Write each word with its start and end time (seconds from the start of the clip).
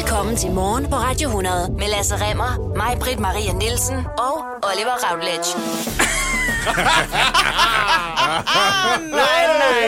Velkommen 0.00 0.36
til 0.36 0.50
Morgen 0.50 0.84
på 0.84 0.96
Radio 0.96 1.28
100 1.28 1.72
med 1.72 1.88
Lasse 1.88 2.14
Remmer, 2.16 2.76
mig, 2.76 2.96
Britt 3.00 3.20
Maria 3.20 3.52
Nielsen 3.52 3.96
og 3.96 4.34
Oliver 4.68 4.96
Routledge. 5.04 5.50
Nej, 9.20 9.42
nej. 9.62 9.86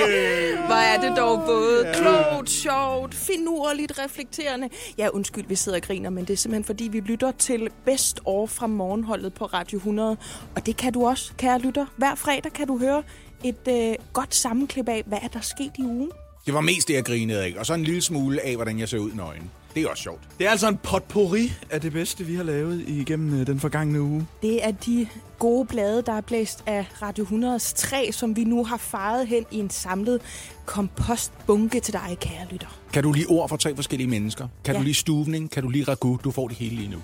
Hvor 0.67 0.75
er 0.75 1.01
det 1.01 1.17
dog 1.17 1.43
både 1.47 1.93
klogt, 1.95 2.51
sjovt, 2.51 3.15
finurligt, 3.15 3.99
reflekterende. 3.99 4.69
Ja, 4.99 5.09
undskyld, 5.09 5.45
vi 5.49 5.55
sidder 5.55 5.79
og 5.79 5.83
griner, 5.83 6.11
men 6.11 6.25
det 6.25 6.33
er 6.33 6.37
simpelthen 6.37 6.65
fordi, 6.65 6.89
vi 6.89 7.01
lytter 7.01 7.33
til 7.39 7.69
Best 7.85 8.21
År 8.25 8.47
fra 8.47 8.67
morgenholdet 8.67 9.35
på 9.35 9.45
Radio 9.45 9.77
100. 9.77 10.17
Og 10.57 10.67
det 10.67 10.77
kan 10.77 10.93
du 10.93 11.07
også, 11.07 11.33
kære 11.39 11.59
lytter. 11.59 11.87
Hver 11.97 12.15
fredag 12.15 12.53
kan 12.53 12.67
du 12.67 12.79
høre 12.79 13.03
et 13.45 13.69
øh, 13.69 13.95
godt 14.13 14.35
sammenklip 14.35 14.89
af, 14.89 15.03
hvad 15.07 15.19
er 15.23 15.29
der 15.29 15.41
sket 15.41 15.73
i 15.79 15.83
ugen. 15.83 16.11
Det 16.47 16.55
var 16.55 16.61
mest 16.61 16.89
det, 16.89 16.95
jeg 16.95 17.05
grinede 17.05 17.43
af. 17.43 17.55
Og 17.59 17.67
så 17.67 17.75
en 17.75 17.85
lille 17.85 18.03
smule 18.03 18.41
af, 18.47 18.55
hvordan 18.55 18.79
jeg 18.79 18.89
ser 18.89 18.99
ud 18.99 19.13
nøgen. 19.13 19.51
Det 19.75 19.83
er 19.83 19.89
også 19.89 20.03
sjovt. 20.03 20.21
Det 20.39 20.47
er 20.47 20.51
altså 20.51 20.69
en 20.69 20.77
potpourri 20.77 21.53
af 21.71 21.81
det 21.81 21.93
bedste, 21.93 22.25
vi 22.25 22.35
har 22.35 22.43
lavet 22.43 22.85
igennem 22.89 23.41
øh, 23.41 23.47
den 23.47 23.61
forgangne 23.61 24.03
uge. 24.03 24.27
Det 24.43 24.65
er 24.67 24.71
de 24.71 25.07
gode 25.39 25.67
blade, 25.67 26.03
der 26.03 26.13
er 26.13 26.21
blæst 26.21 26.63
af 26.67 26.87
Radio 27.03 27.25
100's 27.25 27.75
træ, 27.77 28.11
som 28.13 28.37
vi 28.37 28.45
nu 28.45 28.65
har 28.65 28.77
faret 28.77 29.27
hen 29.29 29.45
i 29.51 29.59
en 29.59 29.71
samlet 29.71 30.21
kompostbunke 30.67 31.81
til 31.81 31.93
dig, 31.95 32.17
kære 32.21 32.47
lytter. 32.51 32.79
Kan 32.93 33.03
du 33.03 33.13
lige 33.13 33.27
ord 33.29 33.49
for 33.49 33.57
tre 33.57 33.75
forskellige 33.77 34.09
mennesker? 34.09 34.49
Kan 34.65 34.75
Ja. 34.75 34.79
du 34.81 34.85
lige 34.85 34.95
stuvning? 34.95 35.51
Kan 35.51 35.63
du 35.63 35.69
lige 35.69 35.85
ragu? 35.85 36.19
Du 36.25 36.31
får 36.31 36.49
det 36.49 36.57
hele 36.57 36.77
lige 36.77 36.89
nu. 36.91 36.99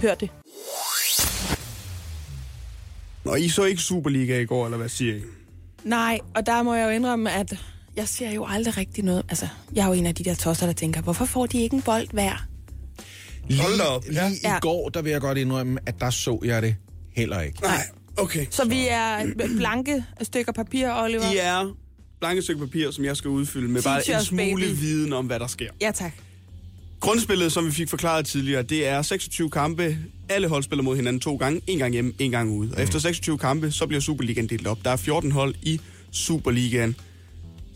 Hør 0.00 0.14
det. 0.14 0.30
Og 3.24 3.40
I 3.40 3.48
så 3.48 3.64
ikke 3.64 3.82
Superliga 3.82 4.40
i 4.40 4.44
går, 4.44 4.64
eller 4.64 4.78
hvad 4.78 4.88
siger 4.88 5.14
I? 5.16 5.20
Nej, 5.84 6.18
og 6.34 6.46
der 6.46 6.62
må 6.62 6.74
jeg 6.74 6.84
jo 6.84 6.90
indrømme, 6.90 7.30
at 7.32 7.58
jeg 7.96 8.08
ser 8.08 8.30
jo 8.30 8.46
aldrig 8.48 8.76
rigtig 8.76 9.04
noget. 9.04 9.22
Altså, 9.28 9.48
jeg 9.74 9.82
er 9.82 9.86
jo 9.86 9.92
en 9.92 10.06
af 10.06 10.14
de 10.14 10.24
der 10.24 10.34
tosser, 10.34 10.66
der 10.66 10.72
tænker, 10.72 11.00
hvorfor 11.00 11.24
får 11.24 11.46
de 11.46 11.62
ikke 11.62 11.76
en 11.76 11.82
bold 11.82 12.06
hver? 12.12 12.46
Lige, 13.48 13.62
Hold 13.62 13.80
op. 13.80 14.04
Lige 14.08 14.20
Ja. 14.42 14.56
i 14.56 14.60
går, 14.60 14.88
der 14.88 15.02
vil 15.02 15.12
jeg 15.12 15.20
godt 15.20 15.38
indrømme, 15.38 15.80
at 15.86 16.00
der 16.00 16.10
så 16.10 16.38
jeg 16.44 16.62
det 16.62 16.76
heller 17.16 17.40
ikke. 17.40 17.60
Nej, 17.62 17.82
okay. 18.16 18.46
Så 18.50 18.68
vi 18.68 18.86
er 18.90 19.26
blanke 19.56 20.04
stykker 20.22 20.52
papir, 20.52 20.92
Oliver? 21.02 21.32
I 21.32 21.36
er 21.40 21.76
blanke 22.20 22.42
stykke 22.42 22.60
papir, 22.60 22.90
som 22.90 23.04
jeg 23.04 23.16
skal 23.16 23.28
udfylde 23.28 23.68
med 23.68 23.82
bare 23.82 24.10
en 24.18 24.24
smule 24.24 24.66
baby. 24.66 24.76
viden 24.78 25.12
om, 25.12 25.26
hvad 25.26 25.38
der 25.40 25.46
sker. 25.46 25.70
Ja, 25.80 25.90
tak. 25.94 26.12
Grundspillet, 27.00 27.52
som 27.52 27.66
vi 27.66 27.70
fik 27.70 27.88
forklaret 27.88 28.26
tidligere, 28.26 28.62
det 28.62 28.86
er 28.86 29.02
26 29.02 29.50
kampe. 29.50 29.98
Alle 30.28 30.48
hold 30.48 30.62
spiller 30.62 30.82
mod 30.82 30.96
hinanden 30.96 31.20
to 31.20 31.36
gange. 31.36 31.60
En 31.66 31.78
gang 31.78 31.92
hjemme, 31.92 32.12
en 32.18 32.30
gang 32.30 32.50
ude. 32.50 32.72
Og 32.76 32.82
efter 32.82 32.98
26 32.98 33.38
kampe, 33.38 33.70
så 33.70 33.86
bliver 33.86 34.00
Superligaen 34.00 34.46
delt 34.48 34.66
op. 34.66 34.78
Der 34.84 34.90
er 34.90 34.96
14 34.96 35.32
hold 35.32 35.54
i 35.62 35.80
Superligaen. 36.12 36.96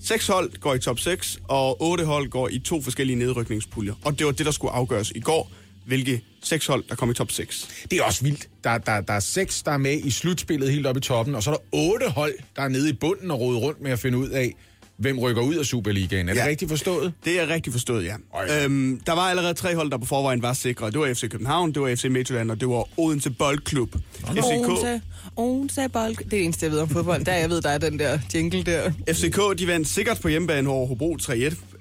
Seks 0.03 0.27
hold 0.27 0.61
går 0.61 0.75
i 0.75 0.79
top 0.79 0.99
6, 0.99 1.39
og 1.49 1.83
otte 1.83 2.05
hold 2.05 2.29
går 2.29 2.49
i 2.49 2.59
to 2.59 2.83
forskellige 2.83 3.17
nedrykningspuljer. 3.17 3.95
Og 4.05 4.19
det 4.19 4.27
var 4.27 4.33
det, 4.33 4.47
der 4.47 4.53
skulle 4.53 4.73
afgøres 4.73 5.13
i 5.15 5.21
går, 5.21 5.51
hvilke 5.87 6.25
seks 6.43 6.67
hold, 6.67 6.85
der 6.89 6.95
kom 6.95 7.11
i 7.11 7.15
top 7.15 7.31
6. 7.31 7.69
Det 7.91 7.99
er 7.99 8.03
også 8.03 8.25
vildt. 8.25 8.49
Der, 8.65 8.79
der, 8.79 9.01
der 9.01 9.13
er 9.13 9.21
seks, 9.21 9.63
der 9.63 9.73
er 9.73 9.79
med 9.79 9.99
i 9.99 10.11
slutspillet 10.11 10.73
helt 10.73 10.87
oppe 10.87 10.99
i 10.99 11.03
toppen, 11.03 11.35
og 11.35 11.43
så 11.43 11.51
er 11.51 11.55
der 11.55 11.63
otte 11.73 12.09
hold, 12.09 12.35
der 12.57 12.63
er 12.63 12.69
nede 12.69 12.91
i 12.91 12.93
bunden 12.93 13.31
og 13.31 13.41
rode 13.41 13.59
rundt 13.59 13.81
med 13.81 13.91
at 13.91 13.99
finde 13.99 14.19
ud 14.19 14.29
af, 14.29 14.55
hvem 15.01 15.19
rykker 15.19 15.43
ud 15.43 15.55
af 15.55 15.65
Superligaen. 15.65 16.29
Er 16.29 16.33
det 16.35 16.41
Ja. 16.41 16.47
rigtigt 16.47 16.69
forstået? 16.69 17.13
Det 17.25 17.41
er 17.41 17.49
rigtigt 17.49 17.75
forstået, 17.75 18.05
ja. 18.05 18.15
Ja. 18.49 18.65
Øhm, 18.65 19.01
der 19.07 19.13
var 19.13 19.21
allerede 19.23 19.55
tre 19.55 19.75
hold, 19.77 19.91
der 19.91 19.99
på 19.99 20.07
forvejen 20.07 20.43
var 20.43 20.53
sikre. 20.53 20.91
Det 20.91 21.01
var 21.01 21.15
FC 21.15 21.29
København, 21.29 21.73
det 21.73 21.83
var 21.83 21.95
FC 21.95 22.05
Midtjylland, 22.05 22.51
og 22.51 22.61
det 22.61 22.69
var 22.69 22.85
Odense 22.97 23.31
Boldklub. 23.31 23.95
FCK, 24.27 24.45
Odense, 24.69 25.01
Odense 25.37 25.89
bold. 25.93 26.17
Det 26.17 26.25
er 26.25 26.29
det 26.29 26.45
eneste, 26.45 26.65
jeg 26.67 26.73
ved 26.73 26.79
om 26.81 26.89
fodbold. 26.89 27.25
Der 27.25 27.35
jeg 27.35 27.51
ved, 27.51 27.63
der 27.63 27.69
er 27.71 27.79
den 27.79 27.99
der 27.99 28.19
jingle 28.35 28.63
der. 28.63 28.91
FCK, 29.13 29.59
de 29.59 29.67
vandt 29.67 29.89
sikkert 29.89 30.21
på 30.21 30.29
hjemmebane 30.29 30.69
over 30.71 30.87
Hobro 30.87 31.17
3-1. 31.23 31.33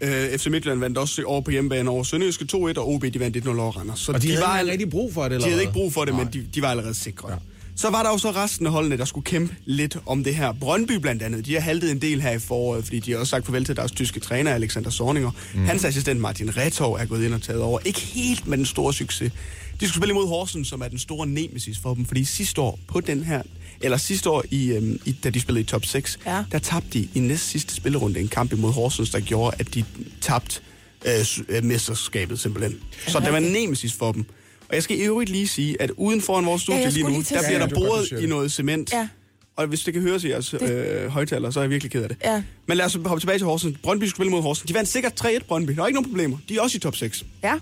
Øh, 0.02 0.38
FC 0.38 0.48
Midtjylland 0.48 0.80
vandt 0.80 0.98
også 0.98 1.23
over 1.26 1.42
på 1.42 1.52
hjemmebane 1.52 1.89
over 1.89 2.04
Sønderjyske 2.04 2.45
2-1, 2.54 2.56
og 2.78 2.89
OB 2.89 3.04
de 3.14 3.20
vandt 3.20 3.38
1-0 3.38 3.50
over 3.59 3.72
Randers. 3.72 4.00
Så 4.00 4.11
Og 4.11 4.22
de, 4.22 4.28
de 4.28 4.31
havde 4.33 4.45
var, 4.45 4.59
ikke 4.59 4.72
rigtig 4.72 4.89
brug 4.89 5.14
for 5.14 5.23
det, 5.23 5.31
eller 5.31 5.38
de 5.39 5.44
havde 5.44 5.56
hvad? 5.56 5.61
ikke 5.61 5.73
brug 5.73 5.94
for 5.94 6.05
det, 6.05 6.14
Nej. 6.14 6.23
men 6.23 6.33
de, 6.33 6.48
de 6.55 6.61
var 6.61 6.67
allerede 6.67 6.93
sikre. 6.93 7.32
Ja. 7.32 7.36
Så 7.80 7.90
var 7.90 8.04
der 8.04 8.10
jo 8.10 8.17
så 8.17 8.32
resten 8.32 8.66
af 8.66 8.72
holdene, 8.72 8.98
der 8.98 9.06
skulle 9.06 9.26
kæmpe 9.26 9.56
lidt 9.66 9.98
om 10.06 10.23
det 10.23 10.36
her. 10.36 10.52
Brøndby 10.52 10.92
blandt 10.92 11.22
andet, 11.23 11.45
de 11.45 11.54
har 11.54 11.62
haltet 11.62 11.92
en 11.92 12.02
del 12.02 12.22
her 12.22 12.32
i 12.32 12.40
foråret, 12.40 12.84
fordi 12.84 13.00
de 13.00 13.12
har 13.12 13.17
også 13.20 13.30
sagt 13.32 13.45
farvel 13.45 13.66
til 13.66 13.76
deres 13.76 13.92
tyske 13.92 14.20
træner, 14.20 14.54
Alexander 14.54 14.90
Sorninger. 14.90 15.32
Mm. 15.54 15.66
Hans 15.66 15.86
assistent 15.86 16.20
Martin 16.20 16.58
Retov 16.58 16.94
er 16.94 17.06
gået 17.06 17.26
ind 17.26 17.34
og 17.34 17.42
taget 17.42 17.62
over. 17.62 17.80
Ikke 17.86 18.00
helt 18.00 18.48
med 18.48 18.58
den 18.58 18.66
store 18.66 18.94
succes. 18.94 19.32
De 19.80 19.88
skulle 19.88 20.02
spille 20.02 20.12
imod 20.12 20.28
Horsens, 20.28 20.67
som 20.67 20.82
er 20.82 20.88
den 20.88 21.00
store 21.00 21.28
nemesis 21.28 21.78
for 21.80 21.94
dem, 21.94 22.06
fordi 22.06 22.23
sidste 22.23 22.62
år 22.62 22.80
på 22.88 23.00
den 23.02 23.23
her, 23.23 23.42
eller 23.82 23.98
sidste 23.98 24.30
år, 24.30 24.44
i, 24.52 24.72
øhm, 24.72 25.00
i, 25.06 25.11
da 25.11 25.30
de 25.30 25.40
spillede 25.42 25.61
i 25.61 25.66
top 25.66 25.86
6, 25.86 26.20
Ja. 26.26 26.44
der 26.52 26.60
tabte 26.60 26.90
de 27.00 27.08
i 27.14 27.20
næst 27.20 27.50
sidste 27.50 27.76
spillerunde 27.76 28.20
en 28.20 28.28
kamp 28.28 28.54
imod 28.54 28.72
Horsens, 28.73 29.10
der 29.10 29.20
gjorde, 29.20 29.56
at 29.60 29.73
de 29.73 29.84
tabte 30.22 30.60
øh, 31.06 31.26
øh, 31.50 31.64
mesterskabet 31.64 32.40
simpelthen. 32.40 32.80
Så 33.08 33.20
det 33.20 33.34
var 33.34 33.40
nemesis 33.40 33.94
for 33.94 34.11
dem. 34.11 34.26
Og 34.69 34.75
jeg 34.75 34.83
skal 34.83 34.99
i 34.99 35.02
øvrigt 35.02 35.30
lige 35.30 35.47
sige, 35.47 35.81
at 35.81 35.91
uden 35.97 36.21
foran 36.21 36.45
vores 36.45 36.61
studie 36.61 36.80
Ja, 36.81 36.89
lige 36.89 37.03
nu, 37.03 37.09
lige 37.09 37.23
der 37.23 37.25
bliver 37.30 37.41
det. 37.41 37.49
der 37.49 37.59
Ja, 37.59 37.65
det 37.65 37.71
er 37.71 37.75
du 37.75 37.87
boret 37.87 38.11
i 38.11 38.15
det. 38.15 38.30
noget 38.30 38.52
cement. 38.52 38.93
Ja. 38.93 39.07
Og 39.55 39.67
hvis 39.67 39.83
det 39.83 39.93
kan 39.93 40.03
høres 40.03 40.23
i 40.23 40.30
jeres 40.30 40.53
øh, 40.53 41.07
højtaler, 41.07 41.52
så 41.52 41.59
er 41.59 41.63
jeg 41.63 41.69
virkelig 41.69 41.91
ked 41.91 42.03
af 42.03 42.09
det. 42.09 42.17
Ja. 42.23 42.43
Men 42.67 42.77
lad 42.77 42.85
os 42.85 42.93
hoppe 43.05 43.19
tilbage 43.21 43.39
til 43.39 43.45
Horsens. 43.45 43.77
Brøndby 43.83 44.03
skulle 44.03 44.15
spille 44.15 44.31
mod 44.31 44.41
Horsens. 44.41 44.67
De 44.67 44.73
vandt 44.73 44.89
sikkert 44.89 45.25
3-1 45.25 45.39
Brøndby. 45.47 45.71
Der 45.71 45.81
er 45.83 45.87
ikke 45.87 45.95
nogen 46.02 46.09
problemer. 46.11 46.37
De 46.49 46.57
er 46.57 46.61
også 46.61 46.77
i 46.77 46.80
top 46.80 46.95
6. 46.95 47.25
Ja. 47.43 47.53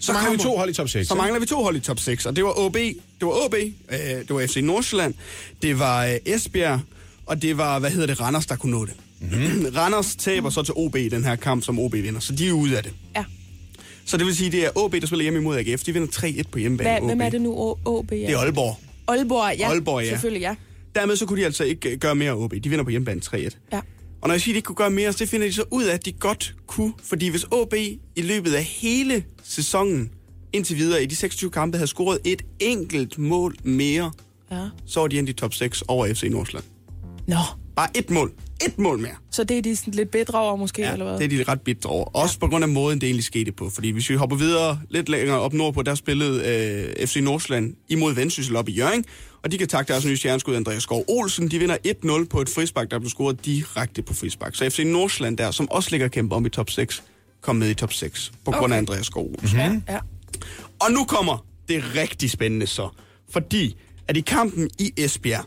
Så 0.00 0.12
mangler 0.12 0.32
vi 0.32 0.38
to 0.38 0.56
hold 0.56 0.70
i 0.70 0.72
top 0.72 0.88
6. 0.88 1.08
Så 1.08 1.14
mangler 1.14 1.40
vi 1.40 1.46
to 1.46 1.62
hold 1.62 1.76
i 1.76 1.80
top 1.80 1.98
6, 2.00 2.26
og 2.26 2.36
det 2.36 2.44
var 2.44 2.58
OB, 2.58 2.74
det 2.74 2.96
var 3.20 3.44
OB, 3.44 3.54
øh, 3.54 3.98
det 3.98 4.30
var 4.30 4.46
FC 4.46 4.56
Nordsjælland, 4.62 5.14
det 5.62 5.78
var 5.78 6.06
øh, 6.06 6.14
Esbjerg, 6.26 6.80
og 7.26 7.42
det 7.42 7.58
var, 7.58 7.78
hvad 7.78 7.90
hedder 7.90 8.06
det, 8.06 8.20
Randers, 8.20 8.46
der 8.46 8.56
kunne 8.56 8.72
nå 8.72 8.84
det. 8.86 8.94
Mm-hmm. 9.20 9.66
Randers 9.76 10.16
taber 10.16 10.50
så 10.50 10.62
til 10.62 10.74
OB 10.76 10.96
i 10.96 11.08
den 11.08 11.24
her 11.24 11.36
kamp, 11.36 11.64
som 11.64 11.78
OB 11.78 11.92
vinder, 11.94 12.20
så 12.20 12.32
de 12.32 12.48
er 12.48 12.52
ude 12.52 12.76
af 12.76 12.82
det. 12.82 12.92
Ja. 13.16 13.24
Så 14.06 14.16
det 14.16 14.26
vil 14.26 14.36
sige, 14.36 14.50
det 14.52 14.64
er 14.66 14.70
OB, 14.74 14.92
der 14.92 15.06
spiller 15.06 15.22
hjemme 15.22 15.38
imod 15.38 15.56
AGF. 15.56 15.82
De 15.84 15.92
vinder 15.92 16.08
3-1 16.08 16.42
på 16.50 16.58
hjemmebane. 16.58 16.90
Hvad, 16.90 17.08
hvem 17.08 17.20
er 17.20 17.28
det 17.28 17.40
nu? 17.40 17.76
OB, 17.84 18.12
ja. 18.12 18.16
Det 18.16 18.30
er 18.30 18.38
Aalborg. 18.38 18.76
Aalborg, 19.08 19.58
ja. 19.58 19.68
Aalborg, 19.68 20.04
ja. 20.04 20.10
Selvfølgelig, 20.10 20.40
ja. 20.40 20.54
Dermed 20.94 21.16
så 21.16 21.26
kunne 21.26 21.40
de 21.40 21.44
altså 21.44 21.64
ikke 21.64 21.90
øh, 21.90 21.98
gøre 21.98 22.14
mere 22.14 22.32
OB. 22.32 22.54
De 22.64 22.68
vinder 22.68 22.84
på 22.84 22.90
hjemmebane 22.90 23.20
3-1. 23.24 23.36
Ja. 23.72 23.80
Og 24.20 24.28
når 24.28 24.32
jeg 24.34 24.40
siger, 24.40 24.52
at 24.52 24.54
de 24.54 24.58
ikke 24.58 24.66
kunne 24.66 24.76
gøre 24.76 24.90
mere, 24.90 25.12
så 25.12 25.26
finder 25.26 25.46
de 25.46 25.52
så 25.52 25.64
ud 25.70 25.84
af, 25.84 25.94
at 25.94 26.06
de 26.06 26.12
godt 26.12 26.54
kunne. 26.66 26.92
Fordi 27.02 27.28
hvis 27.28 27.46
OB 27.50 27.74
i 28.16 28.22
løbet 28.22 28.54
af 28.54 28.64
hele 28.64 29.24
sæsonen 29.44 30.10
indtil 30.52 30.76
videre 30.76 31.02
i 31.02 31.06
de 31.06 31.16
26 31.16 31.50
kampe 31.50 31.76
havde 31.76 31.88
scoret 31.88 32.18
et 32.24 32.42
enkelt 32.60 33.18
mål 33.18 33.56
mere, 33.62 34.12
ja. 34.50 34.68
så 34.86 35.00
var 35.00 35.06
de 35.06 35.18
endt 35.18 35.30
i 35.30 35.32
top 35.32 35.54
6 35.54 35.82
over 35.88 36.14
FC 36.14 36.22
Nordsjælland. 36.30 36.64
Nå, 37.26 37.36
Bare 37.76 37.88
et 37.94 38.10
mål. 38.10 38.32
Et 38.64 38.78
mål 38.78 38.98
mere. 38.98 39.12
så 39.30 39.44
det 39.44 39.58
er 39.58 39.62
de 39.62 39.76
sådan 39.76 39.94
lidt 39.94 40.10
bedre 40.10 40.38
over 40.40 40.56
måske, 40.56 40.82
Ja, 40.82 40.92
eller 40.92 41.04
hvad? 41.04 41.18
det 41.18 41.24
er 41.40 41.44
de 41.44 41.50
ret 41.50 41.60
bitre 41.60 41.90
over. 41.90 42.04
Også 42.04 42.38
på 42.38 42.48
grund 42.48 42.64
af 42.64 42.68
måden, 42.68 43.00
det 43.00 43.06
egentlig 43.06 43.24
skete 43.24 43.52
på. 43.52 43.70
Fordi 43.70 43.90
hvis 43.90 44.10
vi 44.10 44.14
hopper 44.14 44.36
videre 44.36 44.80
lidt 44.90 45.08
længere 45.08 45.40
op 45.40 45.52
nordpå, 45.52 45.82
der 45.82 45.94
spillede 45.94 46.42
øh, 47.00 47.06
FC 47.06 47.16
Nordsjælland 47.22 47.74
imod 47.88 48.14
Vendsyssel 48.14 48.56
op 48.56 48.68
i 48.68 48.72
Jørgen. 48.72 49.04
Og 49.44 49.52
de 49.52 49.58
kan 49.58 49.68
takke 49.68 49.92
deres 49.92 50.04
nye 50.06 50.16
stjerneskud, 50.16 50.54
Andreas 50.56 50.82
Skov 50.82 51.04
Olsen. 51.08 51.50
De 51.50 51.58
vinder 51.58 51.76
1-0 52.22 52.28
på 52.28 52.40
et 52.40 52.48
frispark, 52.48 52.90
der 52.90 52.98
blev 52.98 53.10
scoret 53.10 53.44
direkte 53.44 54.02
på 54.02 54.14
frispark. 54.14 54.54
Så 54.54 54.70
FC 54.70 54.78
Nordsjælland 54.86 55.36
der, 55.36 55.50
som 55.50 55.70
også 55.70 55.88
ligger 55.90 56.08
kæmpe 56.08 56.34
om 56.34 56.46
i 56.46 56.48
top 56.48 56.70
6, 56.70 57.02
kom 57.40 57.56
med 57.56 57.70
i 57.70 57.74
top 57.74 57.92
6 57.92 58.32
på 58.44 58.50
grund 58.50 58.72
af 58.72 58.76
Okay. 58.76 58.78
Andreas 58.78 59.06
Skov 59.06 59.30
Olsen. 59.42 59.58
Ja, 59.58 59.72
ja. 59.88 59.98
Og 60.80 60.92
nu 60.92 61.04
kommer 61.04 61.46
det 61.68 61.84
rigtig 61.96 62.30
spændende 62.30 62.66
så. 62.66 62.88
Fordi 63.30 63.76
at 64.08 64.16
i 64.16 64.20
kampen 64.20 64.70
i 64.78 64.92
Esbjerg, 64.96 65.44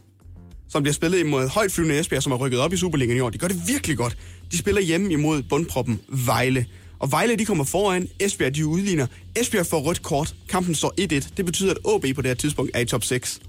som 0.69 0.83
bliver 0.83 0.93
spillet 0.93 1.19
imod 1.19 1.47
højt 1.47 1.71
flyvende 1.71 1.99
Esbjerg, 1.99 2.23
som 2.23 2.31
er 2.31 2.35
rykket 2.35 2.59
op 2.59 2.73
i 2.73 2.77
Superligaen 2.77 3.17
i 3.17 3.19
år, 3.19 3.29
de 3.29 3.37
gør 3.37 3.47
det 3.47 3.67
virkelig 3.67 3.97
godt. 3.97 4.17
De 4.51 4.57
spiller 4.57 4.81
hjemme 4.81 5.13
imod 5.13 5.43
bundproppen 5.43 5.99
Vejle. 6.07 6.65
Og 6.99 7.11
Vejle, 7.11 7.35
de 7.35 7.45
kommer 7.45 7.63
foran. 7.63 8.07
Esbjerg, 8.19 8.55
de 8.55 8.65
udligner. 8.65 9.07
Esbjerg 9.35 9.65
får 9.65 9.79
rødt 9.79 10.01
kort. 10.01 10.35
Kampen 10.49 10.75
står 10.75 10.93
1-1. 11.01 11.29
Det 11.37 11.45
betyder, 11.45 11.71
at 11.71 11.77
OB 11.83 12.05
på 12.15 12.21
det 12.21 12.25
her 12.25 12.35
tidspunkt 12.35 12.71
er 12.73 12.79
i 12.79 12.85
top 12.85 13.03
6. 13.03 13.39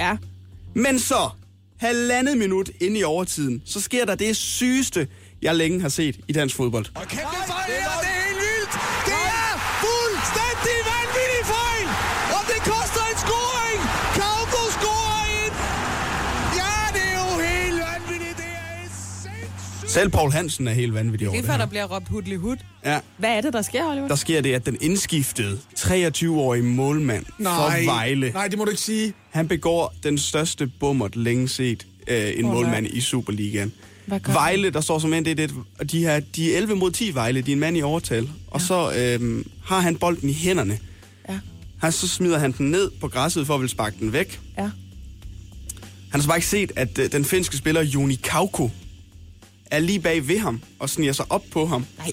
ja. 0.00 0.16
Men 0.74 0.98
så, 0.98 1.30
halvandet 1.76 2.38
minut 2.38 2.70
inde 2.80 3.00
i 3.00 3.04
overtiden, 3.04 3.62
så 3.64 3.80
sker 3.80 4.04
der 4.04 4.14
det 4.14 4.36
sygeste, 4.36 5.08
jeg 5.42 5.56
længe 5.56 5.80
har 5.80 5.88
set 5.88 6.20
i 6.28 6.32
dansk 6.32 6.56
fodbold. 6.56 6.86
Og 6.94 7.02
kæmpe 7.02 7.36
fejl 7.46 7.72
det 7.72 7.78
er 7.78 8.19
Selv 19.90 20.08
Paul 20.10 20.32
Hansen 20.32 20.68
er 20.68 20.72
helt 20.72 20.94
vanvittig 20.94 21.28
over 21.28 21.36
Det 21.36 21.44
det 21.44 21.50
før, 21.52 21.58
der 21.58 21.66
bliver 21.66 21.84
råbt 21.84 22.08
hudlig 22.08 22.38
hud. 22.38 22.56
Ja, 22.84 23.00
Hvad 23.18 23.30
er 23.30 23.40
det, 23.40 23.52
der 23.52 23.62
sker, 23.62 23.90
Oliver? 23.90 24.08
der 24.08 24.14
sker 24.14 24.40
det, 24.40 24.54
at 24.54 24.66
den 24.66 24.76
indskiftede 24.80 25.58
23-årige 25.78 26.62
målmand 26.62 27.24
for 27.38 27.84
Vejle, 27.84 28.30
Nej, 28.32 28.48
det 28.48 28.58
må 28.58 28.64
du 28.64 28.70
ikke 28.70 28.82
sige. 28.82 29.12
han 29.30 29.48
begår 29.48 29.94
den 30.02 30.18
største 30.18 30.66
bummert 30.66 31.16
længe 31.16 31.48
set 31.48 31.86
øh, 32.08 32.16
en 32.38 32.44
oh, 32.44 32.50
nej. 32.50 32.54
målmand 32.54 32.86
i 32.86 33.00
Superligaen. 33.00 33.72
Vejle, 34.26 34.70
der 34.70 34.80
står 34.80 34.98
som 34.98 35.12
en, 35.12 35.24
det, 35.24 35.30
er 35.30 35.34
det, 35.46 35.54
og 35.78 35.90
de, 35.92 35.98
her, 35.98 36.20
de 36.20 36.52
er 36.52 36.56
11 36.56 36.76
mod 36.76 36.90
10 36.90 37.14
Vejle, 37.14 37.40
de 37.40 37.50
er 37.50 37.52
en 37.52 37.60
mand 37.60 37.76
i 37.76 37.82
overtal. 37.82 38.28
Og 38.46 38.60
så 38.60 38.92
øh, 38.92 39.44
har 39.64 39.80
han 39.80 39.96
bolden 39.96 40.28
i 40.28 40.32
hænderne. 40.32 40.78
Ja, 41.28 41.38
Han, 41.80 41.92
så 41.92 42.08
smider 42.08 42.38
han 42.38 42.52
den 42.52 42.70
ned 42.70 42.90
på 43.00 43.08
græsset 43.08 43.46
for 43.46 43.54
at 43.54 43.60
vil 43.60 43.68
sparke 43.68 43.96
den 44.00 44.12
væk. 44.12 44.40
ja. 44.58 44.70
Han 46.10 46.20
har 46.20 46.22
så 46.22 46.28
bare 46.28 46.38
ikke 46.38 46.48
set, 46.48 46.72
at 46.76 46.98
øh, 46.98 47.12
den 47.12 47.24
finske 47.24 47.56
spiller 47.56 47.82
Joni 47.82 48.14
Kauko 48.14 48.70
er 49.70 49.78
lige 49.78 50.00
bag 50.00 50.28
ved 50.28 50.38
ham 50.38 50.60
og 50.78 50.90
sniger 50.90 51.12
sig 51.12 51.24
op 51.28 51.42
på 51.52 51.66
ham 51.66 51.86
Nej. 51.98 52.12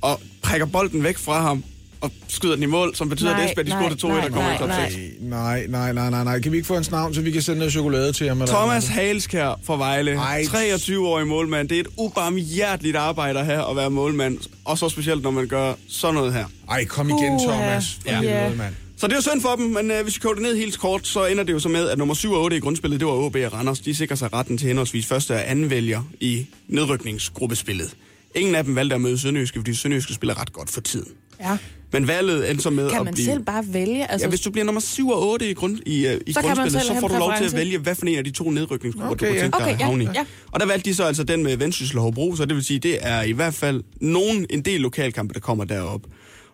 og 0.00 0.20
prikker 0.42 0.66
bolden 0.66 1.04
væk 1.04 1.18
fra 1.18 1.40
ham 1.42 1.64
og 2.00 2.10
skyder 2.28 2.54
den 2.54 2.62
i 2.62 2.66
mål, 2.66 2.96
som 2.96 3.08
betyder, 3.08 3.30
Nej, 3.30 3.42
at 3.42 3.50
Esbjerg 3.50 3.66
de 3.66 3.70
nej, 3.70 3.80
scorer 3.80 3.94
til 3.94 4.06
2-1 4.06 4.24
og 4.26 4.32
kommer 4.32 4.42
nej, 4.42 4.54
i 4.54 4.58
top 4.58 4.68
nej. 4.68 4.90
6. 4.90 5.02
Nej, 5.20 5.66
nej, 5.68 5.92
nej, 5.92 6.10
nej, 6.10 6.24
nej. 6.24 6.40
Kan 6.40 6.52
vi 6.52 6.56
ikke 6.56 6.66
få 6.66 6.74
hans 6.74 6.90
navn, 6.90 7.14
så 7.14 7.20
vi 7.20 7.30
kan 7.30 7.42
sende 7.42 7.58
noget 7.58 7.72
chokolade 7.72 8.12
til 8.12 8.28
ham? 8.28 8.40
Eller 8.42 8.54
Thomas 8.54 8.88
noget? 8.88 9.06
Halskær 9.06 9.60
fra 9.64 9.76
Vejle, 9.76 10.12
Ej. 10.12 10.42
23-årig 10.42 11.26
målmand. 11.26 11.68
Det 11.68 11.76
er 11.76 11.80
et 11.80 11.88
ubarmhjerteligt 11.96 12.96
arbejde 12.96 13.38
at 13.38 13.44
have 13.46 13.70
at 13.70 13.76
være 13.76 13.90
målmand. 13.90 14.38
Og 14.64 14.78
så 14.78 14.88
specielt, 14.88 15.22
når 15.22 15.30
man 15.30 15.46
gør 15.48 15.74
sådan 15.88 16.14
noget 16.14 16.32
her. 16.34 16.44
Ej, 16.70 16.84
kom 16.84 17.08
igen, 17.08 17.32
Uha. 17.32 17.38
Thomas. 17.52 17.98
Ja. 18.06 18.20
helvede, 18.20 18.56
mand. 18.56 18.74
Så 19.00 19.06
det 19.06 19.12
er 19.12 19.16
jo 19.16 19.22
synd 19.22 19.40
for 19.40 19.56
dem, 19.56 19.66
men 19.66 19.90
øh, 19.90 20.02
hvis 20.02 20.16
vi 20.16 20.20
koger 20.20 20.34
det 20.34 20.42
ned 20.42 20.56
helt 20.56 20.78
kort, 20.78 21.06
så 21.06 21.26
ender 21.26 21.44
det 21.44 21.52
jo 21.52 21.58
så 21.58 21.68
med, 21.68 21.88
at 21.88 21.98
nummer 21.98 22.14
7 22.14 22.32
og 22.32 22.42
8 22.42 22.56
i 22.56 22.60
grundspillet, 22.60 23.00
det 23.00 23.06
var 23.08 23.12
OB 23.12 23.36
og 23.36 23.52
Randers. 23.52 23.80
De 23.80 23.94
sikrer 23.94 24.16
sig 24.16 24.32
retten 24.32 24.58
til 24.58 24.68
henholdsvis 24.68 25.06
første 25.06 25.32
og 25.32 25.50
anden 25.50 25.70
vælger 25.70 26.02
i 26.20 26.46
nedrykningsgruppespillet. 26.68 27.96
Ingen 28.34 28.54
af 28.54 28.64
dem 28.64 28.76
valgte 28.76 28.94
at 28.94 29.00
møde 29.00 29.18
Sønderjyske, 29.18 29.58
fordi 29.58 29.74
Sønderjyske 29.74 30.14
spiller 30.14 30.40
ret 30.40 30.52
godt 30.52 30.70
for 30.70 30.80
tiden. 30.80 31.08
Ja. 31.40 31.56
Men 31.92 32.08
valget 32.08 32.50
endte 32.50 32.62
så 32.62 32.70
med 32.70 32.90
Kan 32.90 32.98
at 32.98 33.04
man 33.04 33.14
blive... 33.14 33.24
selv 33.26 33.42
bare 33.44 33.64
vælge? 33.68 34.10
Altså, 34.10 34.24
Ja, 34.26 34.28
hvis 34.28 34.40
du 34.40 34.50
bliver 34.50 34.64
nummer 34.64 34.80
7 34.80 35.08
og 35.08 35.28
8 35.30 35.50
i, 35.50 35.54
grund, 35.54 35.78
i, 35.86 36.06
uh, 36.06 36.12
i 36.26 36.32
Så 36.32 36.40
kan 36.40 36.48
man 36.48 36.56
grundspillet, 36.56 36.82
selv 36.82 36.94
så 36.94 37.00
får 37.00 37.08
du 37.08 37.14
lov 37.18 37.32
til 37.38 37.44
at 37.44 37.54
vælge, 37.56 37.78
hvad 37.78 37.94
for 37.94 38.06
en 38.06 38.18
af 38.18 38.24
de 38.24 38.30
to 38.30 38.50
nedrykningsgrupper, 38.50 39.10
Okay, 39.10 39.26
du 39.28 39.34
ja. 39.34 39.40
kunne 39.40 39.42
tænke 39.42 39.58
dig 39.58 39.64
Okay, 39.64 39.74
at 39.74 39.80
ja, 39.80 39.84
havne 39.84 40.04
i. 40.04 40.08
ja. 40.14 40.24
Og 40.50 40.60
der 40.60 40.66
valgte 40.66 40.90
de 40.90 40.94
så 40.94 41.04
altså 41.04 41.24
den 41.24 41.42
med 41.42 41.56
Vendsyssel 41.56 41.98
og 41.98 42.02
Hobro, 42.02 42.36
så 42.36 42.44
det 42.44 42.56
vil 42.56 42.64
sige, 42.64 42.78
det 42.78 42.98
er 43.00 43.22
i 43.22 43.32
hvert 43.32 43.54
fald 43.54 43.82
nogen, 44.00 44.46
en 44.50 44.62
del 44.62 44.80
lokalkampe, 44.80 45.34
der 45.34 45.40
kommer 45.40 45.64
derop. 45.64 46.00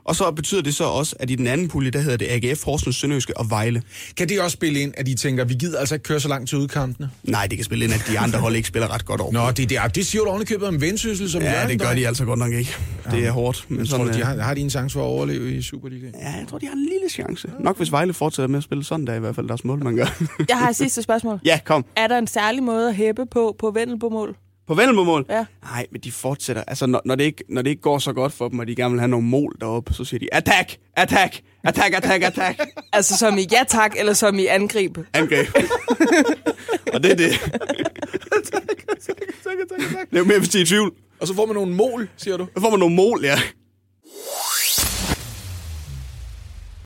Og 0.07 0.17
så 0.17 0.31
betyder 0.31 0.63
det 0.63 0.75
så 0.75 0.85
også, 0.85 1.17
at 1.19 1.31
i 1.31 1.35
den 1.35 1.47
anden 1.47 1.69
pulje, 1.69 1.91
der 1.91 2.01
hedder 2.01 2.17
det 2.17 2.27
AGF, 2.31 2.65
Horsens, 2.65 2.97
Sønderjyske 2.97 3.37
og 3.37 3.51
Vejle. 3.51 3.83
Kan 4.17 4.29
det 4.29 4.41
også 4.41 4.55
spille 4.55 4.81
ind, 4.81 4.95
at 4.97 5.07
de 5.07 5.15
tænker, 5.15 5.45
vi 5.45 5.55
gider 5.55 5.79
altså 5.79 5.95
ikke 5.95 6.03
køre 6.03 6.21
så 6.21 6.29
langt 6.29 6.49
til 6.49 6.59
udkampene? 6.59 7.11
Nej, 7.23 7.47
det 7.47 7.59
kan 7.59 7.65
spille 7.65 7.85
ind, 7.85 7.95
at 7.95 8.05
de 8.09 8.19
andre 8.19 8.39
hold 8.39 8.57
ikke 8.57 8.69
spiller 8.69 8.95
ret 8.95 9.05
godt 9.05 9.21
over. 9.21 9.33
Nå, 9.33 9.51
det, 9.51 9.71
det, 9.71 9.79
det 9.95 10.07
siger 10.07 10.23
du 10.23 10.31
ovenikøbet 10.31 10.69
om 10.69 10.81
vendsyssel, 10.81 11.31
som 11.31 11.43
Ja, 11.43 11.69
det 11.69 11.81
gør 11.81 11.95
de 11.95 12.07
altså 12.07 12.25
godt 12.25 12.39
nok 12.39 12.53
ikke. 12.53 12.77
Det 13.11 13.27
er 13.27 13.31
hårdt. 13.31 13.65
Men 13.69 13.79
Tror 13.79 13.85
sådan, 13.85 14.07
du, 14.07 14.13
de 14.13 14.19
øh, 14.19 14.27
har, 14.27 14.37
har 14.43 14.55
de 14.55 14.61
en 14.61 14.71
chance 14.71 14.93
for 14.93 15.01
at 15.01 15.07
overleve 15.07 15.57
i 15.57 15.63
Superligaen? 15.63 16.15
Ja, 16.21 16.31
jeg 16.31 16.47
tror, 16.51 16.59
de 16.59 16.67
har 16.67 16.73
en 16.73 16.89
lille 16.93 17.09
chance. 17.11 17.49
Nok 17.61 17.77
hvis 17.77 17.93
Vejle 17.93 18.13
fortsætter 18.13 18.49
med 18.49 18.59
at 18.59 18.65
spille 18.65 18.85
sådan 18.85 19.07
der, 19.07 19.15
i 19.15 19.19
hvert 19.21 19.35
fald 19.35 19.49
deres 19.49 19.65
mål, 19.65 19.85
man 19.85 19.97
gør. 19.97 20.23
Jeg 20.49 20.59
har 20.59 20.69
et 20.69 20.77
sidste 20.77 21.03
spørgsmål. 21.03 21.41
ja, 21.45 21.61
kom. 21.65 21.85
Er 21.97 22.07
der 22.07 22.19
en 22.19 22.27
særlig 22.27 22.63
måde 22.63 22.89
at 22.89 22.95
hæppe 22.97 23.27
på 23.27 23.57
på 23.59 23.71
vendel 23.71 23.99
på 23.99 24.09
mål? 24.09 24.37
På 24.67 24.75
Vendelbo-mål? 24.75 25.27
Ja. 25.29 25.45
Nej, 25.63 25.87
men 25.93 26.01
de 26.01 26.13
fortsætter. 26.13 26.63
Altså, 26.67 26.87
når, 26.87 27.03
når, 27.05 27.15
det 27.15 27.25
ikke, 27.25 27.45
når 27.49 27.63
det 27.63 27.71
ikke 27.71 27.83
går 27.83 27.99
så 27.99 28.13
godt 28.13 28.33
for 28.33 28.49
dem, 28.49 28.59
og 28.59 28.67
de 28.67 28.77
gerne 28.77 28.91
vil 28.93 29.01
have 29.01 29.09
nogle 29.09 29.27
mål 29.27 29.57
deroppe, 29.61 29.95
så 29.95 30.05
siger 30.05 30.19
de, 30.19 30.35
attack, 30.35 30.77
attack, 30.97 31.43
attack, 31.65 31.95
attack, 31.97 32.25
attack, 32.25 32.61
Altså 32.93 33.17
som 33.19 33.39
i 33.39 33.47
ja 33.53 33.65
tak, 33.69 33.93
eller 33.99 34.13
som 34.13 34.39
i 34.39 34.47
angreb? 34.47 34.99
angreb. 35.15 35.47
og 36.95 37.03
det 37.03 37.13
er 37.13 37.17
det. 37.17 37.25
attack, 37.27 37.45
attack, 38.33 38.83
attack, 38.89 39.23
attack, 39.29 39.83
attack. 39.83 40.11
Det 40.11 40.17
er 40.17 40.19
jo 40.19 40.25
mere, 40.25 40.39
hvis 40.39 40.49
de 40.49 40.59
er 40.59 40.63
i 40.63 40.67
tvivl. 40.67 40.93
Og 41.21 41.27
så 41.27 41.35
får 41.35 41.47
man 41.47 41.55
nogle 41.55 41.75
mål, 41.75 42.09
siger 42.17 42.37
du? 42.37 42.47
Så 42.57 42.61
får 42.61 42.71
man 42.71 42.79
nogle 42.79 42.95
mål, 42.95 43.25
ja. 43.25 43.39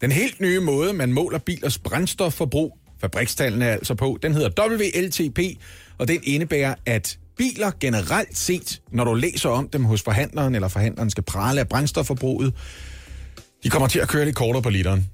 Den 0.00 0.12
helt 0.12 0.40
nye 0.40 0.60
måde, 0.60 0.92
man 0.92 1.12
måler 1.12 1.38
bilers 1.38 1.78
brændstofforbrug, 1.78 2.78
fabrikstallene 3.00 3.64
er 3.64 3.72
altså 3.72 3.94
på, 3.94 4.18
den 4.22 4.34
hedder 4.34 4.68
WLTP, 4.68 5.38
og 5.98 6.08
den 6.08 6.20
indebærer, 6.24 6.74
at 6.86 7.18
biler 7.36 7.70
generelt 7.80 8.38
set, 8.38 8.80
når 8.92 9.04
du 9.04 9.14
læser 9.14 9.48
om 9.48 9.68
dem 9.68 9.84
hos 9.84 10.02
forhandleren, 10.02 10.54
eller 10.54 10.68
forhandleren 10.68 11.10
skal 11.10 11.24
prale 11.24 11.60
af 11.60 11.68
brændstofforbruget, 11.68 12.54
de 13.64 13.70
kommer 13.70 13.88
til 13.88 13.98
at 13.98 14.08
køre 14.08 14.24
lidt 14.24 14.36
kortere 14.36 14.62
på 14.62 14.70
literen. 14.70 15.06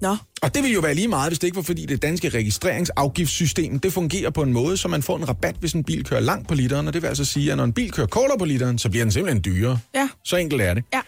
Nå, 0.00 0.16
Og 0.42 0.54
det 0.54 0.62
vil 0.62 0.72
jo 0.72 0.80
være 0.80 0.94
lige 0.94 1.08
meget, 1.08 1.30
hvis 1.30 1.38
det 1.38 1.46
ikke 1.46 1.56
var 1.56 1.62
fordi 1.62 1.86
det 1.86 2.02
danske 2.02 2.28
registreringsafgiftssystem, 2.28 3.78
det 3.78 3.92
fungerer 3.92 4.30
på 4.30 4.42
en 4.42 4.52
måde, 4.52 4.76
så 4.76 4.88
man 4.88 5.02
får 5.02 5.16
en 5.16 5.28
rabat, 5.28 5.54
hvis 5.60 5.72
en 5.72 5.84
bil 5.84 6.04
kører 6.04 6.20
langt 6.20 6.48
på 6.48 6.54
literen. 6.54 6.88
Og 6.88 6.94
det 6.94 7.02
vil 7.02 7.08
altså 7.08 7.24
sige, 7.24 7.50
at 7.50 7.56
når 7.56 7.64
en 7.64 7.72
bil 7.72 7.92
kører 7.92 8.06
kortere 8.06 8.38
på 8.38 8.44
literen, 8.44 8.78
så 8.78 8.90
bliver 8.90 9.04
den 9.04 9.12
simpelthen 9.12 9.44
dyrere. 9.44 9.78
Ja. 9.94 10.08
Så 10.24 10.36
enkelt 10.36 10.62
er 10.62 10.74
det. 10.74 10.84
Ja. 10.92 11.00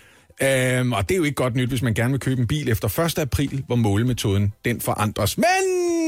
Øhm, 0.79 0.93
og 0.93 1.09
det 1.09 1.15
er 1.15 1.19
jo 1.19 1.25
ikke 1.25 1.35
godt 1.35 1.57
nyt, 1.57 1.69
hvis 1.69 1.83
man 1.83 1.95
gerne 1.95 2.11
vil 2.11 2.21
købe 2.21 2.41
en 2.41 2.47
bil 2.47 2.69
efter 2.69 3.01
1. 3.01 3.19
april, 3.19 3.65
hvor 3.67 3.77
målemetoden 3.77 4.53
den 4.65 4.81
forandres. 4.81 5.39
Men... 5.39 6.00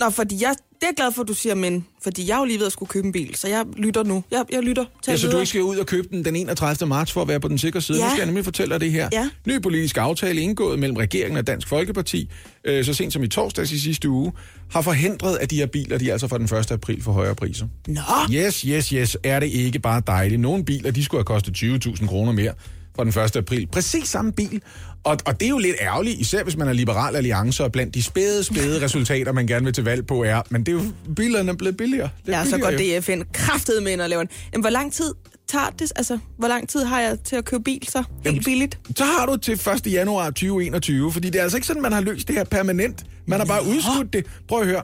Nå 0.00 0.10
fordi 0.10 0.42
jeg, 0.42 0.54
det 0.74 0.82
er 0.82 0.86
jeg 0.86 0.94
glad 0.96 1.12
for, 1.12 1.22
at 1.22 1.28
du 1.28 1.34
siger 1.34 1.54
men. 1.54 1.86
Fordi 2.02 2.28
jeg 2.28 2.34
er 2.34 2.38
jo 2.38 2.44
lige 2.44 2.58
ved 2.58 2.66
at 2.66 2.72
skulle 2.72 2.88
købe 2.88 3.06
en 3.06 3.12
bil, 3.12 3.34
så 3.34 3.48
jeg 3.48 3.64
lytter 3.76 4.02
nu. 4.02 4.24
Jeg, 4.30 4.44
jeg 4.52 4.62
lytter. 4.62 4.84
Ja, 5.08 5.16
så 5.16 5.28
du 5.28 5.36
ikke 5.36 5.46
skal 5.46 5.62
ud 5.62 5.76
og 5.76 5.86
købe 5.86 6.08
den 6.10 6.24
den 6.24 6.36
31. 6.36 6.88
marts 6.88 7.12
for 7.12 7.22
at 7.22 7.28
være 7.28 7.40
på 7.40 7.48
den 7.48 7.58
sikre 7.58 7.80
side. 7.80 7.98
Ja. 7.98 8.04
Nu 8.04 8.10
skal 8.10 8.18
jeg 8.18 8.26
nemlig 8.26 8.44
fortælle 8.44 8.72
dig 8.72 8.80
det 8.80 8.92
her. 8.92 9.08
Ja. 9.12 9.28
Ny 9.46 9.62
politisk 9.62 9.96
aftale 9.96 10.40
indgået 10.40 10.78
mellem 10.78 10.96
regeringen 10.96 11.38
og 11.38 11.46
Dansk 11.46 11.68
Folkeparti, 11.68 12.30
øh, 12.64 12.84
så 12.84 12.94
sent 12.94 13.12
som 13.12 13.22
i 13.22 13.28
torsdags 13.28 13.72
i 13.72 13.78
sidste 13.78 14.08
uge, 14.08 14.32
har 14.70 14.82
forhindret, 14.82 15.36
at 15.40 15.50
de 15.50 15.56
her 15.56 15.66
biler, 15.66 15.98
de 15.98 16.12
altså 16.12 16.28
fra 16.28 16.38
den 16.38 16.58
1. 16.58 16.70
april 16.70 17.02
for 17.02 17.12
højere 17.12 17.34
priser. 17.34 17.66
Nå, 17.86 18.00
Yes, 18.32 18.60
yes, 18.60 18.88
yes. 18.88 19.16
Er 19.24 19.40
det 19.40 19.46
ikke 19.46 19.78
bare 19.78 20.02
dejligt? 20.06 20.40
Nogle 20.40 20.64
biler, 20.64 20.90
de 20.90 21.04
skulle 21.04 21.18
have 21.18 21.24
kostet 21.24 21.56
20.000 21.86 22.06
kroner 22.06 22.32
mere 22.32 22.52
fra 22.98 23.04
den 23.04 23.24
1. 23.24 23.36
april. 23.36 23.66
Præcis 23.66 24.08
samme 24.08 24.32
bil. 24.32 24.62
Og, 25.04 25.16
og 25.26 25.40
det 25.40 25.46
er 25.46 25.50
jo 25.50 25.58
lidt 25.58 25.76
ærgerligt, 25.80 26.20
især 26.20 26.42
hvis 26.42 26.56
man 26.56 26.68
er 26.68 26.72
liberal 26.72 27.16
alliance, 27.16 27.64
og 27.64 27.72
blandt 27.72 27.94
de 27.94 28.02
spæde, 28.02 28.44
spæde 28.44 28.80
resultater, 28.84 29.32
man 29.32 29.46
gerne 29.46 29.64
vil 29.64 29.74
til 29.74 29.84
valg 29.84 30.06
på 30.06 30.24
er. 30.24 30.42
Men 30.50 30.66
det 30.66 30.68
er 30.68 30.72
jo, 30.72 30.82
bilerne 31.16 31.50
er 31.52 31.56
blevet 31.56 31.76
billigere. 31.76 32.08
Det 32.26 32.32
ja, 32.32 32.44
så 32.44 32.50
billigere 32.50 32.72
går 32.76 32.84
jo. 32.84 33.00
DFN 33.00 33.22
kraftet 33.32 33.82
med 33.82 33.92
ind 33.92 34.00
og 34.00 34.08
laver 34.08 34.22
en. 34.22 34.28
Jamen, 34.52 34.62
hvor 34.62 34.70
lang 34.70 34.92
tid 34.92 35.14
tager 35.48 35.70
det? 35.78 35.92
Altså, 35.96 36.18
hvor 36.38 36.48
lang 36.48 36.68
tid 36.68 36.84
har 36.84 37.00
jeg 37.00 37.18
til 37.24 37.36
at 37.36 37.44
købe 37.44 37.62
bil 37.62 37.88
så? 37.88 37.98
Helt 37.98 38.08
Jamen, 38.24 38.44
billigt? 38.44 38.78
Så 38.96 39.04
har 39.04 39.26
du 39.26 39.36
til 39.36 39.54
1. 39.86 39.92
januar 39.92 40.24
2021, 40.24 41.12
fordi 41.12 41.30
det 41.30 41.38
er 41.38 41.42
altså 41.42 41.56
ikke 41.56 41.66
sådan, 41.66 41.82
man 41.82 41.92
har 41.92 42.00
løst 42.00 42.28
det 42.28 42.36
her 42.36 42.44
permanent. 42.44 43.04
Man 43.26 43.38
har 43.38 43.46
bare 43.46 43.62
udskudt 43.66 44.12
det. 44.12 44.26
Prøv 44.48 44.60
at 44.60 44.66
høre. 44.66 44.82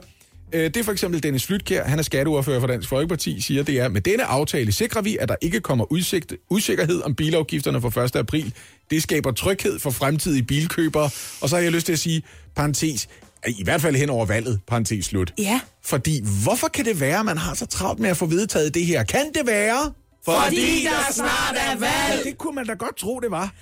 Øh, 0.53 0.63
Det 0.63 0.77
er 0.77 0.83
for 0.83 0.91
eksempel 0.91 1.23
Dennis 1.23 1.45
Flytkær, 1.45 1.83
han 1.83 1.99
er 1.99 2.03
skatteordfører 2.03 2.59
for 2.59 2.67
Dansk 2.67 2.89
Folkeparti, 2.89 3.41
siger, 3.41 3.63
det 3.63 3.79
er, 3.79 3.87
med 3.89 4.01
denne 4.01 4.23
aftale 4.23 4.71
sikrer 4.71 5.01
vi, 5.01 5.17
at 5.19 5.29
der 5.29 5.35
ikke 5.41 5.59
kommer 5.59 5.91
udsigt, 5.91 6.33
usikkerhed 6.49 7.01
om 7.01 7.15
bilafgifterne 7.15 7.81
fra 7.81 8.03
1. 8.03 8.15
april. 8.15 8.53
Det 8.91 9.03
skaber 9.03 9.31
tryghed 9.31 9.79
for 9.79 9.89
fremtidige 9.89 10.43
bilkøbere. 10.43 11.09
Og 11.41 11.49
så 11.49 11.55
har 11.55 11.63
jeg 11.63 11.71
lyst 11.71 11.85
til 11.85 11.93
at 11.93 11.99
sige, 11.99 12.23
parentes, 12.55 13.07
i 13.47 13.63
hvert 13.63 13.81
fald 13.81 13.95
hen 13.95 14.09
over 14.09 14.25
valget, 14.25 14.59
parentes 14.67 15.05
slut. 15.05 15.33
Ja. 15.37 15.59
Fordi 15.83 16.21
hvorfor 16.43 16.67
kan 16.67 16.85
det 16.85 16.99
være, 16.99 17.19
at 17.19 17.25
man 17.25 17.37
har 17.37 17.53
så 17.53 17.65
travlt 17.65 17.99
med 17.99 18.09
at 18.09 18.17
få 18.17 18.25
vedtaget 18.25 18.73
det 18.73 18.85
her? 18.85 19.03
Kan 19.03 19.25
det 19.33 19.47
være? 19.47 19.91
Fordi 20.25 20.83
der 20.83 21.13
snart 21.13 21.55
er 21.57 21.79
valg! 21.79 22.23
Det 22.25 22.37
kunne 22.37 22.55
man 22.55 22.65
da 22.65 22.73
godt 22.73 22.97
tro, 22.97 23.19
det 23.19 23.31
var. 23.31 23.53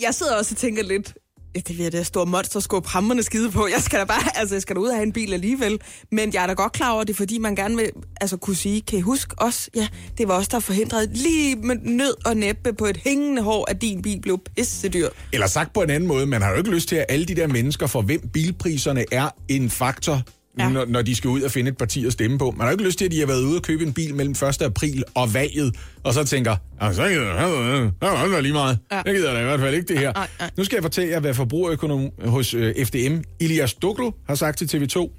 Jeg 0.00 0.14
sidder 0.14 0.36
også 0.36 0.54
og 0.54 0.56
tænker 0.58 0.82
lidt, 0.82 1.14
ja, 1.54 1.60
det 1.60 1.76
bliver 1.76 1.90
det 1.90 2.06
store 2.06 2.26
monster 2.26 2.60
skubbe 2.60 2.88
hammerne 2.88 3.22
skide 3.22 3.50
på. 3.50 3.66
Jeg 3.66 3.80
skal 3.80 3.98
da 3.98 4.04
bare, 4.04 4.38
altså 4.38 4.54
jeg 4.54 4.62
skal 4.62 4.76
da 4.76 4.80
ud 4.80 4.88
og 4.88 4.94
have 4.94 5.06
en 5.06 5.12
bil 5.12 5.32
alligevel. 5.32 5.80
Men 6.12 6.34
jeg 6.34 6.42
er 6.42 6.46
da 6.46 6.52
godt 6.52 6.72
klar 6.72 6.92
over 6.92 7.04
det, 7.04 7.16
fordi 7.16 7.38
man 7.38 7.54
gerne 7.54 7.76
vil 7.76 7.90
altså, 8.20 8.36
kunne 8.36 8.56
sige, 8.56 8.80
kan 8.80 8.98
I 8.98 9.02
huske 9.02 9.34
os? 9.38 9.70
Ja, 9.74 9.88
det 10.18 10.28
var 10.28 10.34
os, 10.34 10.48
der 10.48 10.60
forhindrede 10.60 11.12
lige 11.12 11.56
med 11.56 11.76
nød 11.82 12.14
og 12.26 12.36
næppe 12.36 12.72
på 12.72 12.86
et 12.86 12.96
hængende 12.96 13.42
hår, 13.42 13.70
at 13.70 13.82
din 13.82 14.02
bil 14.02 14.20
blev 14.20 14.38
pissedyr. 14.56 15.08
Eller 15.32 15.46
sagt 15.46 15.72
på 15.72 15.82
en 15.82 15.90
anden 15.90 16.08
måde, 16.08 16.26
man 16.26 16.42
har 16.42 16.50
jo 16.50 16.56
ikke 16.56 16.70
lyst 16.70 16.88
til, 16.88 16.96
at 16.96 17.06
alle 17.08 17.24
de 17.26 17.34
der 17.34 17.46
mennesker, 17.46 17.86
for 17.86 18.02
hvem 18.02 18.28
bilpriserne 18.28 19.04
er 19.12 19.28
en 19.48 19.70
faktor, 19.70 20.22
Ja. 20.58 20.64
ja. 20.64 20.70
når, 20.70 20.84
når 20.84 21.02
de 21.02 21.14
skal 21.16 21.30
ud 21.30 21.42
og 21.42 21.50
finde 21.50 21.70
et 21.70 21.76
parti 21.76 22.06
at 22.06 22.12
stemme 22.12 22.38
på. 22.38 22.50
Man 22.50 22.60
har 22.60 22.66
jo 22.66 22.70
ikke 22.72 22.84
lyst 22.84 22.98
til, 22.98 23.04
at 23.04 23.10
de 23.10 23.18
har 23.18 23.26
været 23.26 23.42
ude 23.42 23.56
og 23.56 23.62
købe 23.62 23.84
en 23.84 23.92
bil 23.92 24.14
mellem 24.14 24.32
1. 24.48 24.62
april 24.62 25.04
og 25.14 25.34
valget, 25.34 25.76
og 26.04 26.14
så 26.14 26.24
tænker, 26.24 26.56
"Ah, 26.80 26.94
så 26.94 27.08
gider 27.08 28.32
det 28.34 28.42
lige 28.42 28.52
meget. 28.52 28.78
Ja. 28.90 28.96
Ja. 28.96 29.02
Jeg 29.06 29.14
gider 29.14 29.32
da 29.32 29.40
i 29.40 29.44
hvert 29.44 29.60
fald 29.60 29.74
ikke 29.74 29.88
det 29.88 29.98
her. 29.98 30.12
Nej, 30.12 30.28
nej. 30.40 30.50
Nu 30.56 30.64
skal 30.64 30.76
jeg 30.76 30.82
fortælle 30.82 31.12
jer, 31.12 31.20
hvad 31.20 31.34
forbrugerøkonom 31.34 32.10
hos 32.24 32.54
øh, 32.54 32.84
FDM, 32.86 33.16
Ilias 33.40 33.74
Duklo, 33.74 34.10
har 34.28 34.34
sagt 34.34 34.58
til 34.58 34.66
TV2. 34.78 35.10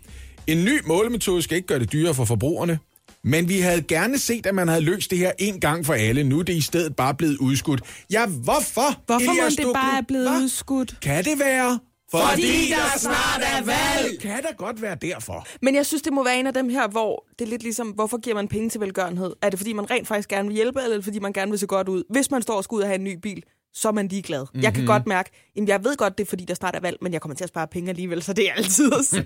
En 0.47 0.65
ny 0.65 0.79
målemetode 0.85 1.41
skal 1.41 1.55
ikke 1.55 1.67
gøre 1.67 1.79
det 1.79 1.91
dyrere 1.91 2.13
for 2.13 2.25
forbrugerne, 2.25 2.79
men 3.23 3.49
vi 3.49 3.59
havde 3.59 3.81
gerne 3.81 4.19
set, 4.19 4.45
at 4.45 4.55
man 4.55 4.67
havde 4.67 4.81
løst 4.81 5.11
det 5.11 5.17
her 5.17 5.31
en 5.39 5.59
gang 5.59 5.85
for 5.85 5.93
alle. 5.93 6.23
Nu 6.23 6.39
er 6.39 6.43
det 6.43 6.53
i 6.53 6.61
stedet 6.61 6.95
bare 6.95 7.13
blevet 7.15 7.37
udskudt. 7.37 7.81
Ja, 8.11 8.25
hvorfor? 8.25 9.01
Hvorfor 9.05 9.25
må 9.25 9.31
Elias 9.31 9.53
det 9.55 9.65
bare 9.73 9.97
er 9.97 10.01
blevet 10.07 10.29
Hva? 10.29 10.37
udskudt? 10.37 10.95
Kan 11.01 11.23
det 11.25 11.39
være? 11.39 11.79
Fordi 12.11 12.69
der 12.69 12.97
snart 12.99 13.41
er 13.41 13.65
valg! 13.65 14.19
Kan 14.21 14.43
da 14.43 14.47
godt 14.57 14.81
være 14.81 14.95
derfor. 14.95 15.47
Men 15.61 15.75
jeg 15.75 15.85
synes, 15.85 16.01
det 16.01 16.13
må 16.13 16.23
være 16.23 16.39
en 16.39 16.47
af 16.47 16.53
dem 16.53 16.69
her, 16.69 16.87
hvor 16.87 17.25
det 17.39 17.45
er 17.45 17.49
lidt 17.49 17.63
ligesom, 17.63 17.87
hvorfor 17.87 18.17
giver 18.17 18.35
man 18.35 18.47
penge 18.47 18.69
til 18.69 18.81
velgørenhed? 18.81 19.33
Er 19.41 19.49
det, 19.49 19.59
fordi 19.59 19.73
man 19.73 19.91
rent 19.91 20.07
faktisk 20.07 20.29
gerne 20.29 20.47
vil 20.47 20.55
hjælpe, 20.55 20.79
eller 20.79 20.91
er 20.91 20.97
det, 20.97 21.03
fordi 21.03 21.19
man 21.19 21.33
gerne 21.33 21.51
vil 21.51 21.59
se 21.59 21.67
godt 21.67 21.89
ud? 21.89 22.03
Hvis 22.09 22.31
man 22.31 22.41
står 22.41 22.55
og 22.57 22.63
skal 22.63 22.75
ud 22.75 22.81
og 22.81 22.87
have 22.87 22.95
en 22.95 23.03
ny 23.03 23.17
bil, 23.21 23.43
så 23.73 23.87
er 23.87 23.91
man 23.91 24.07
ligeglad. 24.07 24.41
Mm-hmm. 24.41 24.61
Jeg 24.63 24.73
kan 24.73 24.85
godt 24.85 25.07
mærke, 25.07 25.29
at 25.57 25.67
jeg 25.67 25.83
ved 25.83 25.97
godt, 25.97 26.17
det 26.17 26.23
er, 26.23 26.27
fordi 26.29 26.45
der 26.45 26.53
snart 26.53 26.75
er 26.75 26.79
valg, 26.79 26.97
men 27.01 27.13
jeg 27.13 27.21
kommer 27.21 27.35
til 27.35 27.43
at 27.43 27.47
spare 27.49 27.67
penge 27.67 27.89
alligevel, 27.89 28.21
så 28.23 28.33
det 28.33 28.49
er 28.49 28.53
altid 28.53 28.93
også. 28.97 29.23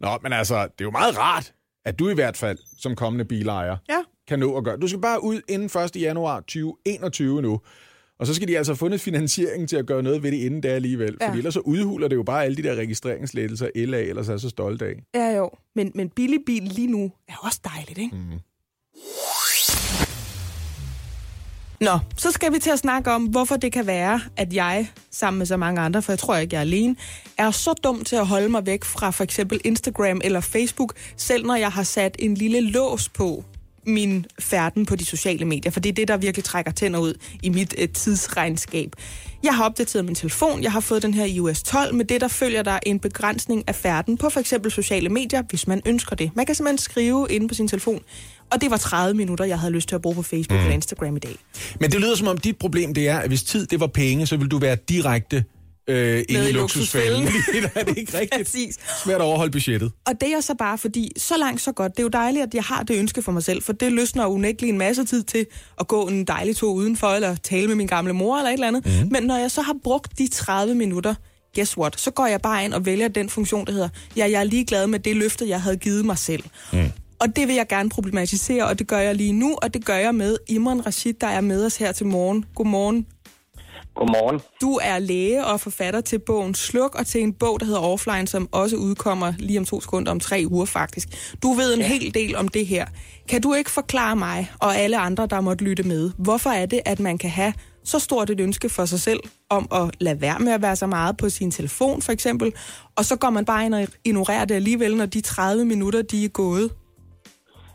Nå, 0.00 0.08
men 0.22 0.32
altså, 0.32 0.62
det 0.62 0.80
er 0.80 0.84
jo 0.84 0.90
meget 0.90 1.18
rart, 1.18 1.52
at 1.84 1.98
du 1.98 2.08
i 2.08 2.14
hvert 2.14 2.36
fald, 2.36 2.58
som 2.78 2.96
kommende 2.96 3.24
bilejer, 3.24 3.76
Ja. 3.88 3.98
kan 4.28 4.38
nå 4.38 4.56
at 4.56 4.64
gøre. 4.64 4.76
Du 4.76 4.88
skal 4.88 5.00
bare 5.00 5.24
ud 5.24 5.40
inden 5.48 5.82
1. 5.84 5.96
januar 5.96 6.40
2021 6.40 7.42
nu. 7.42 7.60
Og 8.22 8.26
så 8.26 8.34
skal 8.34 8.48
de 8.48 8.56
altså 8.58 8.72
have 8.72 8.76
fundet 8.76 9.00
finansiering 9.00 9.68
til 9.68 9.76
at 9.76 9.86
gøre 9.86 10.02
noget 10.02 10.22
ved 10.22 10.32
det 10.32 10.38
inden 10.38 10.60
da 10.60 10.68
alligevel. 10.68 11.16
Ja. 11.20 11.28
Fordi 11.28 11.38
ellers 11.38 11.54
så 11.54 11.60
udhuler 11.60 12.08
det 12.08 12.16
jo 12.16 12.22
bare 12.22 12.44
alle 12.44 12.56
de 12.56 12.62
der 12.62 12.74
registreringslettelser, 12.74 13.68
LA 13.74 13.98
ellers 13.98 14.28
er 14.28 14.36
så 14.36 14.48
stolt 14.48 14.82
af. 14.82 14.94
ja, 15.14 15.36
jo. 15.36 15.50
Men, 15.74 15.92
men 15.94 16.08
billig 16.08 16.38
bil 16.46 16.62
lige 16.62 16.86
nu 16.86 17.12
er 17.28 17.34
også 17.42 17.60
dejligt, 17.64 17.98
ikke? 17.98 18.16
Mm. 18.16 18.38
Nå, 21.80 21.98
så 22.16 22.30
skal 22.30 22.52
vi 22.52 22.58
til 22.58 22.70
at 22.70 22.78
snakke 22.78 23.10
om, 23.10 23.24
hvorfor 23.24 23.56
det 23.56 23.72
kan 23.72 23.86
være, 23.86 24.20
at 24.36 24.52
jeg, 24.52 24.90
sammen 25.10 25.38
med 25.38 25.46
så 25.46 25.56
mange 25.56 25.80
andre, 25.80 26.02
for 26.02 26.12
jeg 26.12 26.18
tror 26.18 26.36
ikke, 26.36 26.54
jeg 26.54 26.58
er 26.58 26.64
alene, 26.64 26.96
er 27.38 27.50
så 27.50 27.72
dum 27.84 28.04
til 28.04 28.16
at 28.16 28.26
holde 28.26 28.48
mig 28.48 28.66
væk 28.66 28.84
fra 28.84 29.10
for 29.10 29.24
eksempel 29.24 29.60
Instagram 29.64 30.20
eller 30.24 30.40
Facebook, 30.40 30.94
selv 31.16 31.46
når 31.46 31.56
jeg 31.56 31.70
har 31.70 31.82
sat 31.82 32.16
en 32.18 32.34
lille 32.34 32.60
lås 32.60 33.08
på 33.08 33.44
min 33.86 34.26
færden 34.38 34.86
på 34.86 34.96
de 34.96 35.04
sociale 35.04 35.44
medier, 35.44 35.72
for 35.72 35.80
det 35.80 35.88
er 35.88 35.94
det, 35.94 36.08
der 36.08 36.16
virkelig 36.16 36.44
trækker 36.44 36.72
tænder 36.72 37.00
ud 37.00 37.14
i 37.42 37.48
mit 37.48 37.74
øh, 37.78 37.88
tidsregnskab. 37.88 38.92
Jeg 39.42 39.56
har 39.56 39.64
opdateret 39.64 40.04
min 40.04 40.14
telefon, 40.14 40.62
jeg 40.62 40.72
har 40.72 40.80
fået 40.80 41.02
den 41.02 41.14
her 41.14 41.24
iOS 41.24 41.62
12, 41.62 41.94
med 41.94 42.04
det 42.04 42.20
der 42.20 42.28
følger 42.28 42.62
der 42.62 42.78
en 42.86 42.98
begrænsning 42.98 43.64
af 43.66 43.74
færden 43.74 44.16
på 44.16 44.30
for 44.30 44.40
eksempel 44.40 44.70
sociale 44.70 45.08
medier, 45.08 45.42
hvis 45.50 45.66
man 45.66 45.82
ønsker 45.86 46.16
det. 46.16 46.30
Man 46.34 46.46
kan 46.46 46.54
simpelthen 46.54 46.78
skrive 46.78 47.26
inde 47.30 47.48
på 47.48 47.54
sin 47.54 47.68
telefon, 47.68 48.00
og 48.50 48.60
det 48.60 48.70
var 48.70 48.76
30 48.76 49.16
minutter, 49.16 49.44
jeg 49.44 49.58
havde 49.58 49.72
lyst 49.72 49.88
til 49.88 49.94
at 49.94 50.02
bruge 50.02 50.14
på 50.14 50.22
Facebook 50.22 50.58
mm. 50.58 50.62
eller 50.62 50.74
Instagram 50.74 51.16
i 51.16 51.20
dag. 51.20 51.36
Men 51.80 51.90
det 51.90 52.00
lyder 52.00 52.16
som 52.16 52.28
om, 52.28 52.38
dit 52.38 52.56
problem 52.56 52.94
det 52.94 53.08
er, 53.08 53.18
at 53.18 53.28
hvis 53.28 53.42
tid 53.42 53.66
det 53.66 53.80
var 53.80 53.86
penge, 53.86 54.26
så 54.26 54.36
vil 54.36 54.48
du 54.48 54.58
være 54.58 54.76
direkte 54.88 55.44
øh, 55.88 56.24
inde 56.28 56.48
i 56.48 56.52
luksusfælden. 56.52 57.22
luksusfælden. 57.22 57.70
er 57.74 57.84
det 57.84 57.98
ikke 57.98 58.18
rigtigt? 58.18 58.46
Præcis. 58.46 58.78
Svært 59.04 59.20
at 59.20 59.24
overholde 59.24 59.50
budgettet. 59.52 59.92
Og 60.06 60.20
det 60.20 60.32
er 60.32 60.40
så 60.40 60.54
bare 60.54 60.78
fordi, 60.78 61.12
så 61.16 61.36
langt 61.38 61.60
så 61.60 61.72
godt. 61.72 61.92
Det 61.92 61.98
er 61.98 62.02
jo 62.02 62.08
dejligt, 62.08 62.42
at 62.42 62.54
jeg 62.54 62.62
har 62.62 62.82
det 62.82 62.98
ønske 62.98 63.22
for 63.22 63.32
mig 63.32 63.42
selv, 63.42 63.62
for 63.62 63.72
det 63.72 63.92
løsner 63.92 64.26
unægteligt 64.26 64.72
en 64.72 64.78
masse 64.78 65.04
tid 65.04 65.22
til 65.22 65.46
at 65.80 65.88
gå 65.88 66.08
en 66.08 66.24
dejlig 66.24 66.56
tur 66.56 66.72
udenfor, 66.72 67.08
eller 67.08 67.36
tale 67.36 67.66
med 67.66 67.74
min 67.74 67.86
gamle 67.86 68.12
mor, 68.12 68.36
eller 68.36 68.48
et 68.50 68.54
eller 68.54 68.68
andet. 68.68 68.86
Mm. 68.86 69.08
Men 69.10 69.22
når 69.22 69.36
jeg 69.36 69.50
så 69.50 69.62
har 69.62 69.74
brugt 69.84 70.18
de 70.18 70.28
30 70.28 70.74
minutter, 70.74 71.14
guess 71.54 71.78
what? 71.78 72.00
Så 72.00 72.10
går 72.10 72.26
jeg 72.26 72.40
bare 72.40 72.64
ind 72.64 72.74
og 72.74 72.86
vælger 72.86 73.08
den 73.08 73.28
funktion, 73.28 73.66
der 73.66 73.72
hedder, 73.72 73.88
ja, 74.16 74.30
jeg 74.30 74.40
er 74.40 74.44
ligeglad 74.44 74.86
med 74.86 74.98
det 74.98 75.16
løfte, 75.16 75.48
jeg 75.48 75.62
havde 75.62 75.76
givet 75.76 76.04
mig 76.04 76.18
selv. 76.18 76.42
Mm. 76.72 76.92
Og 77.18 77.36
det 77.36 77.48
vil 77.48 77.54
jeg 77.54 77.68
gerne 77.68 77.88
problematisere, 77.90 78.66
og 78.66 78.78
det 78.78 78.86
gør 78.86 78.98
jeg 78.98 79.14
lige 79.14 79.32
nu, 79.32 79.58
og 79.62 79.74
det 79.74 79.84
gør 79.84 79.96
jeg 79.96 80.14
med 80.14 80.36
Imran 80.48 80.86
Rashid, 80.86 81.14
der 81.20 81.26
er 81.26 81.40
med 81.40 81.66
os 81.66 81.76
her 81.76 81.92
til 81.92 82.06
morgen. 82.06 82.44
Godmorgen. 82.54 83.06
Godmorgen. 83.94 84.40
Du 84.60 84.80
er 84.82 84.98
læge 84.98 85.46
og 85.46 85.60
forfatter 85.60 86.00
til 86.00 86.18
bogen 86.18 86.54
Sluk, 86.54 86.94
og 86.94 87.06
til 87.06 87.22
en 87.22 87.32
bog, 87.32 87.60
der 87.60 87.66
hedder 87.66 87.80
Offline, 87.80 88.26
som 88.26 88.48
også 88.52 88.76
udkommer 88.76 89.32
lige 89.38 89.58
om 89.58 89.64
to 89.64 89.80
sekunder, 89.80 90.12
om 90.12 90.20
tre 90.20 90.44
uger 90.50 90.64
faktisk. 90.64 91.34
Du 91.42 91.52
ved 91.52 91.74
en 91.74 91.80
ja. 91.80 91.86
hel 91.86 92.14
del 92.14 92.36
om 92.36 92.48
det 92.48 92.66
her. 92.66 92.86
Kan 93.28 93.42
du 93.42 93.54
ikke 93.54 93.70
forklare 93.70 94.16
mig 94.16 94.50
og 94.60 94.76
alle 94.76 94.98
andre, 94.98 95.26
der 95.26 95.40
måtte 95.40 95.64
lytte 95.64 95.82
med, 95.82 96.10
hvorfor 96.18 96.50
er 96.50 96.66
det, 96.66 96.80
at 96.84 97.00
man 97.00 97.18
kan 97.18 97.30
have 97.30 97.52
så 97.84 97.98
stort 97.98 98.30
et 98.30 98.40
ønske 98.40 98.68
for 98.68 98.84
sig 98.84 99.00
selv 99.00 99.20
om 99.50 99.68
at 99.72 99.90
lade 100.00 100.20
være 100.20 100.38
med 100.38 100.52
at 100.52 100.62
være 100.62 100.76
så 100.76 100.86
meget 100.86 101.16
på 101.16 101.30
sin 101.30 101.50
telefon 101.50 102.02
for 102.02 102.12
eksempel, 102.12 102.52
og 102.96 103.04
så 103.04 103.16
går 103.16 103.30
man 103.30 103.44
bare 103.44 103.66
ind 103.66 103.74
og 103.74 103.88
ignorerer 104.04 104.44
det 104.44 104.54
alligevel, 104.54 104.96
når 104.96 105.06
de 105.06 105.20
30 105.20 105.64
minutter 105.64 106.02
de 106.02 106.24
er 106.24 106.28
gået? 106.28 106.70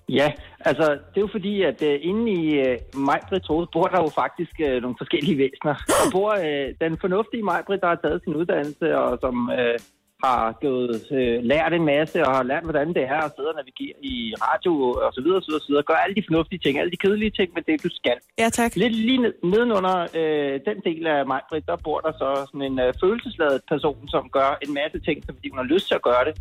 Ja, 0.09 0.31
altså 0.69 0.87
det 0.91 1.17
er 1.17 1.25
jo 1.27 1.35
fordi, 1.37 1.53
at 1.61 1.79
uh, 1.81 1.95
inde 2.09 2.23
i 2.31 2.43
uh, 2.65 2.75
Majbrit 3.09 3.47
Hoved 3.47 3.67
bor 3.73 3.87
der 3.93 3.99
jo 4.05 4.09
faktisk 4.21 4.55
uh, 4.67 4.77
nogle 4.83 4.95
forskellige 5.01 5.37
væsener. 5.43 5.75
Der 5.87 6.11
bor 6.11 6.31
uh, 6.47 6.67
den 6.83 6.93
fornuftige 7.03 7.43
Majbrit, 7.43 7.81
der 7.81 7.87
har 7.87 7.99
taget 8.03 8.23
sin 8.23 8.35
uddannelse, 8.35 8.97
og 8.97 9.17
som 9.23 9.35
uh, 9.59 9.75
har 10.23 10.57
gået, 10.61 11.01
uh, 11.17 11.37
lært 11.51 11.73
en 11.73 11.85
masse, 11.85 12.17
og 12.27 12.31
har 12.35 12.43
lært, 12.51 12.63
hvordan 12.63 12.87
det 12.97 13.03
er 13.03 13.21
at 13.27 13.31
sidde 13.35 13.49
og 13.49 13.55
navigere 13.55 13.97
i 14.01 14.33
radio, 14.47 14.73
og 15.05 15.11
så 15.15 15.21
videre, 15.21 15.37
og 15.39 15.43
så 15.43 15.49
videre, 15.51 15.61
så 15.65 15.69
videre. 15.71 15.89
Gør 15.89 16.03
alle 16.03 16.15
de 16.15 16.27
fornuftige 16.27 16.59
ting, 16.63 16.73
alle 16.79 16.91
de 16.91 17.03
kedelige 17.05 17.33
ting, 17.39 17.49
men 17.55 17.63
det 17.67 17.83
du 17.83 17.89
skal. 17.99 18.17
Ja, 18.41 18.49
tak. 18.49 18.75
Lidt 18.75 18.95
lige 18.95 19.21
ned- 19.25 19.39
nedenunder 19.53 19.97
uh, 20.19 20.53
den 20.69 20.77
del 20.87 21.07
af 21.07 21.19
Majbrit, 21.31 21.65
der 21.71 21.77
bor 21.87 21.99
der 21.99 22.13
så 22.21 22.29
sådan 22.49 22.67
en 22.71 22.77
uh, 22.85 22.89
følelsesladet 23.01 23.61
person, 23.71 24.07
som 24.07 24.23
gør 24.37 24.49
en 24.65 24.73
masse 24.73 24.99
ting, 25.07 25.17
fordi 25.25 25.49
hun 25.49 25.59
har 25.63 25.69
lyst 25.73 25.87
til 25.87 25.95
at 25.95 26.07
gøre 26.11 26.25
det 26.29 26.35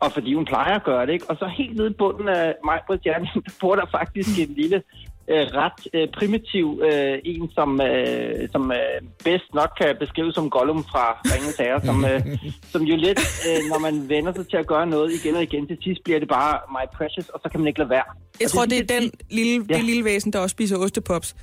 og 0.00 0.12
fordi 0.12 0.34
hun 0.34 0.44
plejer 0.44 0.74
at 0.74 0.84
gøre 0.84 1.06
det. 1.06 1.12
Ikke? 1.12 1.30
Og 1.30 1.36
så 1.36 1.46
helt 1.58 1.76
nede 1.76 1.90
i 1.90 1.94
bunden 1.98 2.28
af 2.28 2.54
mig 2.64 2.78
på 2.88 2.94
der 3.04 3.26
bor 3.60 3.74
der 3.76 3.86
faktisk 3.90 4.38
en 4.38 4.54
lille, 4.54 4.82
øh, 5.32 5.46
ret 5.62 5.80
øh, 5.94 6.08
primitiv 6.18 6.66
øh, 6.92 7.18
en, 7.24 7.50
som, 7.54 7.80
øh, 7.80 8.48
som 8.52 8.72
øh, 8.72 8.78
bedst 9.24 9.54
nok 9.54 9.70
kan 9.80 9.96
beskrives 10.00 10.34
som 10.34 10.50
Gollum 10.50 10.84
fra 10.92 11.04
Ringens 11.24 11.56
Herre, 11.56 11.80
som, 11.84 12.04
øh, 12.04 12.20
som 12.72 12.82
jo 12.82 12.96
lidt, 12.96 13.20
øh, 13.48 13.60
når 13.70 13.78
man 13.78 14.08
vender 14.08 14.32
sig 14.36 14.48
til 14.48 14.56
at 14.56 14.66
gøre 14.66 14.86
noget 14.86 15.12
igen 15.12 15.34
og 15.36 15.42
igen, 15.42 15.66
til 15.66 15.78
sidst 15.82 16.00
bliver 16.04 16.18
det 16.18 16.28
bare 16.28 16.58
my 16.76 16.84
precious, 16.96 17.28
og 17.28 17.40
så 17.42 17.48
kan 17.50 17.60
man 17.60 17.66
ikke 17.68 17.78
lade 17.78 17.90
være. 17.90 18.04
Jeg 18.40 18.46
Og 18.46 18.50
tror, 18.50 18.64
det 18.64 18.78
er 18.78 18.84
sådan 18.88 19.02
den 19.02 19.10
lille, 19.30 19.66
Ja. 19.70 19.74
det 19.74 19.84
lille 19.84 20.04
væsen, 20.04 20.32
der 20.32 20.38
også 20.38 20.54
spiser 20.54 20.76
ostepops. 20.76 21.34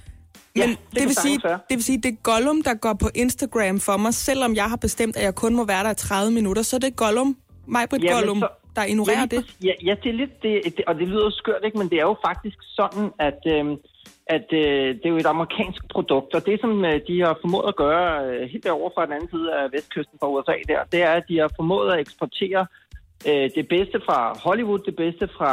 Ja, 0.55 0.61
Men 0.67 0.69
det 0.69 0.77
det, 0.89 0.97
kan 0.99 1.07
vil 1.07 1.15
sige, 1.15 1.39
være. 1.43 1.59
det 1.69 1.75
vil 1.77 1.83
sige, 1.83 1.97
det 1.97 2.11
er 2.11 2.15
Gollum, 2.23 2.61
der 2.63 2.73
går 2.73 2.93
på 2.93 3.09
Instagram 3.15 3.79
for 3.79 3.97
mig, 3.97 4.13
selvom 4.13 4.55
jeg 4.55 4.63
har 4.65 4.75
bestemt, 4.75 5.17
at 5.17 5.23
jeg 5.23 5.35
kun 5.35 5.55
må 5.55 5.65
være 5.65 5.83
der 5.83 5.91
i 5.91 5.95
30 5.95 6.31
minutter, 6.33 6.61
så 6.61 6.75
er 6.75 6.79
det 6.79 6.95
Gollum, 6.95 7.37
et 7.67 8.03
Jamen, 8.03 8.07
Gollum, 8.13 8.39
så- 8.39 8.49
der 8.75 8.83
ignorerer 8.83 9.19
ja, 9.19 9.35
det. 9.35 9.55
Ja, 9.63 9.73
ja, 9.85 9.95
det 10.03 10.09
er 10.09 10.13
lidt 10.13 10.43
det, 10.43 10.53
det, 10.77 10.85
og 10.87 10.95
det 10.95 11.07
lyder 11.07 11.29
skørt, 11.29 11.61
ikke? 11.65 11.77
men 11.77 11.89
det 11.89 11.97
er 11.97 12.07
jo 12.11 12.15
faktisk 12.27 12.57
sådan, 12.79 13.11
at, 13.19 13.39
øhm, 13.47 13.75
at 14.27 14.47
øh, 14.53 14.95
det 14.95 15.05
er 15.05 15.09
jo 15.09 15.15
et 15.17 15.25
amerikansk 15.25 15.81
produkt, 15.95 16.35
og 16.35 16.45
det 16.45 16.61
som 16.61 16.85
øh, 16.85 17.01
de 17.07 17.21
har 17.21 17.37
formået 17.41 17.67
at 17.67 17.75
gøre 17.75 18.25
øh, 18.27 18.49
helt 18.49 18.63
derovre 18.63 18.91
fra 18.95 19.05
den 19.05 19.13
anden 19.13 19.29
side 19.29 19.47
af 19.59 19.71
vestkysten 19.71 20.17
fra 20.19 20.29
USA 20.33 20.53
der, 20.67 20.83
det 20.91 21.01
er, 21.01 21.11
at 21.11 21.23
de 21.29 21.37
har 21.39 21.51
formået 21.55 21.93
at 21.93 21.99
eksportere 21.99 22.65
øh, 23.29 23.49
det 23.57 23.67
bedste 23.67 23.97
fra 24.05 24.37
Hollywood, 24.45 24.79
det 24.79 24.95
bedste 24.95 25.27
fra 25.37 25.51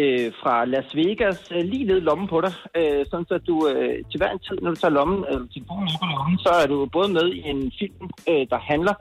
øh, 0.00 0.32
fra 0.42 0.64
Las 0.64 0.96
Vegas 0.96 1.38
øh, 1.54 1.62
lige 1.72 1.84
ned 1.84 1.96
i 1.96 2.00
lommen 2.00 2.28
på 2.28 2.40
dig, 2.40 2.52
øh, 2.76 3.06
sådan 3.10 3.26
så 3.28 3.38
du 3.38 3.68
øh, 3.68 3.94
til 4.10 4.18
hver 4.20 4.30
en 4.30 4.38
tid, 4.38 4.56
når 4.62 4.70
du 4.70 4.76
tager 4.76 4.92
lommen, 4.98 5.18
øh, 5.30 5.40
telefonen 5.54 5.88
op 5.94 6.02
i 6.08 6.12
lommen, 6.16 6.38
så 6.38 6.50
er 6.62 6.66
du 6.66 6.86
både 6.86 7.08
med 7.12 7.26
i 7.32 7.40
en 7.52 7.72
film, 7.78 8.04
øh, 8.30 8.46
der 8.52 8.58
handler 8.72 8.94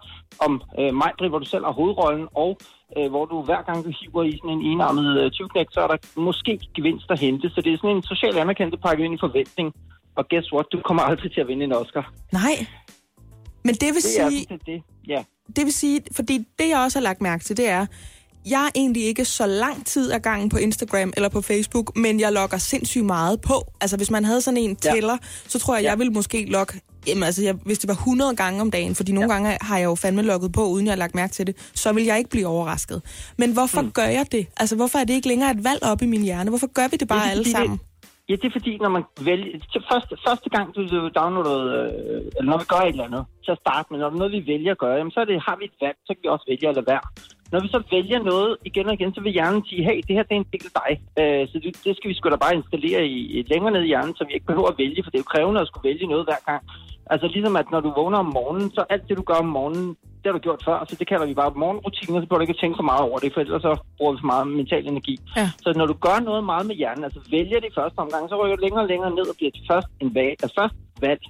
om 0.46 0.62
øh, 0.80 0.94
Majbri, 1.02 1.28
hvor 1.30 1.40
du 1.40 1.46
selv 1.46 1.66
har 1.66 1.72
hovedrollen, 1.72 2.28
og 2.36 2.58
øh, 2.98 3.10
hvor 3.10 3.26
du 3.26 3.42
hver 3.42 3.62
gang 3.68 3.86
du 3.86 3.92
hiver 4.00 4.24
i 4.24 4.32
sådan 4.38 4.50
en 4.58 4.62
enarmet 4.72 5.08
øh, 5.22 5.32
tyvknæk, 5.32 5.68
så 5.72 5.80
er 5.82 5.88
der 5.88 5.98
måske 6.28 6.60
gevinst 6.76 7.06
at 7.10 7.20
hente. 7.20 7.50
Så 7.50 7.62
det 7.62 7.74
er 7.74 7.78
sådan 7.78 7.96
en 7.96 8.04
social 8.04 8.38
anerkendelse 8.38 8.78
pakket 8.88 9.04
ind 9.06 9.14
i 9.14 9.18
forventning. 9.28 9.74
Og 10.16 10.26
guess 10.30 10.54
what? 10.54 10.66
Du 10.72 10.82
kommer 10.88 11.04
aldrig 11.04 11.32
til 11.34 11.42
at 11.42 11.48
vinde 11.48 11.64
en 11.64 11.74
Oscar. 11.74 12.14
Nej. 12.32 12.56
Men 13.66 13.74
det 13.76 13.90
vil 13.96 14.02
Det 14.04 14.20
er 14.20 14.30
sige, 14.30 14.46
set 14.50 14.66
det. 14.66 14.82
Ja. 15.08 15.24
det 15.56 15.64
vil 15.66 15.74
sige, 15.74 16.02
fordi 16.16 16.38
det 16.60 16.70
jeg 16.70 16.80
også 16.86 17.00
har 17.00 17.04
lagt 17.04 17.22
mærke 17.22 17.44
til, 17.44 17.58
det 17.58 17.70
er, 17.70 17.86
jeg 18.50 18.66
er 18.66 18.70
egentlig 18.76 19.04
ikke 19.04 19.26
så 19.26 19.46
lang 19.48 19.86
tid 19.86 20.12
af 20.12 20.22
gangen 20.22 20.50
på 20.50 20.58
Instagram 20.58 21.14
eller 21.16 21.30
på 21.30 21.42
Facebook, 21.42 21.98
men 21.98 22.20
jeg 22.20 22.32
logger 22.32 22.58
sindssygt 22.58 23.06
meget 23.06 23.42
på. 23.42 23.54
Altså 23.82 23.98
hvis 23.98 24.12
man 24.12 24.26
havde 24.26 24.42
sådan 24.42 24.58
en 24.58 24.78
Ja. 24.86 24.92
tæller, 24.92 25.18
så 25.48 25.60
tror 25.60 25.76
jeg, 25.76 25.84
Ja. 25.84 25.90
jeg 25.90 25.98
ville 26.00 26.14
måske 26.14 26.46
logge, 26.46 26.74
jamen 27.08 27.24
altså 27.24 27.44
jeg, 27.44 27.54
hvis 27.66 27.80
det 27.80 27.88
var 27.88 27.94
100 27.94 28.36
gange 28.36 28.62
om 28.62 28.72
dagen, 28.72 28.96
fordi 28.96 29.12
nogle 29.12 29.34
Ja. 29.34 29.34
gange 29.34 29.58
har 29.62 29.78
jeg 29.78 29.86
jo 29.86 29.96
fandme 29.96 30.22
logget 30.22 30.52
på, 30.52 30.64
uden 30.68 30.86
jeg 30.86 30.92
har 30.92 30.98
lagt 30.98 31.16
mærke 31.16 31.34
til 31.34 31.48
det, 31.48 31.72
så 31.76 31.94
vil 31.94 32.04
jeg 32.04 32.18
ikke 32.18 32.30
blive 32.30 32.48
overrasket. 32.48 33.02
Men 33.38 33.54
hvorfor 33.54 33.82
mm. 33.82 33.92
gør 33.92 34.06
jeg 34.18 34.26
det? 34.32 34.48
Altså 34.58 34.76
hvorfor 34.76 35.00
er 35.00 35.04
det 35.04 35.14
ikke 35.14 35.28
længere 35.28 35.52
et 35.52 35.64
valg 35.64 35.84
op 35.84 36.02
i 36.02 36.06
min 36.06 36.22
hjerne? 36.22 36.50
Hvorfor 36.50 36.68
gør 36.68 36.88
vi 36.92 36.98
det 36.98 37.08
bare 37.08 37.20
Ja, 37.20 37.26
det 37.26 37.32
alle 37.32 37.44
fordi, 37.44 37.52
sammen? 37.52 37.78
Det, 37.78 38.30
ja, 38.30 38.36
det 38.36 38.46
er 38.46 38.52
fordi, 38.60 38.78
når 38.78 38.90
man 38.90 39.04
vælger... 39.22 39.60
Første, 39.92 40.14
første 40.28 40.50
gang, 40.50 40.76
du 40.76 40.82
downloader... 41.20 41.84
Øh, 41.84 42.22
eller 42.38 42.50
når 42.52 42.58
vi 42.64 42.66
gør 42.74 42.82
et 42.86 42.90
eller 42.96 43.04
andet, 43.10 43.24
at 43.54 43.58
starte 43.66 43.88
med, 43.92 43.98
når 44.00 44.08
det 44.10 44.16
er 44.16 44.22
noget, 44.24 44.34
vi 44.40 44.44
vælger 44.54 44.72
at 44.72 44.82
gøre, 44.86 44.96
jamen, 45.00 45.12
så 45.16 45.20
er 45.24 45.28
det, 45.32 45.36
har 45.48 45.56
vi 45.60 45.66
et 45.72 45.78
valg, 45.86 45.98
så 46.06 46.10
kan 46.14 46.22
vi 46.24 46.30
også 46.36 46.46
vælge 46.52 46.66
at 46.72 46.76
lade 46.80 46.88
være. 46.94 47.04
Når 47.52 47.60
vi 47.60 47.68
så 47.68 47.80
vælger 47.92 48.20
noget 48.32 48.58
igen 48.66 48.88
og 48.88 48.94
igen, 48.94 49.14
så 49.14 49.22
vil 49.22 49.32
hjernen 49.38 49.66
sige, 49.66 49.84
hey, 49.84 49.98
det 50.08 50.16
her 50.16 50.24
det 50.24 50.36
er 50.36 50.42
en 50.44 50.52
del 50.54 50.66
af 50.70 50.76
dig. 50.82 50.92
Øh, 51.20 51.48
så 51.50 51.56
det, 51.64 51.72
det 51.86 51.92
skal 51.98 52.10
vi 52.10 52.16
sgu 52.16 52.30
da 52.30 52.36
bare 52.46 52.56
installere 52.56 53.02
i, 53.08 53.46
længere 53.52 53.72
ned 53.74 53.84
i 53.84 53.92
hjernen, 53.94 54.16
så 54.16 54.24
vi 54.28 54.34
ikke 54.34 54.50
behøver 54.52 54.70
at 54.72 54.78
vælge, 54.84 55.04
for 55.04 55.12
det 55.12 55.18
er 55.18 55.26
jo 55.26 55.34
krævende 55.34 55.62
at 55.62 55.68
skulle 55.68 55.90
vælge 55.90 56.08
noget 56.08 56.26
hver 56.30 56.42
gang. 56.50 56.62
Altså 57.14 57.28
ligesom 57.28 57.56
at 57.62 57.72
når 57.72 57.82
du 57.86 57.90
vågner 58.00 58.18
om 58.18 58.32
morgenen, 58.38 58.72
så 58.72 58.82
alt 58.90 59.08
det, 59.08 59.18
du 59.18 59.22
gør 59.22 59.40
om 59.46 59.52
morgenen, 59.58 59.88
det 60.20 60.28
har 60.30 60.36
du 60.38 60.44
gjort 60.48 60.62
før, 60.66 60.86
så 60.90 60.96
det 61.00 61.08
kalder 61.08 61.26
vi 61.26 61.34
bare 61.34 61.52
morgenrutiner, 61.64 62.22
så 62.22 62.28
behøver 62.28 62.42
du 62.42 62.48
ikke 62.48 62.62
tænke 62.62 62.78
så 62.78 62.86
meget 62.92 63.02
over 63.10 63.18
det, 63.20 63.34
for 63.34 63.42
ellers 63.42 63.62
så 63.62 63.74
bruger 63.98 64.12
vi 64.14 64.20
for 64.22 64.32
meget 64.34 64.48
mental 64.48 64.88
energi. 64.88 65.16
Ja. 65.38 65.48
Så 65.64 65.70
når 65.80 65.86
du 65.92 65.96
gør 66.06 66.18
noget 66.30 66.44
meget 66.52 66.66
med 66.70 66.76
hjernen, 66.76 67.04
altså 67.04 67.20
vælger 67.32 67.60
det 67.60 67.70
i 67.72 67.78
første 67.80 67.98
omgang, 68.04 68.24
så 68.30 68.36
rykker 68.42 68.56
du 68.56 68.62
længere 68.62 68.84
og 68.86 68.90
længere 68.94 69.12
ned 69.18 69.28
og 69.32 69.36
bliver 69.38 69.52
til 69.52 69.64
først 69.72 69.88
en 70.04 70.16
valg, 70.16 70.36
altså 70.44 70.56
først 70.60 70.76
valg. 71.02 71.22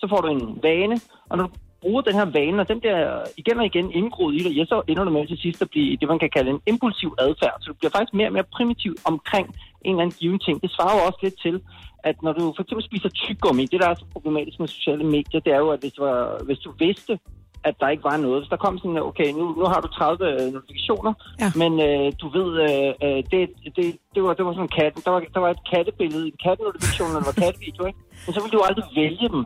Så 0.00 0.06
får 0.10 0.20
du 0.20 0.28
en 0.28 0.58
vane, 0.62 0.96
og 1.30 1.34
når 1.38 1.44
du 1.46 1.52
bruger 1.82 2.02
den 2.02 2.14
her 2.14 2.24
vane, 2.24 2.60
og 2.62 2.68
den 2.68 2.80
bliver 2.80 3.00
igen 3.36 3.58
og 3.58 3.66
igen 3.66 3.92
indgroet 3.92 4.34
i 4.34 4.38
dig, 4.44 4.52
ja, 4.58 4.64
så 4.64 4.82
ender 4.88 5.04
du 5.04 5.10
med 5.10 5.26
til 5.26 5.38
sidst 5.38 5.62
at 5.62 5.70
blive 5.70 5.96
det, 5.96 6.08
man 6.08 6.18
kan 6.18 6.30
kalde 6.36 6.50
en 6.50 6.60
impulsiv 6.66 7.14
adfærd. 7.18 7.56
Så 7.60 7.66
du 7.68 7.74
bliver 7.78 7.90
faktisk 7.96 8.14
mere 8.14 8.28
og 8.28 8.32
mere 8.32 8.48
primitiv 8.56 8.92
omkring 9.04 9.46
en 9.84 9.90
eller 9.90 10.02
anden 10.02 10.16
given 10.20 10.38
ting. 10.38 10.62
Det 10.62 10.70
svarer 10.70 10.94
jo 10.96 11.06
også 11.06 11.18
lidt 11.22 11.40
til, 11.42 11.60
at 12.04 12.22
når 12.22 12.32
du 12.32 12.52
for 12.56 12.62
eksempel 12.62 12.84
spiser 12.84 13.08
tyggegummi, 13.08 13.64
det 13.66 13.80
der 13.80 13.88
er 13.88 13.94
så 13.94 14.04
problematisk 14.12 14.60
med 14.60 14.68
sociale 14.68 15.04
medier, 15.04 15.40
det 15.40 15.52
er 15.52 15.58
jo, 15.58 15.68
at 15.70 15.80
hvis, 15.80 15.92
du 15.92 16.02
var, 16.04 16.44
hvis 16.44 16.58
du 16.58 16.72
vidste, 16.78 17.18
at 17.64 17.74
der 17.80 17.88
ikke 17.88 18.04
var 18.04 18.16
noget. 18.16 18.40
Hvis 18.40 18.48
der 18.48 18.56
kom 18.56 18.78
sådan, 18.78 18.96
okay, 19.10 19.28
nu, 19.32 19.44
nu 19.60 19.64
har 19.72 19.80
du 19.80 19.88
30 19.88 20.26
øh, 20.32 20.52
notifikationer, 20.52 21.12
Ja. 21.40 21.48
men 21.62 21.72
øh, 21.88 22.12
du 22.20 22.26
ved, 22.38 22.48
øh, 22.66 22.92
øh, 23.06 23.18
det, 23.32 23.40
det, 23.76 23.86
det, 24.14 24.20
var, 24.22 24.32
det 24.34 24.44
var 24.46 24.52
sådan 24.52 24.68
en 24.70 24.76
kat. 24.78 24.92
Der 25.04 25.10
var, 25.10 25.20
der 25.34 25.40
var 25.40 25.50
et 25.50 25.62
kattebillede, 25.72 26.26
en 26.26 26.38
kattenotifikation, 26.46 27.10
der 27.16 27.22
var 27.30 27.36
kattevideo, 27.44 27.84
ikke? 27.90 27.98
Men 28.26 28.30
så 28.34 28.40
vil 28.42 28.52
du 28.52 28.60
aldrig 28.68 28.84
vælge 29.02 29.28
dem. 29.34 29.42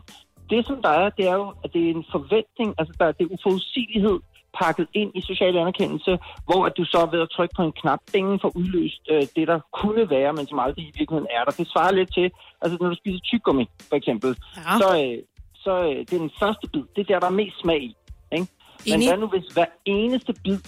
Det, 0.51 0.67
som 0.67 0.83
der 0.83 0.89
er, 0.89 1.09
det 1.19 1.25
er 1.29 1.35
jo, 1.35 1.53
at 1.65 1.73
det 1.73 1.83
er 1.87 1.91
en 1.95 2.05
forventning, 2.13 2.75
altså 2.79 2.95
der 2.99 3.05
er 3.07 3.13
det 3.13 3.27
uforudsigelighed 3.35 4.19
pakket 4.63 4.89
ind 4.95 5.11
i 5.15 5.21
social 5.21 5.57
anerkendelse, 5.57 6.19
hvor 6.49 6.67
at 6.67 6.73
du 6.79 6.85
så 6.85 7.09
ved 7.13 7.21
at 7.21 7.29
trykke 7.37 7.55
på 7.57 7.63
en 7.63 7.73
knap, 7.73 8.01
ingen 8.15 8.41
får 8.41 8.53
udløst 8.57 9.03
øh, 9.11 9.23
det, 9.37 9.49
der 9.49 9.59
kunne 9.81 10.11
være, 10.11 10.33
men 10.33 10.47
som 10.47 10.59
aldrig 10.59 10.85
i 10.85 10.93
virkeligheden 10.99 11.27
er 11.39 11.45
der. 11.45 11.51
Det 11.61 11.69
svarer 11.73 11.93
lidt 11.93 12.15
til, 12.15 12.31
altså 12.63 12.79
når 12.81 12.89
du 12.89 12.97
spiser 12.97 13.21
tyggegummi, 13.25 13.67
for 13.89 13.97
eksempel, 13.97 14.31
Ja. 14.57 14.63
så, 14.83 14.89
øh, 15.05 15.19
så 15.65 15.73
øh, 15.89 15.99
det 16.07 16.13
er 16.13 16.19
den 16.27 16.31
første 16.43 16.69
bid. 16.73 16.83
Det 16.97 17.01
er 17.03 17.05
der, 17.13 17.21
der 17.21 17.27
er 17.27 17.41
mest 17.43 17.61
smag 17.61 17.83
i. 17.83 17.97
Ikke? 18.33 18.47
Men 18.87 18.95
Enig. 18.95 19.09
hvad 19.09 19.19
nu, 19.19 19.27
hvis 19.27 19.47
hver 19.57 19.71
eneste 19.85 20.33
bid 20.45 20.59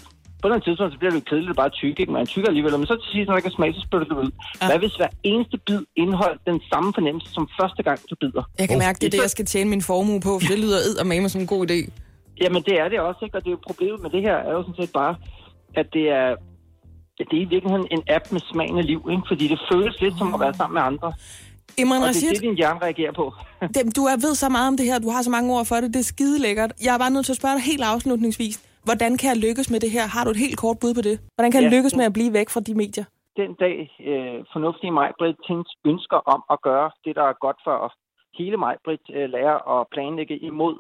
på 0.43 0.49
den 0.53 0.61
tidspunkt, 0.65 0.93
så 0.93 0.99
bliver 0.99 1.13
det 1.13 1.21
jo 1.21 1.27
kedeligt 1.31 1.55
at 1.55 1.61
bare 1.63 1.73
tykke, 1.81 1.99
ikke? 2.03 2.13
Man 2.13 2.27
tykker 2.27 2.49
alligevel, 2.49 2.79
men 2.81 2.87
så 2.87 2.97
til 3.03 3.11
sidst, 3.13 3.27
når 3.27 3.33
der 3.35 3.41
ikke 3.43 3.53
er 3.55 3.59
smag, 3.59 3.71
så 3.75 3.83
spytter 3.87 4.07
du 4.09 4.15
det 4.15 4.23
ud. 4.25 4.31
Ja. 4.61 4.67
Hvad 4.69 4.79
hvis 4.79 4.95
hver 5.01 5.13
eneste 5.31 5.57
bid 5.67 5.81
indeholdt 6.03 6.41
den 6.51 6.59
samme 6.71 6.89
fornemmelse 6.97 7.29
som 7.37 7.45
første 7.61 7.83
gang, 7.83 7.99
du 8.11 8.15
bider? 8.23 8.45
Jeg 8.59 8.69
kan 8.69 8.79
mærke, 8.79 8.97
det 9.01 9.07
er 9.07 9.15
det, 9.17 9.23
jeg 9.27 9.35
skal 9.37 9.47
tjene 9.53 9.71
min 9.75 9.83
formue 9.91 10.21
på, 10.29 10.33
for 10.41 10.49
det 10.53 10.59
lyder 10.65 10.79
eddermame 10.89 11.29
som 11.29 11.41
en 11.41 11.47
god 11.55 11.63
idé. 11.71 11.79
Jamen, 12.43 12.63
det 12.69 12.75
er 12.83 12.89
det 12.93 12.99
også, 13.01 13.21
ikke? 13.25 13.37
Og 13.37 13.43
det 13.45 13.51
er 13.51 13.57
jo 13.59 13.61
problemet 13.67 13.99
med 14.05 14.11
det 14.11 14.23
her 14.29 14.37
er 14.49 14.53
jo 14.59 14.63
sådan 14.63 14.79
set 14.81 14.93
bare, 15.01 15.15
at 15.81 15.87
det 15.93 16.07
er 16.21 16.29
det 17.19 17.37
er 17.39 17.43
i 17.47 17.51
virkeligheden 17.55 17.87
en 17.91 18.03
app 18.17 18.33
med 18.33 18.41
smagen 18.53 18.79
af 18.79 18.87
liv, 18.87 19.01
ikke? 19.11 19.23
fordi 19.29 19.49
det 19.49 19.59
føles 19.73 20.01
lidt 20.01 20.15
som 20.19 20.35
at 20.35 20.41
være 20.41 20.55
sammen 20.55 20.75
med 20.75 20.83
andre. 20.83 21.13
Imran 21.79 22.03
Og 22.03 22.09
det 22.09 22.25
er 22.25 22.33
det, 22.33 22.43
din 22.43 22.57
hjerne 22.57 22.81
reagerer 22.83 23.13
på. 23.13 23.35
dem, 23.75 23.93
du 23.93 24.05
er 24.05 24.17
ved 24.17 24.35
så 24.35 24.49
meget 24.49 24.69
om 24.69 24.77
det 24.77 24.87
her, 24.87 24.99
du 24.99 25.11
har 25.11 25.23
så 25.23 25.31
mange 25.31 25.55
ord 25.55 25.67
for 25.67 25.77
det, 25.77 25.95
det 25.95 26.01
er 26.01 26.05
skide 26.05 26.39
lækkert. 26.39 26.73
Jeg 26.85 26.95
er 26.95 26.99
bare 26.99 27.11
nødt 27.11 27.27
til 27.27 27.33
at 27.33 27.37
spørge 27.37 27.55
dig 27.55 27.63
helt 27.63 27.83
afslutningsvis. 27.83 28.61
Hvordan 28.89 29.13
kan 29.21 29.29
jeg 29.33 29.39
lykkes 29.47 29.69
med 29.73 29.81
det 29.85 29.91
her? 29.97 30.05
Har 30.15 30.23
du 30.25 30.31
et 30.31 30.43
helt 30.45 30.59
kort 30.65 30.79
bud 30.83 30.93
på 30.99 31.03
det? 31.09 31.17
Hvordan 31.37 31.51
kan 31.53 31.63
jeg 31.63 31.71
Ja. 31.71 31.77
lykkes 31.77 31.97
med 31.99 32.05
at 32.11 32.13
blive 32.19 32.33
væk 32.39 32.49
fra 32.55 32.61
de 32.69 32.75
medier? 32.83 33.05
Den 33.43 33.53
dag 33.65 33.77
øh, 34.11 34.39
fornuftige 34.53 34.91
Majbrit 34.99 35.37
Tins 35.47 35.71
ønsker 35.91 36.17
om 36.35 36.41
at 36.55 36.59
gøre 36.69 36.91
det, 37.05 37.17
der 37.19 37.23
er 37.33 37.37
godt 37.47 37.59
for 37.65 37.77
hele 38.39 38.57
Majbrit, 38.65 39.05
øh, 39.17 39.27
lærer 39.35 39.59
at 39.75 39.87
planlægge 39.95 40.37
imod 40.51 40.77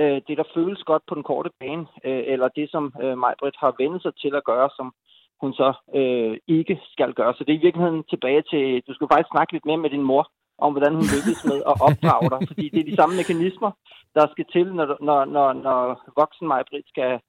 øh, 0.00 0.18
det, 0.26 0.34
der 0.40 0.52
føles 0.56 0.82
godt 0.90 1.02
på 1.08 1.14
den 1.14 1.22
korte 1.30 1.50
bane, 1.60 1.86
øh, 2.08 2.22
eller 2.32 2.48
det, 2.58 2.66
som 2.70 2.84
øh, 3.02 3.18
Majbrit 3.24 3.56
har 3.62 3.72
vendt 3.80 4.02
sig 4.02 4.12
til 4.22 4.32
at 4.40 4.44
gøre, 4.50 4.68
som 4.76 4.86
hun 5.42 5.52
så 5.60 5.68
øh, 5.98 6.36
ikke 6.58 6.76
skal 6.94 7.12
gøre. 7.18 7.34
Så 7.34 7.44
det 7.44 7.52
er 7.52 7.58
i 7.58 7.66
virkeligheden 7.66 8.04
tilbage 8.12 8.42
til, 8.50 8.82
du 8.88 8.92
skal 8.94 9.08
faktisk 9.12 9.32
snakke 9.34 9.52
lidt 9.52 9.66
mere 9.66 9.82
med 9.84 9.90
din 9.90 10.08
mor, 10.10 10.24
om 10.64 10.72
hvordan 10.72 10.94
hun 10.98 11.06
lykkes 11.14 11.40
med 11.50 11.58
at 11.70 11.76
opdrage 11.88 12.28
dig, 12.32 12.40
fordi 12.50 12.64
det 12.72 12.80
er 12.80 12.90
de 12.90 12.96
samme 13.00 13.14
mekanismer, 13.16 13.70
der 14.16 14.24
skal 14.32 14.46
til, 14.54 14.66
når, 14.78 14.86
når, 15.08 15.24
når, 15.24 15.48
når 15.66 15.78
voksen 16.20 16.46
Majbrit 16.48 16.88
skal 16.94 17.20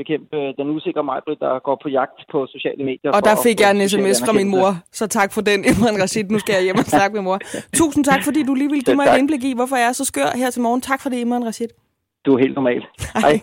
bekæmpe 0.00 0.36
den 0.58 0.66
usikre 0.76 1.04
Majbrit, 1.04 1.40
der 1.40 1.52
går 1.66 1.76
på 1.82 1.88
jagt 1.88 2.18
på 2.32 2.38
sociale 2.54 2.84
medier. 2.84 3.10
Og 3.16 3.24
der 3.24 3.36
fik 3.46 3.60
jeg 3.60 3.70
en 3.70 3.88
sms 3.88 4.18
fra 4.26 4.32
min 4.32 4.48
mor, 4.48 4.70
så 4.92 5.06
tak 5.06 5.32
for 5.32 5.40
den, 5.40 5.60
Imran 5.70 6.02
Rashid. 6.02 6.24
Nu 6.24 6.38
skal 6.38 6.52
jeg 6.54 6.62
hjem 6.62 6.78
og 6.78 6.84
snakke 6.84 7.14
med 7.14 7.22
mor. 7.22 7.38
Tusind 7.74 8.04
tak, 8.04 8.24
fordi 8.24 8.42
du 8.42 8.54
lige 8.54 8.70
ville 8.70 8.82
give 8.82 8.96
mig 8.96 9.06
et 9.06 9.18
indblik 9.18 9.44
i, 9.44 9.52
hvorfor 9.54 9.76
jeg 9.76 9.88
er 9.88 9.92
så 9.92 10.04
skør 10.04 10.30
her 10.36 10.50
til 10.50 10.62
morgen. 10.62 10.80
Tak 10.80 11.02
for 11.02 11.08
det, 11.08 11.18
Imran 11.18 11.44
Rashid. 11.46 11.68
Du 12.26 12.34
er 12.34 12.38
helt 12.38 12.54
normal. 12.54 12.82
Hej. 13.14 13.40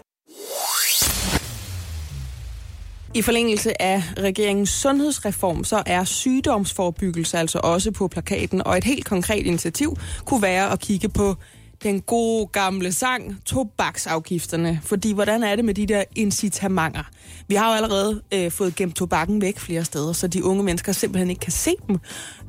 I 3.16 3.22
forlængelse 3.22 3.82
af 3.82 3.98
regeringens 4.18 4.70
sundhedsreform, 4.70 5.64
så 5.64 5.84
er 5.86 6.04
sygdomsforebyggelse 6.04 7.38
altså 7.38 7.60
også 7.64 7.92
på 7.92 8.08
plakaten, 8.08 8.68
og 8.68 8.78
et 8.78 8.84
helt 8.84 9.06
konkret 9.06 9.46
initiativ 9.46 9.90
kunne 10.26 10.42
være 10.42 10.72
at 10.72 10.80
kigge 10.80 11.10
på 11.10 11.36
den 11.84 12.02
gode 12.02 12.48
gamle 12.48 12.92
sang, 12.92 13.38
tobaksafgifterne. 13.46 14.80
Fordi 14.84 15.14
hvordan 15.14 15.44
er 15.44 15.56
det 15.56 15.66
med 15.66 15.74
de 15.74 15.86
der 15.86 16.04
incitamenter? 16.16 17.10
Vi 17.48 17.56
har 17.56 17.70
jo 17.70 17.76
allerede 17.76 18.22
øh, 18.34 18.52
fået 18.52 18.76
gemt 18.76 18.96
tobakken 18.96 19.42
væk 19.42 19.60
flere 19.60 19.86
steder, 19.86 20.14
så 20.14 20.28
de 20.28 20.44
unge 20.44 20.64
mennesker 20.64 20.92
simpelthen 20.92 21.30
ikke 21.30 21.40
kan 21.40 21.52
se 21.52 21.72
dem. 21.88 22.00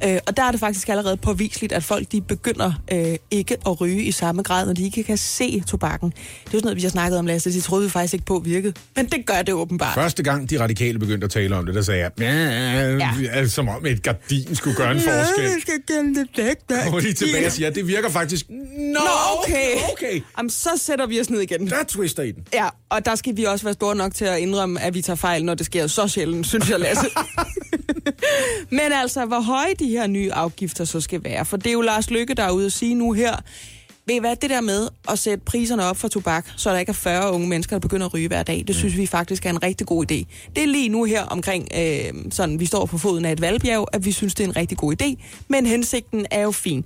Øh, 0.05 0.19
og 0.27 0.37
der 0.37 0.43
er 0.43 0.51
det 0.51 0.61
faktisk 0.61 0.89
allerede 0.89 1.17
påviseligt, 1.17 1.73
at 1.73 1.85
folk 1.85 2.13
de 2.13 2.21
begynder 2.21 2.73
øh, 2.93 3.17
ikke 3.31 3.57
at 3.67 3.81
ryge 3.81 4.03
i 4.03 4.13
samme 4.13 4.43
grad, 4.43 4.67
når 4.67 4.73
de 4.73 4.85
ikke 4.85 5.03
kan 5.03 5.17
se 5.17 5.63
tobakken. 5.67 6.11
Det 6.11 6.17
er 6.17 6.27
jo 6.45 6.51
sådan 6.51 6.63
noget, 6.65 6.77
vi 6.77 6.83
har 6.83 6.89
snakket 6.89 7.19
om, 7.19 7.27
Lasse. 7.27 7.53
Det 7.53 7.63
troede 7.63 7.85
vi 7.85 7.91
faktisk 7.91 8.15
ikke 8.15 8.27
på 8.27 8.43
virkede. 8.45 8.75
Men 8.97 9.07
det 9.07 9.27
gør 9.27 9.43
det 9.43 9.55
åbenbart. 9.55 9.95
Første 9.95 10.23
gang 10.23 10.51
de 10.51 10.61
radikale 10.61 10.99
begyndte 10.99 11.25
at 11.25 11.31
tale 11.31 11.57
om 11.57 11.67
det, 11.67 11.75
der 11.75 11.83
sagde 11.83 12.01
jeg, 12.01 12.11
ja, 12.21 13.09
ja. 13.23 13.47
som 13.47 13.69
om 13.69 13.87
et 13.87 14.03
gardin 14.03 14.55
skulle 14.55 14.77
gøre 14.77 14.93
en 14.93 15.01
forskel. 15.01 15.45
Jeg 15.45 15.59
skal 15.61 15.97
gemme 15.97 16.15
det 16.15 16.29
væk. 16.37 16.57
der. 16.69 16.93
Og 16.93 17.01
lige 17.01 17.15
tilbage 17.15 17.47
og 17.47 17.53
siger, 17.53 17.71
det 17.71 17.87
virker 17.87 18.09
faktisk... 18.09 18.47
Nå, 18.51 19.01
Nå, 19.25 19.43
okay. 19.45 19.75
okay. 19.93 20.23
Jamen, 20.39 20.51
så 20.51 20.71
sætter 20.77 21.07
vi 21.07 21.21
os 21.21 21.31
ned 21.31 21.41
igen. 21.41 21.67
Der 21.67 21.77
er 21.77 21.85
twister 21.85 22.23
i 22.23 22.33
den. 22.33 22.47
Ja, 22.53 22.69
og 22.89 23.05
der 23.05 23.15
skal 23.15 23.37
vi 23.37 23.45
også 23.45 23.65
være 23.65 23.75
store 23.75 23.97
nok 23.97 24.15
til 24.15 24.25
at 24.25 24.39
indrømme, 24.39 24.81
at 24.81 24.95
vi 24.95 25.03
tager 25.03 25.17
fejl, 25.17 25.45
når 25.45 25.55
det 25.55 25.67
sker 25.67 25.87
så 25.87 26.09
sjældent, 26.09 26.47
synes 26.47 26.71
jeg, 26.71 26.81
Lasse. 26.81 27.07
Men 28.71 28.93
altså, 28.93 29.25
hvor 29.25 29.41
høje 29.41 29.75
de 29.79 29.89
her 29.89 30.07
nye 30.07 30.33
afgifter 30.33 30.85
så 30.85 31.01
skal 31.01 31.25
være, 31.25 31.45
for 31.45 31.57
det 31.57 31.67
er 31.67 31.73
jo 31.73 31.81
Lars 31.81 32.11
Lykke, 32.11 32.35
der 32.35 32.43
er 32.43 32.51
ude 32.51 32.67
at 32.67 32.73
sige 32.73 32.95
nu 32.95 33.13
her, 33.13 33.37
ved 34.07 34.15
I 34.15 34.19
hvad, 34.19 34.37
det 34.37 34.51
der 34.51 34.61
med 34.61 34.89
at 35.09 35.19
sætte 35.19 35.45
priserne 35.45 35.85
op 35.85 35.97
for 35.97 36.09
tobak, 36.09 36.47
så 36.57 36.71
der 36.71 36.79
ikke 36.79 36.91
er 36.91 36.95
40 36.95 37.33
unge 37.33 37.49
mennesker, 37.49 37.77
der 37.77 37.81
begynder 37.81 38.07
at 38.07 38.15
ryge 38.15 38.29
hver 38.29 38.43
dag, 38.43 38.65
det 38.67 38.77
synes 38.77 38.97
vi 38.97 39.07
faktisk 39.07 39.47
er 39.47 39.51
en 39.51 39.63
rigtig 39.63 39.87
god 39.87 40.13
idé. 40.13 40.25
Det 40.57 40.63
er 40.63 40.67
lige 40.67 40.89
nu 40.89 41.05
her 41.05 41.23
omkring, 41.23 41.69
øh, 41.77 42.13
sådan 42.31 42.61
vi 42.61 42.67
står 42.67 42.87
på 42.87 42.99
foden 42.99 43.25
af 43.25 43.33
et 43.33 43.41
valgbjerg, 43.41 43.89
at 43.93 44.05
vi 44.05 44.13
synes, 44.13 44.35
det 44.35 44.45
er 44.45 44.49
en 44.49 44.57
rigtig 44.57 44.79
god 44.79 45.03
idé, 45.03 45.25
men 45.49 45.67
hensigten 45.67 46.27
er 46.31 46.43
jo 46.43 46.51
fin. 46.51 46.85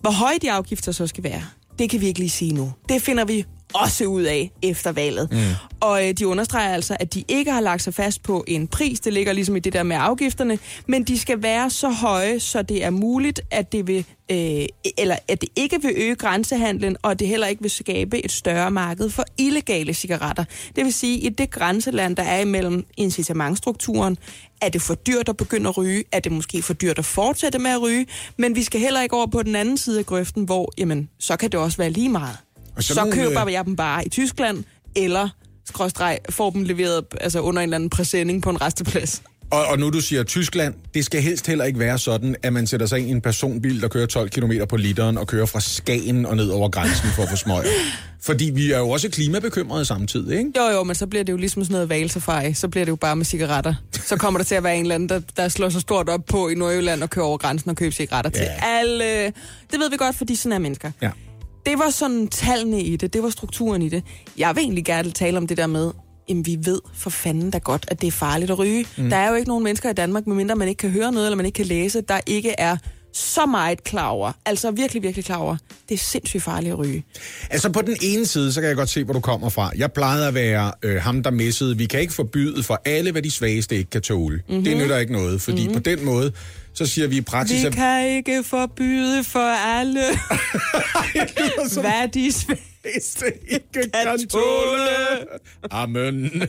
Hvor 0.00 0.10
høje 0.10 0.38
de 0.42 0.52
afgifter 0.52 0.92
så 0.92 1.06
skal 1.06 1.24
være, 1.24 1.42
det 1.80 1.90
kan 1.90 2.00
vi 2.00 2.06
ikke 2.06 2.18
lige 2.18 2.30
sige 2.30 2.52
nu. 2.52 2.72
Det 2.88 3.02
finder 3.02 3.24
vi 3.24 3.44
også 3.72 4.04
ud 4.04 4.22
af 4.22 4.50
efter 4.62 4.92
valget. 4.92 5.28
Mm. 5.32 5.38
Og 5.80 6.08
øh, 6.08 6.14
de 6.14 6.26
understreger 6.26 6.74
altså, 6.74 6.96
at 7.00 7.14
de 7.14 7.24
ikke 7.28 7.52
har 7.52 7.60
lagt 7.60 7.82
sig 7.82 7.94
fast 7.94 8.22
på 8.22 8.44
en 8.46 8.68
pris. 8.68 9.00
Det 9.00 9.12
ligger 9.12 9.32
ligesom 9.32 9.56
i 9.56 9.60
det 9.60 9.72
der 9.72 9.82
med 9.82 9.96
afgifterne. 10.00 10.58
Men 10.86 11.04
de 11.04 11.18
skal 11.18 11.42
være 11.42 11.70
så 11.70 11.88
høje, 11.88 12.40
så 12.40 12.62
det 12.62 12.84
er 12.84 12.90
muligt, 12.90 13.40
at 13.50 13.72
det 13.72 13.86
vil 13.86 14.04
øh, 14.30 14.66
eller 14.98 15.16
at 15.28 15.40
det 15.40 15.48
ikke 15.56 15.82
vil 15.82 15.92
øge 15.96 16.14
grænsehandlen, 16.14 16.96
og 17.02 17.10
at 17.10 17.18
det 17.18 17.28
heller 17.28 17.46
ikke 17.46 17.62
vil 17.62 17.70
skabe 17.70 18.24
et 18.24 18.32
større 18.32 18.70
marked 18.70 19.10
for 19.10 19.24
illegale 19.38 19.94
cigaretter. 19.94 20.44
Det 20.76 20.84
vil 20.84 20.92
sige, 20.92 21.16
at 21.16 21.24
i 21.24 21.28
det 21.28 21.50
grænseland, 21.50 22.16
der 22.16 22.22
er 22.22 22.40
imellem 22.40 22.86
incitamentstrukturen, 22.96 24.18
er 24.62 24.68
det 24.68 24.82
for 24.82 24.94
dyrt 24.94 25.28
at 25.28 25.36
begynde 25.36 25.68
at 25.68 25.78
ryge, 25.78 26.04
er 26.12 26.20
det 26.20 26.32
måske 26.32 26.62
for 26.62 26.74
dyrt 26.74 26.98
at 26.98 27.04
fortsætte 27.04 27.58
med 27.58 27.70
at 27.70 27.82
ryge, 27.82 28.06
men 28.36 28.56
vi 28.56 28.62
skal 28.62 28.80
heller 28.80 29.02
ikke 29.02 29.16
over 29.16 29.26
på 29.26 29.42
den 29.42 29.56
anden 29.56 29.78
side 29.78 29.98
af 29.98 30.06
grøften, 30.06 30.44
hvor 30.44 30.72
jamen, 30.78 31.10
så 31.18 31.36
kan 31.36 31.52
det 31.52 31.60
også 31.60 31.78
være 31.78 31.90
lige 31.90 32.08
meget. 32.08 32.36
Og 32.76 32.82
Så, 32.82 32.94
nogle, 32.94 33.12
køber 33.12 33.46
øh, 33.46 33.52
jeg 33.52 33.64
dem 33.64 33.76
bare 33.76 34.06
i 34.06 34.08
Tyskland, 34.08 34.64
eller 34.96 35.28
skråstreg, 35.68 36.18
får 36.30 36.50
dem 36.50 36.62
leveret 36.62 37.04
altså 37.20 37.40
under 37.40 37.62
en 37.62 37.66
eller 37.68 37.74
anden 37.76 37.90
præsending 37.90 38.42
på 38.42 38.50
en 38.50 38.60
resteplads. 38.60 39.22
Og, 39.50 39.64
og 39.66 39.78
nu 39.78 39.90
du 39.90 40.00
siger 40.00 40.22
Tyskland, 40.22 40.74
det 40.94 41.04
skal 41.04 41.22
helst 41.22 41.46
heller 41.46 41.64
ikke 41.64 41.78
være 41.78 41.98
sådan, 41.98 42.36
at 42.42 42.52
man 42.52 42.66
sætter 42.66 42.86
sig 42.86 42.98
ind 42.98 43.08
i 43.08 43.10
en 43.10 43.20
personbil, 43.20 43.80
der 43.82 43.88
kører 43.88 44.06
12 44.06 44.30
km 44.30 44.52
på 44.68 44.76
literen 44.76 45.18
og 45.18 45.26
kører 45.26 45.46
fra 45.46 45.60
Skagen 45.60 46.26
og 46.26 46.36
ned 46.36 46.48
over 46.48 46.68
grænsen 46.68 47.08
for 47.16 47.22
at 47.22 47.28
få 47.30 47.36
smøger. 47.36 47.62
Fordi 48.22 48.50
vi 48.54 48.72
er 48.72 48.78
jo 48.78 48.90
også 48.90 49.08
klimabekymrede 49.08 49.84
samtidig, 49.84 50.38
ikke? 50.38 50.50
Jo, 50.56 50.62
jo, 50.76 50.82
men 50.84 50.94
så 50.96 51.06
bliver 51.06 51.24
det 51.24 51.32
jo 51.32 51.36
ligesom 51.36 51.64
sådan 51.64 51.72
noget 51.72 51.88
valsafari. 51.88 52.54
Så 52.54 52.68
bliver 52.68 52.84
det 52.84 52.90
jo 52.90 52.96
bare 52.96 53.16
med 53.16 53.24
cigaretter. 53.24 53.74
Så 54.06 54.16
kommer 54.16 54.38
der 54.38 54.44
til 54.44 54.54
at 54.54 54.64
være 54.64 54.74
en 54.76 54.82
eller 54.82 54.94
anden, 54.94 55.08
der, 55.08 55.20
der 55.36 55.48
slår 55.48 55.68
sig 55.68 55.80
stort 55.80 56.08
op 56.08 56.24
på 56.26 56.48
i 56.48 56.54
Nordjylland 56.54 57.02
og 57.02 57.10
kører 57.10 57.26
over 57.26 57.38
grænsen 57.38 57.70
og 57.70 57.76
køber 57.76 57.92
cigaretter 57.92 58.30
til 58.30 58.42
Ja. 58.42 58.78
alle. 58.78 59.24
Det 59.70 59.78
ved 59.80 59.90
vi 59.90 59.96
godt, 59.96 60.16
fordi 60.16 60.34
sådan 60.36 60.52
er 60.52 60.58
mennesker. 60.58 60.90
Ja. 61.02 61.10
Det 61.66 61.78
var 61.78 61.90
sådan 61.90 62.28
tallene 62.28 62.82
i 62.82 62.96
det, 62.96 63.12
det 63.12 63.22
var 63.22 63.30
strukturen 63.30 63.82
i 63.82 63.88
det. 63.88 64.02
Jeg 64.38 64.56
vil 64.56 64.62
egentlig 64.62 64.84
gerne 64.84 65.10
tale 65.10 65.38
om 65.38 65.46
det 65.46 65.56
der 65.56 65.66
med, 65.66 65.90
jamen 66.28 66.46
vi 66.46 66.58
ved 66.64 66.80
for 66.94 67.10
fanden 67.10 67.50
da 67.50 67.58
godt, 67.58 67.84
at 67.88 68.00
det 68.00 68.06
er 68.06 68.12
farligt 68.12 68.50
at 68.50 68.58
ryge. 68.58 68.86
Mm. 68.98 69.10
Der 69.10 69.16
er 69.16 69.28
jo 69.28 69.34
ikke 69.34 69.48
nogen 69.48 69.64
mennesker 69.64 69.90
i 69.90 69.92
Danmark, 69.92 70.26
medmindre 70.26 70.56
man 70.56 70.68
ikke 70.68 70.78
kan 70.78 70.90
høre 70.90 71.12
noget, 71.12 71.26
eller 71.26 71.36
man 71.36 71.46
ikke 71.46 71.56
kan 71.56 71.66
læse, 71.66 72.00
der 72.00 72.20
ikke 72.26 72.54
er 72.58 72.76
så 73.12 73.46
meget 73.46 73.84
klar 73.84 74.08
over, 74.08 74.32
altså 74.46 74.70
virkelig, 74.70 75.02
virkelig 75.02 75.24
klar 75.24 75.36
over, 75.36 75.56
det 75.88 75.94
er 75.94 75.98
sindssygt 75.98 76.42
farligt 76.42 76.72
at 76.72 76.78
ryge. 76.78 77.04
Altså 77.50 77.72
på 77.72 77.82
den 77.82 77.96
ene 78.02 78.26
side, 78.26 78.52
så 78.52 78.60
kan 78.60 78.68
jeg 78.68 78.76
godt 78.76 78.88
se, 78.88 79.04
hvor 79.04 79.14
du 79.14 79.20
kommer 79.20 79.48
fra. 79.48 79.70
Jeg 79.76 79.92
plejede 79.92 80.28
at 80.28 80.34
være 80.34 80.72
øh, 80.82 81.02
ham, 81.02 81.22
der 81.22 81.30
missede. 81.30 81.76
Vi 81.76 81.86
kan 81.86 82.00
ikke 82.00 82.12
forbyde 82.12 82.62
for 82.62 82.82
alle, 82.84 83.12
hvad 83.12 83.22
de 83.22 83.30
svageste 83.30 83.76
ikke 83.76 83.90
kan 83.90 84.02
tåle. 84.02 84.42
Mm-hmm. 84.48 84.64
Det 84.64 84.76
nytter 84.76 84.98
ikke 84.98 85.12
noget, 85.12 85.42
fordi 85.42 85.62
mm-hmm. 85.62 85.74
på 85.74 85.80
den 85.80 86.04
måde, 86.04 86.32
så 86.74 86.86
siger 86.86 87.08
vi 87.08 87.16
i 87.16 87.20
praksis, 87.20 87.64
Vi 87.64 87.70
kan 87.70 88.08
ikke 88.08 88.42
forbyde 88.42 89.24
for 89.24 89.54
alle, 89.56 90.00
hvad 91.80 92.08
de 92.08 92.32
bedste 92.82 93.26
ikke 93.54 93.66
kan 93.72 94.28
tåle. 94.28 94.88
Amen. 95.70 96.14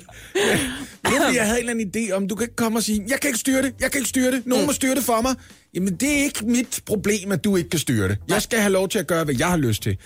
Nu 1.06 1.12
jeg 1.36 1.46
have 1.46 1.62
en 1.62 1.70
eller 1.70 1.72
anden 1.72 1.92
idé 1.96 2.12
om, 2.12 2.28
du 2.28 2.36
kan 2.36 2.44
ikke 2.44 2.56
komme 2.56 2.80
og 2.80 2.84
sige, 2.84 3.06
jeg 3.08 3.20
kan 3.20 3.28
ikke 3.28 3.40
styre 3.40 3.62
det, 3.62 3.74
jeg 3.80 3.92
kan 3.92 4.00
ikke 4.00 4.10
styre 4.10 4.32
det, 4.32 4.46
nogen 4.46 4.66
må 4.66 4.74
styre 4.74 4.96
det 4.96 5.04
for 5.04 5.22
mig. 5.22 5.36
Jamen, 5.74 5.96
det 5.96 6.20
er 6.20 6.24
ikke 6.24 6.46
mit 6.46 6.82
problem, 6.86 7.32
at 7.32 7.44
du 7.44 7.56
ikke 7.56 7.70
kan 7.70 7.80
styre 7.80 8.08
det. 8.08 8.18
Jeg 8.28 8.42
skal 8.42 8.60
have 8.60 8.72
lov 8.72 8.90
til 8.90 9.00
at 9.00 9.08
gøre, 9.08 9.24
hvad 9.24 9.36
jeg 9.40 9.48
har 9.48 9.58
lyst 9.58 9.84
til. 9.84 9.98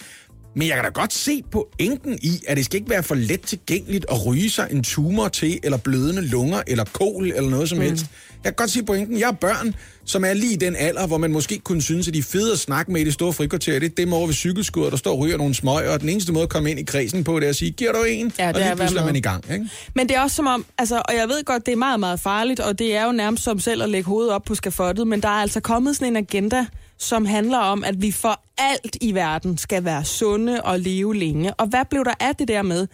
Men 0.56 0.68
jeg 0.68 0.76
kan 0.76 0.84
da 0.84 0.90
godt 0.90 1.14
se 1.14 1.44
pointen 1.52 2.20
i, 2.22 2.42
at 2.48 2.58
det 2.58 2.66
skal 2.66 2.78
ikke 2.78 2.90
være 2.90 3.04
for 3.04 3.16
let 3.16 3.42
tilgængeligt 3.42 4.06
at 4.12 4.26
ryge 4.26 4.50
sig 4.50 4.68
en 4.72 4.84
tumor 4.84 5.28
til, 5.28 5.60
eller 5.64 5.78
blødende 5.78 6.22
lunger, 6.22 6.62
eller 6.68 6.84
kol, 6.84 7.28
eller 7.28 7.50
noget 7.50 7.70
som 7.70 7.82
helst. 7.82 8.06
Jeg 8.44 8.52
kan 8.52 8.54
godt 8.56 8.70
se 8.70 8.84
pointen. 8.84 9.20
Jeg 9.20 9.28
har 9.28 9.32
børn, 9.34 9.76
som 10.06 10.26
er 10.26 10.34
lige 10.34 10.54
i 10.54 10.56
den 10.56 10.76
alder, 10.76 11.08
hvor 11.08 11.18
man 11.18 11.32
måske 11.32 11.60
kunne 11.60 11.82
synes, 11.82 12.08
at 12.08 12.14
de 12.14 12.20
er 12.20 12.24
fede 12.24 12.52
at 12.52 12.60
snakke 12.60 12.92
med 12.92 13.02
i 13.02 13.04
det 13.04 13.14
store 13.14 13.34
frikvarter. 13.34 13.80
Det 13.80 13.92
er 13.92 13.96
dem 13.98 14.14
over 14.14 14.26
ved 14.26 14.34
cykelskuret, 14.34 14.92
der 14.92 14.98
står 14.98 15.12
og 15.12 15.20
ryger 15.20 15.38
nogle 15.38 15.54
smøger, 15.54 15.94
og 15.94 16.02
den 16.02 16.10
eneste 16.10 16.32
måde 16.32 16.44
at 16.44 16.50
komme 16.50 16.72
ind 16.72 16.80
i 16.80 16.84
kredsen 16.84 17.24
på, 17.24 17.40
det 17.40 17.46
er 17.46 17.50
at 17.50 17.56
sige, 17.56 17.72
giver 17.72 17.92
du 17.92 18.04
en? 18.04 18.32
Ja, 18.40 18.48
og 18.48 18.54
det 18.54 18.64
er 18.64 18.68
lige 18.68 18.76
pludselig 18.76 19.02
er 19.02 19.06
man 19.06 19.16
i 19.16 19.22
gang. 19.22 19.44
Ikke? 19.54 19.66
Men 19.96 20.10
det 20.10 20.18
er 20.18 20.22
også 20.22 20.36
som 20.36 20.48
om, 20.48 20.66
altså, 20.78 21.02
og 21.10 21.16
jeg 21.16 21.28
ved 21.28 21.44
godt, 21.46 21.66
det 21.66 21.72
er 21.72 21.76
meget, 21.76 22.00
meget 22.00 22.20
farligt, 22.20 22.60
og 22.60 22.80
det 22.80 22.96
er 22.96 23.06
jo 23.06 23.12
nærmest 23.12 23.44
som 23.44 23.60
selv 23.60 23.84
at 23.84 23.90
lægge 23.90 24.08
hovedet 24.08 24.32
op 24.32 24.44
på 24.44 24.56
skafottet, 24.56 25.08
men 25.08 25.22
der 25.22 25.30
er 25.30 25.42
altså 25.42 25.60
kommet 25.60 25.96
sådan 25.96 26.08
en 26.08 26.16
agenda, 26.16 26.66
som 26.98 27.26
handler 27.26 27.58
om, 27.58 27.84
at 27.84 28.02
vi 28.02 28.12
for 28.12 28.42
alt 28.58 28.98
i 29.02 29.14
verden 29.14 29.58
skal 29.58 29.86
være 29.86 30.06
sunde 30.06 30.62
og 30.62 30.80
leve 30.80 31.16
længe. 31.16 31.54
Og 31.54 31.68
hvad 31.68 31.86
blev 31.90 32.06
der 32.06 32.14
af 32.20 32.36
det 32.36 32.48
der 32.48 32.62
med 32.62 32.88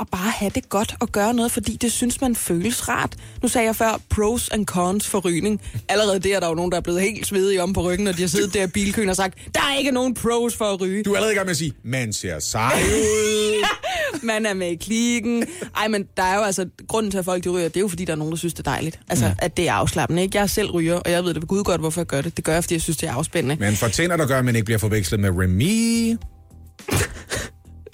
at 0.00 0.06
bare 0.12 0.30
have 0.30 0.50
det 0.54 0.68
godt 0.68 0.94
og 1.00 1.12
gøre 1.12 1.34
noget, 1.34 1.52
fordi 1.52 1.76
det 1.76 1.92
synes 1.92 2.20
man 2.20 2.36
føles 2.36 2.88
rart. 2.88 3.16
Nu 3.42 3.48
sagde 3.48 3.66
jeg 3.66 3.76
før 3.76 4.00
pros 4.08 4.48
and 4.48 4.66
cons 4.66 5.06
for 5.06 5.18
rygning. 5.20 5.60
Allerede 5.88 6.18
der 6.20 6.36
er 6.36 6.40
der 6.40 6.48
jo 6.48 6.54
nogen, 6.54 6.70
der 6.70 6.76
er 6.76 6.80
blevet 6.80 7.00
helt 7.00 7.26
svedige 7.26 7.62
om 7.62 7.72
på 7.72 7.82
ryggen, 7.82 8.04
når 8.04 8.12
de 8.12 8.20
har 8.20 8.28
siddet 8.28 8.54
der 8.54 8.64
i 8.64 8.66
bilkøen 8.66 9.08
og 9.08 9.16
sagt, 9.16 9.38
der 9.54 9.60
er 9.60 9.78
ikke 9.78 9.90
nogen 9.90 10.14
pros 10.14 10.56
for 10.56 10.64
at 10.64 10.80
ryge. 10.80 11.02
Du 11.02 11.12
er 11.12 11.16
allerede 11.16 11.32
i 11.32 11.36
gang 11.36 11.46
med 11.46 11.50
at 11.50 11.56
sige, 11.56 11.72
man 11.84 12.12
ser 12.12 12.38
sej 12.38 12.82
ud. 12.82 13.66
man 14.22 14.46
er 14.46 14.54
med 14.54 14.70
i 14.70 14.74
klikken. 14.74 15.46
Ej, 15.76 15.88
men 15.88 16.04
der 16.16 16.22
er 16.22 16.36
jo 16.36 16.42
altså, 16.42 16.66
grunden 16.88 17.10
til, 17.10 17.18
at 17.18 17.24
folk 17.24 17.44
de 17.44 17.48
ryger, 17.48 17.68
det 17.68 17.76
er 17.76 17.80
jo, 17.80 17.88
fordi 17.88 18.04
der 18.04 18.12
er 18.12 18.16
nogen, 18.16 18.32
der 18.32 18.38
synes, 18.38 18.54
det 18.54 18.66
er 18.66 18.70
dejligt. 18.70 19.00
Altså, 19.08 19.34
at 19.38 19.56
det 19.56 19.68
er 19.68 19.72
afslappende, 19.72 20.22
ikke? 20.22 20.36
Jeg 20.36 20.42
er 20.42 20.46
selv 20.46 20.70
ryger, 20.70 20.94
og 20.94 21.10
jeg 21.10 21.24
ved 21.24 21.34
det 21.34 21.42
ved 21.42 21.48
Gud 21.48 21.64
godt, 21.64 21.80
hvorfor 21.80 22.00
jeg 22.00 22.06
gør 22.06 22.20
det. 22.20 22.36
Det 22.36 22.44
gør 22.44 22.52
jeg, 22.52 22.64
fordi 22.64 22.74
jeg 22.74 22.82
synes, 22.82 22.96
det 22.96 23.08
er 23.08 23.12
afspændende. 23.12 23.56
Men 23.60 23.74
for 23.74 23.88
tænder, 23.88 24.16
der 24.16 24.26
gør, 24.26 24.38
at 24.38 24.44
man 24.44 24.56
ikke 24.56 24.64
bliver 24.64 24.78
forvekslet 24.78 25.20
med 25.20 25.30
Remy. 25.30 26.16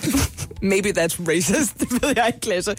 Maybe 0.63 0.89
that's 0.89 1.29
racist, 1.29 1.79
det 1.81 2.03
ved 2.03 2.13
jeg 2.17 2.33
ikke, 2.35 2.49
Lasse. 2.49 2.75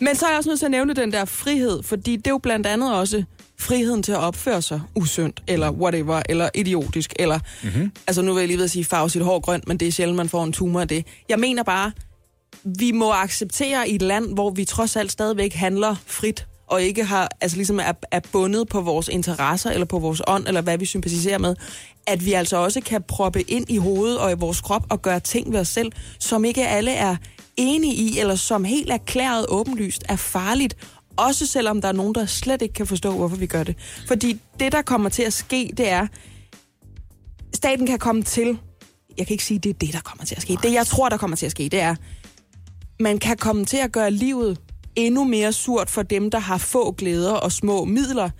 Men 0.00 0.16
så 0.16 0.26
er 0.26 0.30
jeg 0.30 0.38
også 0.38 0.50
nødt 0.50 0.58
til 0.58 0.66
at 0.66 0.70
nævne 0.70 0.94
den 0.94 1.12
der 1.12 1.24
frihed, 1.24 1.82
fordi 1.82 2.16
det 2.16 2.26
er 2.26 2.30
jo 2.30 2.38
blandt 2.38 2.66
andet 2.66 2.94
også 2.94 3.24
friheden 3.58 4.02
til 4.02 4.12
at 4.12 4.18
opføre 4.18 4.62
sig 4.62 4.80
usundt, 4.94 5.42
eller 5.48 5.70
whatever, 5.70 6.22
eller 6.28 6.48
idiotisk, 6.54 7.12
eller... 7.18 7.38
Mm-hmm. 7.62 7.92
Altså 8.06 8.22
nu 8.22 8.34
vil 8.34 8.40
jeg 8.40 8.48
lige 8.48 8.56
ved 8.56 8.64
at 8.64 8.70
sige, 8.70 8.84
farve 8.84 9.10
sit 9.10 9.22
hår 9.22 9.40
grønt, 9.40 9.68
men 9.68 9.76
det 9.76 9.88
er 9.88 9.92
sjældent, 9.92 10.16
man 10.16 10.28
får 10.28 10.44
en 10.44 10.52
tumor 10.52 10.80
af 10.80 10.88
det. 10.88 11.06
Jeg 11.28 11.38
mener 11.38 11.62
bare, 11.62 11.92
vi 12.78 12.92
må 12.92 13.12
acceptere 13.12 13.88
i 13.88 13.94
et 13.94 14.02
land, 14.02 14.34
hvor 14.34 14.50
vi 14.50 14.64
trods 14.64 14.96
alt 14.96 15.12
stadigvæk 15.12 15.52
handler 15.52 15.96
frit, 16.06 16.46
og 16.66 16.82
ikke 16.82 17.04
har, 17.04 17.28
altså 17.40 17.56
ligesom 17.56 17.78
er, 17.78 17.92
er 18.10 18.20
bundet 18.32 18.68
på 18.68 18.80
vores 18.80 19.08
interesser, 19.08 19.70
eller 19.70 19.86
på 19.86 19.98
vores 19.98 20.22
ånd, 20.26 20.48
eller 20.48 20.60
hvad 20.60 20.78
vi 20.78 20.84
sympatiserer 20.84 21.38
med, 21.38 21.56
at 22.06 22.24
vi 22.24 22.32
altså 22.32 22.56
også 22.56 22.80
kan 22.80 23.02
proppe 23.02 23.42
ind 23.42 23.70
i 23.70 23.76
hovedet 23.76 24.18
og 24.18 24.32
i 24.32 24.34
vores 24.34 24.60
krop 24.60 24.86
og 24.90 25.02
gøre 25.02 25.20
ting 25.20 25.52
ved 25.52 25.60
os 25.60 25.68
selv, 25.68 25.92
som 26.18 26.44
ikke 26.44 26.68
alle 26.68 26.92
er 26.92 27.16
enige 27.56 27.94
i, 27.94 28.18
eller 28.18 28.34
som 28.34 28.64
helt 28.64 28.90
erklæret 28.90 29.46
åbenlyst 29.48 30.04
er 30.08 30.16
farligt, 30.16 30.76
også 31.16 31.46
selvom 31.46 31.80
der 31.80 31.88
er 31.88 31.92
nogen, 31.92 32.14
der 32.14 32.26
slet 32.26 32.62
ikke 32.62 32.74
kan 32.74 32.86
forstå, 32.86 33.12
hvorfor 33.12 33.36
vi 33.36 33.46
gør 33.46 33.62
det. 33.62 33.76
Fordi 34.08 34.40
det, 34.60 34.72
der 34.72 34.82
kommer 34.82 35.08
til 35.08 35.22
at 35.22 35.32
ske, 35.32 35.70
det 35.76 35.88
er, 35.88 36.06
staten 37.54 37.86
kan 37.86 37.98
komme 37.98 38.22
til, 38.22 38.58
jeg 39.18 39.26
kan 39.26 39.34
ikke 39.34 39.44
sige, 39.44 39.58
det 39.58 39.70
er 39.70 39.74
det, 39.74 39.92
der 39.92 40.00
kommer 40.00 40.24
til 40.24 40.34
at 40.34 40.42
ske. 40.42 40.56
Det, 40.62 40.72
jeg 40.72 40.86
tror, 40.86 41.08
der 41.08 41.16
kommer 41.16 41.36
til 41.36 41.46
at 41.46 41.52
ske, 41.52 41.62
det 41.62 41.80
er, 41.80 41.94
man 43.00 43.18
kan 43.18 43.36
komme 43.36 43.64
til 43.64 43.76
at 43.76 43.92
gøre 43.92 44.10
livet 44.10 44.58
endnu 44.96 45.24
mere 45.24 45.52
surt 45.52 45.90
for 45.90 46.02
dem, 46.02 46.30
der 46.30 46.38
har 46.38 46.58
få 46.58 46.92
glæder 46.92 47.32
og 47.32 47.52
små 47.52 47.84
midler, 47.84 48.30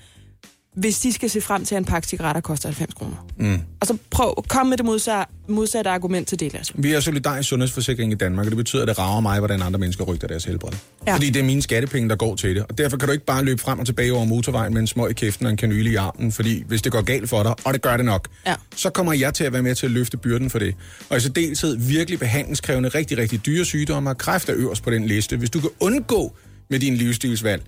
hvis 0.77 0.99
de 1.01 1.13
skal 1.13 1.31
se 1.31 1.41
frem 1.41 1.65
til, 1.65 1.75
at 1.75 1.79
en 1.79 1.85
pakke 1.85 2.09
cigaretter 2.09 2.41
koster 2.41 2.69
90 2.69 2.95
kroner. 2.95 3.27
Mm. 3.39 3.61
Og 3.81 3.87
så 3.87 3.97
prøv, 4.11 4.45
kom 4.49 4.67
med 4.67 4.77
det 4.77 4.87
modsatte, 4.87 5.33
modsatte 5.49 5.91
argument 5.91 6.29
til 6.29 6.41
det, 6.41 6.53
Lasse. 6.53 6.73
Vi 6.77 6.91
har 6.91 7.01
solidarisk 7.01 7.49
sundhedsforsikring 7.49 8.13
i 8.13 8.15
Danmark, 8.15 8.47
og 8.47 8.51
det 8.51 8.57
betyder, 8.57 8.83
at 8.83 8.89
det 8.89 8.99
rager 8.99 9.21
mig, 9.21 9.39
hvordan 9.39 9.63
andre 9.63 9.79
mennesker 9.79 10.05
rygter 10.05 10.29
deres 10.29 10.45
helbred. 10.45 10.73
Ja. 11.07 11.15
Fordi 11.15 11.31
det 11.31 11.41
er 11.41 11.45
mine 11.45 11.63
skattepenge, 11.63 12.09
der 12.09 12.17
går 12.17 12.37
til 12.37 12.55
det. 12.57 12.65
Og 12.69 12.79
derfor 12.79 12.97
kan 12.97 13.09
du 13.09 13.13
ikke 13.13 13.25
bare 13.25 13.45
løbe 13.45 13.61
frem 13.63 13.79
og 13.79 13.87
tilbage 13.87 14.13
over 14.13 14.25
motorvejen 14.25 14.73
med 14.73 14.81
en 14.81 14.87
smøg 14.87 15.11
i 15.11 15.15
kæften 15.15 15.47
og 15.47 15.51
en 15.51 15.57
kanyle 15.57 15.91
i 15.91 15.95
armen, 15.95 16.33
fordi 16.33 16.65
hvis 16.69 16.83
det 16.83 16.93
går 16.93 17.03
galt 17.03 17.29
for 17.29 17.43
dig, 17.43 17.55
og 17.65 17.75
det 17.75 17.83
gør 17.83 17.97
det 17.97 18.07
nok, 18.07 18.29
Ja. 18.47 18.55
så 18.77 18.91
kommer 18.91 19.13
jeg 19.13 19.35
til 19.35 19.45
at 19.45 19.53
være 19.53 19.63
med 19.63 19.75
til 19.75 19.87
at 19.87 19.93
løfte 19.93 20.17
byrden 20.17 20.51
for 20.51 20.59
det. 20.59 20.75
Og 21.11 21.17
i 21.17 21.21
særdeleshed 21.21 21.77
virkelig 21.77 22.19
behandlingskrævende, 22.19 22.89
rigtig, 22.89 23.19
rigtig 23.19 23.47
dyre 23.47 23.65
sygdomme, 23.65 24.11
og 24.11 24.19
kræft 24.19 24.49
er 24.49 24.55
øverst 24.57 24.83
på 24.83 24.91
den 24.91 25.07
liste. 25.07 25.37
Hvis 25.37 25.51
du 25.51 25.61
kan 25.61 25.71
undgå 25.81 26.37
med 26.71 26.79
din 26.79 26.95
livsstilsvalg 26.97 27.63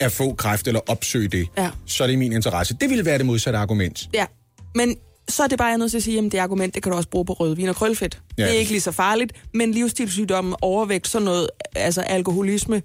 at 0.00 0.12
få 0.12 0.34
kræft 0.34 0.66
eller 0.66 0.80
opsøge 0.86 1.28
det, 1.28 1.48
Ja. 1.58 1.70
så 1.86 2.02
er 2.02 2.06
det 2.08 2.18
min 2.18 2.32
interesse. 2.32 2.76
Det 2.80 2.90
ville 2.90 3.04
være 3.04 3.18
det 3.18 3.26
modsatte 3.26 3.58
argument. 3.58 4.08
Ja, 4.14 4.26
men 4.74 4.96
så 5.28 5.42
er 5.42 5.46
det 5.48 5.58
bare, 5.58 5.66
jeg 5.66 5.72
er 5.74 5.78
nødt 5.78 5.90
til 5.90 5.98
at 5.98 6.02
sige, 6.02 6.18
at 6.18 6.32
det 6.32 6.38
argument, 6.38 6.74
det 6.74 6.82
kan 6.82 6.92
du 6.92 6.96
også 6.96 7.08
bruge 7.08 7.24
på 7.24 7.32
rødvin 7.32 7.68
og 7.68 7.76
krølfedt. 7.76 8.18
Ja. 8.38 8.44
Det 8.44 8.54
er 8.54 8.58
ikke 8.58 8.70
lige 8.70 8.80
så 8.80 8.92
farligt, 8.92 9.32
men 9.54 9.72
livsstilssygdomme, 9.72 10.56
overvægt, 10.62 11.08
sådan 11.08 11.24
noget, 11.24 11.48
altså 11.76 12.00
alkoholisme, 12.00 12.82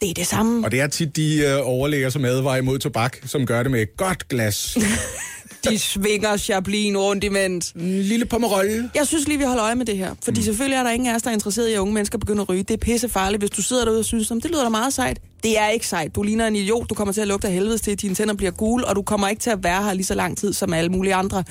det 0.00 0.10
er 0.10 0.14
det 0.14 0.26
samme. 0.26 0.64
Og 0.66 0.70
det 0.70 0.80
er 0.80 0.86
tit 0.86 1.16
de 1.16 1.36
øh, 1.38 1.58
overlæger, 1.62 2.10
som 2.10 2.24
advarer 2.24 2.56
imod 2.56 2.78
tobak, 2.78 3.16
som 3.26 3.46
gør 3.46 3.62
det 3.62 3.72
med 3.72 3.82
et 3.82 3.96
godt 3.96 4.28
glas. 4.28 4.76
De 5.64 5.78
svinger 5.78 6.36
chablin 6.36 6.96
rundt 6.98 7.24
imens. 7.24 7.70
en 7.70 8.02
lille 8.02 8.24
pommerolle. 8.26 8.90
Jeg 8.94 9.06
synes 9.06 9.28
lige, 9.28 9.38
vi 9.38 9.44
holder 9.44 9.64
øje 9.64 9.74
med 9.74 9.86
det 9.86 9.96
her. 9.98 10.14
Fordi 10.24 10.40
mm. 10.40 10.44
selvfølgelig 10.44 10.76
er 10.76 10.82
der 10.82 10.90
ingen 10.90 11.08
af 11.08 11.14
os, 11.14 11.22
der 11.22 11.30
er 11.30 11.34
interesseret 11.34 11.68
i, 11.68 11.72
at 11.72 11.78
unge 11.78 11.94
mennesker 11.94 12.18
begynder 12.18 12.42
at 12.42 12.48
ryge. 12.48 12.62
Det 12.62 12.74
er 12.74 12.78
pisse 12.78 13.08
farligt, 13.08 13.40
hvis 13.40 13.50
du 13.50 13.62
sidder 13.62 13.84
derude 13.84 13.98
og 13.98 14.04
synes, 14.04 14.30
"Nå, 14.30 14.36
det 14.36 14.50
lyder 14.50 14.62
da 14.62 14.68
meget 14.68 14.92
sejt. 14.94 15.18
Det 15.42 15.58
er 15.58 15.68
ikke 15.68 15.86
sejt. 15.86 16.14
Du 16.14 16.22
ligner 16.22 16.46
en 16.46 16.56
idiot. 16.56 16.90
Du 16.90 16.94
kommer 16.94 17.14
til 17.14 17.20
at 17.20 17.28
lugte 17.28 17.46
af 17.48 17.54
helvedes 17.54 17.80
til, 17.80 17.96
dine 17.96 18.14
tænder 18.14 18.34
bliver 18.34 18.50
gule, 18.50 18.86
og 18.86 18.96
du 18.96 19.02
kommer 19.02 19.28
ikke 19.28 19.40
til 19.40 19.50
at 19.50 19.64
være 19.64 19.82
her 19.82 19.92
lige 19.94 20.06
så 20.06 20.14
lang 20.14 20.38
tid 20.38 20.52
som 20.52 20.72
alle 20.72 20.90
mulige 20.90 21.14
andre. 21.14 21.44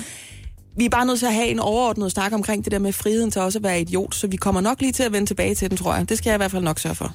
Vi 0.78 0.86
er 0.86 0.90
bare 0.90 1.06
nødt 1.06 1.20
til 1.20 1.26
at 1.26 1.34
have 1.34 1.48
en 1.48 1.60
overordnet 1.60 2.12
snak 2.12 2.34
omkring 2.34 2.64
det 2.64 2.72
der 2.72 2.80
med 2.80 2.94
friheden 2.94 3.32
til 3.32 3.42
også 3.42 3.60
at 3.60 3.64
være 3.64 3.82
idiot, 3.82 4.16
så 4.16 4.28
vi 4.28 4.38
kommer 4.38 4.62
nok 4.62 4.82
lige 4.82 4.92
til 4.92 5.04
at 5.04 5.12
vende 5.14 5.28
tilbage 5.28 5.56
til 5.56 5.70
den, 5.70 5.78
tror 5.78 5.96
jeg. 5.96 6.10
Det 6.10 6.18
skal 6.18 6.30
jeg 6.30 6.36
i 6.36 6.38
hvert 6.38 6.52
fald 6.52 6.64
nok 6.64 6.80
sørge 6.80 6.96
for. 6.96 7.14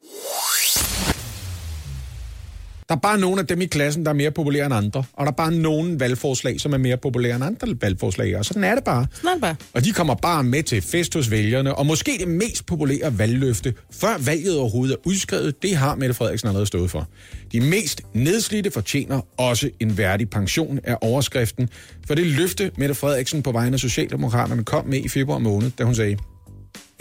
Der 2.92 2.96
er 2.96 3.00
bare 3.00 3.18
nogle 3.18 3.40
af 3.40 3.46
dem 3.46 3.60
i 3.60 3.66
klassen, 3.66 4.04
der 4.04 4.10
er 4.10 4.14
mere 4.14 4.30
populære 4.30 4.66
end 4.66 4.74
andre. 4.74 5.04
Og 5.12 5.26
der 5.26 5.32
er 5.32 5.36
bare 5.36 5.52
nogle 5.52 6.00
valgforslag, 6.00 6.60
som 6.60 6.72
er 6.72 6.78
mere 6.78 6.96
populære 6.96 7.36
end 7.36 7.44
andre 7.44 7.76
valgforslag. 7.80 8.36
Og 8.38 8.44
sådan 8.44 8.64
er 8.64 8.74
det 8.74 8.84
bare. 8.84 9.06
Sådan 9.14 9.28
er 9.28 9.32
det 9.32 9.40
bare. 9.40 9.56
Og 9.72 9.84
de 9.84 9.92
kommer 9.92 10.14
bare 10.14 10.44
med 10.44 10.62
til 10.62 10.82
fest 10.82 11.14
hos 11.14 11.30
vælgerne. 11.30 11.74
Og 11.74 11.86
måske 11.86 12.16
det 12.18 12.28
mest 12.28 12.66
populære 12.66 13.18
valgløfte, 13.18 13.74
før 13.92 14.18
valget 14.18 14.58
overhovedet 14.58 14.94
er 14.94 14.98
udskrevet, 15.06 15.62
det 15.62 15.76
har 15.76 15.94
Mette 15.94 16.14
Frederiksen 16.14 16.48
allerede 16.48 16.66
stået 16.66 16.90
for. 16.90 17.08
De 17.52 17.60
mest 17.60 18.02
nedslidte 18.14 18.70
fortjener 18.70 19.20
også 19.38 19.70
en 19.80 19.98
værdig 19.98 20.30
pension 20.30 20.80
af 20.84 20.96
overskriften. 21.00 21.68
For 22.06 22.14
det 22.14 22.26
løfte 22.26 22.70
Mette 22.76 22.94
Frederiksen 22.94 23.42
på 23.42 23.52
vegne 23.52 23.74
af 23.74 23.80
Socialdemokraterne 23.80 24.64
kom 24.64 24.86
med 24.86 24.98
i 25.04 25.08
februar 25.08 25.38
måned, 25.38 25.70
da 25.78 25.84
hun 25.84 25.94
sagde, 25.94 26.16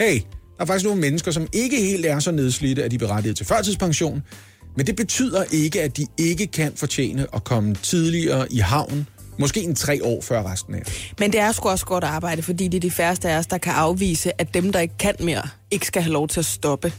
hey, 0.00 0.20
der 0.56 0.62
er 0.62 0.64
faktisk 0.66 0.84
nogle 0.84 1.00
mennesker, 1.00 1.30
som 1.30 1.46
ikke 1.52 1.76
helt 1.76 2.06
er 2.06 2.18
så 2.18 2.30
nedslidte, 2.30 2.84
at 2.84 2.90
de 2.90 2.94
er 2.94 2.98
berettiget 2.98 3.36
til 3.36 3.46
førtidspension. 3.46 4.22
Men 4.76 4.86
det 4.86 4.96
betyder 4.96 5.44
ikke, 5.52 5.82
at 5.82 5.96
de 5.96 6.06
ikke 6.18 6.46
kan 6.46 6.72
fortjene 6.76 7.26
at 7.34 7.44
komme 7.44 7.74
tidligere 7.82 8.52
i 8.52 8.58
havn, 8.58 9.06
måske 9.38 9.60
en 9.62 9.74
tre 9.74 10.04
år 10.04 10.20
før 10.22 10.52
resten 10.52 10.74
af. 10.74 10.82
Men 11.18 11.32
det 11.32 11.40
er 11.40 11.52
sgu 11.52 11.68
også 11.68 11.86
godt 11.86 12.04
arbejde, 12.04 12.42
fordi 12.42 12.68
det 12.68 12.76
er 12.76 12.80
de 12.80 12.90
færreste 12.90 13.28
af 13.28 13.38
os, 13.38 13.46
der 13.46 13.58
kan 13.58 13.72
afvise, 13.72 14.40
at 14.40 14.54
dem, 14.54 14.72
der 14.72 14.80
ikke 14.80 14.94
kan 14.98 15.14
mere, 15.20 15.42
ikke 15.70 15.86
skal 15.86 16.02
have 16.02 16.12
lov 16.12 16.28
til 16.28 16.40
at 16.40 16.46
stoppe. 16.46 16.92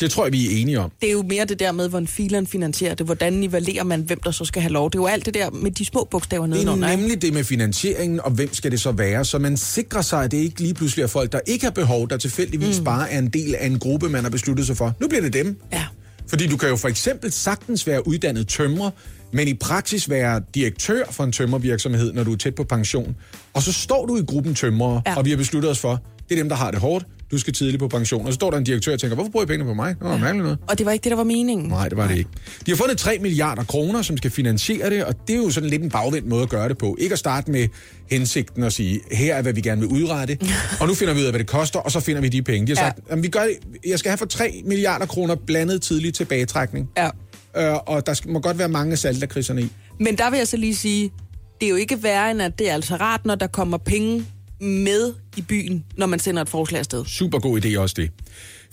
Det 0.00 0.10
tror 0.10 0.24
jeg, 0.24 0.32
vi 0.32 0.46
er 0.46 0.60
enige 0.60 0.80
om. 0.80 0.90
Det 1.00 1.08
er 1.08 1.12
jo 1.12 1.22
mere 1.22 1.44
det 1.44 1.58
der 1.58 1.72
med, 1.72 1.88
hvordan 1.88 2.06
fileren 2.06 2.46
finansierer 2.46 2.94
det. 2.94 3.06
Hvordan 3.06 3.32
nivellerer 3.32 3.84
man, 3.84 4.00
hvem 4.00 4.20
der 4.20 4.30
så 4.30 4.44
skal 4.44 4.62
have 4.62 4.72
lov. 4.72 4.90
Det 4.90 4.98
er 4.98 5.02
jo 5.02 5.06
alt 5.06 5.26
det 5.26 5.34
der 5.34 5.50
med 5.50 5.70
de 5.70 5.84
små 5.84 6.08
bogstaver 6.10 6.46
Det 6.46 6.52
er 6.52 6.56
nedenunder. 6.56 6.96
nemlig 6.96 7.22
det 7.22 7.32
med 7.32 7.44
finansieringen, 7.44 8.20
og 8.20 8.30
hvem 8.30 8.54
skal 8.54 8.70
det 8.70 8.80
så 8.80 8.92
være, 8.92 9.24
så 9.24 9.38
man 9.38 9.56
sikrer 9.56 10.02
sig, 10.02 10.24
at 10.24 10.30
det 10.30 10.36
ikke 10.38 10.60
lige 10.60 10.74
pludselig 10.74 11.02
er 11.02 11.06
folk, 11.06 11.32
der 11.32 11.40
ikke 11.46 11.64
har 11.64 11.70
behov, 11.70 12.08
der 12.08 12.16
tilfældigvis 12.16 12.78
mm. 12.78 12.84
bare 12.84 13.10
er 13.10 13.18
en 13.18 13.28
del 13.28 13.54
af 13.54 13.66
en 13.66 13.78
gruppe, 13.78 14.08
man 14.08 14.22
har 14.22 14.30
besluttet 14.30 14.66
sig 14.66 14.76
for. 14.76 14.94
Nu 15.00 15.08
bliver 15.08 15.22
det 15.22 15.32
dem. 15.32 15.60
Ja. 15.72 15.84
Fordi 16.28 16.46
du 16.46 16.56
kan 16.56 16.68
jo 16.68 16.76
for 16.76 16.88
eksempel 16.88 17.32
sagtens 17.32 17.86
være 17.86 18.08
uddannet 18.08 18.48
tømrer, 18.48 18.90
men 19.32 19.48
i 19.48 19.54
praksis 19.54 20.10
være 20.10 20.42
direktør 20.54 21.04
for 21.10 21.24
en 21.24 21.32
tømmervirksomhed, 21.32 22.12
når 22.12 22.24
du 22.24 22.32
er 22.32 22.36
tæt 22.36 22.54
på 22.54 22.64
pension. 22.64 23.16
Og 23.54 23.62
så 23.62 23.72
står 23.72 24.06
du 24.06 24.16
i 24.16 24.22
gruppen 24.22 24.54
tømrere, 24.54 25.02
ja. 25.06 25.10
Ja. 25.10 25.16
og 25.18 25.24
vi 25.24 25.30
har 25.30 25.36
besluttet 25.36 25.70
os 25.70 25.78
for, 25.78 26.02
det 26.28 26.34
er 26.34 26.42
dem, 26.42 26.48
der 26.48 26.56
har 26.56 26.70
det 26.70 26.80
hårdt, 26.80 27.06
du 27.30 27.38
skal 27.38 27.52
tidligt 27.52 27.78
på 27.80 27.88
pension. 27.88 28.26
Og 28.26 28.32
så 28.32 28.34
står 28.34 28.50
der 28.50 28.58
en 28.58 28.64
direktør 28.64 28.92
og 28.92 29.00
tænker, 29.00 29.14
hvorfor 29.14 29.30
bruger 29.30 29.44
I 29.44 29.46
pengene 29.46 29.64
på 29.64 29.74
mig? 29.74 29.94
Det 30.00 30.08
var 30.08 30.16
mærkeligt 30.16 30.42
noget. 30.42 30.58
Og 30.68 30.78
det 30.78 30.86
var 30.86 30.92
ikke 30.92 31.04
det, 31.04 31.10
der 31.10 31.16
var 31.16 31.24
meningen. 31.24 31.68
Nej, 31.68 31.88
det 31.88 31.98
var 31.98 32.08
det 32.08 32.16
ikke. 32.18 32.30
De 32.66 32.70
har 32.70 32.76
fundet 32.76 32.98
3 32.98 33.18
milliarder 33.20 33.64
kroner, 33.64 34.02
som 34.02 34.16
skal 34.16 34.30
finansiere 34.30 34.90
det, 34.90 35.04
og 35.04 35.14
det 35.28 35.32
er 35.34 35.38
jo 35.38 35.50
sådan 35.50 35.70
lidt 35.70 35.82
en 35.82 35.90
bagvendt 35.90 36.28
måde 36.28 36.42
at 36.42 36.48
gøre 36.48 36.68
det 36.68 36.78
på. 36.78 36.96
Ikke 37.00 37.12
at 37.12 37.18
starte 37.18 37.50
med 37.50 37.68
hensigten 38.10 38.62
og 38.62 38.72
sige, 38.72 39.00
her 39.12 39.34
er, 39.34 39.42
hvad 39.42 39.52
vi 39.52 39.60
gerne 39.60 39.80
vil 39.80 39.90
udrette, 39.90 40.38
og 40.80 40.88
nu 40.88 40.94
finder 40.94 41.14
vi 41.14 41.20
ud 41.20 41.24
af, 41.24 41.32
hvad 41.32 41.38
det 41.38 41.46
koster, 41.48 41.78
og 41.80 41.92
så 41.92 42.00
finder 42.00 42.20
vi 42.22 42.28
de 42.28 42.42
penge. 42.42 42.66
De 42.66 42.76
har 42.76 42.84
Ja. 42.84 42.90
sagt, 42.90 43.00
at 43.10 43.22
vi 43.22 43.28
gør, 43.28 43.46
jeg 43.86 43.98
skal 43.98 44.10
have 44.10 44.18
for 44.18 44.26
3 44.26 44.62
milliarder 44.64 45.06
kroner 45.06 45.34
blandet 45.34 45.82
tidlig 45.82 46.14
tilbagetrækning, 46.14 46.90
Ja. 46.96 47.10
øh, 47.72 47.78
og 47.86 48.06
der 48.06 48.14
skal- 48.14 48.30
må 48.30 48.40
godt 48.40 48.58
være 48.58 48.68
mange 48.68 48.96
saltakriserne 48.96 49.62
i. 49.62 49.68
Men 50.00 50.18
der 50.18 50.30
vil 50.30 50.36
jeg 50.36 50.48
så 50.48 50.56
lige 50.56 50.74
sige, 50.76 51.10
det 51.60 51.66
er 51.66 51.70
jo 51.70 51.76
ikke 51.76 52.02
værre 52.02 52.30
end, 52.30 52.42
at 52.42 52.58
det 52.58 52.70
er 52.70 52.74
altså 52.74 52.96
rart, 52.96 53.24
når 53.26 53.34
der 53.34 53.46
kommer 53.46 53.78
penge 53.78 54.24
med 54.60 55.14
i 55.36 55.42
byen, 55.42 55.84
når 55.96 56.06
man 56.06 56.18
sender 56.18 56.42
et 56.42 56.48
forslag 56.48 56.78
afsted. 56.78 57.04
Super 57.04 57.38
god 57.38 57.64
idé 57.64 57.78
også 57.78 57.94
det. 57.98 58.10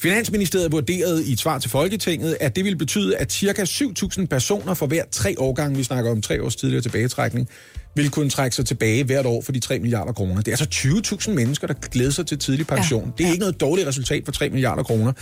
Finansministeriet 0.02 0.72
vurderede 0.72 1.26
i 1.26 1.32
et 1.32 1.40
svar 1.40 1.60
til 1.60 1.70
Folketinget, 1.70 2.38
at 2.40 2.56
det 2.56 2.64
ville 2.64 2.78
betyde, 2.78 3.18
at 3.18 3.34
ca. 3.34 3.64
7.000 3.64 4.26
personer 4.26 4.74
for 4.74 4.88
hver 4.88 5.04
tre 5.12 5.36
årgange, 5.38 5.78
vi 5.78 5.84
snakker 5.84 6.12
om 6.12 6.22
tre 6.22 6.44
års 6.44 6.56
tidligere 6.56 6.82
tilbagetrækning, 6.82 7.50
ville 7.96 8.12
kunne 8.12 8.30
trække 8.30 8.56
sig 8.56 8.66
tilbage 8.66 9.04
hvert 9.04 9.26
år 9.26 9.42
for 9.42 9.52
de 9.52 9.60
3 9.60 9.80
milliarder 9.80 10.14
kroner. 10.14 10.42
Det 10.42 10.48
er 10.48 10.58
altså 10.58 11.20
20.000 11.28 11.32
mennesker, 11.32 11.68
der 11.68 11.74
glæder 11.74 12.12
sig 12.12 12.28
til 12.28 12.40
tidlig 12.40 12.68
pension. 12.68 13.06
Ja. 13.06 13.12
Det 13.18 13.24
er 13.24 13.28
ikke 13.28 13.40
noget 13.40 13.62
dårligt 13.62 13.88
resultat 13.88 14.26
for 14.26 14.32
3 14.32 14.50
milliarder 14.50 14.84
kroner. 14.84 15.14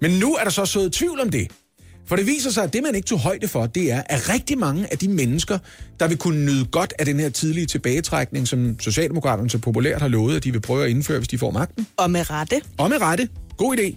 Men 0.00 0.10
nu 0.10 0.34
er 0.34 0.44
der 0.44 0.50
så 0.50 0.66
sået 0.66 0.92
tvivl 0.92 1.20
om 1.20 1.30
det. 1.30 1.48
For 2.08 2.16
det 2.16 2.26
viser 2.26 2.50
sig, 2.50 2.64
at 2.64 2.72
det, 2.72 2.82
man 2.82 2.94
ikke 2.94 3.06
tog 3.06 3.18
højde 3.18 3.48
for, 3.48 3.66
det 3.66 3.92
er, 3.92 4.02
at 4.06 4.28
rigtig 4.28 4.58
mange 4.58 4.92
af 4.92 4.98
de 4.98 5.08
mennesker, 5.08 5.58
der 6.00 6.08
vil 6.08 6.16
kunne 6.16 6.44
nyde 6.44 6.64
godt 6.64 6.94
af 6.98 7.04
den 7.06 7.20
her 7.20 7.28
tidlige 7.28 7.66
tilbagetrækning, 7.66 8.48
som 8.48 8.80
Socialdemokraterne 8.80 9.50
så 9.50 9.58
populært 9.58 10.00
har 10.00 10.08
lovet, 10.08 10.36
at 10.36 10.44
de 10.44 10.52
vil 10.52 10.60
prøve 10.60 10.84
at 10.84 10.90
indføre, 10.90 11.18
hvis 11.18 11.28
de 11.28 11.38
får 11.38 11.50
magten, 11.50 11.86
Og 11.96 12.10
med 12.10 12.30
rette. 12.30 12.60
og 12.78 12.90
med 12.90 13.00
rette. 13.00 13.28
God 13.56 13.76
idé. 13.76 13.96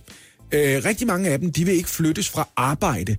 Øh, 0.52 0.86
rigtig 0.86 1.08
mange 1.08 1.30
af 1.30 1.40
dem, 1.40 1.52
de 1.52 1.66
vil 1.66 1.74
ikke 1.74 1.90
flyttes 1.90 2.30
fra 2.30 2.48
arbejde 2.58 3.16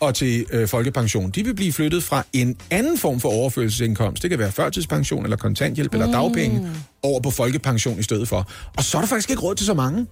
og 0.00 0.14
til 0.14 0.46
øh, 0.52 0.68
folkepension. 0.68 1.30
De 1.30 1.44
vil 1.44 1.54
blive 1.54 1.72
flyttet 1.72 2.02
fra 2.02 2.24
en 2.32 2.56
anden 2.70 2.98
form 2.98 3.20
for 3.20 3.28
overførselsindkomst. 3.28 4.22
Det 4.22 4.30
kan 4.30 4.38
være 4.38 4.52
førtidspension 4.52 5.24
eller 5.24 5.36
kontanthjælp 5.36 5.94
mm. 5.94 6.00
eller 6.00 6.12
dagpenge 6.12 6.70
over 7.02 7.20
på 7.20 7.30
folkepension 7.30 7.98
i 7.98 8.02
stedet 8.02 8.28
for. 8.28 8.50
Og 8.76 8.84
så 8.84 8.96
er 8.96 9.00
der 9.02 9.08
faktisk 9.08 9.30
ikke 9.30 9.42
råd 9.42 9.54
til 9.54 9.66
så 9.66 9.74
mange. 9.74 10.06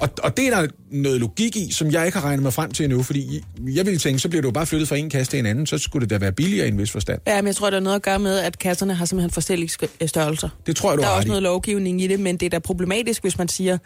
Og, 0.00 0.08
og 0.22 0.36
det 0.36 0.46
er 0.46 0.60
der 0.60 0.66
noget 0.90 1.20
logik 1.20 1.56
i, 1.56 1.72
som 1.72 1.90
jeg 1.90 2.06
ikke 2.06 2.18
har 2.18 2.24
regnet 2.26 2.42
mig 2.42 2.52
frem 2.52 2.70
til 2.70 2.84
endnu, 2.84 3.02
fordi 3.02 3.40
jeg 3.66 3.86
ville 3.86 3.98
tænke, 3.98 4.18
så 4.18 4.28
bliver 4.28 4.42
du 4.42 4.50
bare 4.50 4.66
flyttet 4.66 4.88
fra 4.88 4.96
en 4.96 5.10
kasse 5.10 5.30
til 5.32 5.38
en 5.38 5.46
anden, 5.46 5.66
så 5.66 5.78
skulle 5.78 6.02
det 6.02 6.10
da 6.10 6.18
være 6.18 6.32
billigere 6.32 6.66
i 6.66 6.70
en 6.70 6.78
vis 6.78 6.90
forstand. 6.90 7.20
Ja, 7.26 7.36
men 7.42 7.46
jeg 7.46 7.56
tror, 7.56 7.70
der 7.70 7.76
er 7.76 7.80
noget 7.80 7.96
at 7.96 8.02
gøre 8.02 8.18
med, 8.18 8.38
at 8.38 8.58
kasserne 8.58 8.94
har 8.94 9.04
simpelthen 9.04 9.30
forskellige 9.30 9.70
sk- 9.82 10.06
størrelser. 10.06 10.48
Det 10.66 10.76
tror 10.76 10.90
jeg, 10.90 10.96
du 10.98 11.02
Der 11.02 11.08
er 11.08 11.12
også 11.12 11.26
i. 11.26 11.28
noget 11.28 11.42
lovgivning 11.42 12.02
i 12.02 12.06
det, 12.06 12.20
men 12.20 12.36
det 12.36 12.46
er 12.46 12.50
da 12.50 12.58
problematisk, 12.58 13.22
hvis 13.22 13.38
man 13.38 13.48
siger, 13.48 13.78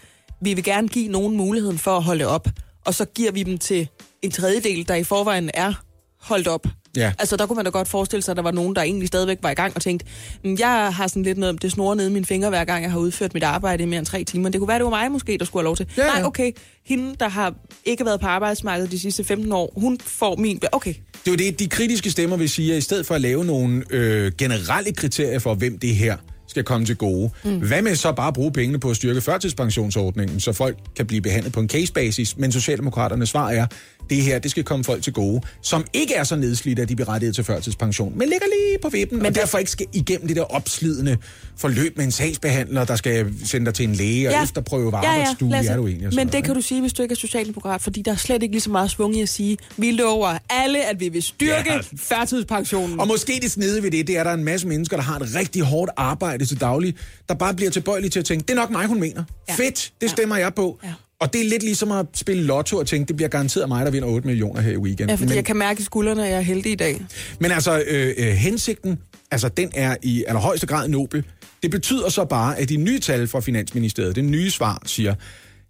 vi 0.43 0.55
vil 0.55 0.65
gerne 0.65 0.89
give 0.89 1.09
nogen 1.09 1.37
muligheden 1.37 1.79
for 1.79 1.97
at 1.97 2.03
holde 2.03 2.27
op, 2.27 2.49
og 2.87 2.95
så 2.95 3.05
giver 3.05 3.33
vi 3.33 3.43
dem 3.43 3.59
til 3.59 3.89
en 4.23 4.31
tredjedel, 4.31 4.89
der 4.89 4.95
i 4.95 5.05
forvejen 5.05 5.51
er 5.55 5.73
holdt 6.21 6.49
op. 6.49 6.67
Ja. 6.97 7.13
Altså, 7.19 7.37
der 7.37 7.47
kunne 7.47 7.57
man 7.57 7.65
da 7.65 7.71
godt 7.71 7.89
forestille 7.89 8.23
sig, 8.23 8.33
at 8.33 8.37
der 8.37 8.43
var 8.43 8.51
nogen, 8.51 8.75
der 8.77 8.83
egentlig 8.83 9.09
stadigvæk 9.09 9.39
var 9.43 9.51
i 9.51 9.55
gang 9.55 9.73
og 9.77 9.83
tænkte, 9.83 10.07
"Mm, 10.45 10.57
jeg 10.59 10.95
har 10.95 11.07
sådan 11.07 11.23
lidt 11.23 11.39
noget 11.39 11.51
om 11.51 11.59
det 11.59 11.73
snore 11.73 11.97
nede 11.97 12.09
i 12.09 12.13
mine 12.13 12.25
fingre, 12.27 12.49
hver 12.49 12.65
gang 12.65 12.83
jeg 12.83 12.91
har 12.93 12.99
udført 12.99 13.35
mit 13.35 13.43
arbejde 13.43 13.83
i 13.83 13.87
mere 13.87 13.99
end 13.99 14.07
tre 14.07 14.25
timer. 14.25 14.49
Det 14.49 14.61
kunne 14.61 14.69
være, 14.69 14.79
det 14.79 14.85
var 14.85 14.91
mig 14.91 15.13
måske, 15.13 15.39
der 15.39 15.45
skulle 15.45 15.61
have 15.61 15.65
lov 15.65 15.77
til. 15.77 15.87
Ja, 15.97 16.05
ja. 16.05 16.09
Nej, 16.13 16.23
okay, 16.25 16.53
hende, 16.87 17.15
der 17.21 17.29
har 17.29 17.55
ikke 17.85 18.05
været 18.05 18.21
på 18.21 18.27
arbejdsmarkedet 18.27 18.91
de 18.91 18.99
sidste 18.99 19.25
15 19.25 19.53
år, 19.53 19.73
hun 19.77 19.99
får 20.07 20.37
min... 20.37 20.61
Okay, 20.73 20.95
Det 21.25 21.27
er 21.27 21.31
jo 21.31 21.37
det, 21.51 21.59
de 21.59 21.69
kritiske 21.69 22.11
stemmer 22.11 22.37
vil 22.37 22.49
sige, 22.49 22.73
at 22.73 22.79
i 22.79 22.81
stedet 22.81 23.07
for 23.07 23.15
at 23.15 23.21
lave 23.21 23.45
nogle 23.45 23.85
øh, 23.91 24.33
generelle 24.39 24.93
kriterier 24.93 25.39
for, 25.39 25.55
hvem 25.55 25.79
det 25.79 25.97
her 25.97 26.17
skal 26.49 26.65
komme 26.65 26.87
til 26.87 26.97
gode. 26.97 27.31
Mm. 27.45 27.59
Hvad 27.59 27.83
med 27.83 27.95
så 27.97 28.13
bare 28.13 28.29
at 28.29 28.35
bruge 28.35 28.53
pengene 28.53 28.81
på 28.81 28.91
at 28.91 28.97
styrke 28.97 29.21
førtidspensionsordningen, 29.21 30.41
så 30.41 30.53
folk 30.53 30.77
kan 30.97 31.07
blive 31.07 31.21
behandlet 31.21 31.53
på 31.53 31.61
en 31.61 31.69
case-basis, 31.69 32.37
men 32.37 32.53
Socialdemokraternes 32.53 33.29
svar 33.29 33.51
er, 33.51 33.67
det 34.11 34.23
her, 34.23 34.39
det 34.39 34.51
skal 34.51 34.65
komme 34.65 34.85
folk 34.85 35.03
til 35.03 35.13
gode, 35.13 35.41
som 35.63 35.85
ikke 35.93 36.15
er 36.15 36.25
så 36.25 36.37
nedslidte, 36.37 36.83
at 36.83 36.89
de 36.89 36.97
bliver 36.97 37.09
rettighed 37.09 37.35
til 37.35 37.45
førtidspension, 37.45 38.19
men 38.19 38.29
ligger 38.29 38.47
lige 38.47 38.79
på 38.83 38.89
vippen, 38.89 39.19
men 39.19 39.27
og 39.27 39.35
derfor 39.35 39.59
ikke 39.59 39.71
skal 39.71 39.87
igennem 39.93 40.27
det 40.29 40.37
der 40.37 40.43
opslidende 40.43 41.17
forløb 41.57 41.97
med 41.97 42.05
en 42.05 42.11
sagsbehandler, 42.11 42.85
der 42.85 42.97
skal 42.97 43.33
sende 43.45 43.67
dig 43.67 43.75
til 43.75 43.85
en 43.89 43.95
læge 43.95 44.29
og 44.29 44.33
ja. 44.33 44.43
efterprøve 44.43 44.87
ved 44.93 44.99
arbejdsstue, 45.05 45.51
Lasse. 45.51 45.71
er 45.73 45.77
du 45.77 45.87
egentlig? 45.87 46.07
Men 46.09 46.15
noget, 46.17 46.33
det 46.33 46.39
ikke? 46.39 46.47
kan 46.47 46.55
du 46.55 46.61
sige, 46.61 46.81
hvis 46.81 46.93
du 46.93 47.03
ikke 47.03 47.13
er 47.13 47.17
socialdemokrat, 47.17 47.83
fordi 47.83 48.03
der 48.03 48.13
er 48.13 48.17
slet 48.17 48.43
ikke 48.43 48.55
lige 48.55 48.61
så 48.63 48.71
meget 48.71 48.91
svung 48.91 49.17
i 49.17 49.23
at 49.23 49.29
sige, 49.29 49.57
vi 49.77 49.91
lover 49.91 50.39
alle, 50.51 50.85
at 50.85 51.01
vi 51.01 51.09
vil 51.09 51.23
styrke 51.23 51.53
Ja. 51.67 51.75
ja. 51.75 51.81
førtidspensionen. 51.97 53.01
Og 53.01 53.09
måske 53.09 53.39
det 53.43 53.51
snede 53.51 53.83
ved 53.83 53.91
det, 53.91 54.07
det 54.07 54.17
er, 54.17 54.21
at 54.21 54.27
der 54.27 54.33
er 54.33 54.37
en 54.37 54.45
masse 54.45 54.67
mennesker, 54.69 54.97
der 54.97 55.05
har 55.05 55.19
et 55.19 55.35
rigtig 55.35 55.63
hårdt 55.63 55.91
arbejde 55.97 56.47
til 56.47 56.61
daglig, 56.61 56.95
der 57.29 57.35
bare 57.35 57.55
bliver 57.55 57.71
tilbøjelige 57.71 58.11
til 58.11 58.19
at 58.19 58.25
tænke, 58.25 58.43
det 58.43 58.51
er 58.51 58.55
nok 58.55 58.71
mig, 58.71 58.87
hun 58.87 59.01
mener. 59.01 59.25
Ja. 59.49 59.55
Ja. 59.59 59.65
Fedt, 59.65 59.93
det 60.01 60.11
stemmer 60.11 60.37
jeg 60.37 60.55
på. 60.55 60.79
Ja. 60.85 60.93
Og 61.21 61.33
det 61.33 61.41
er 61.41 61.45
lidt 61.49 61.63
ligesom 61.63 61.93
at 61.93 62.07
spille 62.15 62.43
lotto 62.43 62.77
og 62.77 62.87
tænke, 62.87 63.09
det 63.09 63.17
bliver 63.17 63.29
garanteret 63.29 63.69
mig, 63.69 63.85
der 63.87 63.91
vinder 63.93 64.09
8 64.09 64.27
millioner 64.29 64.61
her 64.61 64.73
i 64.73 64.77
weekenden. 64.77 65.09
Ja, 65.09 65.15
fordi 65.15 65.29
men, 65.29 65.37
jeg 65.37 65.45
kan 65.45 65.57
mærke 65.57 65.81
i 65.81 65.83
skuldrene, 65.85 66.25
at 66.25 66.31
jeg 66.31 66.37
er 66.37 66.41
heldig 66.43 66.73
i 66.73 66.75
dag. 66.75 67.01
men 67.41 67.51
altså, 67.51 67.83
øh, 67.89 68.15
øh, 68.19 68.27
hensigten, 68.27 68.99
altså 69.31 69.49
den 69.49 69.71
er 69.75 69.97
i 70.03 70.25
allerhøjeste 70.29 70.67
grad 70.67 70.89
nobel. 70.89 71.25
Det 71.63 71.71
betyder 71.71 72.09
så 72.09 72.25
bare, 72.25 72.59
at 72.59 72.69
de 72.69 72.77
nye 72.77 73.01
tal 73.01 73.29
fra 73.29 73.41
Finansministeriet, 73.41 74.17
det 74.17 74.25
nye 74.25 74.51
svar, 74.51 74.83
siger, 74.87 75.15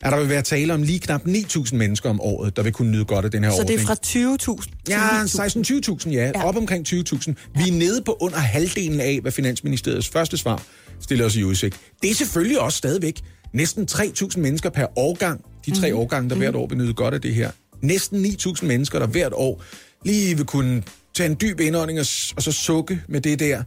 at 0.01 0.13
der 0.13 0.19
vil 0.21 0.29
være 0.29 0.43
tale 0.43 0.75
om 0.75 0.83
lige 0.83 0.99
knap 0.99 1.23
9.000 1.27 1.75
mennesker 1.77 2.11
om 2.11 2.21
året, 2.21 2.57
der 2.57 2.63
vil 2.63 2.73
kunne 2.73 2.91
nyde 2.91 3.05
godt 3.05 3.25
af 3.25 3.31
den 3.31 3.45
her 3.45 3.51
Så 3.51 3.57
ordning. 3.61 3.79
det 3.79 3.83
er 3.83 3.87
fra 3.87 4.55
20.000 4.63 4.85
til 4.85 4.93
Ja, 4.93 5.23
9.000. 5.25 6.05
16-20.000, 6.07 6.11
ja. 6.11 6.17
ja. 6.25 6.33
Ja. 6.35 6.45
Op 6.45 6.57
omkring 6.57 6.87
20.000. 6.89 7.33
Vi 7.55 7.69
er 7.69 7.73
nede 7.73 8.03
på 8.03 8.17
under 8.21 8.39
halvdelen 8.39 9.01
af, 9.01 9.19
hvad 9.23 9.33
Finansministeriets 9.33 10.09
første 10.09 10.37
svar 10.37 10.63
stiller 11.01 11.25
os 11.25 11.37
i 11.37 11.43
udsigt. 11.45 11.77
Det 12.03 12.11
er 12.11 12.15
selvfølgelig 12.15 12.61
også 12.61 12.79
stadigvæk 12.79 13.21
næsten 13.53 13.89
3.000 13.91 14.39
mennesker 14.41 14.71
per 14.71 14.87
årgang. 14.97 15.45
De 15.67 15.81
tre 15.81 15.93
mm. 15.93 15.99
årgange, 15.99 16.31
der 16.31 16.37
hvert 16.37 16.55
år 16.55 16.67
vil 16.67 16.79
nyde 16.79 16.95
godt 16.95 17.15
af 17.15 17.21
det 17.21 17.35
her. 17.35 17.51
Næsten 17.83 18.25
9.000 18.25 18.67
mennesker, 18.67 18.99
der 18.99 19.07
hvert 19.07 19.33
år 19.33 19.63
lige 20.05 20.37
vil 20.37 20.47
kunne 20.47 20.83
tage 21.15 21.31
en 21.31 21.37
dyb 21.41 21.61
indånding 21.61 21.99
og, 21.99 22.07
og 22.37 22.43
så 22.43 22.53
sukke 22.53 23.03
med 23.09 23.21
det 23.21 23.39
der. 23.39 23.63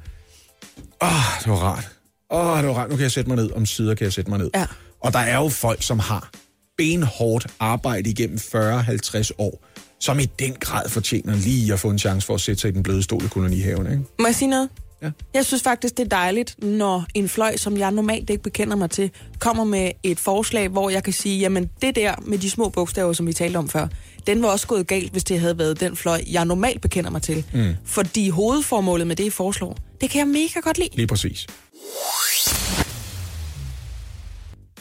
Åh, 1.02 1.08
oh, 1.08 1.39
det 1.44 1.52
var 1.52 1.56
rart. 1.56 1.89
Åh, 2.32 2.48
oh, 2.48 2.58
det 2.58 2.67
var 2.67 2.74
rart. 2.74 2.89
Nu 2.89 2.96
kan 2.96 3.04
jeg 3.04 3.12
sætte 3.12 3.30
mig 3.30 3.36
ned. 3.38 3.52
Om 3.52 3.65
sider 3.65 3.96
kan 3.96 4.04
jeg 4.04 4.13
sætte 4.13 4.30
mig 4.30 4.39
ned. 4.39 4.50
Ja. 4.56 4.65
Og 5.00 5.13
der 5.13 5.20
er 5.20 5.38
jo 5.38 5.50
folk, 5.50 5.84
som 5.84 6.00
har 6.00 6.30
benhårdt 6.78 7.48
arbejde 7.60 8.10
igennem 8.10 8.38
40-50 8.38 9.30
år, 9.38 9.67
som 10.00 10.20
i 10.20 10.26
den 10.26 10.54
grad 10.54 10.89
fortjener 10.89 11.36
lige 11.36 11.74
at 11.74 11.80
få 11.80 11.89
en 11.89 12.00
chance 12.00 12.28
for 12.28 12.34
at 12.34 12.41
sætte 12.41 12.62
sig 12.62 12.70
i 12.70 12.72
den 12.72 12.84
bløde 12.84 13.04
stol 13.04 13.24
i 13.24 13.28
kolonihaven, 13.28 13.86
ikke? 13.91 14.04
Må 14.20 14.28
jeg 14.28 14.36
sige 14.36 14.50
noget? 14.50 14.70
Ja. 15.02 15.12
Jeg 15.34 15.46
synes 15.46 15.64
faktisk, 15.64 15.98
det 15.98 16.04
er 16.06 16.10
dejligt, 16.10 16.64
når 16.64 17.06
en 17.14 17.30
fløj, 17.30 17.58
som 17.58 17.78
jeg 17.78 17.92
normalt 17.92 18.30
ikke 18.30 18.44
bekender 18.44 18.76
mig 18.76 18.90
til, 18.90 19.12
kommer 19.40 19.64
med 19.64 19.92
et 20.04 20.20
forslag, 20.20 20.68
hvor 20.68 20.90
jeg 20.90 21.04
kan 21.04 21.14
sige, 21.14 21.40
jamen 21.40 21.70
det 21.82 21.96
der 21.96 22.16
med 22.22 22.38
de 22.38 22.50
små 22.50 22.70
bogstaver, 22.70 23.14
som 23.14 23.28
vi 23.28 23.34
talte 23.34 23.58
om 23.58 23.70
før, 23.70 23.88
den 24.28 24.42
var 24.42 24.48
også 24.48 24.68
gået 24.68 24.88
galt, 24.88 25.12
hvis 25.12 25.24
det 25.24 25.40
havde 25.40 25.58
været 25.58 25.80
den 25.80 25.96
fløj, 25.96 26.22
jeg 26.32 26.46
normalt 26.46 26.82
bekender 26.82 27.10
mig 27.10 27.22
til. 27.22 27.46
Mm. 27.54 27.76
Fordi 27.86 28.30
hovedformålet 28.30 29.08
med 29.08 29.16
det, 29.16 29.24
I 29.24 29.30
foreslår, 29.30 29.78
det 30.02 30.10
kan 30.10 30.20
jeg 30.20 30.28
mega 30.28 30.60
godt 30.60 30.78
lide. 30.78 30.90
Lige 30.96 31.08
præcis. 31.08 31.48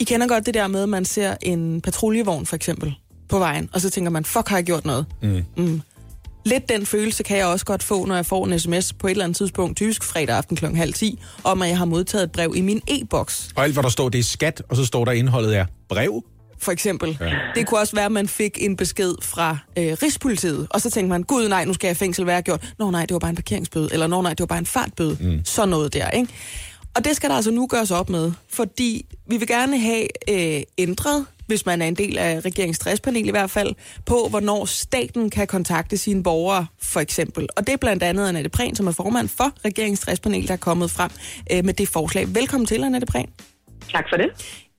I 0.00 0.04
kender 0.04 0.26
godt 0.26 0.46
det 0.46 0.54
der 0.54 0.66
med, 0.66 0.83
at 0.83 0.88
man 0.88 1.04
ser 1.04 1.35
en 1.42 1.80
patruljevogn 1.80 2.46
for 2.46 2.56
eksempel 2.56 2.94
på 3.28 3.38
vejen, 3.38 3.68
og 3.72 3.80
så 3.80 3.90
tænker 3.90 4.11
man, 4.11 4.24
fuck, 4.24 4.48
har 4.48 4.56
jeg 4.56 4.64
gjort 4.64 4.85
noget? 4.85 5.06
Mm. 5.22 5.44
Mm. 5.56 5.83
Lidt 6.44 6.68
den 6.68 6.87
følelse 6.87 7.22
kan 7.22 7.37
jeg 7.37 7.46
også 7.46 7.64
godt 7.64 7.83
få, 7.83 8.05
når 8.07 8.14
jeg 8.14 8.26
får 8.26 8.46
en 8.46 8.59
sms 8.59 8.92
på 8.92 9.07
et 9.07 9.11
eller 9.11 9.24
andet 9.24 9.37
tidspunkt, 9.37 9.76
typisk 9.76 10.05
fredag 10.05 10.37
aften 10.37 10.57
kl. 10.57 10.66
halv 10.66 10.92
10, 10.92 11.18
om 11.44 11.62
at 11.62 11.68
jeg 11.68 11.79
har 11.79 11.85
modtaget 11.85 12.24
et 12.24 12.33
brev 12.33 12.53
i 12.57 12.61
min 12.61 12.83
e-boks. 12.88 13.50
Og 13.57 13.64
alt, 13.64 13.72
hvad 13.72 13.83
der 13.83 13.88
står, 13.88 14.09
det 14.09 14.18
er 14.18 14.22
skat, 14.24 14.62
og 14.68 14.76
så 14.76 14.85
står 14.85 15.05
der, 15.05 15.12
indholdet 15.12 15.57
er 15.57 15.66
brev. 15.88 16.24
for 16.59 16.72
eksempel. 16.72 17.18
Ja. 17.20 17.31
Det 17.55 17.66
kunne 17.66 17.81
også 17.81 17.96
være, 17.96 18.05
at 18.05 18.12
man 18.12 18.29
fik 18.29 18.59
en 18.61 18.76
besked 18.76 19.14
fra 19.22 19.59
øh, 19.79 19.96
Rigspolitiet, 20.03 20.66
og 20.70 20.81
så 20.81 20.90
tænkte 20.90 21.11
man, 21.11 21.22
gud 21.22 21.48
nej, 21.48 21.64
nu 21.64 21.72
skal 21.74 21.88
jeg 21.88 21.92
i 21.92 21.98
fængsel, 21.98 22.24
hvad 22.24 22.35
jeg 22.35 22.42
gjort? 22.42 22.72
Nå 22.79 22.90
nej, 22.90 23.00
det 23.07 23.12
var 23.12 23.18
bare 23.18 23.31
en 23.31 23.37
parkeringsbøde, 23.37 23.88
eller 23.92 24.07
nå 24.07 24.22
nej, 24.22 24.31
det 24.31 24.40
var 24.40 24.46
bare 24.46 24.59
en 24.59 24.66
fartbøde. 24.66 25.16
Mm. 25.20 25.40
Sådan 25.44 25.68
noget 25.68 25.94
der, 25.94 26.11
ikke? 26.11 26.33
Og 26.94 27.05
det 27.05 27.16
skal 27.16 27.31
der 27.31 27.37
altså 27.37 27.50
nu 27.50 27.66
gøres 27.66 27.90
op 27.90 28.11
med, 28.11 28.33
fordi 28.53 29.07
vi 29.29 29.37
vil 29.37 29.48
gerne 29.48 29.79
have 29.81 30.07
øh, 30.31 30.62
ændret, 30.79 31.26
hvis 31.50 31.66
man 31.66 31.82
er 31.82 31.86
en 31.86 31.94
del 31.94 32.18
af 32.18 32.40
regeringens 32.44 32.76
stresspanel 32.76 33.28
i 33.28 33.30
hvert 33.30 33.50
fald, 33.50 33.74
på 34.06 34.26
hvornår 34.30 34.64
staten 34.64 35.30
kan 35.30 35.46
kontakte 35.46 35.96
sine 35.98 36.22
borgere, 36.22 36.66
for 36.82 37.00
eksempel. 37.00 37.48
Og 37.56 37.66
det 37.66 37.72
er 37.72 37.76
blandt 37.76 38.02
andet 38.02 38.28
Annette 38.28 38.50
Prehn, 38.50 38.76
som 38.76 38.86
er 38.86 38.92
formand 38.92 39.28
for 39.28 39.52
regeringens 39.64 40.00
stresspanel, 40.00 40.48
der 40.48 40.52
er 40.52 40.58
kommet 40.58 40.90
frem 40.90 41.10
øh, 41.52 41.64
med 41.64 41.74
det 41.74 41.88
forslag. 41.88 42.34
Velkommen 42.34 42.66
til, 42.66 42.84
Annette 42.84 43.06
Prehn. 43.06 43.30
Tak 43.92 44.04
for 44.10 44.16
det. 44.16 44.30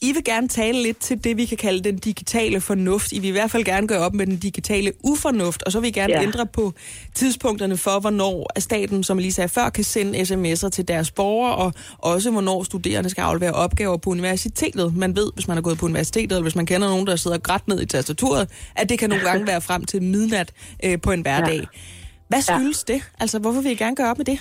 I 0.03 0.11
vil 0.11 0.23
gerne 0.23 0.47
tale 0.47 0.83
lidt 0.83 0.97
til 0.97 1.23
det, 1.23 1.37
vi 1.37 1.45
kan 1.45 1.57
kalde 1.57 1.83
den 1.83 1.97
digitale 1.97 2.61
fornuft. 2.61 3.11
I 3.11 3.19
vil 3.19 3.27
i 3.27 3.31
hvert 3.31 3.51
fald 3.51 3.63
gerne 3.63 3.87
gøre 3.87 3.99
op 3.99 4.13
med 4.13 4.25
den 4.25 4.37
digitale 4.37 4.93
ufornuft, 5.03 5.63
og 5.63 5.71
så 5.71 5.79
vil 5.79 5.87
I 5.87 5.91
gerne 5.91 6.13
ja. 6.13 6.19
Ja. 6.19 6.27
ændre 6.27 6.45
på 6.45 6.73
tidspunkterne 7.13 7.77
for, 7.77 7.99
hvornår 7.99 8.59
staten, 8.59 9.03
som 9.03 9.17
lige 9.17 9.31
sagde 9.31 9.49
før, 9.49 9.69
kan 9.69 9.83
sende 9.83 10.19
sms'er 10.19 10.69
til 10.69 10.87
deres 10.87 11.11
borgere, 11.11 11.55
og 11.55 11.73
også 11.97 12.31
hvornår 12.31 12.63
studerende 12.63 13.09
skal 13.09 13.21
aflevere 13.21 13.51
opgaver 13.51 13.97
på 13.97 14.09
universitetet. 14.09 14.95
Man 14.95 15.15
ved, 15.15 15.31
hvis 15.33 15.47
man 15.47 15.57
har 15.57 15.61
gået 15.61 15.77
på 15.77 15.85
universitetet, 15.85 16.31
eller 16.31 16.41
hvis 16.41 16.55
man 16.55 16.65
kender 16.65 16.87
nogen, 16.89 17.07
der 17.07 17.15
sidder 17.15 17.37
grædt 17.37 17.67
ned 17.67 17.81
i 17.81 17.85
tastaturet, 17.85 18.49
at 18.75 18.89
det 18.89 18.99
kan 18.99 19.09
nogle 19.09 19.23
gange 19.23 19.47
være 19.51 19.61
frem 19.61 19.85
til 19.85 20.03
midnat 20.03 20.51
øh, 20.83 21.01
på 21.01 21.11
en 21.11 21.21
hverdag. 21.21 21.55
Ja. 21.55 21.79
Hvad 22.27 22.41
skyldes 22.41 22.83
det? 22.83 23.01
Altså, 23.19 23.39
hvorfor 23.39 23.61
vil 23.61 23.71
I 23.71 23.75
gerne 23.75 23.95
gøre 23.95 24.09
op 24.11 24.17
med 24.17 24.25
det? 24.25 24.39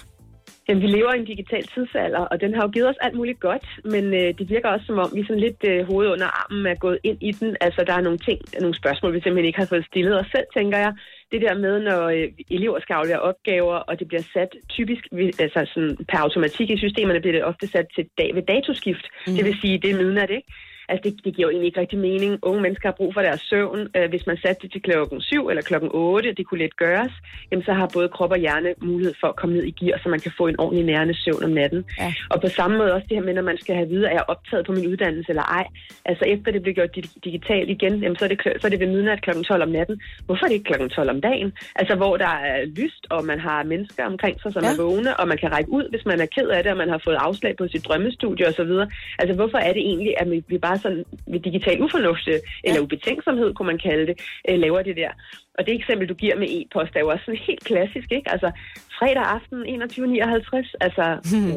Jamen, 0.70 0.82
vi 0.82 0.86
lever 0.86 1.14
i 1.14 1.18
en 1.18 1.24
digital 1.24 1.64
tidsalder, 1.74 2.18
og 2.18 2.40
den 2.40 2.54
har 2.54 2.62
jo 2.62 2.70
givet 2.74 2.88
os 2.88 3.02
alt 3.06 3.16
muligt 3.16 3.40
godt, 3.40 3.66
men 3.84 4.04
øh, 4.20 4.28
det 4.38 4.50
virker 4.50 4.68
også 4.68 4.86
som 4.86 4.98
om, 4.98 5.10
vi 5.14 5.22
sådan 5.24 5.44
lidt 5.46 5.60
øh, 5.70 5.86
hovedet 5.90 6.12
under 6.12 6.28
armen 6.40 6.66
er 6.66 6.74
gået 6.74 6.98
ind 7.04 7.18
i 7.20 7.32
den. 7.32 7.56
Altså, 7.60 7.84
der 7.86 7.94
er 7.94 8.00
nogle 8.00 8.18
ting, 8.18 8.38
nogle 8.60 8.76
spørgsmål, 8.82 9.14
vi 9.14 9.20
simpelthen 9.20 9.50
ikke 9.50 9.58
har 9.58 9.72
fået 9.72 9.86
stillet 9.90 10.20
os 10.20 10.30
selv, 10.34 10.46
tænker 10.56 10.78
jeg. 10.78 10.92
Det 11.32 11.40
der 11.42 11.54
med, 11.64 11.74
når 11.88 12.02
øh, 12.16 12.28
elever 12.50 12.80
skal 12.80 12.94
aflevere 12.94 13.20
opgaver, 13.30 13.76
og 13.88 13.98
det 13.98 14.08
bliver 14.08 14.24
sat 14.34 14.52
typisk, 14.68 15.02
altså 15.44 15.60
sådan, 15.74 15.96
per 16.10 16.18
automatik 16.18 16.70
i 16.70 16.82
systemerne, 16.84 17.20
bliver 17.20 17.36
det 17.36 17.44
ofte 17.44 17.66
sat 17.66 17.86
til 17.94 18.04
dag, 18.18 18.34
ved 18.34 18.42
datoskift. 18.42 19.06
Mm. 19.26 19.34
Det 19.36 19.44
vil 19.44 19.60
sige, 19.62 19.78
det 19.78 19.90
er 19.90 20.02
midnat, 20.02 20.30
ikke? 20.30 20.48
Altså, 20.90 21.02
det, 21.10 21.24
det 21.24 21.34
giver 21.36 21.46
jo 21.48 21.50
egentlig 21.50 21.66
ikke 21.70 21.80
rigtig 21.80 21.98
mening. 21.98 22.32
Unge 22.42 22.60
mennesker 22.62 22.88
har 22.88 22.96
brug 23.00 23.10
for 23.14 23.20
deres 23.28 23.40
søvn. 23.50 23.80
Øh, 23.96 24.08
hvis 24.12 24.26
man 24.26 24.36
satte 24.42 24.62
det 24.62 24.72
til 24.72 24.82
klokken 24.82 25.20
7 25.20 25.48
eller 25.50 25.62
klokken 25.62 25.90
8, 25.92 26.32
det 26.38 26.46
kunne 26.46 26.60
let 26.64 26.76
gøres, 26.76 27.12
jamen, 27.50 27.64
så 27.64 27.72
har 27.72 27.90
både 27.96 28.08
krop 28.08 28.30
og 28.30 28.38
hjerne 28.38 28.74
mulighed 28.82 29.14
for 29.20 29.26
at 29.32 29.36
komme 29.36 29.54
ned 29.56 29.64
i 29.64 29.70
gear, 29.80 29.98
så 30.02 30.08
man 30.08 30.20
kan 30.20 30.32
få 30.38 30.46
en 30.46 30.60
ordentlig 30.60 30.84
nærende 30.86 31.14
søvn 31.24 31.44
om 31.44 31.50
natten. 31.50 31.84
Ja. 31.98 32.14
Og 32.30 32.40
på 32.40 32.48
samme 32.48 32.78
måde 32.78 32.92
også 32.94 33.06
det 33.08 33.16
her 33.18 33.24
med, 33.24 33.34
når 33.34 33.42
man 33.42 33.58
skal 33.62 33.74
have 33.74 33.84
at 33.84 33.90
vide, 33.90 34.06
er 34.06 34.12
jeg 34.20 34.24
optaget 34.28 34.66
på 34.66 34.72
min 34.72 34.86
uddannelse 34.92 35.30
eller 35.30 35.42
ej. 35.42 35.66
Altså 36.04 36.24
efter 36.24 36.52
det 36.52 36.62
bliver 36.62 36.74
gjort 36.74 36.94
dig- 36.94 37.24
digitalt 37.24 37.68
igen, 37.70 37.94
jamen, 38.02 38.16
så, 38.16 38.24
er 38.24 38.28
det, 38.28 38.38
så 38.60 38.66
er 38.66 38.70
det 38.70 38.80
ved 38.80 38.86
midnat 38.96 39.22
klokken 39.22 39.44
12 39.44 39.62
om 39.62 39.68
natten. 39.68 40.00
Hvorfor 40.26 40.44
er 40.44 40.48
det 40.48 40.54
ikke 40.54 40.64
klokken 40.70 40.88
12 40.88 41.10
om 41.10 41.20
dagen? 41.20 41.52
Altså 41.80 41.94
hvor 42.00 42.16
der 42.16 42.32
er 42.50 42.64
lyst, 42.80 43.06
og 43.10 43.24
man 43.24 43.40
har 43.40 43.62
mennesker 43.64 44.04
omkring 44.06 44.40
sig, 44.42 44.52
som 44.52 44.62
Ja. 44.64 44.70
er 44.72 44.82
vågne, 44.82 45.16
og 45.20 45.28
man 45.28 45.38
kan 45.38 45.52
række 45.56 45.70
ud, 45.78 45.86
hvis 45.90 46.04
man 46.06 46.20
er 46.20 46.26
ked 46.36 46.48
af 46.56 46.62
det, 46.62 46.72
og 46.72 46.78
man 46.78 46.88
har 46.88 47.00
fået 47.04 47.18
afslag 47.26 47.56
på 47.56 47.68
sit 47.68 47.84
drømmestudie 47.88 48.46
osv. 48.48 48.72
Altså 49.18 49.34
hvorfor 49.38 49.58
er 49.58 49.72
det 49.72 49.82
egentlig, 49.90 50.14
at 50.20 50.26
vi 50.48 50.58
bare 50.58 50.78
sådan 50.82 51.04
ved 51.26 51.40
digital 51.40 51.82
ufornuft, 51.82 52.28
øh, 52.28 52.38
eller 52.64 52.80
ubetænksomhed, 52.80 53.54
kunne 53.54 53.66
man 53.66 53.78
kalde 53.78 54.06
det, 54.06 54.16
øh, 54.48 54.58
laver 54.58 54.82
det 54.82 54.96
der. 54.96 55.10
Og 55.58 55.66
det 55.66 55.74
eksempel, 55.74 56.08
du 56.08 56.14
giver 56.14 56.36
med 56.36 56.48
e-post, 56.50 56.92
er 56.94 57.00
jo 57.00 57.08
også 57.08 57.24
sådan 57.24 57.40
helt 57.48 57.64
klassisk, 57.64 58.08
ikke? 58.12 58.30
Altså, 58.30 58.50
fredag 58.98 59.22
aften 59.36 59.58
21.59, 59.62 60.74
altså, 60.80 61.04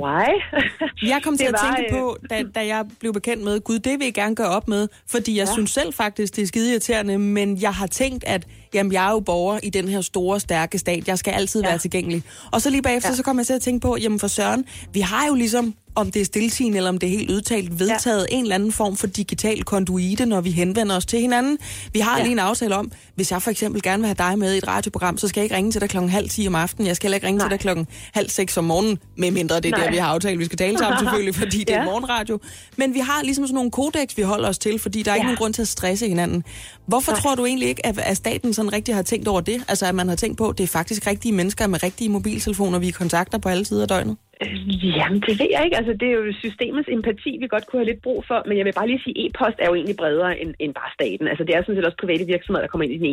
why? 0.03 0.29
Jeg 1.11 1.19
kom 1.23 1.37
til 1.37 1.45
at 1.45 1.53
var, 1.53 1.75
tænke 1.75 1.95
øh, 1.95 1.99
på, 1.99 2.17
da, 2.29 2.43
da 2.55 2.65
jeg 2.73 2.85
blev 2.99 3.13
bekendt 3.13 3.43
med, 3.43 3.59
gud, 3.61 3.79
det 3.79 3.99
vil 3.99 4.05
jeg 4.05 4.13
gerne 4.13 4.35
gøre 4.35 4.47
op 4.47 4.67
med, 4.67 4.87
fordi 5.07 5.31
jeg 5.31 5.37
ja. 5.37 5.51
Ja. 5.51 5.53
synes 5.53 5.71
selv 5.71 5.93
faktisk, 5.93 6.35
det 6.35 6.41
er 6.41 6.45
skide 6.45 6.71
irriterende, 6.71 7.17
men 7.17 7.61
jeg 7.61 7.73
har 7.73 7.87
tænkt, 7.87 8.23
at 8.27 8.47
jamen, 8.73 8.91
jeg 8.91 9.07
er 9.07 9.11
jo 9.11 9.19
borger 9.19 9.59
i 9.63 9.69
den 9.69 9.87
her 9.87 10.01
store, 10.01 10.39
stærke 10.39 10.77
stat, 10.77 11.07
jeg 11.07 11.17
skal 11.17 11.31
altid 11.31 11.61
ja. 11.61 11.67
Ja. 11.67 11.71
være 11.71 11.79
tilgængelig. 11.79 12.23
Og 12.51 12.61
så 12.61 12.69
lige 12.69 12.81
bagefter, 12.81 13.09
ja. 13.09 13.11
Ja. 13.11 13.17
så 13.17 13.23
kom 13.23 13.37
jeg 13.37 13.45
til 13.47 13.53
at 13.53 13.61
tænke 13.61 13.79
på, 13.87 13.97
jamen 14.01 14.19
for 14.19 14.27
Søren, 14.27 14.65
vi 14.93 14.99
har 14.99 15.27
jo 15.27 15.33
ligesom, 15.35 15.73
om 15.95 16.11
det 16.11 16.21
er 16.21 16.25
stiltigende 16.25 16.77
eller 16.77 16.89
om 16.89 16.97
det 16.97 17.07
er 17.07 17.17
helt 17.17 17.31
udtalt, 17.31 17.79
vedtaget 17.79 18.27
ja. 18.31 18.35
en 18.35 18.41
eller 18.43 18.55
anden 18.55 18.71
form 18.71 18.95
for 18.97 19.07
digital 19.07 19.63
konduite, 19.63 20.25
når 20.25 20.41
vi 20.41 20.51
henvender 20.51 20.95
os 20.95 21.05
til 21.05 21.19
hinanden. 21.19 21.57
Vi 21.93 21.99
har 21.99 22.11
ja. 22.11 22.17
Ja. 22.17 22.23
lige 22.23 22.31
en 22.31 22.39
aftale 22.39 22.75
om, 22.75 22.91
hvis 23.15 23.31
jeg 23.31 23.41
for 23.41 23.51
eksempel 23.51 23.81
gerne 23.81 24.01
vil 24.01 24.07
have 24.07 24.29
dig 24.29 24.39
med 24.39 24.53
i 24.53 24.57
et 24.57 24.67
radioprogram, 24.67 25.17
så 25.17 25.27
skal 25.27 25.41
jeg 25.41 25.45
ikke 25.45 25.55
ringe 25.55 25.71
til 25.71 25.81
dig 25.81 25.89
klokken 25.89 26.09
halv 26.09 26.29
10 26.29 26.47
om 26.47 26.55
aftenen, 26.55 26.87
jeg 26.87 26.95
skal 26.95 27.07
heller 27.07 27.15
ikke 27.15 27.27
ringe 27.27 27.33
ringe 27.39 27.45
til 27.45 27.51
dig 27.51 27.59
klokken 27.59 27.87
halv 28.13 28.29
seks 28.29 28.57
om 28.57 28.63
morgenen, 28.63 28.99
med 29.17 29.31
mindre 29.31 29.55
det 29.55 29.65
er 29.65 29.69
Nej. 29.69 29.83
der, 29.85 29.91
vi 29.91 29.97
har 29.97 30.07
aftalt, 30.07 30.39
vi 30.39 30.45
skal 30.45 30.57
tale 30.57 30.77
sammen 30.77 30.99
selvfølgelig, 31.05 31.35
fordi 31.35 31.57
det 31.59 31.69
er 31.69 31.79
Ja. 31.79 31.85
morgenradio. 31.85 32.39
Men 32.77 32.93
vi 32.93 32.99
har 32.99 33.23
ligesom 33.23 33.43
sådan 33.47 33.55
nogle 33.55 33.71
kodex, 33.71 34.17
vi 34.17 34.21
holder 34.21 34.49
os 34.49 34.57
til, 34.57 34.79
fordi 34.79 35.03
der 35.03 35.11
er 35.11 35.15
ikke 35.15 35.23
Ja. 35.23 35.27
nogen 35.27 35.37
grund 35.37 35.53
til 35.53 35.61
at 35.61 35.67
stresse 35.67 36.07
hinanden. 36.07 36.43
Hvorfor 36.87 37.11
Nej. 37.11 37.21
tror 37.21 37.35
du 37.35 37.45
egentlig 37.45 37.69
ikke, 37.69 37.85
at, 37.85 37.97
at 37.99 38.17
staten 38.17 38.53
sådan 38.53 38.62
rigtig 38.69 38.95
har 38.95 39.01
tænkt 39.01 39.27
over 39.27 39.41
det? 39.41 39.63
Altså, 39.67 39.85
at 39.85 39.95
man 39.95 40.09
har 40.09 40.15
tænkt 40.15 40.37
på, 40.37 40.49
at 40.49 40.57
det 40.57 40.63
er 40.63 40.67
faktisk 40.67 41.07
rigtige 41.07 41.31
mennesker 41.31 41.67
med 41.67 41.83
rigtige 41.83 42.09
mobiltelefoner, 42.09 42.79
vi 42.79 42.91
kontakter 42.91 43.37
på 43.37 43.49
alle 43.49 43.65
sider 43.65 43.81
af 43.81 43.87
døgnet? 43.87 44.17
Øh, 44.41 44.97
Jamen, 44.97 45.19
det 45.27 45.39
ved 45.39 45.49
jeg 45.55 45.61
ikke. 45.65 45.77
Altså, 45.77 45.93
det 45.99 46.07
er 46.09 46.15
jo 46.19 46.33
systemets 46.43 46.89
empati, 46.95 47.31
vi 47.41 47.47
godt 47.47 47.65
kunne 47.67 47.79
have 47.81 47.91
lidt 47.91 48.01
brug 48.01 48.19
for. 48.29 48.43
Men 48.47 48.57
jeg 48.57 48.65
vil 48.65 48.73
bare 48.79 48.87
lige 48.87 49.01
sige, 49.03 49.15
e-post 49.25 49.57
er 49.59 49.67
jo 49.69 49.75
egentlig 49.75 49.97
bredere 50.03 50.39
end, 50.41 50.53
end 50.59 50.73
bare 50.73 50.91
staten. 50.97 51.27
Altså, 51.27 51.43
det 51.43 51.55
er 51.55 51.61
sådan 51.61 51.75
set 51.75 51.85
også 51.85 51.99
private 52.03 52.25
virksomheder, 52.33 52.63
der 52.65 52.71
kommer 52.71 52.85
ind 52.85 52.93
i 52.93 52.99
den 53.03 53.07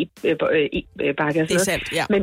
e-bakke. 1.09 1.41
Det 1.41 1.55
er 1.55 1.69
sandt, 1.73 1.93
ja. 1.99 2.05
Men, 2.15 2.23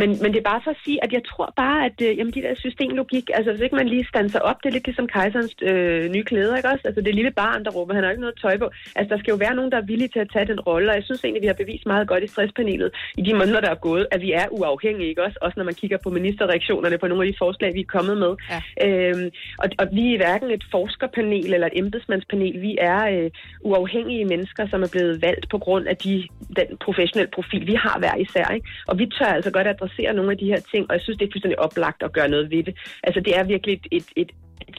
men, 0.00 0.08
men 0.22 0.28
det 0.32 0.38
er 0.38 0.48
bare 0.52 0.60
for 0.64 0.70
at 0.70 0.80
sige, 0.84 0.98
at 1.04 1.12
jeg 1.12 1.22
tror 1.30 1.52
bare, 1.56 1.78
at 1.88 1.96
øh, 2.06 2.18
jamen, 2.18 2.32
de 2.36 2.42
der 2.42 2.54
systemlogik, 2.54 3.26
altså 3.34 3.50
hvis 3.52 3.60
ikke 3.60 3.76
man 3.76 3.88
lige 3.88 4.06
standser 4.12 4.40
op, 4.40 4.58
det 4.62 4.68
er 4.68 4.72
lidt 4.72 4.86
ligesom 4.86 5.06
kejserens 5.06 5.54
øh, 5.62 6.10
nye 6.14 6.24
klæder, 6.24 6.56
ikke 6.56 6.68
også? 6.68 6.84
Altså 6.88 7.00
det 7.00 7.14
lille 7.14 7.30
barn, 7.30 7.64
der 7.64 7.70
råber, 7.70 7.94
han 7.94 8.04
har 8.04 8.10
ikke 8.10 8.20
noget 8.26 8.38
tøj 8.42 8.58
på. 8.58 8.70
Altså 8.96 9.14
der 9.14 9.18
skal 9.20 9.32
jo 9.32 9.36
være 9.36 9.54
nogen, 9.54 9.72
der 9.72 9.78
er 9.78 9.86
villige 9.92 10.08
til 10.08 10.18
at 10.18 10.30
tage 10.32 10.46
den 10.46 10.60
rolle, 10.60 10.90
og 10.90 10.96
jeg 10.96 11.04
synes 11.04 11.24
egentlig, 11.24 11.42
vi 11.42 11.46
har 11.46 11.60
bevist 11.62 11.86
meget 11.86 12.08
godt 12.08 12.24
i 12.24 12.26
stresspanelet 12.26 12.90
i 13.18 13.22
de 13.22 13.34
måneder, 13.34 13.60
der 13.60 13.70
er 13.70 13.80
gået, 13.88 14.06
at 14.10 14.20
vi 14.20 14.32
er 14.32 14.46
uafhængige, 14.50 15.08
ikke 15.08 15.24
også? 15.24 15.38
Også 15.42 15.54
når 15.56 15.64
man 15.64 15.74
kigger 15.74 15.98
på 16.04 16.10
ministerreaktionerne 16.10 16.98
på 16.98 17.06
nogle 17.06 17.26
af 17.26 17.32
de 17.32 17.38
forslag, 17.38 17.74
vi 17.74 17.80
er 17.80 17.94
kommet 17.96 18.16
med. 18.18 18.32
Ja. 18.50 18.60
Øhm, 18.86 19.30
og, 19.58 19.68
og 19.78 19.86
vi 19.92 20.14
er 20.14 20.16
hverken 20.16 20.50
et 20.50 20.64
forskerpanel 20.70 21.54
eller 21.54 21.66
et 21.66 21.78
embedsmandspanel. 21.82 22.62
Vi 22.62 22.76
er 22.80 23.00
øh, 23.14 23.30
uafhængige 23.60 24.24
mennesker, 24.24 24.68
som 24.68 24.82
er 24.82 24.88
blevet 24.92 25.22
valgt 25.22 25.48
på 25.50 25.58
grund 25.58 25.86
af 25.86 25.96
de, 25.96 26.28
den 26.56 26.68
professionelle 26.84 27.30
profil, 27.30 27.66
vi 27.66 27.74
har 27.74 27.98
hver 27.98 28.16
især. 28.16 28.48
Ikke? 28.54 28.68
Og 28.86 28.98
vi 28.98 29.06
tør 29.06 29.32
altså 29.38 29.50
godt 29.50 29.66
adressere 29.66 30.14
nogle 30.14 30.30
af 30.30 30.38
de 30.38 30.46
her 30.46 30.60
ting, 30.72 30.86
og 30.88 30.94
jeg 30.94 31.02
synes, 31.02 31.18
det 31.18 31.26
er 31.26 31.32
fuldstændig 31.32 31.58
oplagt 31.58 32.02
at 32.02 32.12
gøre 32.12 32.28
noget 32.28 32.50
ved 32.50 32.62
det. 32.62 32.74
Altså, 33.02 33.20
det 33.20 33.38
er 33.38 33.44
virkelig 33.44 33.74
et, 33.74 33.86
et, 33.90 34.08
et 34.16 34.30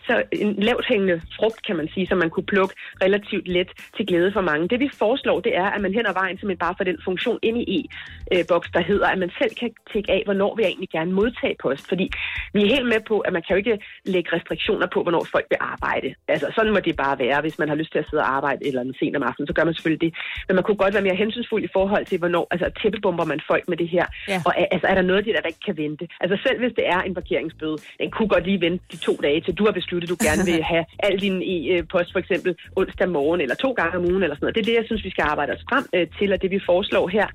så 0.07 0.23
en 0.31 0.53
lavt 0.69 0.85
hængende 0.91 1.21
frugt, 1.37 1.59
kan 1.67 1.75
man 1.75 1.87
sige, 1.93 2.07
som 2.07 2.17
man 2.17 2.29
kunne 2.29 2.49
plukke 2.53 2.75
relativt 3.05 3.47
let 3.47 3.69
til 3.97 4.07
glæde 4.07 4.31
for 4.31 4.41
mange. 4.41 4.67
Det 4.67 4.79
vi 4.79 4.89
foreslår, 5.03 5.39
det 5.39 5.57
er, 5.57 5.67
at 5.75 5.81
man 5.81 5.93
hen 5.93 6.05
ad 6.05 6.13
vejen 6.13 6.37
simpelthen 6.37 6.65
bare 6.65 6.75
får 6.77 6.83
den 6.83 6.99
funktion 7.05 7.39
ind 7.41 7.57
i 7.61 7.89
e-boks, 8.31 8.69
der 8.77 8.81
hedder, 8.81 9.07
at 9.07 9.19
man 9.23 9.31
selv 9.39 9.53
kan 9.61 9.69
tjekke 9.91 10.11
af, 10.11 10.21
hvornår 10.25 10.51
jeg 10.59 10.67
egentlig 10.67 10.89
gerne 10.89 11.11
modtage 11.11 11.55
post. 11.61 11.87
Fordi 11.91 12.05
vi 12.53 12.59
er 12.63 12.73
helt 12.75 12.87
med 12.93 13.01
på, 13.07 13.19
at 13.19 13.33
man 13.33 13.41
kan 13.41 13.53
jo 13.53 13.57
ikke 13.57 13.79
lægge 14.05 14.29
restriktioner 14.35 14.87
på, 14.93 14.99
hvornår 15.03 15.23
folk 15.31 15.45
vil 15.49 15.57
arbejde. 15.61 16.09
Altså 16.27 16.47
sådan 16.55 16.73
må 16.73 16.79
det 16.79 16.95
bare 17.05 17.19
være. 17.19 17.41
Hvis 17.41 17.59
man 17.59 17.69
har 17.69 17.75
lyst 17.75 17.91
til 17.91 17.99
at 17.99 18.07
sidde 18.09 18.23
og 18.23 18.31
arbejde 18.37 18.67
eller 18.67 18.81
andet 18.81 18.97
sent 18.99 19.15
om 19.15 19.23
aftenen, 19.23 19.47
så 19.47 19.53
gør 19.53 19.63
man 19.63 19.73
selvfølgelig 19.73 20.03
det. 20.05 20.11
Men 20.47 20.55
man 20.55 20.63
kunne 20.63 20.81
godt 20.83 20.93
være 20.93 21.07
mere 21.07 21.21
hensynsfuld 21.23 21.63
i 21.63 21.73
forhold 21.77 22.05
til, 22.05 22.17
hvornår, 22.19 22.47
altså 22.51 22.67
tæppebomber 22.81 23.25
man 23.25 23.41
folk 23.51 23.63
med 23.67 23.77
det 23.77 23.89
her. 23.95 24.05
Ja. 24.27 24.41
Og 24.45 24.51
altså, 24.73 24.87
er 24.87 24.95
der 24.95 25.01
noget 25.01 25.17
af 25.17 25.23
det, 25.23 25.33
der, 25.35 25.41
der 25.41 25.53
ikke 25.53 25.65
kan 25.65 25.77
vente? 25.77 26.07
Altså 26.23 26.37
selv 26.45 26.57
hvis 26.59 26.73
det 26.79 26.85
er 26.87 27.01
en 27.01 27.13
parkeringsbøde, 27.13 27.77
den 28.01 28.11
kunne 28.11 28.29
godt 28.35 28.45
lige 28.49 28.61
vente 28.61 28.83
de 28.91 28.97
to 28.97 29.13
dage 29.23 29.41
til, 29.41 29.53
du 29.53 29.65
har 29.65 29.71
besluttet, 29.71 29.96
du 30.05 30.17
gerne 30.23 30.45
vil 30.45 30.63
have 30.63 30.85
al 30.99 31.19
din 31.19 31.41
e-post 31.53 32.11
for 32.11 32.19
eksempel 32.19 32.55
onsdag 32.75 33.09
morgen 33.09 33.41
eller 33.41 33.55
to 33.55 33.71
gange 33.71 33.97
om 33.97 34.05
ugen 34.05 34.23
eller 34.23 34.35
sådan 34.35 34.45
noget. 34.45 34.55
Det 34.55 34.61
er 34.61 34.69
det, 34.71 34.75
jeg 34.79 34.85
synes, 34.85 35.03
vi 35.03 35.09
skal 35.09 35.25
arbejde 35.27 35.51
os 35.53 35.65
frem 35.69 35.85
øh, 35.93 36.07
til, 36.19 36.33
og 36.33 36.41
det 36.41 36.51
vi 36.51 36.59
foreslår 36.65 37.07
her. 37.07 37.27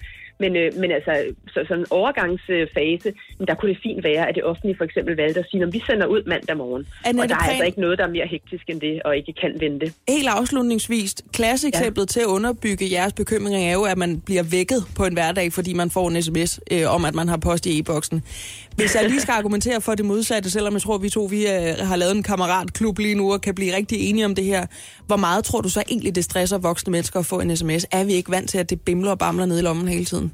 Men, 0.43 0.57
øh, 0.57 0.69
men 0.81 0.91
altså, 0.93 1.13
så, 1.49 1.65
sådan 1.69 1.83
en 1.83 1.87
overgangsfase, 1.91 3.13
men 3.39 3.47
der 3.49 3.55
kunne 3.55 3.71
det 3.75 3.79
fint 3.83 4.05
være, 4.05 4.29
at 4.29 4.35
det 4.35 4.45
offentlige 4.45 4.77
for 4.77 4.85
eksempel 4.85 5.17
valgte 5.17 5.41
at 5.41 5.47
sige, 5.51 5.63
at 5.63 5.73
vi 5.73 5.83
sender 5.87 6.07
ud 6.07 6.23
mandag 6.27 6.57
morgen. 6.57 6.87
Annette 7.05 7.25
og 7.25 7.29
der 7.29 7.35
er 7.35 7.39
Prehn- 7.39 7.51
altså 7.51 7.65
ikke 7.65 7.81
noget, 7.81 7.99
der 7.99 8.05
er 8.05 8.11
mere 8.11 8.27
hektisk 8.27 8.65
end 8.69 8.81
det, 8.81 9.03
og 9.03 9.17
ikke 9.17 9.33
kan 9.41 9.53
vente. 9.61 9.93
Helt 10.09 10.29
afslutningsvis, 10.29 11.15
klasseeksemplet 11.33 12.03
ja. 12.03 12.07
til 12.07 12.21
at 12.21 12.27
underbygge 12.27 12.93
jeres 12.93 13.13
bekymring 13.13 13.65
er 13.65 13.73
jo, 13.73 13.83
at 13.83 13.99
man 13.99 14.21
bliver 14.21 14.43
vækket 14.43 14.81
på 14.97 15.05
en 15.05 15.13
hverdag, 15.13 15.53
fordi 15.53 15.73
man 15.73 15.91
får 15.91 16.09
en 16.09 16.23
sms 16.23 16.61
øh, 16.73 16.95
om, 16.95 17.05
at 17.05 17.15
man 17.15 17.29
har 17.29 17.37
post 17.37 17.67
i 17.67 17.79
e-boksen. 17.79 18.23
Hvis 18.77 18.95
jeg 18.95 19.09
lige 19.09 19.21
skal 19.21 19.33
argumentere 19.33 19.81
for 19.81 19.95
det 19.95 20.05
modsatte, 20.05 20.51
selvom 20.51 20.73
jeg 20.73 20.83
tror, 20.83 20.99
vi 20.99 21.09
to 21.09 21.25
vi, 21.25 21.41
øh, 21.47 21.87
har 21.89 21.97
lavet 21.97 22.17
en 22.17 22.23
kammeratklub 22.23 22.99
lige 22.99 23.15
nu 23.15 23.33
og 23.33 23.41
kan 23.41 23.55
blive 23.55 23.77
rigtig 23.77 23.99
enige 24.09 24.25
om 24.25 24.35
det 24.35 24.45
her, 24.45 24.67
hvor 25.07 25.17
meget 25.17 25.45
tror 25.45 25.61
du 25.61 25.69
så 25.69 25.83
egentlig, 25.89 26.15
det 26.15 26.25
stresser 26.25 26.59
voksne 26.59 26.91
mennesker 26.91 27.21
at 27.21 27.27
få 27.27 27.41
en 27.41 27.57
sms? 27.57 27.87
Er 27.93 28.05
vi 28.05 28.13
ikke 28.13 28.31
vant 28.31 28.51
til, 28.51 28.59
at 28.59 28.71
det 28.71 28.81
bimler 28.81 29.11
og 29.11 29.19
bamler 29.19 29.47
ned 29.47 29.59
i 29.59 29.63
lommen 29.63 29.89
hele 29.89 30.05
tiden? 30.05 30.33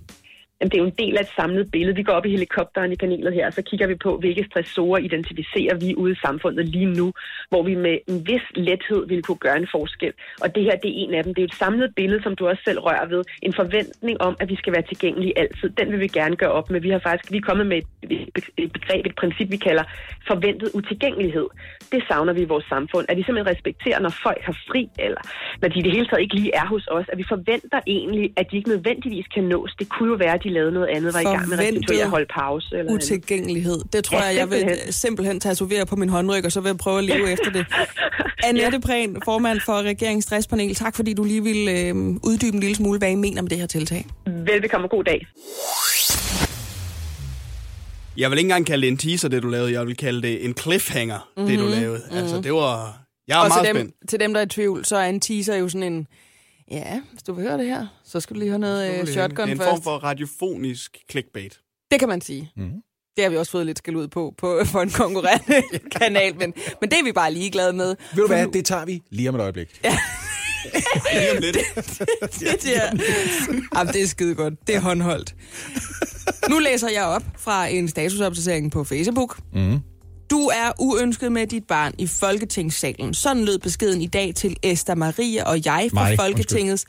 Jamen, 0.60 0.70
det 0.70 0.78
er 0.78 0.82
jo 0.84 0.90
en 0.92 1.02
del 1.04 1.16
af 1.18 1.22
et 1.22 1.32
samlet 1.36 1.70
billede. 1.70 1.96
Vi 1.96 2.02
går 2.02 2.12
op 2.12 2.26
i 2.26 2.30
helikopteren 2.30 2.92
i 2.92 2.96
panelet 2.96 3.34
her, 3.34 3.46
og 3.46 3.52
så 3.52 3.62
kigger 3.62 3.86
vi 3.86 3.94
på, 3.94 4.18
hvilke 4.18 4.44
stressorer 4.50 4.98
identificerer 4.98 5.74
vi 5.84 5.94
ude 5.94 6.12
i 6.12 6.22
samfundet 6.26 6.68
lige 6.68 6.90
nu, 7.00 7.12
hvor 7.48 7.62
vi 7.62 7.74
med 7.74 7.98
en 8.08 8.26
vis 8.26 8.46
lethed 8.54 9.06
ville 9.06 9.22
kunne 9.22 9.44
gøre 9.46 9.56
en 9.56 9.68
forskel. 9.72 10.12
Og 10.40 10.54
det 10.54 10.62
her, 10.62 10.76
det 10.82 10.90
er 10.90 10.98
en 11.04 11.14
af 11.14 11.24
dem. 11.24 11.34
Det 11.34 11.42
er 11.42 11.48
et 11.48 11.54
samlet 11.54 11.94
billede, 11.96 12.22
som 12.22 12.36
du 12.36 12.48
også 12.48 12.62
selv 12.64 12.78
rører 12.78 13.06
ved. 13.08 13.22
En 13.42 13.54
forventning 13.54 14.20
om, 14.20 14.36
at 14.40 14.48
vi 14.48 14.56
skal 14.56 14.72
være 14.72 14.82
tilgængelige 14.82 15.38
altid. 15.38 15.68
Den 15.70 15.92
vil 15.92 16.00
vi 16.00 16.08
gerne 16.08 16.36
gøre 16.36 16.52
op 16.52 16.70
med. 16.70 16.80
Vi 16.80 16.90
har 16.90 17.00
faktisk 17.08 17.32
vi 17.32 17.36
er 17.36 17.48
kommet 17.48 17.66
med 17.66 17.78
et, 17.78 18.27
et 18.62 18.72
begreb, 18.72 19.02
et 19.10 19.16
princip, 19.22 19.48
vi 19.50 19.56
kalder 19.68 19.84
forventet 20.30 20.68
utilgængelighed. 20.78 21.46
Det 21.92 22.00
savner 22.08 22.32
vi 22.38 22.40
i 22.46 22.50
vores 22.54 22.66
samfund. 22.74 23.04
At 23.08 23.16
vi 23.18 23.22
simpelthen 23.22 23.50
respekterer, 23.54 23.98
når 24.06 24.12
folk 24.26 24.40
har 24.48 24.56
fri, 24.68 24.82
eller 25.06 25.20
når 25.60 25.68
de 25.72 25.76
i 25.78 25.82
det 25.86 25.92
hele 25.96 26.06
taget 26.08 26.22
ikke 26.24 26.34
lige 26.40 26.52
er 26.60 26.66
hos 26.74 26.84
os. 26.96 27.06
At 27.12 27.18
vi 27.18 27.24
forventer 27.34 27.80
egentlig, 27.86 28.26
at 28.40 28.46
de 28.50 28.56
ikke 28.56 28.68
nødvendigvis 28.74 29.26
kan 29.34 29.44
nås. 29.52 29.72
Det 29.80 29.88
kunne 29.94 30.08
jo 30.14 30.16
være, 30.24 30.34
at 30.38 30.42
de 30.44 30.50
lavede 30.58 30.72
noget 30.78 30.88
andet, 30.96 31.14
var 31.14 31.20
i 31.20 31.24
gang 31.34 31.48
med 31.48 31.58
at 31.58 31.64
restituere, 31.64 32.06
holde 32.16 32.28
pause. 32.40 32.68
Eller 32.72 32.90
andet. 32.92 32.94
Utilgængelighed. 32.94 33.78
Det 33.92 34.04
tror 34.04 34.18
Ja, 34.18 34.24
jeg, 34.24 34.36
jeg 34.36 34.46
vil 34.50 34.58
simpelthen. 34.58 34.92
simpelthen 34.92 35.40
tatovere 35.40 35.86
på 35.86 35.96
min 35.96 36.08
håndryg, 36.08 36.44
og 36.44 36.52
så 36.52 36.60
vil 36.60 36.68
jeg 36.68 36.76
prøve 36.76 36.98
at 36.98 37.04
leve 37.04 37.26
efter 37.32 37.50
det. 37.50 37.66
Annette 38.48 38.80
Prehn, 38.80 39.16
formand 39.24 39.60
for 39.60 39.82
Regeringens 39.82 40.24
Stresspanel. 40.24 40.74
Tak 40.74 40.96
fordi 40.96 41.14
du 41.14 41.24
lige 41.24 41.42
ville 41.42 41.70
øh, 41.80 41.94
uddybe 42.28 42.54
en 42.54 42.60
lille 42.60 42.76
smule, 42.76 42.98
hvad 42.98 43.10
I 43.10 43.14
mener 43.14 43.42
med 43.42 43.50
det 43.50 43.58
her 43.58 43.66
tiltag. 43.66 44.06
Velbekomme 44.26 44.84
og 44.86 44.90
god 44.90 45.04
dag. 45.04 45.26
Jeg 48.18 48.30
vil 48.30 48.38
ikke 48.38 48.46
engang 48.46 48.66
kalde 48.66 48.82
det 48.82 48.88
en 48.88 48.96
teaser, 48.96 49.28
det 49.28 49.42
du 49.42 49.48
lavede. 49.48 49.72
Jeg 49.72 49.86
vil 49.86 49.96
kalde 49.96 50.22
det 50.22 50.44
en 50.44 50.56
cliffhanger, 50.56 51.30
mm-hmm. 51.36 51.50
det 51.50 51.58
du 51.58 51.66
lavede. 51.66 52.02
Altså, 52.10 52.40
det 52.40 52.52
var... 52.52 53.02
Jeg 53.28 53.34
er 53.34 53.42
og 53.42 53.48
meget 53.48 53.66
til 53.66 53.74
spændt. 53.74 53.94
dem, 54.00 54.08
til 54.08 54.20
dem, 54.20 54.32
der 54.34 54.40
er 54.40 54.44
i 54.44 54.48
tvivl, 54.48 54.84
så 54.84 54.96
er 54.96 55.04
en 55.08 55.20
teaser 55.20 55.56
jo 55.56 55.68
sådan 55.68 55.92
en... 55.92 56.06
Ja, 56.70 57.00
hvis 57.12 57.22
du 57.22 57.32
vil 57.32 57.44
høre 57.44 57.58
det 57.58 57.66
her, 57.66 57.86
så 58.04 58.20
skal 58.20 58.34
du 58.34 58.38
lige 58.38 58.48
høre 58.48 58.58
noget 58.58 59.00
Det 59.00 59.08
shotgun 59.08 59.48
er 59.48 59.52
en 59.52 59.58
først. 59.58 59.68
form 59.68 59.82
for 59.82 59.96
radiofonisk 59.96 60.98
clickbait. 61.10 61.60
Det 61.90 61.98
kan 61.98 62.08
man 62.08 62.20
sige. 62.20 62.52
Mm. 62.56 62.70
Det 63.16 63.24
har 63.24 63.30
vi 63.30 63.36
også 63.36 63.52
fået 63.52 63.66
lidt 63.66 63.78
skæld 63.78 63.96
ud 63.96 64.08
på, 64.08 64.34
på 64.38 64.60
for 64.72 64.80
en 64.80 64.90
konkurrerende 64.90 65.62
kanal, 65.98 66.36
men, 66.36 66.54
men 66.80 66.90
det 66.90 66.98
er 66.98 67.04
vi 67.04 67.12
bare 67.12 67.32
ligeglade 67.32 67.72
med. 67.72 67.96
Ved 68.14 68.22
du 68.22 68.26
hvad, 68.26 68.46
det 68.46 68.64
tager 68.64 68.84
vi 68.84 69.02
lige 69.10 69.28
om 69.28 69.34
et 69.34 69.40
øjeblik. 69.40 69.80
Ja. 69.84 69.98
Lige 71.12 71.32
om 71.32 71.38
lidt. 71.40 71.56
det, 72.40 72.62
der. 72.64 72.82
Jamen, 73.74 73.92
det 73.94 74.02
er 74.02 74.06
skide 74.06 74.34
godt. 74.34 74.54
Det 74.66 74.74
er 74.74 74.80
håndholdt. 74.80 75.34
Nu 76.50 76.58
læser 76.58 76.88
jeg 76.88 77.04
op 77.04 77.22
fra 77.38 77.66
en 77.66 77.88
statusopdatering 77.88 78.72
på 78.72 78.84
Facebook. 78.84 79.38
Mm. 79.54 79.78
Du 80.30 80.38
er 80.46 80.72
uønsket 80.78 81.32
med 81.32 81.46
dit 81.46 81.64
barn 81.64 81.92
i 81.98 82.06
Folketingssalen. 82.06 83.14
Sådan 83.14 83.44
lød 83.44 83.58
beskeden 83.58 84.02
i 84.02 84.06
dag 84.06 84.32
til 84.34 84.56
Esther 84.62 84.94
Maria 84.94 85.44
og 85.44 85.64
jeg 85.66 85.88
fra 85.94 86.08
Mig, 86.08 86.16
Folketingets... 86.18 86.84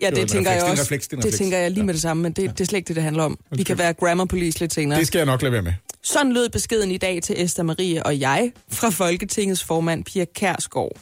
Ja, 0.00 0.10
det, 0.10 0.16
Det 0.16 0.28
tænker 0.30 0.50
refleks. 0.50 0.62
jeg 0.62 0.70
Det 0.70 0.70
også. 0.70 0.82
refleks, 0.82 1.08
det 1.08 1.12
en 1.12 1.18
det 1.18 1.24
refleks. 1.26 1.38
tænker 1.38 1.58
jeg 1.58 1.70
lige 1.70 1.84
med 1.84 1.94
det 1.94 2.02
samme, 2.02 2.22
men 2.22 2.32
det, 2.32 2.50
det 2.50 2.60
er 2.60 2.64
slet 2.64 2.76
ikke 2.78 2.88
det, 2.88 2.96
det 2.96 3.04
handler 3.04 3.22
om. 3.22 3.38
Vi 3.56 3.62
kan 3.62 3.78
være 3.78 3.92
grammar 3.92 4.24
police 4.24 4.60
lidt 4.60 4.72
senere. 4.74 4.98
Det 4.98 5.06
skal 5.06 5.18
jeg 5.18 5.26
nok 5.26 5.42
lade 5.42 5.52
være 5.52 5.62
med. 5.62 5.72
Sådan 6.02 6.32
lød 6.32 6.48
beskeden 6.48 6.90
i 6.90 6.96
dag 6.98 7.22
til 7.22 7.42
Esther 7.44 7.64
Marie 7.64 8.06
og 8.06 8.20
jeg 8.20 8.52
fra 8.72 8.90
Folketingets 8.90 9.64
formand 9.64 10.04
Pia 10.04 10.24
Kærsgaard. 10.34 10.92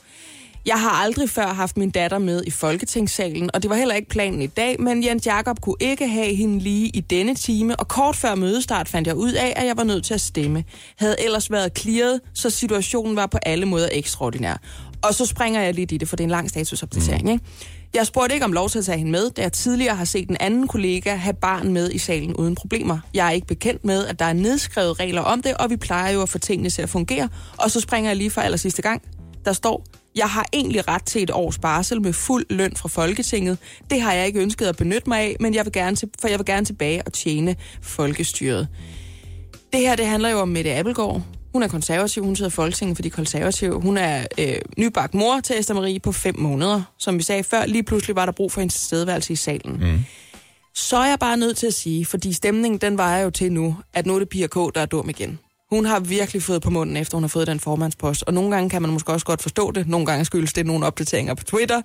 Jeg 0.66 0.80
har 0.80 0.90
aldrig 0.90 1.30
før 1.30 1.46
haft 1.46 1.76
min 1.76 1.90
datter 1.90 2.18
med 2.18 2.42
i 2.46 2.50
Folketingssalen, 2.50 3.50
og 3.54 3.62
det 3.62 3.70
var 3.70 3.76
heller 3.76 3.94
ikke 3.94 4.08
planen 4.08 4.42
i 4.42 4.46
dag, 4.46 4.80
men 4.80 5.04
Jens 5.04 5.26
Jakob 5.26 5.60
kunne 5.60 5.76
ikke 5.80 6.08
have 6.08 6.34
hende 6.34 6.58
lige 6.58 6.88
i 6.88 7.00
denne 7.00 7.34
time, 7.34 7.76
og 7.76 7.88
kort 7.88 8.16
før 8.16 8.34
mødestart 8.34 8.88
fandt 8.88 9.08
jeg 9.08 9.16
ud 9.16 9.32
af, 9.32 9.52
at 9.56 9.66
jeg 9.66 9.76
var 9.76 9.84
nødt 9.84 10.04
til 10.04 10.14
at 10.14 10.20
stemme. 10.20 10.64
Havde 10.96 11.16
ellers 11.18 11.50
været 11.50 11.78
clearet, 11.78 12.20
så 12.34 12.50
situationen 12.50 13.16
var 13.16 13.26
på 13.26 13.38
alle 13.42 13.66
måder 13.66 13.88
ekstraordinær. 13.92 14.60
Og 15.02 15.14
så 15.14 15.26
springer 15.26 15.60
jeg 15.60 15.74
lidt 15.74 15.92
i 15.92 15.96
det, 15.96 16.08
for 16.08 16.16
det 16.16 16.24
er 16.24 16.26
en 16.26 16.30
lang 16.30 16.50
statusopdatering, 16.50 17.24
mm. 17.24 17.30
ikke? 17.30 17.44
Jeg 17.94 18.06
spurgte 18.06 18.34
ikke 18.34 18.44
om 18.44 18.52
lov 18.52 18.68
til 18.68 18.78
at 18.78 18.84
tage 18.84 18.98
hende 18.98 19.12
med, 19.12 19.30
da 19.30 19.42
jeg 19.42 19.52
tidligere 19.52 19.96
har 19.96 20.04
set 20.04 20.28
en 20.28 20.36
anden 20.40 20.68
kollega 20.68 21.14
have 21.14 21.34
barn 21.34 21.72
med 21.72 21.90
i 21.90 21.98
salen 21.98 22.34
uden 22.36 22.54
problemer. 22.54 22.98
Jeg 23.14 23.26
er 23.26 23.30
ikke 23.30 23.46
bekendt 23.46 23.84
med, 23.84 24.06
at 24.06 24.18
der 24.18 24.24
er 24.24 24.32
nedskrevet 24.32 25.00
regler 25.00 25.22
om 25.22 25.42
det, 25.42 25.54
og 25.54 25.70
vi 25.70 25.76
plejer 25.76 26.12
jo 26.12 26.22
at 26.22 26.28
få 26.28 26.38
tingene 26.38 26.70
til 26.70 26.82
at 26.82 26.88
fungere. 26.88 27.28
Og 27.58 27.70
så 27.70 27.80
springer 27.80 28.10
jeg 28.10 28.16
lige 28.16 28.30
for 28.30 28.40
aller 28.40 28.58
sidste 28.58 28.82
gang. 28.82 29.02
Der 29.44 29.52
står, 29.52 29.84
jeg 30.16 30.26
har 30.26 30.46
egentlig 30.52 30.88
ret 30.88 31.04
til 31.04 31.22
et 31.22 31.30
års 31.30 31.58
barsel 31.58 32.02
med 32.02 32.12
fuld 32.12 32.46
løn 32.50 32.76
fra 32.76 32.88
Folketinget. 32.88 33.58
Det 33.90 34.00
har 34.00 34.12
jeg 34.12 34.26
ikke 34.26 34.40
ønsket 34.40 34.66
at 34.66 34.76
benytte 34.76 35.08
mig 35.08 35.20
af, 35.20 35.36
men 35.40 35.54
jeg 35.54 35.64
vil 35.64 35.72
gerne 35.72 35.96
til, 35.96 36.08
for 36.20 36.28
jeg 36.28 36.38
vil 36.38 36.46
gerne 36.46 36.66
tilbage 36.66 37.02
og 37.06 37.12
tjene 37.12 37.56
folkestyret. 37.82 38.68
Det 39.72 39.80
her, 39.80 39.96
det 39.96 40.06
handler 40.06 40.28
jo 40.28 40.38
om 40.38 40.48
Mette 40.48 40.74
Appelgaard. 40.74 41.22
Hun 41.52 41.62
er 41.62 41.68
konservativ, 41.68 42.24
hun 42.24 42.36
sidder 42.36 42.50
i 42.50 42.52
Folketinget 42.52 42.96
for 42.96 43.02
de 43.02 43.10
konservative. 43.10 43.80
Hun 43.80 43.96
er 43.96 44.26
øh, 44.38 44.54
nybagt 44.78 45.14
mor 45.14 45.40
til 45.40 45.58
Esther 45.58 45.74
Marie 45.74 46.00
på 46.00 46.12
fem 46.12 46.38
måneder. 46.38 46.82
Som 46.98 47.18
vi 47.18 47.22
sagde 47.22 47.44
før, 47.44 47.66
lige 47.66 47.82
pludselig 47.82 48.16
var 48.16 48.24
der 48.24 48.32
brug 48.32 48.52
for 48.52 48.60
en 48.60 48.68
tilstedeværelse 48.68 49.32
i 49.32 49.36
salen. 49.36 49.72
Mm. 49.80 49.98
Så 50.74 50.96
er 50.96 51.08
jeg 51.08 51.18
bare 51.18 51.36
nødt 51.36 51.56
til 51.56 51.66
at 51.66 51.74
sige, 51.74 52.06
fordi 52.06 52.32
stemningen 52.32 52.80
den 52.80 52.98
vejer 52.98 53.22
jo 53.22 53.30
til 53.30 53.52
nu, 53.52 53.76
at 53.92 54.06
nu 54.06 54.14
er 54.14 54.18
det 54.18 54.28
Pia 54.28 54.46
K., 54.46 54.54
der 54.54 54.80
er 54.80 54.86
dum 54.86 55.08
igen. 55.08 55.38
Hun 55.72 55.84
har 55.84 56.00
virkelig 56.00 56.42
fået 56.42 56.62
på 56.62 56.70
munden, 56.70 56.96
efter 56.96 57.16
hun 57.16 57.22
har 57.22 57.28
fået 57.28 57.46
den 57.46 57.60
formandspost. 57.60 58.22
Og 58.22 58.34
nogle 58.34 58.50
gange 58.50 58.70
kan 58.70 58.82
man 58.82 58.90
måske 58.90 59.12
også 59.12 59.26
godt 59.26 59.42
forstå 59.42 59.70
det. 59.70 59.88
Nogle 59.88 60.06
gange 60.06 60.24
skyldes 60.24 60.52
det 60.52 60.66
nogle 60.66 60.86
opdateringer 60.86 61.34
på 61.34 61.44
Twitter. 61.44 61.82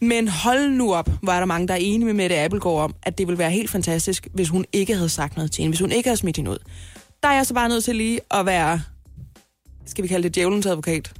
Men 0.00 0.28
hold 0.28 0.70
nu 0.70 0.94
op, 0.94 1.10
var 1.22 1.38
der 1.38 1.46
mange, 1.46 1.68
der 1.68 1.74
er 1.74 1.78
enige 1.78 2.04
med 2.04 2.14
Mette 2.14 2.38
Appelgaard 2.38 2.78
om, 2.78 2.94
at 3.02 3.18
det 3.18 3.26
ville 3.26 3.38
være 3.38 3.50
helt 3.50 3.70
fantastisk, 3.70 4.28
hvis 4.34 4.48
hun 4.48 4.64
ikke 4.72 4.94
havde 4.94 5.08
sagt 5.08 5.36
noget 5.36 5.52
til 5.52 5.62
hende, 5.62 5.70
hvis 5.70 5.80
hun 5.80 5.92
ikke 5.92 6.08
havde 6.08 6.16
smidt 6.16 6.36
hende 6.36 6.50
ud. 6.50 6.58
Der 7.22 7.28
er 7.28 7.34
jeg 7.34 7.46
så 7.46 7.54
bare 7.54 7.68
nødt 7.68 7.84
til 7.84 7.96
lige 7.96 8.20
at 8.30 8.46
være, 8.46 8.82
skal 9.86 10.02
vi 10.02 10.08
kalde 10.08 10.22
det 10.22 10.34
djævelens 10.34 10.66
advokat? 10.66 11.12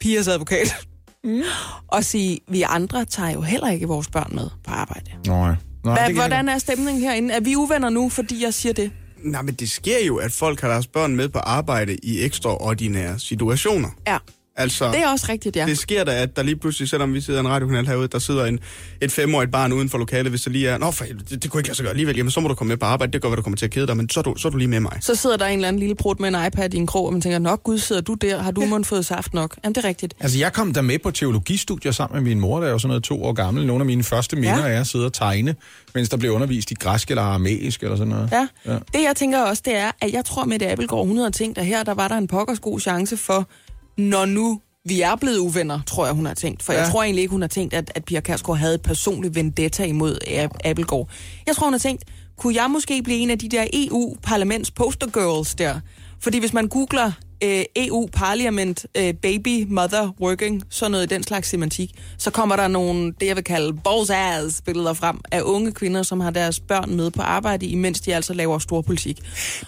Pias 0.00 0.28
advokat. 0.28 0.76
Mm. 1.24 1.42
Og 1.88 2.04
sige, 2.04 2.40
vi 2.48 2.62
andre 2.62 3.04
tager 3.04 3.30
jo 3.30 3.40
heller 3.40 3.70
ikke 3.70 3.88
vores 3.88 4.08
børn 4.08 4.30
med 4.34 4.48
på 4.64 4.70
arbejde. 4.70 5.10
Nej. 5.26 5.54
Nå, 5.84 5.92
Hvad, 5.92 6.12
hvordan 6.12 6.48
er 6.48 6.58
stemningen 6.58 7.02
herinde? 7.02 7.34
Er 7.34 7.40
vi 7.40 7.56
uvenner 7.56 7.88
nu, 7.88 8.08
fordi 8.08 8.42
jeg 8.44 8.54
siger 8.54 8.72
det? 8.72 8.90
Nej, 9.24 9.42
men 9.42 9.54
det 9.54 9.70
sker 9.70 10.04
jo, 10.06 10.16
at 10.16 10.32
folk 10.32 10.60
har 10.60 10.68
deres 10.68 10.86
børn 10.86 11.16
med 11.16 11.28
på 11.28 11.38
arbejde 11.38 11.96
i 12.02 12.24
ekstraordinære 12.24 13.18
situationer. 13.18 13.88
Ja, 14.06 14.18
Altså, 14.56 14.92
det 14.92 15.00
er 15.00 15.08
også 15.08 15.26
rigtigt, 15.28 15.56
ja. 15.56 15.66
det 15.66 15.78
sker 15.78 16.04
da, 16.04 16.22
at 16.22 16.36
der 16.36 16.42
lige 16.42 16.56
pludselig, 16.56 16.88
selvom 16.88 17.14
vi 17.14 17.20
sidder 17.20 17.40
i 17.40 17.44
en 17.44 17.48
radiokanal 17.48 17.86
herude, 17.86 18.08
der 18.08 18.18
sidder 18.18 18.44
en, 18.44 18.58
et 19.00 19.12
femårigt 19.12 19.52
barn 19.52 19.72
uden 19.72 19.88
for 19.88 19.98
lokalet, 19.98 20.30
hvis 20.32 20.42
der 20.42 20.50
lige 20.50 20.68
er, 20.68 20.78
nå, 20.78 20.90
for, 20.90 21.04
helvede, 21.04 21.24
det, 21.30 21.42
det 21.42 21.50
kunne 21.50 21.60
ikke 21.60 21.68
lade 21.68 21.76
sig 21.76 21.82
gøre 21.82 21.90
alligevel, 21.90 22.16
jamen 22.16 22.30
så 22.30 22.40
må 22.40 22.48
du 22.48 22.54
komme 22.54 22.68
med 22.68 22.76
på 22.76 22.86
arbejde, 22.86 23.12
det 23.12 23.22
går, 23.22 23.28
hvad 23.28 23.36
du 23.36 23.42
kommer 23.42 23.56
til 23.56 23.64
at 23.66 23.70
kede 23.70 23.86
dig, 23.86 23.96
men 23.96 24.08
så 24.08 24.20
er 24.20 24.24
du, 24.24 24.34
så 24.36 24.48
er 24.48 24.52
du 24.52 24.58
lige 24.58 24.68
med 24.68 24.80
mig. 24.80 24.98
Så 25.00 25.14
sidder 25.14 25.36
der 25.36 25.46
en 25.46 25.54
eller 25.58 25.68
anden 25.68 25.80
lille 25.80 25.94
brud 25.94 26.14
med 26.18 26.28
en 26.28 26.46
iPad 26.46 26.74
i 26.74 26.76
en 26.76 26.86
krog, 26.86 27.06
og 27.06 27.12
man 27.12 27.22
tænker, 27.22 27.38
nok 27.38 27.62
gud, 27.62 27.78
sidder 27.78 28.02
du 28.02 28.14
der? 28.14 28.42
Har 28.42 28.50
du 28.50 28.62
ja. 28.62 28.78
fået 28.78 29.06
saft 29.06 29.34
nok? 29.34 29.56
Jamen, 29.64 29.74
det 29.74 29.84
er 29.84 29.88
rigtigt. 29.88 30.14
Altså, 30.20 30.38
jeg 30.38 30.52
kom 30.52 30.72
der 30.74 30.82
med 30.82 30.98
på 30.98 31.10
teologistudier 31.10 31.92
sammen 31.92 32.22
med 32.22 32.30
min 32.30 32.40
mor, 32.40 32.60
der 32.60 32.66
er 32.66 32.70
jo 32.70 32.78
sådan 32.78 32.88
noget 32.88 33.04
to 33.04 33.24
år 33.24 33.32
gammel. 33.32 33.66
Nogle 33.66 33.82
af 33.82 33.86
mine 33.86 34.02
første 34.02 34.36
minder 34.36 34.66
Ja. 34.68 34.74
er 34.74 34.80
at 34.80 34.86
sidde 34.86 35.06
og 35.06 35.12
tegne, 35.12 35.54
mens 35.94 36.08
der 36.08 36.16
blev 36.16 36.32
undervist 36.32 36.70
i 36.70 36.74
græsk 36.74 37.10
eller 37.10 37.22
aramæisk 37.22 37.82
eller 37.82 37.96
sådan 37.96 38.12
noget. 38.12 38.28
Ja. 38.32 38.48
Ja. 38.66 38.72
Det, 38.72 39.02
jeg 39.06 39.12
tænker 39.16 39.42
også, 39.42 39.62
det 39.64 39.76
er, 39.76 39.90
at 40.00 40.12
jeg 40.12 40.24
tror, 40.24 40.44
Mette 40.44 40.70
Abelgaard, 40.70 41.06
hun 41.06 41.16
havde 41.16 41.30
tænkt, 41.30 41.58
at 41.58 41.66
her 41.66 41.82
der 41.82 41.94
var 41.94 42.08
der 42.08 42.16
en 42.16 42.26
pokkers 42.26 42.60
god 42.60 42.80
chance 42.80 43.16
for, 43.16 43.48
når 43.96 44.24
nu 44.26 44.60
vi 44.86 45.00
er 45.00 45.16
blevet 45.16 45.38
uvenner, 45.38 45.80
tror 45.86 46.04
jeg, 46.06 46.14
hun 46.14 46.26
har 46.26 46.34
tænkt. 46.34 46.62
For 46.62 46.72
ja. 46.72 46.80
Jeg 46.80 46.88
tror 46.90 47.02
egentlig 47.02 47.22
ikke, 47.22 47.32
hun 47.32 47.40
har 47.40 47.48
tænkt, 47.48 47.74
at, 47.74 47.92
at 47.94 48.04
Pia 48.04 48.20
Kærsgaard 48.20 48.58
havde 48.58 48.74
et 48.74 48.82
personligt 48.82 49.34
vendetta 49.34 49.84
imod 49.84 50.18
Ab- 50.26 50.58
Abelgaard. 50.64 51.08
Jeg 51.46 51.56
tror, 51.56 51.66
hun 51.66 51.72
har 51.72 51.78
tænkt, 51.78 52.04
kunne 52.36 52.54
jeg 52.62 52.70
måske 52.70 53.02
blive 53.02 53.18
en 53.18 53.30
af 53.30 53.38
de 53.38 53.48
der 53.48 53.66
EU-parlaments 53.72 54.70
poster 54.70 55.06
girls 55.06 55.54
der? 55.54 55.80
Fordi 56.20 56.38
hvis 56.38 56.52
man 56.52 56.68
googler 56.68 57.12
øh, 57.44 57.64
EU-parlament, 57.76 58.86
øh, 58.94 59.14
baby, 59.14 59.66
mother, 59.68 60.14
working, 60.20 60.62
sådan 60.70 60.90
noget 60.90 61.10
den 61.10 61.22
slags 61.22 61.48
semantik, 61.48 61.90
så 62.18 62.30
kommer 62.30 62.56
der 62.56 62.68
nogle, 62.68 63.12
det 63.20 63.26
jeg 63.26 63.36
vil 63.36 63.44
kalde 63.44 63.72
balls 63.84 64.60
billeder 64.60 64.92
frem 64.92 65.20
af 65.32 65.40
unge 65.42 65.72
kvinder, 65.72 66.02
som 66.02 66.20
har 66.20 66.30
deres 66.30 66.60
børn 66.60 66.96
med 66.96 67.10
på 67.10 67.22
arbejde, 67.22 67.66
imens 67.66 68.00
de 68.00 68.14
altså 68.14 68.34
laver 68.34 68.58
stor 68.58 68.80
politik. 68.80 69.20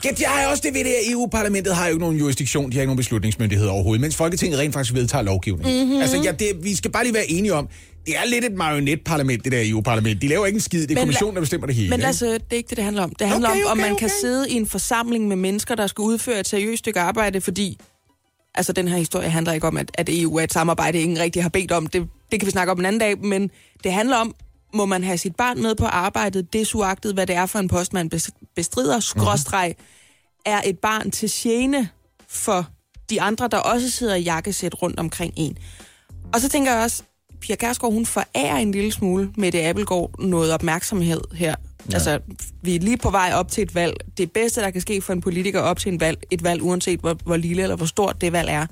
Ja, 0.05 0.11
det 0.11 0.27
har 0.27 0.47
også 0.47 0.63
det 0.67 0.75
ved 0.75 0.85
det 0.85 0.91
her. 0.91 1.13
EU-parlamentet 1.13 1.75
har 1.75 1.87
jo 1.87 1.91
ikke 1.91 2.01
nogen 2.01 2.17
jurisdiktion, 2.17 2.71
de 2.71 2.77
har 2.77 2.81
ikke 2.81 2.89
nogen 2.89 2.97
beslutningsmyndighed 2.97 3.67
overhovedet, 3.67 4.01
mens 4.01 4.17
Folketinget 4.17 4.59
rent 4.59 4.75
faktisk 4.75 4.95
vedtager 4.95 5.23
lovgivning. 5.23 5.71
Mhm. 5.71 5.85
Mm-hmm. 5.85 6.01
Altså, 6.01 6.21
ja, 6.25 6.33
det, 6.33 6.49
vi 6.63 6.75
skal 6.75 6.91
bare 6.91 7.05
lige 7.05 7.15
være 7.15 7.31
enige 7.31 7.55
om, 7.55 7.69
det 8.07 8.17
er 8.17 8.25
lidt 8.25 8.45
et 8.45 8.53
marionetparlament, 8.53 9.45
det 9.45 9.53
der 9.53 9.63
EU-parlament. 9.65 10.23
De 10.23 10.29
laver 10.29 10.47
ikke 10.47 10.57
en 10.57 10.61
skid, 10.61 10.83
det 10.83 10.91
er 10.91 10.95
Men 10.95 11.03
kommissionen, 11.03 11.35
der 11.35 11.41
bestemmer 11.41 11.67
det 11.67 11.77
hele. 11.77 11.91
Men 11.91 12.03
altså, 12.03 12.27
det 12.27 12.43
er 12.51 12.57
ikke 12.57 12.69
det, 12.69 12.77
det 12.77 12.85
handler 12.85 13.03
om. 13.03 13.15
Det 13.19 13.29
handler 13.29 13.51
Okay, 13.51 13.63
om, 13.63 13.71
om 13.71 13.79
okay, 13.79 13.89
man 13.89 13.97
kan 13.99 14.07
okay. 14.07 14.15
sidde 14.21 14.51
i 14.51 14.55
en 14.55 14.67
forsamling 14.67 15.29
med 15.29 15.37
mennesker, 15.37 15.75
der 15.75 15.87
skal 15.87 16.03
udføre 16.03 16.41
et 16.41 16.49
seriøst 16.49 16.79
stykke 16.79 17.01
arbejde, 17.01 17.41
fordi 17.41 17.79
altså, 18.55 18.73
den 18.73 18.89
her 18.89 18.97
historie 18.97 19.29
handler 19.29 19.53
ikke 19.53 19.67
om, 19.67 19.77
at, 19.77 19.91
at 19.95 20.09
EU 20.09 20.37
er 20.37 20.43
et 20.45 20.53
samarbejde, 20.53 21.01
ingen 21.01 21.19
rigtig 21.19 21.43
har 21.43 21.49
bedt 21.49 21.73
om. 21.73 21.87
Det, 21.87 22.09
det 22.33 22.41
kan 22.41 22.47
vi 22.47 22.51
snakke 22.51 22.73
om 22.73 22.79
en 22.79 22.87
anden 22.87 23.01
dag, 23.01 23.19
men 23.19 23.51
det 23.85 23.93
handler 23.93 24.17
om, 24.17 24.35
må 24.75 24.87
man 24.87 25.05
have 25.05 25.19
sit 25.19 25.37
barn 25.37 25.63
med 25.63 25.75
på 25.75 25.85
arbejdet, 25.87 26.53
desuagtet, 26.53 27.15
hvad 27.15 27.27
det 27.27 27.37
er 27.37 27.47
for 27.47 27.59
en 27.59 27.69
post, 27.69 27.93
man 27.93 28.11
bes- 28.15 28.53
bestrider, 28.57 29.01
skråstreg, 29.01 29.75
er 30.47 30.61
et 30.65 30.79
barn 30.79 31.11
til 31.11 31.31
tjene 31.31 31.89
for 32.29 32.69
de 33.11 33.21
andre, 33.21 33.49
der 33.49 33.59
også 33.59 33.91
sidder 33.91 34.15
i 34.15 34.23
jakkesæt 34.23 34.83
rundt 34.83 35.01
omkring 35.01 35.33
en. 35.37 35.59
Og 36.35 36.41
så 36.41 36.49
tænker 36.49 36.73
jeg 36.73 36.83
også, 36.83 37.03
Pia 37.47 37.57
Kærsgaard, 37.57 37.93
hun 37.93 38.07
forærer 38.07 38.57
en 38.57 38.73
lille 38.73 38.93
smule 38.93 39.31
med 39.37 39.53
det 39.53 39.59
Appelgaard 39.59 40.11
noget 40.19 40.53
opmærksomhed 40.53 41.21
her. 41.35 41.55
Ja. 41.91 41.95
Altså, 41.95 42.19
vi 42.63 42.77
er 42.77 42.81
lige 42.81 42.97
på 42.97 43.11
vej 43.11 43.33
op 43.35 43.51
til 43.51 43.63
et 43.63 43.75
valg. 43.75 43.95
Det 44.19 44.33
bedste, 44.33 44.61
der 44.61 44.71
kan 44.71 44.81
ske 44.81 45.03
for 45.03 45.13
en 45.13 45.21
politiker 45.21 45.61
op 45.61 45.79
til 45.79 45.93
en 45.93 46.01
valg, 46.01 46.19
et 46.31 46.45
valg, 46.45 46.63
uanset 46.63 47.01
hvor, 47.01 47.17
hvor 47.25 47.37
lille 47.37 47.63
eller 47.63 47.77
hvor 47.77 47.87
stort 47.87 48.21
det 48.21 48.33
valg 48.33 48.49
er, 48.49 48.67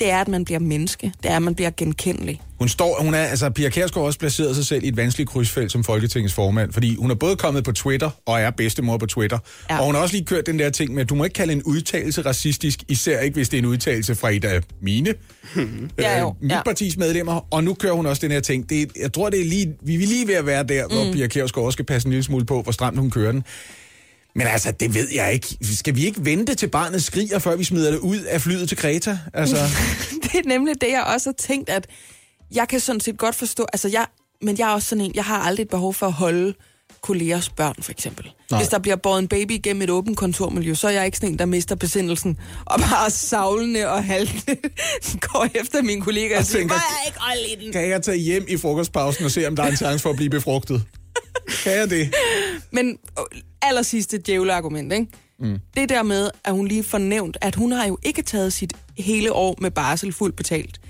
det 0.00 0.10
er, 0.10 0.18
at 0.20 0.28
man 0.28 0.44
bliver 0.44 0.58
menneske. 0.60 1.12
Det 1.22 1.30
er, 1.30 1.36
at 1.36 1.42
man 1.42 1.54
bliver 1.54 1.70
genkendelig. 1.76 2.40
Hun 2.58 2.68
står, 2.68 2.96
hun 3.02 3.14
er, 3.14 3.18
altså 3.22 3.50
Pia 3.50 3.68
Kjærsgaard 3.68 4.02
har 4.02 4.06
også 4.06 4.18
placeret 4.18 4.56
sig 4.56 4.66
selv 4.66 4.84
i 4.84 4.88
et 4.88 4.96
vanskeligt 4.96 5.30
krydsfelt 5.30 5.72
som 5.72 5.84
Folketingets 5.84 6.34
formand, 6.34 6.72
fordi 6.72 6.96
hun 6.96 7.10
er 7.10 7.14
både 7.14 7.36
kommet 7.36 7.64
på 7.64 7.72
Twitter 7.72 8.10
og 8.26 8.40
er 8.40 8.50
bedstemor 8.50 8.96
på 8.98 9.06
Twitter. 9.06 9.38
Ja. 9.70 9.78
Og 9.78 9.86
hun 9.86 9.94
har 9.94 10.02
også 10.02 10.14
lige 10.14 10.24
kørt 10.24 10.46
den 10.46 10.58
der 10.58 10.70
ting 10.70 10.94
med, 10.94 11.02
at 11.02 11.08
du 11.08 11.14
må 11.14 11.24
ikke 11.24 11.34
kalde 11.34 11.52
en 11.52 11.62
udtalelse 11.62 12.22
racistisk, 12.22 12.80
især 12.88 13.20
ikke 13.20 13.34
hvis 13.34 13.48
det 13.48 13.56
er 13.56 13.62
en 13.62 13.66
udtalelse 13.66 14.14
fra 14.14 14.30
et 14.30 14.44
af 14.44 14.60
mine, 14.82 15.14
Ja, 15.98 16.20
jo. 16.20 16.28
øh, 16.28 16.34
mit 16.42 16.52
Ja. 16.52 16.62
partis 16.62 16.96
medlemmer. 16.96 17.46
Og 17.50 17.64
nu 17.64 17.74
kører 17.74 17.92
hun 17.94 18.06
også 18.06 18.20
den 18.22 18.30
her 18.30 18.40
ting. 18.40 18.70
Det, 18.70 18.90
jeg 19.00 19.12
tror, 19.12 19.30
det 19.30 19.40
er 19.40 19.44
lige, 19.44 19.74
vi 19.82 19.94
er 19.94 19.98
lige 19.98 20.26
ved 20.28 20.34
at 20.34 20.46
være 20.46 20.62
der, 20.62 20.86
mm. 20.88 20.94
hvor 20.94 21.12
Pia 21.12 21.26
Kjærsgaard 21.26 21.64
også 21.66 21.76
skal 21.76 21.84
passe 21.84 22.06
en 22.06 22.12
lille 22.12 22.22
smule 22.24 22.44
på, 22.46 22.62
hvor 22.62 22.72
stramt 22.72 22.98
hun 22.98 23.10
kører 23.10 23.32
den. 23.32 23.44
Men 24.36 24.46
altså, 24.46 24.70
det 24.70 24.94
ved 24.94 25.08
jeg 25.14 25.32
ikke. 25.32 25.56
Skal 25.62 25.94
vi 25.96 26.06
ikke 26.06 26.24
vente 26.24 26.54
til 26.54 26.66
barnet 26.68 27.02
skriger, 27.04 27.38
før 27.38 27.56
vi 27.56 27.64
smider 27.64 27.90
det 27.90 27.98
ud 27.98 28.18
af 28.20 28.40
flyet 28.40 28.68
til 28.68 28.76
Kreta? 28.78 29.18
Altså, 29.34 29.56
det 30.22 30.34
er 30.34 30.48
nemlig 30.48 30.80
det, 30.80 30.88
jeg 30.90 31.02
også 31.02 31.28
har 31.28 31.34
tænkt, 31.38 31.68
at 31.70 31.86
jeg 32.54 32.68
kan 32.68 32.80
sådan 32.80 33.00
set 33.00 33.18
godt 33.18 33.34
forstå, 33.34 33.66
altså 33.72 33.88
jeg, 33.88 34.06
men 34.42 34.58
jeg 34.58 34.68
er 34.70 34.72
også 34.72 34.88
sådan 34.88 35.04
en, 35.04 35.12
jeg 35.14 35.24
har 35.24 35.38
aldrig 35.38 35.64
et 35.64 35.70
behov 35.70 35.94
for 35.94 36.06
at 36.06 36.12
holde 36.12 36.54
kollegers 37.00 37.48
børn, 37.48 37.74
for 37.80 37.92
eksempel. 37.92 38.30
Nej. 38.50 38.60
Hvis 38.60 38.68
der 38.68 38.78
bliver 38.78 38.96
båret 38.96 39.18
en 39.18 39.28
baby 39.28 39.60
gennem 39.62 39.82
et 39.82 39.90
åbent 39.90 40.16
kontormiljø, 40.16 40.74
så 40.74 40.88
er 40.88 40.92
jeg 40.92 41.06
ikke 41.06 41.16
sådan 41.16 41.28
en, 41.32 41.38
der 41.38 41.46
mister 41.46 41.74
besindelsen, 41.74 42.38
og 42.64 42.80
bare 42.80 43.10
savlende 43.10 43.88
og 43.88 44.04
halvende 44.04 44.56
går 45.32 45.46
efter 45.54 45.82
mine 45.82 46.00
kollegaer 46.02 46.36
og, 46.36 46.40
Og 46.40 46.46
siger, 46.46 46.58
tænker, 46.58 46.74
"Må 46.74 46.80
jeg 47.00 47.06
ikke 47.06 47.18
holde 47.20 47.42
i 47.62 47.64
den? 47.64 47.72
kan 47.72 47.88
jeg 47.88 48.02
tage 48.02 48.18
hjem 48.18 48.44
i 48.48 48.56
frokostpausen 48.56 49.24
og 49.24 49.30
se, 49.30 49.46
om 49.46 49.56
der 49.56 49.62
er 49.62 49.68
en 49.70 49.76
chance 49.76 50.02
for 50.02 50.10
at 50.10 50.16
blive 50.16 50.30
befrugtet? 50.30 50.82
Kan 51.64 51.72
jeg 51.72 51.90
det? 51.90 52.14
Men 52.70 52.98
øh, 53.18 53.40
allersidste 53.62 54.18
djævleargument, 54.18 54.92
ikke? 54.92 55.06
Mm. 55.40 55.58
Det 55.76 55.88
der 55.88 56.02
med, 56.02 56.30
at 56.44 56.52
hun 56.52 56.68
lige 56.68 56.82
fornævnt, 56.82 57.36
at 57.40 57.54
hun 57.54 57.72
har 57.72 57.86
jo 57.86 57.98
ikke 58.02 58.22
taget 58.22 58.52
sit 58.52 58.72
hele 58.98 59.32
år 59.32 59.56
med 59.60 59.70
barsel 59.70 60.12
fuldt 60.12 60.36
betalt. 60.36 60.80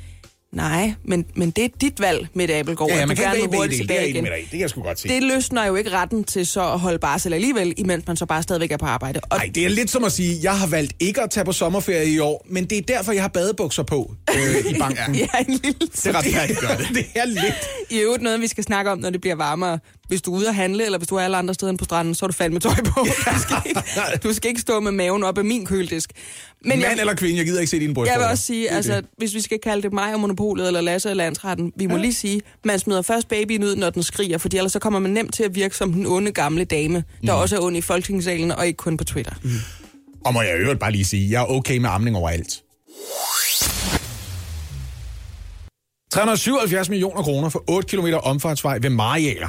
Nej, 0.53 0.93
men, 1.05 1.27
men 1.35 1.51
det 1.51 1.64
er 1.64 1.68
dit 1.81 2.01
valg, 2.01 2.29
Mette 2.35 2.55
Abelgaard. 2.55 2.91
Ja, 2.91 2.99
ja 2.99 3.07
man 3.07 3.16
kan 3.16 3.24
gerne 3.24 3.41
vil 3.41 3.57
hurtigt 3.59 3.81
det. 3.81 3.89
Det 3.89 3.97
er 3.97 4.01
tilbage 4.01 4.11
igen. 4.11 4.24
med. 4.24 4.33
Det 4.33 4.51
kan 4.51 4.61
jeg 4.61 4.70
sgu 4.70 4.83
godt 4.83 5.01
se. 5.01 5.09
Det 5.09 5.22
løsner 5.22 5.64
jo 5.66 5.74
ikke 5.74 5.91
retten 5.91 6.24
til 6.24 6.47
så 6.47 6.72
at 6.72 6.81
holde 6.81 6.99
barsel 6.99 7.33
alligevel, 7.33 7.74
imens 7.77 8.07
man 8.07 8.16
så 8.16 8.27
bare 8.27 8.43
stadigvæk 8.43 8.70
er 8.72 8.77
på 8.77 8.87
arbejde. 8.87 9.20
Og 9.31 9.39
Nej, 9.39 9.51
det 9.55 9.64
er 9.64 9.68
lidt 9.68 9.91
som 9.91 10.05
at 10.05 10.12
sige, 10.12 10.39
jeg 10.43 10.59
har 10.59 10.66
valgt 10.66 10.93
ikke 11.01 11.22
at 11.22 11.31
tage 11.31 11.45
på 11.45 11.53
sommerferie 11.53 12.11
i 12.11 12.18
år, 12.18 12.47
men 12.51 12.64
det 12.64 12.79
er 12.79 12.83
derfor, 12.83 13.12
jeg 13.12 13.22
har 13.22 13.29
badebukser 13.29 13.83
på 13.83 14.14
øh, 14.37 14.70
i 14.70 14.79
banken. 14.81 15.14
ja, 15.14 15.27
en 15.49 15.61
lille 15.64 15.79
Det 15.81 16.14
retfærdiggør 16.14 16.77
det. 16.77 16.89
det 16.97 17.07
er 17.14 17.24
lidt... 17.24 17.68
I 17.91 17.99
øvrigt 17.99 18.22
noget, 18.22 18.41
vi 18.41 18.47
skal 18.47 18.64
snakke 18.64 18.91
om, 18.91 18.99
når 18.99 19.11
det 19.11 19.20
bliver 19.20 19.37
varmere. 19.37 19.79
Hvis 20.09 20.22
du 20.22 20.34
er 20.34 20.38
ude 20.38 20.48
at 20.48 20.54
handle, 20.54 20.84
eller 20.84 20.98
hvis 20.98 21.09
du 21.09 21.14
er 21.16 21.20
alle 21.20 21.36
andre 21.36 21.54
steder 21.54 21.70
end 21.70 21.78
på 21.78 21.84
stranden, 21.84 22.14
så 22.14 22.24
er 22.24 22.26
du 22.26 22.32
fandme 22.32 22.61
tøj 22.61 22.74
på. 22.74 23.07
Du 23.07 23.38
skal 23.40 23.62
ikke, 23.66 23.80
du 24.22 24.32
skal 24.32 24.48
ikke 24.48 24.61
stå 24.61 24.80
med 24.80 24.92
maven 24.92 25.24
op 25.24 25.38
af 25.38 25.44
min 25.44 25.66
køleddisk. 25.66 26.11
Men 26.64 26.80
Mand 26.80 27.00
eller 27.00 27.14
kvinde, 27.14 27.36
jeg 27.36 27.46
gider 27.46 27.61
ikke 27.61 27.70
se 27.70 27.80
dine 27.80 27.94
bryster. 27.94 28.12
Jeg 28.12 28.20
vil 28.20 28.28
også 28.28 28.44
sige, 28.44 28.70
altså, 28.70 29.02
hvis 29.18 29.34
vi 29.34 29.40
skal 29.40 29.59
kalde 29.62 29.82
det 29.82 29.92
mig 29.92 30.14
og 30.14 30.20
monopolet, 30.20 30.66
eller 30.66 30.80
Lasse 30.80 31.11
og 31.11 31.16
landsretten, 31.16 31.72
vi 31.76 31.86
må 31.86 31.94
ja. 31.96 32.00
lige 32.00 32.14
sige, 32.14 32.40
man 32.64 32.78
smider 32.78 33.02
først 33.02 33.28
babyen 33.28 33.64
ud, 33.64 33.76
når 33.76 33.90
den 33.90 34.02
skriger, 34.02 34.38
fordi 34.38 34.57
ellers 34.57 34.72
så 34.72 34.78
kommer 34.78 34.98
man 34.98 35.11
nemt 35.11 35.34
til 35.34 35.42
at 35.42 35.54
virke 35.54 35.76
som 35.76 35.92
den 35.92 36.07
onde 36.07 36.32
gamle 36.32 36.64
dame, 36.64 37.04
der 37.26 37.34
Mm. 37.34 37.40
også 37.40 37.57
er 37.57 37.61
ond 37.61 37.76
i 37.76 37.80
folketingssalen, 37.80 38.52
og 38.52 38.66
ikke 38.66 38.76
kun 38.76 38.96
på 38.96 39.04
Twitter. 39.04 39.32
Mm. 39.42 39.50
Og 40.24 40.32
må 40.34 40.42
jeg 40.42 40.59
øvrigt 40.59 40.80
bare 40.80 40.92
lige 40.92 41.04
sige, 41.04 41.30
jeg 41.30 41.40
er 41.42 41.46
okay 41.50 41.78
med 41.78 41.90
amning 41.90 42.16
overalt. 42.16 42.62
377 46.12 46.88
millioner 46.88 47.22
kroner 47.22 47.48
for 47.48 47.64
8 47.68 47.88
km 47.96 48.07
omfartsvej 48.22 48.78
ved 48.82 48.90
Mariager. 48.90 49.48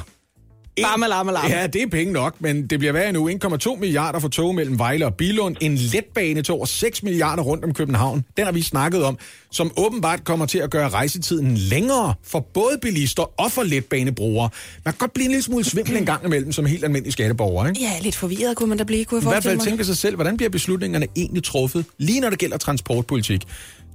Bam, 0.82 1.02
alarm, 1.02 1.28
alarm. 1.28 1.50
Ja, 1.50 1.66
det 1.66 1.82
er 1.82 1.86
penge 1.86 2.12
nok, 2.12 2.34
men 2.40 2.66
det 2.66 2.78
bliver 2.78 2.92
værre 2.92 3.12
nu. 3.12 3.30
1,2 3.30 3.76
milliarder 3.76 4.18
for 4.18 4.28
tog 4.28 4.54
mellem 4.54 4.78
Vejle 4.78 5.06
og 5.06 5.14
Bilund. 5.14 5.56
En 5.60 5.74
letbane 5.74 6.42
til 6.42 6.54
over 6.54 6.66
6 6.66 7.02
milliarder 7.02 7.42
rundt 7.42 7.64
om 7.64 7.74
København. 7.74 8.24
Den 8.36 8.44
har 8.44 8.52
vi 8.52 8.62
snakket 8.62 9.04
om, 9.04 9.18
som 9.50 9.72
åbenbart 9.76 10.24
kommer 10.24 10.46
til 10.46 10.58
at 10.58 10.70
gøre 10.70 10.88
rejsetiden 10.88 11.56
længere 11.56 12.14
for 12.24 12.40
både 12.40 12.78
bilister 12.82 13.40
og 13.40 13.52
for 13.52 13.62
letbanebrugere. 13.62 14.50
Man 14.84 14.94
kan 14.94 14.98
godt 14.98 15.12
blive 15.12 15.24
en 15.24 15.30
lille 15.30 15.42
smule 15.42 15.64
svimmel 15.64 15.96
en 15.96 16.06
gang 16.06 16.24
imellem 16.24 16.52
som 16.52 16.66
helt 16.66 16.84
almindelig 16.84 17.12
skatteborger, 17.12 17.68
ikke? 17.68 17.80
Ja, 17.80 17.92
lidt 18.02 18.16
forvirret 18.16 18.56
kunne 18.56 18.68
man 18.68 18.78
da 18.78 18.84
blive, 18.84 19.04
kunne 19.04 19.20
jeg 19.20 19.26
I 19.26 19.30
hvert 19.30 19.42
fald 19.42 19.60
tænke 19.60 19.84
sig 19.84 19.96
selv, 19.96 20.14
hvordan 20.14 20.36
bliver 20.36 20.50
beslutningerne 20.50 21.06
egentlig 21.16 21.44
truffet, 21.44 21.84
lige 21.98 22.20
når 22.20 22.30
det 22.30 22.38
gælder 22.38 22.56
transportpolitik. 22.56 23.42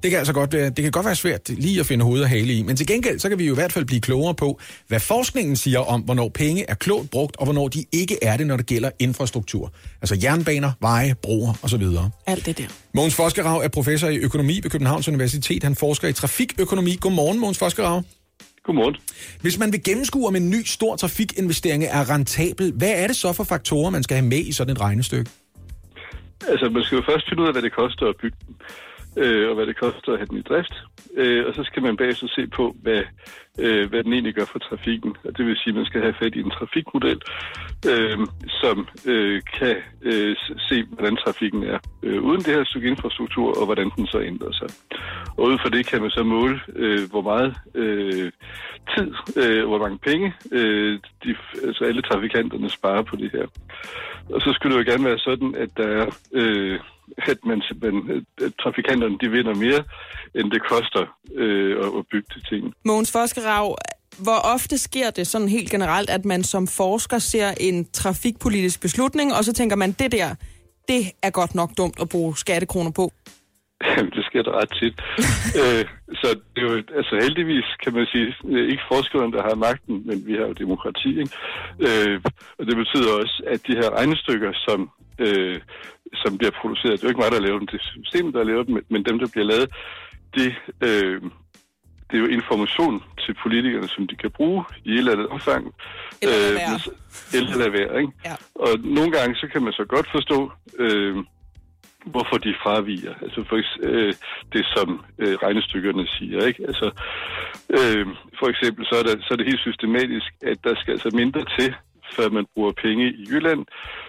Det 0.04 0.12
kan 0.12 0.20
altså 0.20 0.34
godt 0.34 0.54
være, 0.54 0.70
det 0.70 0.84
kan 0.84 0.92
godt 0.92 1.06
være 1.06 1.16
svært 1.16 1.50
lige 1.50 1.80
at 1.80 1.86
finde 1.86 2.06
hoved 2.06 2.22
og 2.22 2.30
hale 2.30 2.54
i, 2.54 2.64
men 2.64 2.76
til 2.76 2.88
gengæld 2.88 3.20
så 3.20 3.30
kan 3.30 3.40
vi 3.40 3.46
jo 3.46 3.54
i 3.54 3.56
hvert 3.56 3.74
fald 3.74 3.86
blive 3.86 4.02
klogere 4.02 4.36
på, 4.36 4.60
hvad 4.88 5.00
forskningen 5.00 5.56
siger 5.56 5.80
om, 5.80 6.02
hvornår 6.02 6.30
penge 6.30 6.66
er 6.70 6.74
klogt 6.74 7.12
brugt, 7.12 7.38
og 7.38 7.46
hvornår 7.46 7.68
de 7.68 7.86
ikke 7.92 8.18
er 8.22 8.38
det, 8.38 8.48
når 8.48 8.58
det 8.58 8.66
gælder 8.66 8.90
infrastruktur. 9.00 9.74
Altså 10.02 10.20
jernbaner, 10.24 10.72
veje, 10.82 11.16
broer 11.24 11.54
osv. 11.64 11.84
Alt 12.28 12.46
det 12.46 12.58
der. 12.58 12.68
Mogens 12.94 13.16
Foskerav 13.16 13.58
er 13.58 13.68
professor 13.68 14.08
i 14.08 14.18
økonomi 14.18 14.60
ved 14.64 14.72
Københavns 14.72 15.08
Universitet. 15.08 15.64
Han 15.64 15.76
forsker 15.76 16.08
i 16.08 16.14
trafikøkonomi. 16.14 16.96
Godmorgen, 17.02 17.40
Mogens 17.40 17.58
Foskerav. 17.58 18.04
Godmorgen. 18.64 18.96
Hvis 19.42 19.60
man 19.60 19.72
vil 19.72 19.84
gennemskue, 19.84 20.28
om 20.28 20.36
en 20.36 20.50
ny 20.50 20.64
stor 20.66 20.96
trafikinvestering 20.96 21.84
er 21.84 22.10
rentabel, 22.10 22.74
hvad 22.76 22.94
er 22.96 23.08
det 23.08 23.16
så 23.16 23.34
for 23.34 23.44
faktorer, 23.44 23.90
man 23.90 24.04
skal 24.04 24.18
have 24.18 24.28
med 24.28 24.40
i 24.40 24.52
sådan 24.52 24.72
et 24.74 24.82
regnestykke? 24.82 25.32
Altså, 26.48 26.70
man 26.70 26.84
skal 26.84 26.96
jo 26.96 27.04
først 27.10 27.30
finde 27.30 27.44
ud 27.44 27.48
af, 27.48 27.54
hvad 27.54 27.62
det 27.62 27.74
koster 27.74 28.06
at 28.06 28.16
bygge 28.22 28.38
den 28.48 28.56
øh, 29.18 29.50
og 29.50 29.56
hvad 29.56 29.66
det 29.66 29.80
koster 29.80 30.12
at 30.12 30.20
have 30.20 30.28
den 30.32 30.38
i 30.38 30.42
drift. 30.42 30.76
Øh, 31.18 31.46
og 31.48 31.54
så 31.54 31.64
skal 31.64 31.84
man 31.84 31.98
bagefter 31.98 32.28
se 32.28 32.48
på, 32.48 32.76
hvad, 32.82 33.02
øh, 33.60 33.90
hvad 33.90 34.04
den 34.04 34.14
egentlig 34.14 34.36
gør 34.36 34.46
for 34.46 34.60
trafikken. 34.60 35.16
Og 35.24 35.38
det 35.38 35.46
vil 35.46 35.58
sige, 35.58 35.72
at 35.72 35.76
man 35.76 35.86
skal 35.86 36.02
have 36.02 36.20
fat 36.22 36.36
i 36.36 36.40
en 36.40 36.52
trafikmodel, 36.52 37.22
øh, 37.92 38.18
som 38.62 38.88
øh, 39.06 39.42
kan 39.60 39.76
øh, 40.02 40.36
se, 40.70 40.84
hvordan 40.84 41.16
trafikken 41.16 41.64
er 41.64 41.80
øh, 42.04 42.22
uden 42.24 42.42
det 42.42 42.56
her 42.56 42.64
stykke 42.64 42.88
infrastruktur, 42.88 43.60
og 43.60 43.66
hvordan 43.66 43.90
den 43.96 44.08
så 44.08 44.20
ændrer 44.22 44.52
sig. 44.52 44.70
Og 45.38 45.44
ud 45.44 45.58
fra 45.62 45.70
det 45.70 45.86
kan 45.86 46.02
man 46.02 46.12
så 46.12 46.24
måle, 46.24 46.60
øh, 46.76 47.10
hvor 47.10 47.22
meget 47.22 47.56
øh, 47.76 48.32
tid, 48.98 49.14
øh, 49.42 49.68
hvor 49.68 49.80
mange 49.80 49.98
penge 49.98 50.34
øh, 50.52 51.00
de, 51.24 51.36
altså 51.68 51.84
alle 51.84 52.02
trafikanterne 52.02 52.70
sparer 52.70 53.02
på 53.02 53.16
det 53.16 53.32
her. 53.32 53.46
Og 54.30 54.42
så 54.42 54.54
skulle 54.54 54.78
det 54.78 54.86
jo 54.86 54.92
gerne 54.92 55.06
være 55.06 55.20
sådan, 55.20 55.56
at 55.56 55.70
der 55.78 55.88
er, 55.88 56.06
øh, 56.34 56.80
at, 57.18 57.38
man, 57.46 57.62
simpelthen- 57.62 58.26
at 58.46 58.54
trafikanterne 58.64 59.18
de 59.22 59.30
vinder 59.30 59.56
mere, 59.56 59.84
end 60.36 60.52
det 60.52 60.62
koster 60.72 61.04
øh, 61.36 61.78
at, 61.86 61.92
at 62.00 62.04
bygge 62.12 62.28
de 62.36 62.42
ting. 62.50 62.74
Mogens 62.86 63.12
Foskerav, 63.12 63.78
hvor 64.18 64.40
ofte 64.56 64.78
sker 64.78 65.10
det 65.10 65.28
sådan 65.28 65.48
helt 65.48 65.70
generelt, 65.72 66.10
at 66.10 66.26
man 66.26 66.44
som 66.44 66.68
forsker 66.68 67.20
ser 67.20 67.50
en 67.60 67.86
trafikpolitisk 67.94 68.82
beslutning, 68.82 69.34
og 69.34 69.44
så 69.44 69.54
tænker 69.54 69.76
man, 69.76 69.92
det 69.92 70.12
der, 70.12 70.36
det 70.88 71.02
er 71.22 71.30
godt 71.30 71.56
nok 71.56 71.70
dumt 71.78 71.98
at 72.02 72.10
bruge 72.10 72.38
skattekroner 72.38 72.92
på. 72.92 73.12
Jamen, 73.98 74.12
det 74.12 74.26
sker 74.26 74.42
da 74.44 74.52
ret 74.52 74.74
tit. 74.82 74.96
øh, 75.62 75.86
så 76.22 76.28
det 76.56 76.62
er 76.64 76.68
jo, 76.72 76.76
altså 77.00 77.16
heldigvis 77.22 77.68
kan 77.84 77.94
man 77.94 78.06
sige, 78.06 78.36
øh, 78.46 78.66
ikke 78.72 78.84
forskerne, 78.92 79.34
der 79.38 79.44
har 79.50 79.56
magten, 79.56 79.96
men 80.08 80.28
vi 80.28 80.34
har 80.34 80.46
jo 80.50 80.54
demokrati, 80.64 81.10
ikke? 81.22 81.36
Øh, 81.88 82.22
og 82.58 82.64
det 82.68 82.76
betyder 82.82 83.12
også, 83.22 83.44
at 83.48 83.60
de 83.68 83.76
her 83.82 83.90
regnestykker, 83.98 84.52
som, 84.68 84.80
øh, 85.20 85.60
som 86.16 86.38
bliver 86.38 86.52
produceret, 86.62 86.94
det 86.94 87.04
er 87.04 87.08
jo 87.08 87.10
ikke 87.14 87.22
mig, 87.24 87.32
der 87.32 87.40
laver 87.48 87.60
dem, 87.60 87.68
det 87.68 87.80
er 87.80 87.86
systemet, 88.04 88.34
der 88.34 88.44
laver 88.44 88.64
dem, 88.64 88.86
men- 88.90 89.04
dem, 89.04 89.20
der 89.20 89.28
bliver 89.34 89.46
lavet, 89.46 89.70
det, 90.36 90.50
øh, 90.88 91.22
det 92.08 92.16
er 92.18 92.24
jo 92.26 92.26
information 92.40 93.04
til 93.26 93.34
politikerne, 93.44 93.88
som 93.88 94.08
de 94.08 94.16
kan 94.16 94.32
bruge 94.32 94.64
i 94.86 94.92
et 94.92 94.98
eller 94.98 95.12
andet 95.12 95.28
omfang. 95.28 95.76
Eller 96.22 96.38
lade 96.38 96.56
være. 96.56 96.80
Eller 97.38 97.58
lade 97.58 97.74
være, 97.74 98.02
ikke? 98.02 98.14
Ja. 98.26 98.36
Og 98.56 98.72
nogle 98.84 99.12
gange, 99.12 99.36
så 99.36 99.48
kan 99.52 99.62
man 99.64 99.74
så 99.74 99.86
godt 99.86 100.08
forstå, 100.12 100.52
øh, 100.80 101.16
hvorfor 102.06 102.38
de 102.38 102.54
fraviger. 102.64 103.14
Altså 103.22 103.44
for 103.50 103.58
øh, 103.84 104.14
det, 104.54 104.66
som 104.76 105.06
øh, 105.20 105.36
regnestykkerne 105.46 106.08
siger. 106.08 106.46
Ikke? 106.46 106.64
Altså, 106.68 106.92
øh, 107.70 108.08
for 108.40 108.48
eksempel 108.48 108.86
så 108.86 108.96
er, 109.00 109.04
det, 109.04 109.24
så 109.26 109.30
er 109.32 109.38
det 109.38 109.46
helt 109.46 109.60
systematisk, 109.68 110.30
at 110.42 110.58
der 110.64 110.76
skal 110.76 110.92
altså 110.92 111.10
mindre 111.14 111.46
til, 111.60 111.76
før 112.16 112.30
man 112.30 112.46
bruger 112.54 112.72
penge 112.72 113.06
i 113.22 113.24
Jylland, 113.30 113.62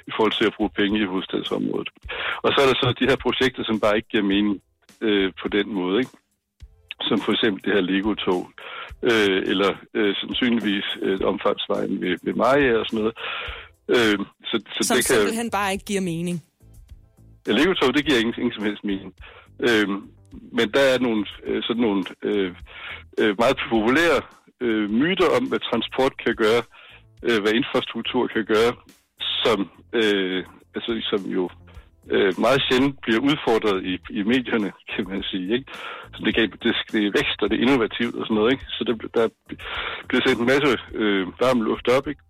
i 0.07 0.11
forhold 0.17 0.33
til 0.33 0.45
at 0.45 0.55
bruge 0.57 0.71
penge 0.81 1.01
i 1.01 1.05
hovedstadsområdet. 1.05 1.89
Og 2.45 2.51
så 2.53 2.59
er 2.63 2.67
der 2.67 2.75
så 2.75 2.95
de 3.01 3.09
her 3.11 3.17
projekter, 3.17 3.65
som 3.65 3.81
bare 3.81 3.97
ikke 3.97 4.09
giver 4.09 4.23
mening 4.35 4.61
øh, 5.01 5.33
på 5.43 5.49
den 5.49 5.75
måde. 5.75 5.99
Ikke? 5.99 6.11
Som 7.01 7.21
for 7.21 7.33
eksempel 7.33 7.65
det 7.65 7.73
her 7.73 7.81
Lego-tog, 7.81 8.51
øh, 9.03 9.43
eller 9.51 9.71
øh, 9.95 10.15
sandsynligvis 10.17 10.89
øh, 11.03 11.21
omfartsvejen 11.33 12.01
ved, 12.01 12.17
ved 12.23 12.35
Maja 12.35 12.79
og 12.81 12.87
sådan 12.87 12.99
noget. 13.01 13.15
Øh, 13.89 14.19
så, 14.45 14.57
så 14.77 14.83
Som 14.89 14.97
det 14.97 15.07
kan, 15.07 15.17
simpelthen 15.17 15.51
bare 15.51 15.73
ikke 15.73 15.85
giver 15.85 16.01
mening. 16.01 16.43
Ja, 17.47 17.53
Lego-tog, 17.53 17.95
det 17.95 18.05
giver 18.07 18.19
ingen, 18.19 18.35
ingen 18.39 18.53
som 18.53 18.65
helst 18.65 18.85
mening. 18.85 19.15
Øhm, 19.69 19.99
men 20.53 20.67
der 20.75 20.85
er 20.93 20.99
nogle, 20.99 21.27
øh, 21.45 21.63
sådan 21.63 21.83
nogle 21.83 22.05
øh, 22.23 22.55
øh, 23.19 23.35
meget 23.39 23.57
populære 23.71 24.21
øh, 24.61 24.91
myter 24.91 25.29
om, 25.37 25.45
hvad 25.45 25.59
transport 25.59 26.13
kan 26.25 26.35
gøre, 26.35 26.63
øh, 26.69 26.84
hvad 27.21 27.53
infrastruktur 27.61 28.27
kan 28.27 28.45
gøre, 28.45 28.73
som, 29.21 29.71
øh, 29.93 30.45
altså, 30.75 30.91
som 31.11 31.21
jo 31.37 31.51
øh, 32.11 32.33
meget 32.45 32.63
sjældent 32.67 32.97
bliver 33.03 33.21
udfordret 33.21 33.79
i, 33.93 33.95
i 34.19 34.23
medierne, 34.23 34.73
kan 34.95 35.05
man 35.09 35.23
sige. 35.23 35.55
Ikke? 35.57 35.67
Så 36.15 36.21
det, 36.25 36.35
kan, 36.35 36.43
det, 36.63 36.75
det 36.93 37.01
er 37.07 37.17
vækst, 37.19 37.39
og 37.43 37.51
det 37.51 37.57
er 37.57 37.63
innovativt 37.63 38.15
og 38.15 38.25
sådan 38.27 38.35
noget. 38.35 38.53
Ikke? 38.53 38.65
Så 38.69 38.81
der, 38.89 38.95
der 39.19 39.29
bliver 40.09 40.23
sendt 40.27 40.41
en 40.41 40.47
masse 40.47 40.71
øh, 40.95 41.27
varm 41.41 41.61
luft 41.63 41.89
op. 41.89 42.07
Ikke? 42.09 42.21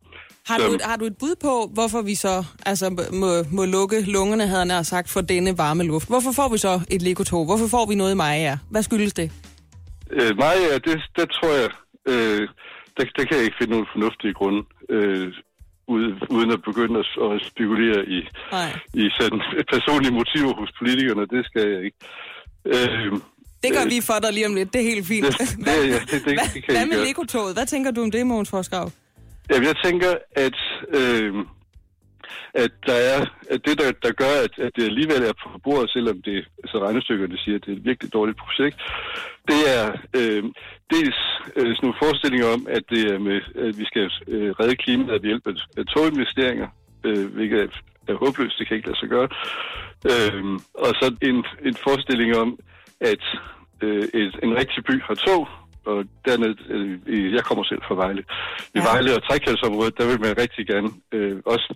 Har 0.46 0.58
du, 0.58 0.74
et, 0.74 0.82
har 0.82 0.96
du 0.96 1.04
et 1.04 1.16
bud 1.20 1.34
på, 1.46 1.54
hvorfor 1.76 2.02
vi 2.02 2.14
så 2.14 2.34
altså, 2.66 2.86
må, 3.12 3.30
må 3.56 3.64
lukke 3.64 3.98
lungerne, 4.16 4.46
havde 4.46 4.70
han 4.70 4.84
sagt, 4.84 5.10
for 5.10 5.20
denne 5.20 5.58
varme 5.58 5.84
luft? 5.84 6.08
Hvorfor 6.08 6.32
får 6.32 6.48
vi 6.52 6.58
så 6.58 6.72
et 6.90 7.02
Lego-tog? 7.02 7.44
Hvorfor 7.44 7.68
får 7.68 7.86
vi 7.90 7.94
noget 7.94 8.12
i 8.12 8.16
Maja? 8.16 8.58
Hvad 8.70 8.82
skyldes 8.82 9.12
det? 9.12 9.32
Øh, 10.10 10.36
mig, 10.42 10.54
ja, 10.70 10.74
det, 10.86 10.96
det 11.16 11.26
tror 11.36 11.52
jeg, 11.60 11.70
øh, 12.10 12.48
der, 12.96 13.04
der 13.16 13.24
kan 13.24 13.36
jeg 13.36 13.44
ikke 13.44 13.56
finde 13.60 13.72
nogen 13.72 13.92
fornuftige 13.94 14.34
grunde, 14.34 14.62
øh, 14.90 15.32
uden, 15.88 16.12
uden 16.30 16.50
at 16.50 16.62
begynde 16.62 16.98
at, 16.98 17.06
at 17.32 17.46
spekulere 17.50 18.00
i, 18.08 18.18
Nej. 18.52 18.70
i 18.94 19.10
sådan 19.20 19.40
personlige 19.72 20.12
motiver 20.12 20.54
hos 20.60 20.70
politikerne. 20.78 21.26
Det 21.26 21.46
skal 21.46 21.68
jeg 21.70 21.84
ikke. 21.84 21.96
Øh, 22.66 23.12
Det 23.62 23.70
gør 23.76 23.84
øh, 23.84 23.90
vi 23.90 24.00
for 24.00 24.18
dig 24.22 24.32
lige 24.32 24.46
om 24.46 24.54
lidt. 24.54 24.72
Det 24.72 24.80
er 24.80 24.84
helt 24.92 25.06
fint. 25.06 25.26
Det, 25.26 25.38
det, 25.38 25.66
ja, 25.66 25.72
det, 25.72 26.10
det, 26.10 26.24
det, 26.24 26.34
hvad, 26.38 26.48
det 26.54 26.64
kan 26.64 26.74
hvad 26.76 26.86
med. 26.86 27.04
Lego-toget? 27.06 27.54
Hvad 27.56 27.66
tænker 27.66 27.90
du 27.90 28.02
om 28.02 28.10
det, 28.10 28.26
Mogens 28.26 28.50
Forsgaard? 28.50 28.92
Jamen, 29.50 29.66
jeg 29.66 29.76
tænker, 29.84 30.14
at, 30.36 30.56
øh, 30.88 31.34
at, 32.54 32.70
der 32.86 32.98
er, 33.12 33.20
at 33.50 33.60
det, 33.66 33.74
der, 33.80 33.88
der 34.02 34.12
gør, 34.22 34.34
at, 34.44 34.54
at 34.66 34.72
det 34.76 34.84
alligevel 34.84 35.22
er 35.22 35.34
på 35.42 35.58
bordet, 35.64 35.90
selvom 35.90 36.22
det, 36.22 36.38
altså 36.62 36.76
regnestykkerne 36.84 37.38
siger, 37.38 37.56
at 37.56 37.64
det 37.64 37.72
er 37.72 37.76
et 37.76 37.84
virkelig 37.84 38.12
dårligt 38.12 38.38
projekt, 38.38 38.78
det 39.50 39.60
er 39.78 39.84
øh, 40.18 40.42
dels 40.94 41.18
øh, 41.56 41.70
sådan 41.76 41.82
nogle 41.82 42.02
forestillinger 42.02 42.48
om, 42.56 42.66
at, 42.76 42.82
det 42.90 43.02
er 43.12 43.18
med, 43.18 43.40
at 43.66 43.78
vi 43.78 43.84
skal 43.84 44.10
øh, 44.28 44.50
redde 44.60 44.76
klimaet 44.76 45.22
ved 45.22 45.28
hjælp 45.30 45.46
af, 45.46 45.56
af 45.76 45.84
toginvesteringer, 45.86 46.68
øh, 47.04 47.26
hvilket 47.34 47.60
er, 47.62 47.68
er 48.08 48.14
håbløst, 48.14 48.58
det 48.58 48.66
kan 48.66 48.76
ikke 48.76 48.88
lade 48.88 49.00
sig 49.00 49.08
gøre. 49.08 49.28
Øh, 50.12 50.44
og 50.84 50.90
så 51.00 51.06
en, 51.22 51.38
en 51.68 51.76
forestilling 51.86 52.36
om, 52.36 52.58
at 53.00 53.24
øh, 53.82 54.04
et, 54.20 54.34
en 54.42 54.56
rigtig 54.60 54.84
by 54.84 55.02
har 55.02 55.14
tog, 55.14 55.48
og 55.86 56.04
dernede, 56.26 56.56
øh, 57.06 57.32
jeg 57.32 57.44
kommer 57.44 57.64
selv 57.64 57.82
fra 57.88 57.94
Vejle. 57.94 58.22
I 58.74 58.78
Ja. 58.78 58.82
Vejle 58.90 59.10
og 59.16 59.22
trækældsområdet, 59.28 59.98
der 59.98 60.06
vil 60.10 60.20
man 60.20 60.38
rigtig 60.42 60.66
gerne 60.66 60.88
øh, 61.12 61.36
også 61.46 61.74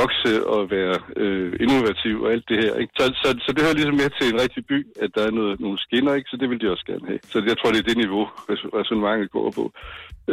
vokse 0.00 0.46
og 0.46 0.70
være 0.70 0.96
øh, 1.16 1.52
innovativ 1.60 2.22
og 2.22 2.32
alt 2.32 2.48
det 2.48 2.58
her. 2.64 2.74
Ikke? 2.82 2.92
Så, 2.98 3.04
så, 3.22 3.28
så 3.44 3.52
det 3.52 3.62
hører 3.64 3.74
ligesom 3.78 3.94
med 4.02 4.10
til 4.18 4.26
en 4.34 4.40
rigtig 4.44 4.66
by, 4.66 4.78
at 5.02 5.10
der 5.14 5.22
er 5.26 5.30
noget, 5.30 5.60
nogle 5.60 5.78
skinner, 5.78 6.14
ikke? 6.14 6.30
så 6.30 6.36
det 6.36 6.50
vil 6.50 6.60
de 6.60 6.70
også 6.70 6.84
gerne 6.86 7.06
have. 7.06 7.18
Så 7.32 7.42
jeg 7.46 7.58
tror, 7.58 7.70
det 7.70 7.78
er 7.78 7.88
det 7.90 7.96
niveau, 7.96 8.24
res- 8.50 8.70
resonemanget 8.78 9.30
går 9.30 9.50
på. 9.58 9.64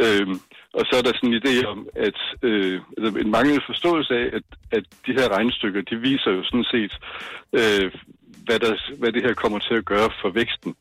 Øhm, 0.02 0.36
og 0.78 0.82
så 0.88 0.92
er 0.98 1.02
der 1.02 1.12
sådan 1.14 1.32
en 1.32 1.40
idé 1.42 1.54
om, 1.72 1.78
at 2.08 2.18
øh, 2.42 2.80
altså 2.96 3.18
en 3.18 3.30
manglende 3.30 3.62
forståelse 3.70 4.14
af, 4.14 4.26
at, 4.38 4.46
at 4.76 4.84
de 5.06 5.12
her 5.18 5.28
regnestykker, 5.36 5.80
de 5.90 5.96
viser 5.96 6.30
jo 6.30 6.42
sådan 6.44 6.68
set, 6.74 6.92
øh, 7.58 7.86
hvad, 8.46 8.58
der, 8.64 8.72
hvad 9.00 9.12
det 9.12 9.22
her 9.26 9.34
kommer 9.34 9.58
til 9.58 9.74
at 9.74 9.84
gøre 9.84 10.10
for 10.22 10.30
væksten. 10.30 10.74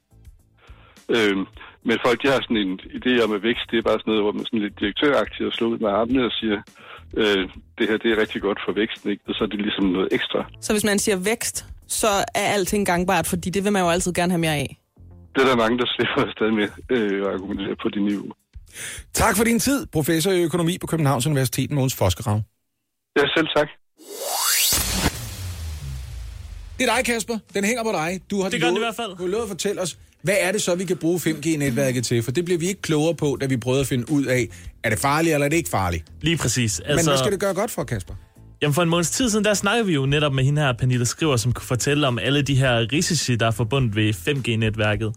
Øhm, 1.10 1.46
men 1.88 1.98
folk 2.06 2.24
de 2.24 2.28
har 2.28 2.40
sådan 2.42 2.58
en 2.58 2.80
idé 3.00 3.24
om, 3.24 3.32
at 3.32 3.44
vækst 3.44 3.66
det 3.72 3.78
er 3.78 3.82
bare 3.82 4.00
sådan 4.00 4.12
noget, 4.12 4.24
hvor 4.24 4.32
man 4.32 4.46
sådan 4.46 4.60
lidt 4.60 4.80
direktøragtigt 4.80 5.48
og 5.48 5.54
slår 5.54 5.68
ud 5.68 5.78
med 5.78 5.90
armene 5.90 6.26
og 6.26 6.32
siger, 6.32 6.58
øh, 7.18 7.44
det 7.78 7.90
her 7.90 7.98
det 7.98 8.12
er 8.12 8.22
rigtig 8.22 8.42
godt 8.42 8.60
for 8.66 8.72
væksten, 8.72 9.12
ikke? 9.12 9.24
og 9.28 9.34
så 9.36 9.44
er 9.44 9.48
det 9.48 9.62
ligesom 9.62 9.86
noget 9.86 10.08
ekstra. 10.12 10.40
Så 10.62 10.74
hvis 10.74 10.84
man 10.84 11.00
siger 11.00 11.18
vækst, 11.32 11.66
så 11.88 12.12
er 12.36 12.48
alting 12.56 12.86
gangbart, 12.86 13.28
fordi 13.28 13.50
det 13.50 13.64
vil 13.64 13.72
man 13.72 13.82
jo 13.82 13.90
altid 13.90 14.14
gerne 14.14 14.32
have 14.32 14.40
mere 14.40 14.56
af. 14.56 14.80
Det 15.36 15.42
er 15.42 15.48
der 15.48 15.56
mange, 15.56 15.78
der 15.78 15.86
slipper 15.96 16.32
stadig 16.36 16.54
med 16.54 16.68
øh, 16.90 17.28
at 17.28 17.34
argumentere 17.34 17.76
på 17.84 17.90
det 17.90 18.02
niveau. 18.02 18.32
Tak 19.14 19.38
for 19.38 19.44
din 19.44 19.60
tid, 19.60 19.86
professor 19.86 20.32
i 20.32 20.44
økonomi 20.44 20.78
på 20.82 20.88
Københavns 20.88 21.28
Universitet, 21.28 21.72
Mogens 21.72 21.96
Foskerav. 21.96 22.42
Ja, 23.18 23.24
selv 23.36 23.48
tak. 23.56 23.68
Det 26.80 26.90
er 26.90 26.96
dig, 26.96 27.06
Kasper. 27.06 27.38
Den 27.54 27.64
hænger 27.66 27.84
på 27.84 27.92
dig. 27.92 28.20
Du 28.32 28.42
har 28.42 28.50
Det 28.50 28.62
gør 28.62 28.68
den 28.68 28.76
i 28.76 28.80
lovet- 28.80 28.86
hvert 28.86 28.96
fald. 28.96 29.18
Du 29.18 29.24
har 29.24 29.30
lovet 29.30 29.44
at 29.44 29.50
fortælle 29.50 29.82
os, 29.82 29.98
hvad 30.22 30.36
er 30.40 30.52
det 30.52 30.62
så, 30.62 30.76
vi 30.76 30.86
kan 30.86 30.98
bruge 30.98 31.20
5G-netværket 31.20 32.04
til? 32.06 32.24
For 32.24 32.32
det 32.32 32.46
bliver 32.46 32.58
vi 32.60 32.68
ikke 32.68 32.82
klogere 32.82 33.16
på, 33.16 33.38
da 33.42 33.46
vi 33.46 33.58
prøvede 33.58 33.82
at 33.82 33.88
finde 33.88 34.12
ud 34.12 34.26
af, 34.26 34.48
er 34.84 34.90
det 34.90 35.00
farligt 35.00 35.34
eller 35.34 35.46
er 35.46 35.50
det 35.50 35.58
ikke 35.58 35.70
farligt? 35.70 36.04
Lige 36.22 36.38
præcis. 36.38 36.80
Altså... 36.80 36.96
Men 36.96 37.06
hvad 37.06 37.18
skal 37.18 37.32
det 37.32 37.40
gøre 37.40 37.54
godt 37.54 37.72
for, 37.72 37.84
Kasper? 37.84 38.14
Jamen 38.62 38.74
for 38.74 38.82
en 38.84 38.90
måneds 38.90 39.10
tid 39.12 39.30
siden, 39.30 39.46
der 39.46 39.54
snakkede 39.54 39.88
vi 39.88 39.94
jo 39.94 40.06
netop 40.06 40.34
med 40.34 40.44
hende 40.44 40.62
her, 40.62 40.74
Pernille 40.74 41.06
Skriver, 41.06 41.38
som 41.38 41.52
kunne 41.54 41.66
fortælle 41.66 42.08
om 42.08 42.20
alle 42.20 42.42
de 42.42 42.56
her 42.56 42.92
risici, 42.94 43.36
der 43.36 43.48
er 43.48 43.52
forbundet 43.52 43.96
ved 43.96 44.14
5G-netværket. 44.14 45.14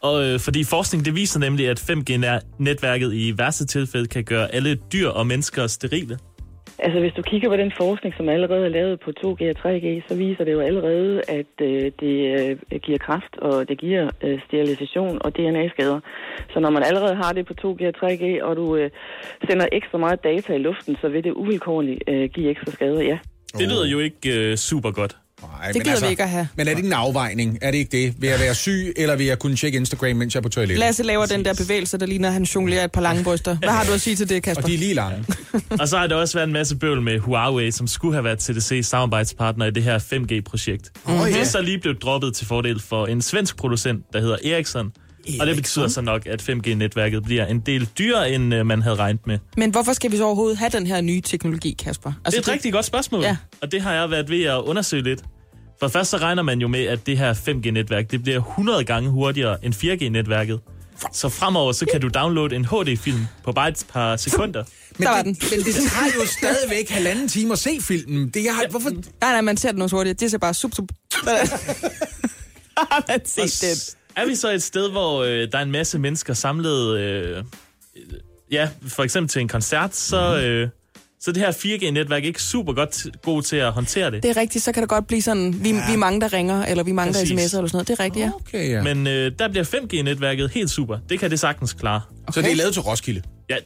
Og 0.00 0.24
øh, 0.24 0.40
fordi 0.40 0.64
forskning, 0.64 1.04
det 1.04 1.14
viser 1.14 1.40
nemlig, 1.40 1.68
at 1.68 1.80
5G-netværket 1.80 3.12
i 3.14 3.38
værste 3.38 3.66
tilfælde 3.66 4.06
kan 4.06 4.24
gøre 4.24 4.54
alle 4.54 4.74
dyr 4.92 5.08
og 5.08 5.26
mennesker 5.26 5.66
sterile. 5.66 6.18
Altså, 6.78 7.00
hvis 7.00 7.12
du 7.12 7.22
kigger 7.22 7.48
på 7.48 7.56
den 7.56 7.72
forskning, 7.76 8.14
som 8.16 8.28
allerede 8.28 8.64
er 8.64 8.68
lavet 8.68 9.00
på 9.00 9.10
2G 9.20 9.40
og 9.52 9.56
3G, 9.62 10.08
så 10.08 10.14
viser 10.14 10.44
det 10.44 10.52
jo 10.52 10.60
allerede, 10.60 11.22
at 11.28 11.54
øh, 11.60 11.92
det 12.00 12.16
øh, 12.40 12.80
giver 12.80 12.98
kraft, 12.98 13.36
og 13.38 13.68
det 13.68 13.78
giver 13.78 14.10
øh, 14.24 14.40
sterilisation 14.46 15.18
og 15.24 15.36
DNA-skader. 15.36 16.00
Så 16.52 16.60
når 16.60 16.70
man 16.70 16.82
allerede 16.82 17.14
har 17.14 17.32
det 17.32 17.46
på 17.46 17.54
2G 17.62 17.80
og 17.90 17.94
3G, 18.02 18.42
og 18.42 18.56
du 18.56 18.76
øh, 18.76 18.90
sender 19.50 19.66
ekstra 19.72 19.98
meget 19.98 20.24
data 20.24 20.54
i 20.54 20.58
luften, 20.58 20.96
så 21.00 21.08
vil 21.08 21.24
det 21.24 21.32
uvilkårligt 21.32 22.02
øh, 22.08 22.30
give 22.30 22.50
ekstra 22.50 22.72
skader, 22.72 23.02
ja. 23.02 23.18
Det 23.58 23.68
lyder 23.68 23.86
jo 23.86 23.98
ikke 23.98 24.50
øh, 24.50 24.56
super 24.56 24.90
godt. 24.90 25.16
Nej, 25.60 25.72
Det 25.72 25.84
gider 25.84 26.00
vi 26.00 26.06
ikke 26.10 26.22
at 26.22 26.28
have. 26.30 26.48
Men 26.56 26.68
er 26.68 26.72
det 26.72 26.78
ikke 26.78 26.86
en 26.86 26.92
afvejning? 26.92 27.58
Er 27.62 27.70
det 27.70 27.78
ikke 27.78 27.96
det? 27.96 28.14
Vil 28.18 28.30
jeg 28.30 28.40
være 28.40 28.54
syg, 28.54 28.92
eller 28.96 29.16
vil 29.16 29.26
jeg 29.26 29.38
kunne 29.38 29.56
tjekke 29.56 29.76
Instagram, 29.78 30.16
mens 30.16 30.34
jeg 30.34 30.38
er 30.40 30.42
på 30.42 30.48
toilettet? 30.48 30.78
Lasse 30.78 31.02
laver 31.02 31.26
den 31.26 31.44
der 31.44 31.54
bevægelse, 31.54 31.98
der 31.98 32.06
ligner, 32.06 32.28
at 32.28 32.32
han 32.32 32.42
jonglerer 32.42 32.84
et 32.84 32.92
par 32.92 33.00
lange 33.00 33.24
bryster. 33.24 33.56
Hvad 33.56 33.68
har 33.68 33.84
du 33.84 33.92
at 33.92 34.00
sige 34.00 34.16
til 34.16 34.28
det, 34.28 34.42
Kasper? 34.42 34.62
Og 34.62 34.68
de 34.68 34.74
er 34.74 34.78
lige 34.78 34.94
lange. 34.94 35.24
Og 35.80 35.88
så 35.88 35.98
har 35.98 36.06
der 36.06 36.16
også 36.16 36.34
været 36.38 36.46
en 36.46 36.52
masse 36.52 36.76
bøvl 36.76 37.02
med 37.02 37.18
Huawei, 37.18 37.70
som 37.70 37.86
skulle 37.86 38.14
have 38.14 38.24
været 38.24 38.38
TDC 38.38 38.80
samarbejdspartner 38.82 39.66
i 39.66 39.70
det 39.70 39.82
her 39.82 39.98
5G-projekt. 39.98 40.90
Åh, 41.08 41.26
Det 41.26 41.30
ja. 41.30 41.40
er 41.40 41.44
så 41.44 41.60
lige 41.60 41.78
blevet 41.78 42.02
droppet 42.02 42.34
til 42.34 42.46
fordel 42.46 42.80
for 42.80 43.06
en 43.06 43.22
svensk 43.22 43.56
producent, 43.56 44.04
der 44.12 44.20
hedder 44.20 44.36
Ericsson. 44.44 44.92
Og 45.40 45.46
det 45.46 45.56
betyder 45.56 45.88
så 45.88 46.00
nok, 46.00 46.26
at 46.26 46.42
5G-netværket 46.42 47.22
bliver 47.24 47.46
en 47.46 47.60
del 47.60 47.88
dyrere, 47.98 48.30
end 48.32 48.54
øh, 48.54 48.66
man 48.66 48.82
havde 48.82 48.96
regnet 48.96 49.26
med. 49.26 49.38
Men 49.56 49.70
hvorfor 49.70 49.92
skal 49.92 50.12
vi 50.12 50.16
så 50.16 50.24
overhovedet 50.24 50.58
have 50.58 50.70
den 50.70 50.86
her 50.86 51.00
nye 51.00 51.20
teknologi, 51.20 51.76
Kasper? 51.78 52.12
Altså, 52.24 52.40
det 52.40 52.46
er 52.46 52.50
et 52.50 52.54
rigtig 52.54 52.72
godt 52.72 52.84
spørgsmål, 52.84 53.22
ja. 53.22 53.36
og 53.62 53.72
det 53.72 53.80
har 53.82 53.92
jeg 53.92 54.10
været 54.10 54.30
ved 54.30 54.42
at 54.44 54.58
undersøge 54.58 55.02
lidt. 55.02 55.20
For 55.80 55.88
først 55.88 56.10
så 56.10 56.16
regner 56.16 56.42
man 56.42 56.60
jo 56.60 56.68
med, 56.68 56.84
at 56.84 57.06
det 57.06 57.18
her 57.18 57.34
5G-netværk, 57.34 58.10
det 58.10 58.22
bliver 58.22 58.36
100 58.38 58.84
gange 58.84 59.10
hurtigere 59.10 59.64
end 59.64 59.74
4G-netværket. 59.74 60.60
Så 61.12 61.28
fremover 61.28 61.72
så 61.72 61.86
kan 61.92 62.00
du 62.00 62.08
downloade 62.08 62.56
en 62.56 62.64
HD-film 62.64 63.26
på 63.44 63.52
bare 63.52 63.68
et 63.68 63.86
par 63.92 64.16
sekunder. 64.16 64.64
Men, 64.98 65.08
det, 65.08 65.24
men 65.24 65.60
det 65.64 65.74
tager 65.74 66.20
jo 66.20 66.26
stadigvæk 66.26 66.88
halvanden 66.90 67.28
time 67.28 67.52
at 67.52 67.58
se 67.58 67.78
filmen. 67.80 68.28
Det 68.28 68.44
jeg 68.44 68.54
har, 68.54 68.66
hvorfor? 68.70 68.90
Nej, 68.90 69.02
nej, 69.20 69.40
man 69.40 69.56
ser 69.56 69.72
den 69.72 69.82
også 69.82 69.96
hurtigt. 69.96 70.20
Det 70.20 70.30
ser 70.30 70.38
bare 70.38 70.54
sup, 70.54 70.74
sup. 70.74 70.88
Har 72.76 73.04
man 73.08 73.20
set 73.26 73.60
det? 73.60 73.96
Er 74.16 74.26
vi 74.26 74.34
så 74.34 74.50
et 74.52 74.62
sted, 74.62 74.90
hvor 74.90 75.22
øh, 75.22 75.48
der 75.52 75.58
er 75.58 75.62
en 75.62 75.72
masse 75.72 75.98
mennesker 75.98 76.34
samlet, 76.34 76.98
øh, 76.98 77.38
øh, 77.38 78.02
ja, 78.50 78.68
for 78.88 79.02
eksempel 79.02 79.28
til 79.28 79.40
en 79.40 79.48
koncert, 79.48 79.96
så, 79.96 80.34
Mhm. 80.36 80.44
øh, 80.44 80.68
så 81.24 81.32
det 81.32 81.42
her 81.42 81.52
4G-netværk 81.52 82.24
ikke 82.24 82.42
super 82.42 82.72
godt 82.72 83.06
god 83.22 83.42
til 83.42 83.56
at 83.56 83.72
håndtere 83.72 84.10
det. 84.10 84.22
Det 84.22 84.30
er 84.30 84.36
rigtigt, 84.36 84.64
så 84.64 84.72
kan 84.72 84.82
det 84.82 84.88
godt 84.88 85.06
blive 85.06 85.22
sådan, 85.22 85.64
vi, 85.64 85.70
ja. 85.70 85.86
vi 85.86 85.92
er 85.92 85.96
mange, 85.96 86.20
der 86.20 86.32
ringer, 86.32 86.64
eller 86.64 86.84
vi 86.84 86.90
er 86.90 86.94
mange, 86.94 87.12
der 87.12 87.20
Præcis. 87.20 87.30
sms'er, 87.30 87.56
eller 87.56 87.68
sådan 87.68 87.68
noget. 87.72 87.88
Det 87.88 88.00
er 88.00 88.04
rigtigt, 88.04 88.24
ja. 88.24 88.30
Okay, 88.34 88.70
ja. 88.70 88.82
Men 88.82 89.06
øh, 89.06 89.32
der 89.38 89.48
bliver 89.48 89.64
5G-netværket 89.64 90.48
helt 90.48 90.70
super. 90.70 90.98
Det 91.08 91.20
kan 91.20 91.30
det 91.30 91.40
sagtens 91.40 91.72
klare. 91.72 92.00
Så 92.32 92.42
det 92.42 92.52
er 92.52 92.56
lavet 92.56 92.72
til 92.72 92.82
Roskilde? 92.82 93.22
Ja, 93.50 93.56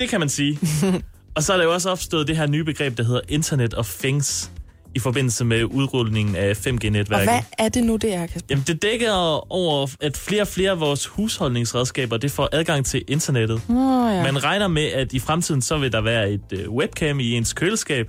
det 0.00 0.08
kan 0.08 0.20
man 0.20 0.28
sige. 0.28 0.58
og 1.36 1.42
så 1.42 1.52
er 1.52 1.56
der 1.56 1.64
jo 1.64 1.72
også 1.72 1.90
opstået 1.90 2.28
det 2.28 2.36
her 2.36 2.46
nye 2.46 2.64
begreb, 2.64 2.96
der 2.98 3.04
hedder 3.04 3.20
Internet 3.28 3.74
of 3.74 3.94
Things, 3.98 4.50
i 4.94 4.98
forbindelse 4.98 5.44
med 5.44 5.64
udrulningen 5.64 6.36
af 6.36 6.50
Og 6.50 6.56
5G-netværket. 6.56 7.28
hvad 7.28 7.40
er 7.58 7.68
det 7.68 7.84
nu, 7.84 7.96
det 7.96 8.14
er, 8.14 8.26
Kasper? 8.26 8.46
Jamen, 8.50 8.64
det 8.66 8.82
dækker 8.82 9.12
over, 9.52 9.86
at 10.00 10.16
flere 10.16 10.42
og 10.42 10.48
flere 10.48 10.70
af 10.70 10.80
vores 10.80 11.06
husholdningsredskaber, 11.06 12.16
det 12.16 12.30
får 12.30 12.48
adgang 12.52 12.86
til 12.86 13.04
internettet. 13.08 13.62
Nå, 13.68 14.08
ja. 14.08 14.22
Man 14.22 14.44
regner 14.44 14.68
med, 14.68 14.84
at 14.84 15.12
i 15.12 15.18
fremtiden, 15.18 15.62
så 15.62 15.78
vil 15.78 15.92
der 15.92 16.00
være 16.00 16.30
et 16.30 16.52
øh, 16.52 16.70
webcam 16.70 17.20
i 17.20 17.32
ens 17.32 17.52
køleskab, 17.52 18.06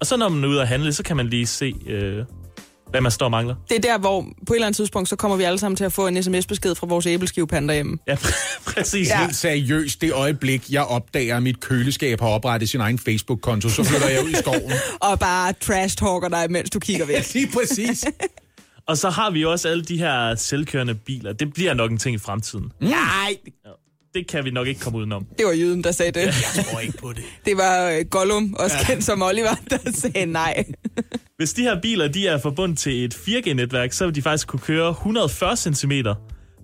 og 0.00 0.06
så 0.06 0.16
når 0.16 0.28
man 0.28 0.44
er 0.44 0.48
ude 0.48 0.60
at 0.62 0.68
handle, 0.68 0.92
så 0.92 1.02
kan 1.02 1.16
man 1.16 1.26
lige 1.26 1.46
se, 1.46 1.74
øh, 1.86 2.24
hvad 2.90 3.00
man 3.00 3.12
står 3.12 3.24
og 3.24 3.30
mangler. 3.30 3.54
Det 3.68 3.76
er 3.76 3.80
der, 3.80 3.98
hvor 3.98 4.20
på 4.20 4.52
et 4.52 4.56
eller 4.56 4.66
andet 4.66 4.76
tidspunkt, 4.76 5.08
så 5.08 5.16
kommer 5.16 5.36
vi 5.36 5.42
alle 5.42 5.58
sammen 5.58 5.76
til 5.76 5.84
at 5.84 5.92
få 5.92 6.06
en 6.06 6.22
sms-besked 6.22 6.74
fra 6.74 6.86
vores 6.86 7.06
æbleskivepanda 7.06 7.74
hjemme. 7.74 7.98
Ja, 8.06 8.16
præcis. 8.74 9.08
Ja. 9.08 9.20
Helt 9.20 9.36
seriøst, 9.36 10.00
det 10.00 10.12
øjeblik, 10.12 10.70
jeg 10.70 10.82
opdager, 10.82 11.36
at 11.36 11.42
mit 11.42 11.60
køleskab 11.60 12.20
har 12.20 12.28
oprettet 12.28 12.68
sin 12.68 12.80
egen 12.80 12.98
Facebook-konto, 12.98 13.68
så 13.68 13.84
flytter 13.84 14.08
jeg 14.08 14.24
ud 14.24 14.30
i 14.30 14.34
skoven. 14.34 14.72
Og 15.10 15.18
bare 15.18 15.52
trash-talker 15.52 16.28
dig, 16.28 16.50
mens 16.50 16.70
du 16.70 16.78
kigger 16.78 17.06
væk. 17.06 17.32
Lige 17.34 17.48
præcis. 17.54 18.04
Og 18.86 18.98
så 18.98 19.10
har 19.10 19.30
vi 19.30 19.44
også 19.44 19.68
alle 19.68 19.84
de 19.84 19.98
her 19.98 20.34
selvkørende 20.34 20.94
biler. 20.94 21.32
Det 21.32 21.52
bliver 21.54 21.74
nok 21.74 21.90
en 21.90 21.98
ting 21.98 22.14
i 22.14 22.18
fremtiden. 22.18 22.72
Nej, 22.80 23.36
Det 24.18 24.26
kan 24.26 24.44
vi 24.44 24.50
nok 24.50 24.66
ikke 24.66 24.80
komme 24.80 24.98
udenom. 24.98 25.26
det 25.38 25.46
var 25.46 25.52
jøden, 25.52 25.84
der 25.84 25.92
sagde 25.92 26.12
det. 26.12 26.26
Jeg 26.26 26.64
tror 26.64 26.80
ikke 26.80 26.98
på 26.98 27.12
det. 27.12 27.24
Det 27.46 27.56
var 27.56 27.90
øh, 27.90 28.04
Gollum, 28.10 28.54
også 28.58 28.76
ja. 28.80 28.84
kendt 28.84 29.04
som 29.04 29.22
Oliver, 29.22 29.54
der 29.70 29.78
sagde 29.94 30.26
nej. 30.26 30.64
Hvis 31.38 31.52
de 31.52 31.62
her 31.62 31.80
biler 31.80 32.08
de 32.08 32.26
er 32.28 32.38
forbundet 32.38 32.78
til 32.78 33.04
et 33.04 33.14
4G-netværk, 33.14 33.92
så 33.92 34.04
vil 34.06 34.14
de 34.14 34.22
faktisk 34.22 34.48
kunne 34.48 34.60
køre 34.60 34.90
140 34.90 35.56
cm 35.56 35.92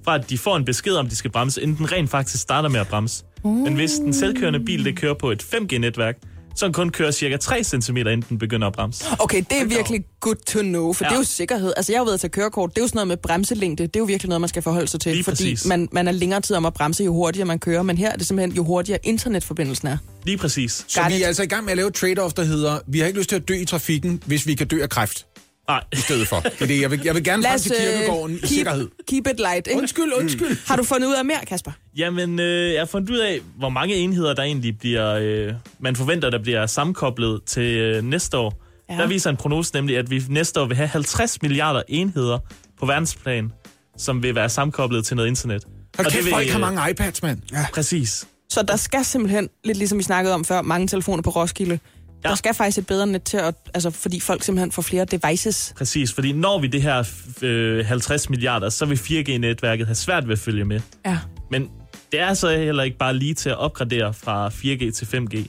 fra 0.05 0.15
at 0.15 0.31
de 0.31 0.39
får 0.39 0.57
en 0.57 0.65
besked 0.65 0.95
om, 0.95 1.09
de 1.09 1.17
skal 1.17 1.31
bremse, 1.31 1.63
inden 1.63 1.77
den 1.77 1.93
rent 1.93 2.11
faktisk 2.11 2.43
starter 2.43 2.69
med 2.69 2.81
at 2.81 2.89
bremse. 2.89 3.25
Uh. 3.43 3.57
Men 3.57 3.75
hvis 3.75 3.93
den 3.93 4.13
selvkørende 4.13 4.61
bil 4.61 4.85
det 4.85 4.97
kører 4.97 5.15
på 5.15 5.31
et 5.31 5.43
5G-netværk, 5.43 6.19
så 6.57 6.67
den 6.67 6.73
kun 6.73 6.91
kører 6.91 7.11
cirka 7.11 7.37
3 7.37 7.65
cm, 7.65 7.97
inden 7.97 8.25
den 8.29 8.39
begynder 8.39 8.67
at 8.67 8.73
bremse. 8.73 9.05
Okay, 9.19 9.43
det 9.51 9.61
er 9.61 9.65
virkelig 9.65 10.05
good 10.21 10.37
to 10.47 10.61
know, 10.61 10.93
for 10.93 11.05
ja. 11.05 11.09
Det 11.09 11.15
er 11.15 11.19
jo 11.19 11.25
sikkerhed. 11.25 11.73
Altså, 11.77 11.93
jeg 11.93 11.99
har 11.99 12.05
jo 12.05 12.09
været 12.09 12.21
til 12.21 12.31
kørekort. 12.31 12.71
Det 12.71 12.79
er 12.79 12.83
jo 12.83 12.89
sådan 12.89 12.97
noget 12.97 13.09
med 13.09 13.17
bremselængde. 13.17 13.87
Det 13.87 13.97
er 13.97 14.01
jo 14.01 14.05
virkelig 14.05 14.29
noget, 14.29 14.41
man 14.41 14.49
skal 14.49 14.63
forholde 14.63 14.87
sig 14.89 15.01
til, 15.01 15.13
Lige 15.13 15.25
fordi 15.25 15.37
præcis. 15.37 15.67
man, 15.67 15.89
man 15.93 16.09
er 16.09 16.13
længere 16.13 16.41
tid 16.41 16.57
om 16.57 16.67
at 16.67 16.75
bremse, 16.75 17.05
jo 17.05 17.13
hurtigere 17.13 17.47
man 17.47 17.59
kører. 17.59 17.83
Men 17.83 17.99
her 17.99 18.13
er 18.13 18.17
det 18.17 18.27
simpelthen, 18.27 18.57
jo 18.57 18.65
hurtigere 18.65 18.99
internetforbindelsen 19.03 19.89
er. 19.89 19.97
Lige 20.25 20.39
præcis. 20.39 20.85
Så 20.89 21.01
vi 21.09 21.23
er 21.23 21.27
altså 21.27 21.43
i 21.43 21.47
gang 21.47 21.65
med 21.65 21.71
at 21.73 21.77
lave 21.77 21.91
trade-off, 21.97 22.33
der 22.37 22.45
hedder, 22.45 22.79
vi 22.87 22.99
har 22.99 23.07
ikke 23.07 23.19
lyst 23.19 23.29
til 23.29 23.37
at 23.37 23.49
dø 23.49 23.55
i 23.55 23.65
trafikken, 23.65 24.23
hvis 24.27 24.47
vi 24.47 24.55
kan 24.55 24.67
dø 24.67 24.83
af 24.83 24.91
kræft. 24.91 25.27
Nej. 25.69 25.83
I 25.93 25.97
stedet 25.97 26.29
for. 26.29 26.45
Fordi 26.59 26.83
jeg 26.83 26.91
vil, 26.91 27.01
jeg 27.05 27.15
vil 27.15 27.25
gerne 27.25 27.43
frem 27.43 27.59
til 27.59 27.73
kirkegården 27.81 28.37
i 28.37 28.39
keep, 28.39 28.49
sikkerhed. 28.49 28.89
keep 29.09 29.27
it 29.27 29.39
light, 29.39 29.67
ikke? 29.67 29.79
Undskyld, 29.81 30.13
undskyld. 30.17 30.67
Har 30.67 30.77
du 30.77 30.85
fundet 30.85 31.09
ud 31.09 31.15
af 31.15 31.25
mere, 31.25 31.39
Kasper? 31.47 31.71
Jamen, 31.97 32.41
øh, 32.41 32.73
jeg 32.73 32.81
har 32.81 32.87
fundet 32.87 33.11
ud 33.11 33.19
af, 33.19 33.41
hvor 33.57 33.69
mange 33.69 33.95
enheder, 33.95 34.35
der 34.35 34.43
egentlig 34.43 34.79
bliver, 34.79 35.15
øh, 35.15 35.53
man 35.79 35.97
forventer, 35.97 36.31
der 36.31 36.39
bliver 36.39 36.67
sammenkoblet 36.67 37.41
til 37.47 37.63
øh, 37.77 38.03
næste 38.05 38.39
år. 38.39 38.63
Ja. 38.91 38.95
Der 38.95 39.07
viser 39.07 39.31
en 39.31 39.37
prognose 39.37 39.75
nemlig, 39.75 39.99
at 39.99 40.11
vi 40.11 40.23
næste 40.29 40.61
år 40.61 40.67
vil 40.67 40.77
have 40.77 40.89
50 40.89 41.43
milliarder 41.43 41.83
enheder 41.89 42.39
på 42.81 42.87
verdensplan, 42.87 43.53
som 43.99 44.23
vil 44.23 44.35
være 44.35 44.49
sammenkoblet 44.49 45.05
til 45.05 45.17
noget 45.17 45.29
internet. 45.29 45.65
Hold 45.65 45.99
Og 45.99 46.05
det 46.05 46.13
kæft, 46.13 46.25
vil, 46.25 46.33
folk 46.33 46.49
har 46.49 46.59
øh, 46.59 46.75
mange 46.75 46.91
iPads, 46.91 47.23
mand. 47.23 47.39
Ja. 47.53 47.67
Præcis. 47.75 48.27
Så 48.49 48.63
der 48.63 48.77
skal 48.77 49.05
simpelthen, 49.05 49.49
lidt 49.65 49.79
ligesom 49.79 49.99
vi 49.99 50.03
snakkede 50.03 50.35
om 50.35 50.45
før, 50.45 50.63
mange 50.63 50.87
telefoner 50.87 51.23
på 51.23 51.31
Roskilde. 51.31 51.79
Ja. 52.25 52.29
Der 52.29 52.35
skal 52.35 52.55
faktisk 52.55 52.79
et 52.79 52.87
bedre 52.87 53.07
net 53.07 53.23
til, 53.23 53.37
at, 53.37 53.55
altså, 53.75 53.91
fordi 53.91 54.21
folk 54.21 54.43
simpelthen 54.43 54.73
får 54.73 54.83
flere 54.83 55.05
devices. 55.05 55.75
Præcis, 55.77 56.13
fordi 56.13 56.33
når 56.33 56.59
vi 56.61 56.67
det 56.67 56.83
her 56.83 57.05
øh, 57.43 57.87
50 57.87 58.31
milliarder, 58.31 58.69
så 58.69 58.85
vil 58.87 58.97
4G-netværket 58.97 59.87
have 59.87 59.95
svært 59.95 60.27
ved 60.29 60.33
at 60.33 60.39
følge 60.39 60.65
med. 60.65 60.81
Ja. 61.07 61.19
Men 61.51 61.71
det 62.13 62.21
er 62.21 62.35
så 62.35 62.57
heller 62.57 62.83
ikke 62.83 62.99
bare 62.99 63.15
lige 63.15 63.35
til 63.35 63.49
at 63.49 63.57
opgradere 63.59 64.15
fra 64.15 64.49
4G 64.49 64.91
til 64.93 65.05
5G. 65.05 65.47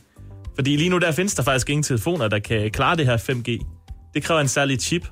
Fordi 0.55 0.75
lige 0.75 0.89
nu 0.89 0.97
der 0.97 1.11
findes 1.11 1.33
der 1.35 1.43
faktisk 1.43 1.69
ingen 1.69 1.83
telefoner, 1.83 2.27
der 2.27 2.39
kan 2.39 2.71
klare 2.71 2.95
det 2.95 3.05
her 3.05 3.17
5G. 3.17 3.65
Det 4.13 4.23
kræver 4.23 4.41
en 4.41 4.47
særlig 4.47 4.81
chip. 4.81 5.07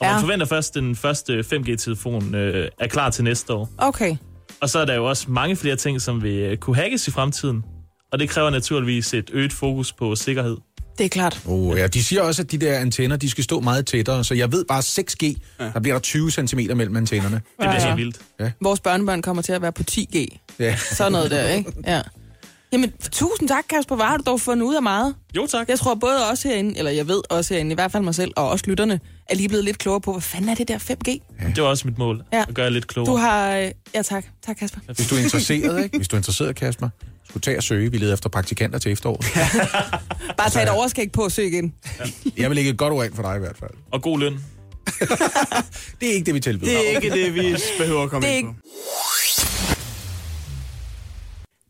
Og 0.00 0.06
Ja. 0.06 0.12
man 0.12 0.20
forventer 0.20 0.46
først, 0.46 0.76
at 0.76 0.82
den 0.82 0.96
første 0.96 1.40
5G-telefon 1.52 2.34
øh, 2.34 2.68
er 2.80 2.86
klar 2.86 3.10
til 3.10 3.24
næste 3.24 3.52
år. 3.54 3.68
Okay. 3.78 4.16
Og 4.60 4.68
så 4.70 4.78
er 4.78 4.84
der 4.84 4.94
jo 4.94 5.04
også 5.08 5.30
mange 5.30 5.56
flere 5.56 5.76
ting, 5.76 6.00
som 6.00 6.22
vil 6.22 6.32
øh, 6.38 6.56
kunne 6.56 6.76
hackes 6.76 7.08
i 7.08 7.10
fremtiden. 7.10 7.62
Og 8.12 8.18
det 8.18 8.28
kræver 8.28 8.50
naturligvis 8.50 9.14
et 9.14 9.30
øget 9.32 9.52
fokus 9.52 9.92
på 9.92 10.14
sikkerhed. 10.14 10.56
Det 10.98 11.04
er 11.04 11.08
klart. 11.08 11.40
Oh, 11.46 11.78
ja, 11.78 11.86
de 11.86 12.04
siger 12.04 12.22
også, 12.22 12.42
at 12.42 12.50
de 12.52 12.58
der 12.58 12.78
antenner, 12.78 13.16
de 13.16 13.30
skal 13.30 13.44
stå 13.44 13.60
meget 13.60 13.86
tættere, 13.86 14.24
så 14.24 14.34
jeg 14.34 14.52
ved 14.52 14.64
bare 14.64 14.80
6G, 14.80 15.34
ja. 15.60 15.64
der 15.74 15.80
bliver 15.80 15.94
der 15.94 16.00
20 16.00 16.30
cm 16.30 16.58
mellem 16.58 16.96
antennerne. 16.96 17.34
Det 17.36 17.42
bliver 17.58 17.72
Ja, 17.72 17.80
ja. 17.80 17.96
helt 17.96 17.96
vildt. 18.38 18.54
Vores 18.60 18.80
børnebørn 18.80 19.22
kommer 19.22 19.42
til 19.42 19.52
at 19.52 19.62
være 19.62 19.72
på 19.72 19.82
10G. 19.90 20.26
Ja. 20.58 20.76
Sådan 20.76 21.12
noget 21.12 21.30
der, 21.30 21.48
ikke? 21.48 21.72
Ja. 21.86 22.00
Jamen, 22.72 22.92
tusind 23.12 23.48
tak, 23.48 23.64
Kasper. 23.70 23.96
Hvor 23.96 24.04
har 24.04 24.16
du 24.16 24.22
dog 24.26 24.40
fundet 24.40 24.66
ud 24.66 24.74
af 24.74 24.82
meget? 24.82 25.14
Jo, 25.36 25.46
tak. 25.46 25.68
Jeg 25.68 25.78
tror 25.78 25.94
både 25.94 26.30
os 26.30 26.42
herinde, 26.42 26.78
eller 26.78 26.90
jeg 26.90 27.08
ved 27.08 27.20
også 27.30 27.54
herinde, 27.54 27.70
i 27.72 27.74
hvert 27.74 27.92
fald 27.92 28.02
mig 28.04 28.14
selv, 28.14 28.32
og 28.36 28.48
også 28.48 28.64
lytterne, 28.68 29.00
er 29.28 29.34
lige 29.34 29.48
blevet 29.48 29.64
lidt 29.64 29.78
klogere 29.78 30.00
på, 30.00 30.12
hvad 30.12 30.22
fanden 30.22 30.48
er 30.50 30.54
det 30.54 30.68
der 30.68 30.78
5G? 30.78 31.10
Det 31.54 31.62
var 31.62 31.68
også 31.68 31.88
mit 31.88 31.98
mål, 31.98 32.22
Ja. 32.32 32.44
at 32.48 32.54
gøre 32.54 32.64
jer 32.64 32.70
lidt 32.70 32.86
klogere. 32.86 33.12
Du 33.12 33.16
har... 33.16 33.56
øh, 33.56 33.70
Ja, 33.94 34.02
tak. 34.02 34.24
Tak, 34.46 34.56
Kasper. 34.56 34.80
Hvis 34.94 35.08
du 35.08 35.14
er 35.14 35.18
interesseret, 35.20 35.82
ikke? 35.84 35.96
Hvis 35.96 36.08
du 36.08 36.16
er 36.16 36.18
interesseret, 36.18 36.56
Kasper, 36.56 36.88
skulle 37.28 37.40
tage 37.40 37.56
og 37.56 37.62
søge. 37.62 37.90
Vi 37.92 37.98
leder 37.98 38.14
efter 38.14 38.28
praktikanter 38.28 38.78
til 38.78 38.92
efteråret. 38.92 39.26
Bare 40.38 40.50
tag 40.50 40.62
et 40.62 40.68
overskæg 40.68 41.12
på 41.12 41.22
og 41.24 41.32
søg 41.32 41.46
igen. 41.46 41.74
Jeg 42.36 42.50
vil 42.50 42.54
lægge 42.54 42.70
et 42.70 42.76
godt 42.78 42.92
ord 42.92 43.04
ind 43.06 43.14
for 43.14 43.22
dig 43.22 43.36
i 43.36 43.38
hvert 43.38 43.56
fald. 43.58 43.70
Og 43.92 44.02
god 44.02 44.18
løn. 44.18 44.32
Det 46.00 46.08
er 46.08 46.12
ikke 46.12 46.26
det, 46.26 46.34
vi 46.34 46.40
tilbyder. 46.40 46.70
Det 46.78 46.86
er 46.92 46.96
ikke 47.00 47.10
det, 47.10 47.34
vi 47.34 47.56
behøver 47.78 48.02
at 48.02 48.10
komme 48.10 48.26
Det 48.26 48.34
er 48.34 48.38
ind 48.38 48.48
ikke- 48.48 48.60
på. 48.60 48.68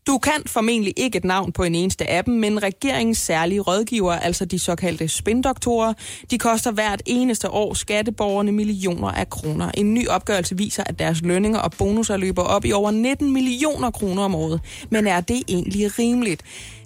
Du 0.07 0.17
kan 0.17 0.43
formentlig 0.45 0.93
ikke 0.97 1.17
et 1.17 1.23
navn 1.23 1.51
på 1.51 1.63
en 1.63 1.75
eneste 1.75 2.09
af 2.09 2.23
dem, 2.23 2.33
men 2.33 2.63
regeringens 2.63 3.17
særlige 3.17 3.59
rådgiver, 3.59 4.13
altså 4.13 4.45
de 4.45 4.59
såkaldte 4.59 5.07
spindoktorer, 5.07 5.93
de 6.31 6.37
koster 6.37 6.71
hvert 6.71 7.01
eneste 7.05 7.49
år 7.49 7.73
skatteborgerne 7.73 8.51
millioner 8.51 9.07
af 9.07 9.29
kroner. 9.29 9.71
En 9.73 9.93
ny 9.93 10.07
opgørelse 10.07 10.57
viser, 10.57 10.83
at 10.85 10.99
deres 10.99 11.21
lønninger 11.21 11.59
og 11.59 11.71
bonusser 11.71 12.17
løber 12.17 12.43
op 12.43 12.65
i 12.65 12.71
over 12.71 12.91
19 12.91 13.33
millioner 13.33 13.91
kroner 13.91 14.23
om 14.23 14.35
året. 14.35 14.61
Men 14.89 15.07
er 15.07 15.21
det 15.21 15.43
egentlig 15.47 15.99
rimeligt? 15.99 16.43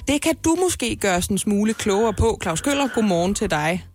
Det 0.08 0.22
kan 0.22 0.36
du 0.46 0.58
måske 0.64 0.96
gøre 0.96 1.22
sådan 1.22 1.36
en 1.36 1.38
smule 1.38 1.74
klogere 1.74 2.14
på. 2.14 2.40
Claus 2.42 2.62
Køller, 2.62 2.88
godmorgen 2.96 3.36
til 3.36 3.52
dig. 3.52 3.86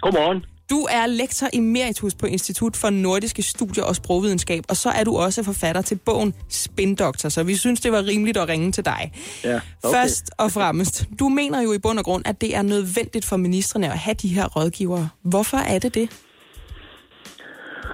Godmorgen. 0.00 0.49
Du 0.70 0.86
er 0.90 1.06
lektor 1.06 1.46
emeritus 1.52 2.14
på 2.14 2.26
Institut 2.26 2.76
for 2.76 2.90
Nordiske 2.90 3.42
Studier 3.42 3.84
og 3.84 3.96
Sprogvidenskab, 3.96 4.64
og 4.68 4.76
så 4.76 4.88
er 4.88 5.04
du 5.04 5.16
også 5.16 5.42
forfatter 5.44 5.82
til 5.82 5.98
bogen 6.06 6.34
Spindoktor, 6.48 7.28
så 7.28 7.42
vi 7.42 7.54
synes, 7.56 7.80
det 7.80 7.92
var 7.92 8.06
rimeligt 8.06 8.36
at 8.36 8.48
ringe 8.48 8.72
til 8.72 8.84
dig. 8.84 9.12
Ja, 9.44 9.60
Okay. 9.84 9.96
Først 9.96 10.30
og 10.38 10.50
fremmest, 10.52 11.08
du 11.18 11.28
mener 11.28 11.62
jo 11.62 11.72
i 11.72 11.78
bund 11.78 11.98
og 11.98 12.04
grund, 12.04 12.22
at 12.26 12.40
det 12.40 12.56
er 12.56 12.62
nødvendigt 12.62 13.24
for 13.24 13.36
ministerne 13.36 13.86
at 13.86 13.98
have 13.98 14.14
de 14.14 14.28
her 14.28 14.46
rådgivere. 14.46 15.08
Hvorfor 15.22 15.56
er 15.56 15.78
det 15.78 15.94
det? 15.94 16.10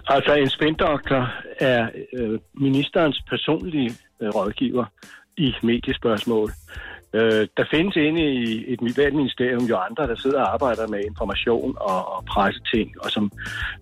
Altså, 0.07 0.35
en 0.35 0.51
spindoktor 0.51 1.33
er 1.61 1.89
øh, 2.19 2.39
ministerens 2.55 3.23
personlige 3.31 3.91
øh, 4.23 4.29
rådgiver 4.29 4.85
i 5.37 5.55
mediespørgsmål. 5.63 6.53
Øh, 7.17 7.43
der 7.57 7.65
findes 7.75 7.97
inde 7.97 8.23
i 8.35 8.65
et 8.73 8.81
hvert 8.95 9.15
ministerium 9.15 9.65
jo 9.65 9.77
andre, 9.77 10.07
der 10.07 10.17
sidder 10.17 10.41
og 10.43 10.53
arbejder 10.53 10.87
med 10.89 11.01
information 11.11 11.77
og, 11.81 12.17
og 12.17 12.25
presseting, 12.25 12.89
og 13.05 13.11
som, 13.11 13.31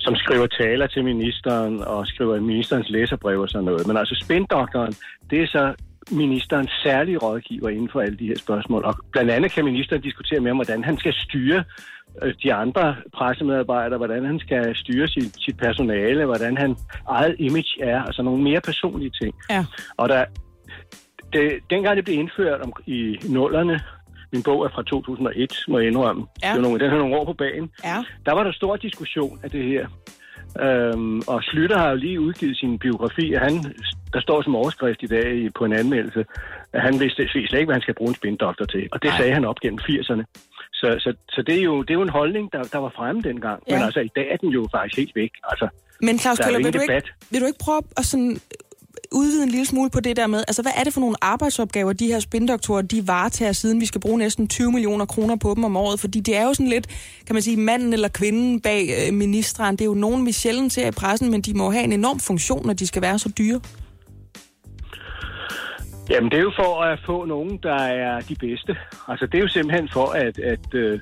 som 0.00 0.14
skriver 0.16 0.46
taler 0.46 0.86
til 0.86 1.04
ministeren 1.04 1.80
og 1.84 2.06
skriver 2.06 2.40
ministerens 2.40 2.90
læserbrev 2.90 3.40
og 3.40 3.48
sådan 3.48 3.64
noget. 3.64 3.86
Men 3.86 3.96
altså 3.96 4.14
spindoktoren, 4.24 4.94
det 5.30 5.42
er 5.42 5.46
så 5.46 5.74
ministerens 6.10 6.70
særlige 6.82 7.18
rådgiver 7.18 7.68
inden 7.68 7.88
for 7.92 8.00
alle 8.00 8.18
de 8.18 8.26
her 8.26 8.38
spørgsmål. 8.38 8.84
Og 8.84 8.94
blandt 9.12 9.30
andet 9.30 9.52
kan 9.52 9.64
ministeren 9.64 10.02
diskutere 10.02 10.40
med 10.40 10.50
om, 10.50 10.56
hvordan 10.56 10.84
han 10.84 10.96
skal 10.98 11.12
styre 11.12 11.64
øh, 12.22 12.34
de 12.42 12.54
andre 12.54 12.96
pressemedarbejdere, 13.16 13.98
hvordan 13.98 14.24
han 14.24 14.38
skal 14.38 14.76
styre 14.76 15.08
sit, 15.08 15.36
sit 15.44 15.56
personale, 15.56 16.24
hvordan 16.24 16.56
han 16.56 16.76
eget 17.08 17.36
image 17.38 17.74
er, 17.80 18.02
altså 18.02 18.22
nogle 18.22 18.42
mere 18.42 18.60
personlige 18.60 19.12
ting. 19.22 19.34
Ja. 19.50 19.64
Og 19.96 20.08
der, 20.08 20.24
det, 21.34 21.60
dengang 21.70 21.96
det 21.96 22.04
blev 22.04 22.18
indført 22.18 22.60
om, 22.60 22.72
i 22.86 23.18
nullerne, 23.28 23.80
min 24.32 24.42
bog 24.42 24.64
er 24.64 24.68
fra 24.68 24.82
2001, 24.82 25.64
må 25.68 25.78
jeg 25.78 25.88
indrømme. 25.88 26.26
Ja. 26.42 26.50
Det 26.50 26.56
er 26.56 26.62
nogle, 26.62 26.80
den 26.80 26.90
har 26.90 26.98
nogle 26.98 27.16
år 27.16 27.24
på 27.24 27.32
banen. 27.32 27.70
Ja. 27.84 27.98
Der 28.26 28.32
var 28.32 28.42
der 28.44 28.52
stor 28.52 28.76
diskussion 28.76 29.40
af 29.42 29.50
det 29.50 29.64
her. 29.64 29.86
Øhm, 30.60 31.22
og 31.26 31.42
Slytter 31.42 31.78
har 31.78 31.90
jo 31.90 31.96
lige 31.96 32.20
udgivet 32.20 32.56
sin 32.56 32.78
biografi, 32.78 33.32
og 33.32 33.40
han, 33.40 33.54
der 34.12 34.20
står 34.20 34.42
som 34.42 34.56
overskrift 34.56 35.02
i 35.02 35.06
dag 35.06 35.50
på 35.58 35.64
en 35.64 35.72
anmeldelse, 35.72 36.24
at 36.72 36.80
han 36.82 37.00
vidste 37.00 37.28
slet 37.28 37.44
ikke, 37.44 37.64
hvad 37.64 37.74
han 37.74 37.82
skal 37.82 37.94
bruge 37.94 38.08
en 38.08 38.14
spindoktor 38.14 38.64
til. 38.64 38.88
Og 38.92 39.02
det 39.02 39.08
Nej. 39.08 39.18
sagde 39.18 39.32
han 39.32 39.44
op 39.44 39.60
gennem 39.60 39.78
80'erne. 39.82 40.24
Så, 40.72 40.96
så, 40.98 41.14
så 41.28 41.42
det, 41.42 41.58
er 41.58 41.62
jo, 41.62 41.82
det 41.82 41.90
er 41.90 41.94
jo 41.94 42.02
en 42.02 42.16
holdning, 42.20 42.52
der, 42.52 42.62
der 42.62 42.78
var 42.78 42.92
fremme 42.96 43.22
dengang. 43.22 43.62
Ja. 43.68 43.74
Men 43.74 43.84
altså, 43.84 44.00
i 44.00 44.10
dag 44.16 44.26
er 44.32 44.36
den 44.36 44.48
jo 44.48 44.68
faktisk 44.74 44.98
helt 44.98 45.16
væk. 45.16 45.32
Altså, 45.50 45.68
Men 46.00 46.18
Claus 46.18 46.38
er 46.38 46.44
Køller, 46.44 46.58
vil 46.58 46.74
du, 46.74 46.80
ikke, 46.80 47.08
vil 47.30 47.40
du 47.40 47.46
ikke 47.46 47.58
prøve 47.66 47.82
at 47.96 48.04
sådan 48.04 48.40
udvide 49.14 49.42
en 49.42 49.48
lille 49.48 49.66
smule 49.66 49.90
på 49.90 50.00
det 50.00 50.16
der 50.16 50.26
med, 50.26 50.44
altså 50.48 50.62
hvad 50.62 50.72
er 50.76 50.84
det 50.84 50.92
for 50.92 51.00
nogle 51.00 51.16
arbejdsopgaver, 51.20 51.92
de 51.92 52.06
her 52.06 52.20
spindoktorer, 52.20 52.82
de 52.82 53.08
varetager, 53.08 53.52
siden 53.52 53.80
vi 53.80 53.86
skal 53.86 54.00
bruge 54.00 54.18
næsten 54.18 54.48
20 54.48 54.72
millioner 54.72 55.04
kroner 55.04 55.36
på 55.36 55.54
dem 55.54 55.64
om 55.64 55.76
året? 55.76 56.00
Fordi 56.00 56.20
det 56.20 56.36
er 56.36 56.44
jo 56.44 56.54
sådan 56.54 56.66
lidt, 56.66 56.86
kan 57.26 57.34
man 57.34 57.42
sige, 57.42 57.56
manden 57.56 57.92
eller 57.92 58.08
kvinden 58.08 58.60
bag 58.60 58.88
øh, 58.98 59.14
ministeren. 59.14 59.76
Det 59.76 59.80
er 59.80 59.86
jo 59.86 59.94
nogen, 59.94 60.26
vi 60.26 60.32
sjældent 60.32 60.72
ser 60.72 60.88
i 60.88 60.90
pressen, 60.90 61.30
men 61.30 61.42
de 61.42 61.54
må 61.54 61.70
have 61.70 61.84
en 61.84 61.92
enorm 61.92 62.20
funktion, 62.20 62.66
når 62.66 62.72
de 62.72 62.86
skal 62.86 63.02
være 63.02 63.18
så 63.18 63.32
dyre. 63.38 63.60
Jamen, 66.10 66.30
det 66.30 66.38
er 66.38 66.42
jo 66.42 66.52
for 66.56 66.82
at 66.82 66.98
få 67.06 67.24
nogen, 67.24 67.58
der 67.62 67.74
er 67.74 68.20
de 68.20 68.34
bedste. 68.34 68.76
Altså, 69.08 69.26
det 69.26 69.34
er 69.38 69.42
jo 69.42 69.48
simpelthen 69.48 69.88
for, 69.92 70.06
at, 70.06 70.38
at 70.38 70.74
øh, 70.74 71.00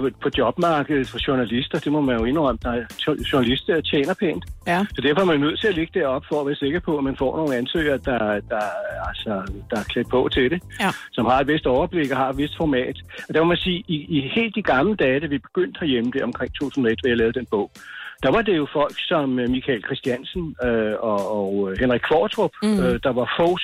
på, 0.00 0.08
på 0.22 0.28
jobmarkedet 0.38 1.08
for 1.08 1.18
journalister, 1.28 1.78
det 1.78 1.92
må 1.92 2.00
man 2.00 2.18
jo 2.18 2.24
indrømme, 2.24 2.58
der 2.62 2.70
er 2.70 2.84
jo- 3.06 3.24
journalister 3.32 3.80
tjener 3.80 4.14
pænt. 4.14 4.44
Ja. 4.66 4.86
Så 4.94 5.00
derfor 5.02 5.20
er 5.20 5.24
man 5.24 5.40
nødt 5.40 5.60
til 5.60 5.68
at 5.68 5.74
ligge 5.74 6.00
deroppe 6.00 6.26
for 6.30 6.40
at 6.40 6.46
være 6.46 6.54
sikker 6.64 6.80
på, 6.80 6.98
at 6.98 7.04
man 7.04 7.16
får 7.16 7.36
nogle 7.36 7.56
ansøgere, 7.56 7.98
der, 7.98 8.18
der, 8.52 8.64
altså, 9.08 9.32
der 9.70 9.76
er 9.80 9.84
klædt 9.92 10.08
på 10.10 10.28
til 10.32 10.50
det, 10.50 10.62
Ja. 10.80 10.90
som 11.12 11.26
har 11.26 11.40
et 11.40 11.46
vist 11.48 11.66
overblik 11.66 12.10
og 12.10 12.16
har 12.16 12.28
et 12.30 12.36
vist 12.36 12.56
format. 12.56 12.96
Og 13.28 13.34
der 13.34 13.40
må 13.40 13.46
man 13.46 13.56
sige, 13.56 13.84
i, 13.88 13.96
i 14.18 14.30
helt 14.34 14.54
de 14.54 14.62
gamle 14.62 14.96
dage, 14.96 15.20
da 15.20 15.26
vi 15.26 15.38
begyndte 15.38 15.80
herhjemme, 15.80 16.10
det 16.10 16.22
omkring 16.22 16.52
2001, 16.60 16.98
hvor 17.00 17.08
jeg 17.08 17.16
lavede 17.16 17.38
den 17.38 17.46
bog, 17.50 17.70
der 18.22 18.30
var 18.30 18.42
det 18.42 18.56
jo 18.56 18.66
folk 18.72 18.94
som 19.08 19.38
øh, 19.38 19.48
Michael 19.50 19.82
Christiansen 19.84 20.56
øh, 20.64 20.94
og, 21.00 21.20
og 21.38 21.70
øh, 21.70 21.78
Henrik 21.80 22.00
Kvartrup, 22.00 22.50
mm. 22.62 22.78
øh, 22.84 23.00
der 23.02 23.12
var 23.12 23.34
Fogs 23.40 23.62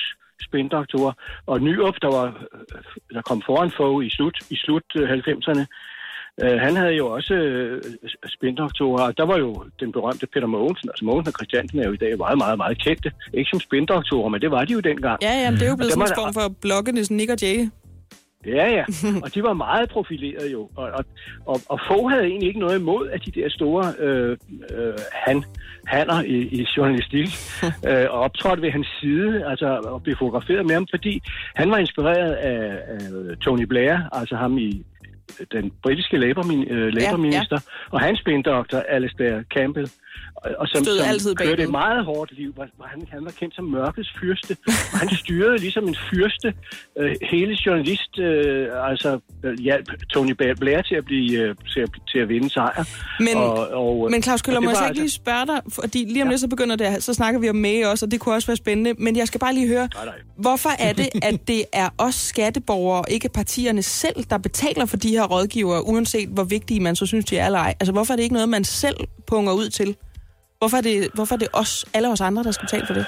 spindoktorer, 0.49 1.13
og 1.47 1.61
Nyrup, 1.61 1.95
der, 2.03 2.09
var, 2.19 2.27
øh, 2.27 3.15
der 3.15 3.23
kom 3.23 3.43
foran 3.47 3.71
Fogh 3.77 4.07
i 4.07 4.11
slut, 4.11 4.37
i 4.51 4.57
slut 4.57 4.83
øh, 4.97 5.11
90'erne. 5.11 5.65
Øh, 6.43 6.61
han 6.61 6.77
havde 6.77 6.95
jo 6.97 7.07
også 7.07 7.35
øh, 7.35 7.83
spindoktorer, 8.27 9.03
og 9.03 9.19
der 9.19 9.27
var 9.27 9.39
jo 9.39 9.65
den 9.81 9.93
berømte 9.93 10.27
Peter 10.27 10.47
Mogensen. 10.47 10.89
Altså 10.89 11.05
Mogensen 11.05 11.29
og 11.29 11.39
Christiansen 11.39 11.79
er 11.79 11.87
jo 11.87 11.93
i 11.93 11.97
dag 11.97 12.19
meget, 12.19 12.39
meget, 12.39 12.59
meget 12.59 12.79
kendte. 12.85 13.13
Ikke 13.35 13.51
som 13.51 13.61
spindoktorer, 13.61 14.29
men 14.29 14.41
det 14.41 14.51
var 14.51 14.65
de 14.65 14.73
jo 14.73 14.81
dengang. 14.81 15.19
Ja, 15.23 15.35
ja, 15.43 15.51
men 15.51 15.61
det 15.61 15.67
er 15.67 15.71
jo 15.71 15.77
blevet 15.77 15.93
sådan 15.93 16.09
en 16.09 16.15
form 16.15 16.35
for 16.35 16.55
bloggenes 16.61 17.11
Nick 17.11 17.31
og 17.31 17.39
Jay. 17.43 17.69
Ja, 18.47 18.67
ja. 18.71 18.85
Og 19.25 19.35
de 19.35 19.43
var 19.43 19.53
meget 19.53 19.91
profilerede 19.91 20.51
jo. 20.53 20.71
Og, 20.77 20.89
og, 20.99 21.05
og, 21.47 21.61
og 21.69 21.81
Fogh 21.89 22.11
havde 22.11 22.25
egentlig 22.25 22.49
ikke 22.49 22.61
noget 22.61 22.79
imod, 22.79 23.09
at 23.09 23.21
de 23.27 23.31
der 23.31 23.49
store 23.49 23.93
øh, 23.99 24.37
øh, 24.71 24.95
han, 25.13 25.45
hanner 25.87 26.23
i, 26.23 26.39
i 26.39 26.67
journalistik 26.77 27.29
øh, 27.89 28.07
og 28.11 28.21
optrådte 28.21 28.63
ved 28.63 28.71
hans 28.71 28.89
side, 29.01 29.47
altså 29.47 29.67
og 29.85 30.03
blev 30.03 30.17
fotograferet 30.19 30.67
med 30.67 30.75
ham, 30.75 30.87
fordi 30.91 31.23
han 31.55 31.71
var 31.71 31.77
inspireret 31.77 32.33
af, 32.33 32.79
af 32.89 33.37
Tony 33.41 33.65
Blair, 33.65 33.97
altså 34.13 34.37
ham 34.37 34.59
i 34.59 34.83
den 35.53 35.73
britiske 35.83 36.17
Labour-min- 36.17 36.71
øh, 36.73 36.93
Labour-minister, 36.93 37.59
og 37.91 38.01
hans 38.01 38.21
spindoktor, 38.21 38.79
Alistair 38.79 39.43
Campbell, 39.55 39.91
og, 40.37 40.51
og 40.59 40.69
som, 40.69 40.85
Stod 40.85 40.99
som 40.99 41.09
altid 41.09 41.35
kørte 41.35 41.63
et 41.63 41.71
meget 41.71 42.05
hårdt 42.05 42.33
liv, 42.33 42.53
hvor, 42.53 42.67
hvor 42.77 42.85
han, 42.85 43.03
han 43.11 43.25
var 43.25 43.31
kendt 43.31 43.55
som 43.55 43.65
mørkets 43.65 44.13
fyrste, 44.21 44.57
og 44.93 44.99
han 44.99 45.09
styrede 45.17 45.59
ligesom 45.59 45.89
en 45.89 45.97
fyrste 46.11 46.55
øh, 46.99 47.17
hele 47.31 47.57
journalist, 47.67 48.19
øh, 48.19 48.69
altså 48.91 49.21
øh, 49.45 49.59
hjalp 49.59 49.89
Tony 50.13 50.33
Blair 50.61 50.83
til 50.83 50.95
at, 50.95 51.05
blive, 51.05 51.39
øh, 51.39 51.55
til, 51.73 51.81
at, 51.81 51.91
til 52.13 52.19
at 52.19 52.29
vinde 52.29 52.51
sejr. 52.51 52.85
Men, 53.21 53.37
og, 53.37 53.69
og, 53.69 54.11
men 54.11 54.23
Claus 54.23 54.43
Køller, 54.43 54.61
må 54.61 54.71
jeg 54.71 54.77
var 54.77 54.83
så 54.83 54.89
ikke 54.89 55.01
lige 55.01 55.11
spørge 55.11 55.47
dig, 55.47 55.61
fordi 55.69 56.05
lige 56.05 56.23
om 56.23 56.29
lidt 56.29 56.41
så 56.41 56.49
begynder 56.49 56.77
det, 56.77 57.03
så 57.03 57.15
snakker 57.15 57.41
vi 57.41 57.49
om 57.49 57.57
May 57.57 57.85
også, 57.85 58.07
og 58.07 58.11
det 58.11 58.21
kunne 58.21 58.35
også 58.35 58.47
være 58.47 58.57
spændende, 58.57 58.95
men 58.99 59.17
jeg 59.17 59.27
skal 59.27 59.41
bare 59.41 59.55
lige 59.55 59.69
høre, 59.69 59.89
Nej, 59.95 60.05
nej. 60.05 60.15
hvorfor 60.37 60.71
er 60.79 60.93
det, 60.93 61.09
at 61.31 61.49
det 61.49 61.65
er 61.73 61.89
os 61.99 62.15
skatteborgere, 62.15 63.05
ikke 63.11 63.29
partierne 63.29 63.83
selv, 63.83 64.25
der 64.31 64.39
betaler 64.39 64.87
for 64.87 64.97
de 64.97 65.11
her 65.11 65.25
rådgivere, 65.25 65.87
uanset 65.87 66.29
hvor 66.29 66.45
vigtige 66.45 66.81
man 66.81 66.97
så 66.97 67.07
synes, 67.07 67.25
de 67.25 67.39
er 67.39 67.47
eller 67.47 67.59
ej? 67.59 67.75
Altså, 67.81 67.93
hvorfor 67.93 68.13
er 68.13 68.17
det 68.17 68.23
ikke 68.23 68.33
noget, 68.33 68.49
man 68.49 68.65
selv 68.65 68.97
punger 69.27 69.53
ud 69.53 69.69
til? 69.69 69.97
Hvorfor 70.59 70.77
er 70.77 70.81
det, 70.81 71.09
hvorfor 71.15 71.35
er 71.35 71.39
det 71.39 71.49
os, 71.53 71.85
alle 71.95 72.09
os 72.09 72.21
andre, 72.21 72.43
der 72.43 72.51
skal 72.51 72.67
betale 72.67 72.87
for 72.87 72.95
det? 72.95 73.07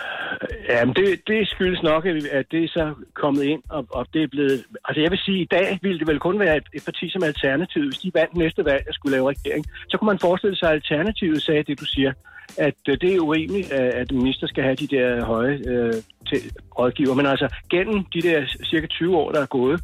Jamen, 0.68 0.94
det, 0.94 1.20
det 1.26 1.48
skyldes 1.48 1.82
nok, 1.82 2.06
at 2.06 2.46
det 2.50 2.64
er 2.64 2.68
så 2.68 2.94
kommet 3.14 3.42
ind, 3.42 3.62
og, 3.68 3.86
og 3.90 4.06
det 4.14 4.22
er 4.22 4.28
blevet... 4.28 4.64
Altså, 4.84 5.00
jeg 5.00 5.10
vil 5.10 5.18
sige, 5.18 5.40
i 5.40 5.48
dag 5.50 5.78
ville 5.82 5.98
det 5.98 6.08
vel 6.08 6.18
kun 6.18 6.38
være 6.38 6.56
et, 6.56 6.68
et 6.74 6.84
parti 6.84 7.10
som 7.10 7.22
Alternativet. 7.22 7.88
Hvis 7.88 7.98
de 7.98 8.10
vandt 8.14 8.36
næste 8.36 8.64
valg 8.64 8.84
og 8.88 8.94
skulle 8.94 9.16
lave 9.16 9.28
regering, 9.28 9.64
så 9.88 9.98
kunne 9.98 10.06
man 10.06 10.18
forestille 10.18 10.56
sig, 10.56 10.68
at 10.68 10.74
Alternativet 10.74 11.42
sagde 11.42 11.62
det, 11.62 11.80
du 11.80 11.84
siger, 11.84 12.12
at 12.56 12.74
øh, 12.88 12.96
det 13.00 13.14
er 13.14 13.20
urimeligt, 13.20 13.72
øh, 13.72 13.90
at 13.94 14.12
minister 14.12 14.46
skal 14.46 14.64
have 14.64 14.76
de 14.76 14.86
der 14.86 15.16
øh, 15.16 15.22
høje 15.22 15.60
øh, 15.66 15.92
til 16.28 16.40
rådgiver. 16.78 17.14
Men 17.14 17.26
altså, 17.26 17.48
gennem 17.70 18.04
de 18.04 18.22
der 18.22 18.46
cirka 18.64 18.86
20 18.86 19.16
år, 19.16 19.32
der 19.32 19.40
er 19.42 19.46
gået, 19.46 19.80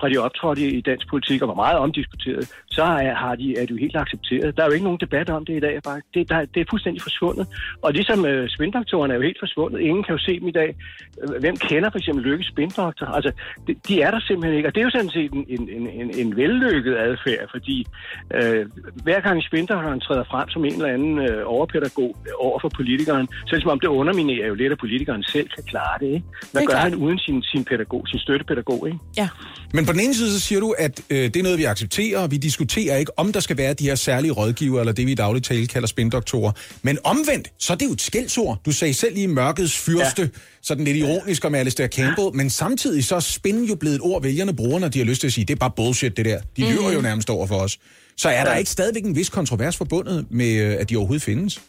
fra 0.00 0.08
de 0.08 0.18
optrådte 0.18 0.62
i 0.70 0.80
dansk 0.80 1.08
politik 1.08 1.42
og 1.42 1.48
var 1.48 1.54
meget 1.54 1.78
omdiskuteret, 1.78 2.48
så 2.70 2.82
er, 2.82 3.14
har 3.14 3.34
de, 3.34 3.56
er 3.58 3.60
det 3.60 3.70
jo 3.70 3.76
helt 3.76 3.96
accepteret. 3.96 4.56
Der 4.56 4.62
er 4.62 4.66
jo 4.66 4.72
ikke 4.72 4.84
nogen 4.84 5.00
debat 5.00 5.30
om 5.30 5.44
det 5.44 5.56
i 5.56 5.60
dag. 5.60 5.80
Bare. 5.84 6.00
Det, 6.14 6.28
der, 6.28 6.44
det 6.54 6.60
er 6.60 6.64
fuldstændig 6.70 7.02
forsvundet. 7.02 7.46
Og 7.82 7.92
ligesom 7.92 8.26
øh, 8.26 8.48
spindoktorerne 8.48 9.12
er 9.12 9.16
jo 9.16 9.22
helt 9.22 9.36
forsvundet. 9.40 9.80
Ingen 9.80 10.02
kan 10.04 10.12
jo 10.14 10.18
se 10.18 10.40
dem 10.40 10.48
i 10.48 10.50
dag. 10.50 10.76
Øh, 11.22 11.40
Hvem 11.40 11.56
kender 11.56 11.90
for 11.90 11.98
eksempel 11.98 12.24
Lykkes 12.24 12.46
spindoktor? 12.46 13.06
Altså, 13.06 13.32
de, 13.66 13.74
de 13.88 14.02
er 14.02 14.10
der 14.10 14.20
simpelthen 14.20 14.56
ikke. 14.56 14.68
Og 14.68 14.74
det 14.74 14.80
er 14.80 14.84
jo 14.84 14.90
sådan 14.90 15.10
set 15.10 15.32
en, 15.32 15.44
en, 15.48 15.68
en, 15.68 15.86
en, 16.00 16.18
en 16.18 16.36
vellykket 16.36 16.96
adfærd, 16.96 17.48
fordi 17.50 17.86
øh, 18.34 18.66
hver 19.02 19.20
gang 19.20 19.42
spindoktoren 19.42 20.00
træder 20.00 20.24
frem 20.24 20.48
som 20.48 20.64
en 20.64 20.72
eller 20.72 20.86
anden 20.86 21.18
øh, 21.18 21.42
overpædagog 21.46 22.16
over 22.38 22.58
for 22.60 22.68
politikeren, 22.76 23.26
så 23.26 23.50
er 23.50 23.56
det 23.58 23.62
som 23.62 23.70
om 23.70 23.80
det 23.80 23.88
underminerer 23.88 24.46
jo 24.46 24.54
lidt, 24.54 24.72
at 24.72 24.78
politikeren 24.78 25.22
selv 25.22 25.48
kan 25.48 25.64
klare 25.64 25.96
det. 26.00 26.06
Ikke? 26.06 26.26
Hvad 26.52 26.60
Det 26.62 26.68
gør 26.68 26.74
klart. 26.74 26.90
han 26.90 26.94
uden 26.94 27.18
sin, 27.18 27.42
sin 27.42 27.64
pædagog, 27.64 28.08
sin 28.08 28.18
støttepædagog? 28.18 28.86
Ikke? 28.86 28.98
Ja. 29.16 29.28
Men 29.74 29.81
på 29.86 29.92
den 29.92 30.00
ene 30.00 30.14
side, 30.14 30.32
så 30.32 30.40
siger 30.40 30.60
du, 30.60 30.74
at 30.78 31.00
øh, 31.10 31.24
det 31.24 31.36
er 31.36 31.42
noget, 31.42 31.58
vi 31.58 31.64
accepterer, 31.64 32.18
og 32.18 32.30
vi 32.30 32.36
diskuterer 32.36 32.96
ikke, 32.96 33.18
om 33.18 33.32
der 33.32 33.40
skal 33.40 33.56
være 33.56 33.74
de 33.74 33.84
her 33.84 33.94
særlige 33.94 34.32
rådgiver, 34.32 34.80
eller 34.80 34.92
det, 34.92 35.06
vi 35.06 35.12
i 35.12 35.14
daglig 35.14 35.42
tale 35.42 35.66
kalder 35.66 35.88
spindoktorer. 35.88 36.52
Men 36.82 36.98
omvendt, 37.04 37.52
så 37.58 37.72
er 37.72 37.76
det 37.76 37.86
jo 37.86 37.92
et 37.92 38.00
skældsord. 38.00 38.60
Du 38.66 38.72
sagde 38.72 38.94
selv 38.94 39.14
lige 39.14 39.28
mørkets 39.28 39.78
fyrste, 39.78 40.22
ja. 40.22 40.28
sådan 40.62 40.84
lidt 40.84 40.96
ironisk 40.96 41.44
om 41.44 41.54
Alistair 41.54 41.86
Campbell, 41.86 42.28
men 42.34 42.50
samtidig 42.50 43.04
så 43.04 43.16
er 43.16 43.20
spin 43.20 43.64
jo 43.64 43.74
blevet 43.74 43.94
et 43.94 44.00
ord, 44.02 44.22
vælgerne 44.22 44.54
bruger, 44.54 44.78
når 44.78 44.88
de 44.88 44.98
har 44.98 45.06
lyst 45.06 45.20
til 45.20 45.26
at 45.26 45.32
sige, 45.32 45.44
det 45.44 45.54
er 45.54 45.58
bare 45.58 45.72
bullshit, 45.76 46.16
det 46.16 46.24
der. 46.24 46.40
De 46.56 46.72
lyver 46.72 46.92
jo 46.92 47.00
nærmest 47.00 47.30
over 47.30 47.46
for 47.46 47.56
os. 47.56 47.78
Så 48.16 48.28
er 48.28 48.44
der 48.44 48.54
ikke 48.54 48.70
stadigvæk 48.70 49.04
en 49.04 49.16
vis 49.16 49.28
kontrovers 49.28 49.76
forbundet 49.76 50.26
med, 50.30 50.52
øh, 50.52 50.76
at 50.78 50.90
de 50.90 50.96
overhovedet 50.96 51.22
findes? 51.22 51.60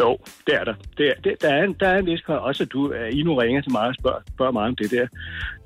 Jo, 0.00 0.18
det 0.46 0.54
er 0.54 0.64
der. 0.64 0.74
Det 0.98 1.08
er, 1.08 1.14
det, 1.24 1.42
der, 1.42 1.54
er 1.54 1.64
en, 1.64 1.76
der 1.80 1.88
er 1.88 1.98
en 1.98 2.06
vis 2.06 2.22
også 2.28 2.62
at 2.62 2.72
du 2.72 2.92
øh, 2.92 3.08
I 3.12 3.22
nu 3.22 3.34
ringer 3.34 3.60
til 3.62 3.72
mig 3.72 3.82
og 3.82 3.94
spørger, 3.94 4.20
spørger 4.34 4.52
meget 4.52 4.68
om 4.68 4.76
det 4.76 4.90
der. 4.90 5.06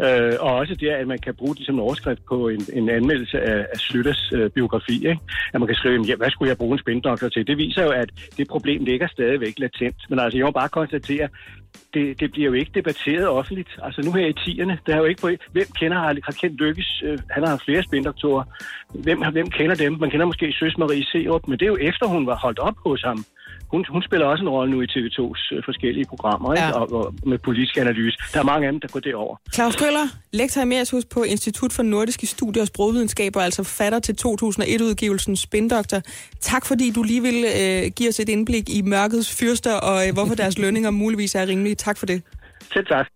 Øh, 0.07 0.37
og 0.41 0.55
også 0.55 0.75
det, 0.75 0.89
at 0.89 1.07
man 1.07 1.19
kan 1.19 1.35
bruge 1.35 1.55
det 1.57 1.67
som 1.67 1.75
en 1.75 1.81
overskrift 1.81 2.25
på 2.29 2.49
en, 2.49 2.63
en 2.73 2.89
anmeldelse 2.89 3.41
af, 3.41 3.67
af 3.73 3.79
Slytters 3.79 4.33
øh, 4.35 4.51
biografi. 4.51 4.95
Ikke? 4.95 5.21
At 5.55 5.61
man 5.61 5.67
kan 5.67 5.77
skrive, 5.77 6.03
ja, 6.03 6.17
hvad 6.17 6.31
skulle 6.31 6.49
jeg 6.49 6.59
bruge 6.59 6.73
en 6.73 6.79
spindoktor 6.79 7.29
til? 7.29 7.47
Det 7.47 7.59
viser 7.59 7.83
jo, 7.83 7.91
at 7.91 8.11
det 8.37 8.49
problem 8.49 8.85
ligger 8.85 9.09
stadigvæk 9.09 9.55
latent. 9.59 9.97
Men 10.11 10.19
altså, 10.19 10.39
jeg 10.39 10.47
må 10.47 10.51
bare 10.51 10.69
konstatere, 10.69 11.29
det, 11.95 12.21
det 12.21 12.33
bliver 12.33 12.47
jo 12.47 12.53
ikke 12.53 12.71
debatteret 12.75 13.29
offentligt. 13.29 13.69
Altså 13.83 14.03
nu 14.05 14.13
her 14.13 14.27
i 14.27 14.33
tierne, 14.33 14.79
der 14.87 14.95
er 14.95 14.99
jo 14.99 15.05
ikke 15.05 15.21
på, 15.21 15.29
hvem 15.53 15.67
kender 15.81 15.99
har, 15.99 16.17
har 16.25 16.37
kendt 16.41 16.61
Lykkes, 16.61 17.03
øh, 17.07 17.19
han 17.31 17.43
har 17.43 17.51
haft 17.51 17.65
flere 17.65 17.83
spindoktorer. 17.83 18.45
Hvem, 18.95 19.23
hvem 19.33 19.51
kender 19.51 19.75
dem? 19.75 19.93
Man 20.01 20.11
kender 20.11 20.27
måske 20.27 20.53
Søs 20.53 20.79
Marie 20.79 21.05
Serup, 21.05 21.49
men 21.49 21.59
det 21.59 21.65
er 21.65 21.71
jo 21.71 21.79
efter, 21.81 22.07
hun 22.07 22.27
var 22.27 22.37
holdt 22.37 22.59
op 22.59 22.77
hos 22.87 23.03
ham. 23.03 23.25
Hun, 23.73 23.85
hun 23.89 24.03
spiller 24.03 24.27
også 24.27 24.45
en 24.45 24.49
rolle 24.49 24.71
nu 24.73 24.83
i 24.83 24.87
TV2's 24.95 25.55
øh, 25.55 25.63
forskellige 25.65 26.05
programmer 26.05 26.55
ikke? 26.55 26.67
Ja. 26.67 26.73
Og, 26.73 26.93
og 26.93 27.15
med 27.27 27.39
politisk 27.39 27.77
analyse. 27.77 28.19
Der 28.35 28.41
er 28.41 28.45
mange 28.45 28.67
af 28.67 28.73
dem, 28.73 28.81
der 28.81 28.89
går 28.89 29.01
derover. 29.01 29.37
Claus 29.55 29.77
Køller, 29.77 30.07
lektor 30.33 30.63
emeritus 30.63 31.05
på 31.05 31.23
Institut 31.23 31.73
for 31.73 31.83
Nordiske 31.83 32.27
Studier 32.27 32.63
og 32.63 32.67
Sprogvidenskaber, 32.67 33.41
altså 33.41 33.63
forfatter 33.63 33.99
til 33.99 34.17
2001-udgivelsen 34.27 35.37
Spindoktor. 35.37 36.01
Tak 36.41 36.67
fordi 36.67 36.91
du 36.91 37.03
lige 37.03 37.23
vil 37.23 37.45
øh, 37.45 37.91
give 37.97 38.09
os 38.09 38.21
et 38.21 38.29
indblik 38.29 38.71
i 38.71 38.83
mørkets 38.83 39.39
fyrster, 39.41 39.75
og 39.75 40.09
øh, 40.09 40.13
hvorfor 40.13 40.35
deres 40.35 40.59
lønninger 40.63 40.91
muligvis 40.91 41.35
er 41.35 41.47
rimelige. 41.47 41.75
Tak 41.75 41.99
for 41.99 42.07
det. 42.07 42.23
Selv 42.73 42.87
tak. 42.87 43.07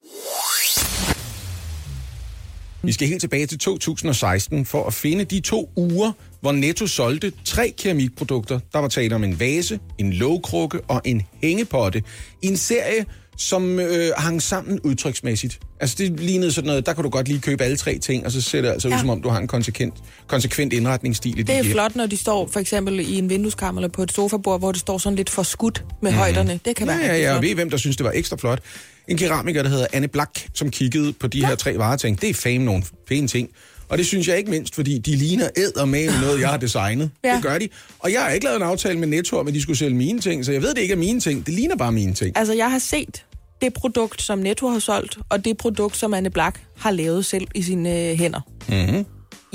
Vi 2.83 2.93
skal 2.93 3.09
helt 3.09 3.21
tilbage 3.21 3.47
til 3.47 3.59
2016 3.59 4.67
for 4.67 4.87
at 4.87 4.95
finde 4.95 5.25
de 5.25 5.41
to 5.41 5.71
uger, 5.77 6.13
hvor 6.47 6.53
Netto 6.53 6.87
solgte 6.87 7.33
tre 7.45 7.75
keramikprodukter. 7.79 8.59
Der 8.73 8.79
var 8.79 8.89
tale 8.89 9.15
om 9.15 9.25
en 9.25 9.41
vase, 9.41 9.79
en 9.99 10.13
lågkrukke 10.13 10.81
og 10.89 11.03
en 11.05 11.23
hængepotte 11.43 12.03
i 12.43 12.47
en 12.47 12.57
serie, 12.57 13.05
som 13.37 13.81
øh, 13.81 14.11
hang 14.17 14.43
sammen 14.43 14.81
udtryksmæssigt. 14.81 15.59
Altså 15.81 15.97
det 15.99 16.21
lignede 16.21 16.53
sådan 16.53 16.67
noget, 16.67 16.87
der 16.87 16.93
kan 16.93 17.05
du 17.05 17.11
godt 17.11 17.29
lige 17.29 17.41
købe 17.41 17.65
alle 17.65 17.77
tre 17.77 17.99
ting, 17.99 18.27
og 18.27 18.33
så 18.33 18.41
ser 18.41 18.63
det 18.63 18.69
altså 18.69 18.89
ja. 18.89 18.95
ud 18.95 19.01
som 19.01 19.11
om, 19.11 19.23
du 19.23 19.29
har 19.29 19.39
en 19.39 19.47
konsekvent, 19.47 19.95
konsekvent 20.27 20.73
indretningsstil 20.73 21.39
i 21.39 21.43
Det 21.43 21.53
er 21.53 21.57
dit 21.57 21.65
hjem. 21.65 21.73
flot, 21.73 21.97
når 21.97 22.07
de 22.07 22.17
står 22.17 22.49
for 22.53 22.61
eksempel 22.61 23.01
i 23.01 23.19
en 23.19 23.31
vindueskarm 23.31 23.77
eller 23.77 23.89
på 23.89 24.03
et 24.03 24.13
sofabord, 24.13 24.59
hvor 24.59 24.73
det 24.73 24.81
står 24.81 24.99
sådan 24.99 25.17
lidt 25.17 25.31
for 25.31 25.43
skudt 25.43 25.85
med 26.03 26.11
mm. 26.11 26.17
højderne. 26.17 26.61
Det 26.65 26.77
kan 26.77 26.87
være. 26.87 26.97
Ja, 26.97 27.07
ja, 27.07 27.13
rigtig 27.13 27.23
ja, 27.23 27.31
og 27.31 27.37
flot. 27.37 27.49
ved 27.49 27.55
hvem 27.55 27.71
der 27.71 27.77
synes, 27.77 27.97
det 27.97 28.05
var 28.05 28.13
ekstra 28.15 28.37
flot? 28.37 28.61
En 29.09 29.17
keramiker, 29.19 29.63
der 29.63 29.71
hedder 29.71 29.87
Anne 29.93 30.09
Black, 30.09 30.49
som 30.55 30.71
kiggede 30.71 31.13
på 31.13 31.27
de 31.27 31.39
ja. 31.39 31.47
her 31.47 31.55
tre 31.55 31.79
varer, 31.79 31.97
tænkte, 31.97 32.27
det 32.27 32.31
er 32.31 32.35
fame 32.35 32.65
nogle 32.65 32.83
pæne 33.09 33.29
ting. 33.29 33.49
Og 33.89 33.99
det 33.99 34.07
synes 34.07 34.29
jeg 34.29 34.39
ikke 34.39 34.51
mindst, 34.51 34.75
fordi 34.75 34.99
de 34.99 35.17
ligner 35.17 35.49
æder 35.57 35.85
med 35.85 36.21
noget, 36.21 36.41
jeg 36.41 36.49
har 36.49 36.57
designet. 36.57 37.11
Ja. 37.25 37.35
Det 37.35 37.43
gør 37.43 37.59
de. 37.59 37.69
Og 37.99 38.13
jeg 38.13 38.23
har 38.23 38.31
ikke 38.31 38.45
lavet 38.45 38.57
en 38.57 38.63
aftale 38.63 38.99
med 38.99 39.09
Netto 39.09 39.39
om, 39.39 39.49
at 39.49 39.55
de 39.55 39.63
skulle 39.63 39.79
sælge 39.79 39.97
mine 39.97 40.21
ting, 40.21 40.45
så 40.45 40.53
jeg 40.53 40.63
ved, 40.63 40.75
det 40.75 40.81
ikke 40.81 40.93
er 40.93 40.99
mine 40.99 41.21
ting. 41.21 41.47
Det 41.47 41.55
ligner 41.55 41.77
bare 41.77 41.93
mine 41.93 42.15
ting. 42.15 42.39
Altså, 42.39 42.55
jeg 42.55 42.71
har 42.71 42.79
set 42.79 43.25
det 43.61 43.73
produkt, 43.73 44.23
som 44.23 44.39
Netto 44.39 44.69
har 44.69 44.79
solgt, 44.79 45.19
og 45.29 45.45
det 45.45 45.57
produkt, 45.57 45.97
som 45.97 46.15
Anne 46.15 46.31
Black 46.31 46.61
har 46.77 46.91
lavet 46.91 47.27
selv 47.27 47.47
i 47.55 47.63
sine 47.63 48.11
øh, 48.11 48.19
hænder. 48.19 48.41
Mm-hmm. 48.69 49.05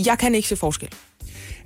Jeg 0.05 0.17
kan 0.19 0.35
ikke 0.35 0.47
se 0.47 0.55
forskel. 0.55 0.89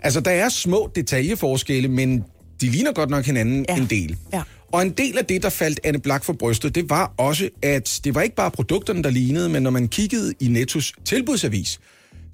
Altså, 0.02 0.20
der 0.20 0.32
er 0.32 0.50
små 0.50 0.92
detaljeforskelle, 0.96 1.88
men 1.88 2.24
de 2.62 2.70
ligner 2.70 2.94
godt 2.94 3.10
nok 3.10 3.26
hinanden 3.26 3.66
ja. 3.70 3.78
en 3.78 3.86
del. 3.86 4.18
Ja. 4.34 4.42
Og 4.72 4.82
en 4.82 4.92
del 4.92 5.18
af 5.18 5.26
det, 5.26 5.44
der 5.44 5.50
faldt 5.50 5.80
Anne 5.84 6.00
Black 6.00 6.24
for 6.24 6.34
brystet, 6.34 6.76
det 6.76 6.90
var 6.90 7.14
også, 7.18 7.50
at 7.62 8.00
det 8.04 8.16
var 8.16 8.22
ikke 8.22 8.36
bare 8.36 8.52
produkterne, 8.52 9.04
der 9.04 9.10
lignede, 9.10 9.50
men 9.50 9.64
når 9.64 9.72
man 9.72 9.88
kiggede 9.88 10.34
i 10.40 10.48
Nettos 10.48 10.94
tilbudsavis, 11.06 11.80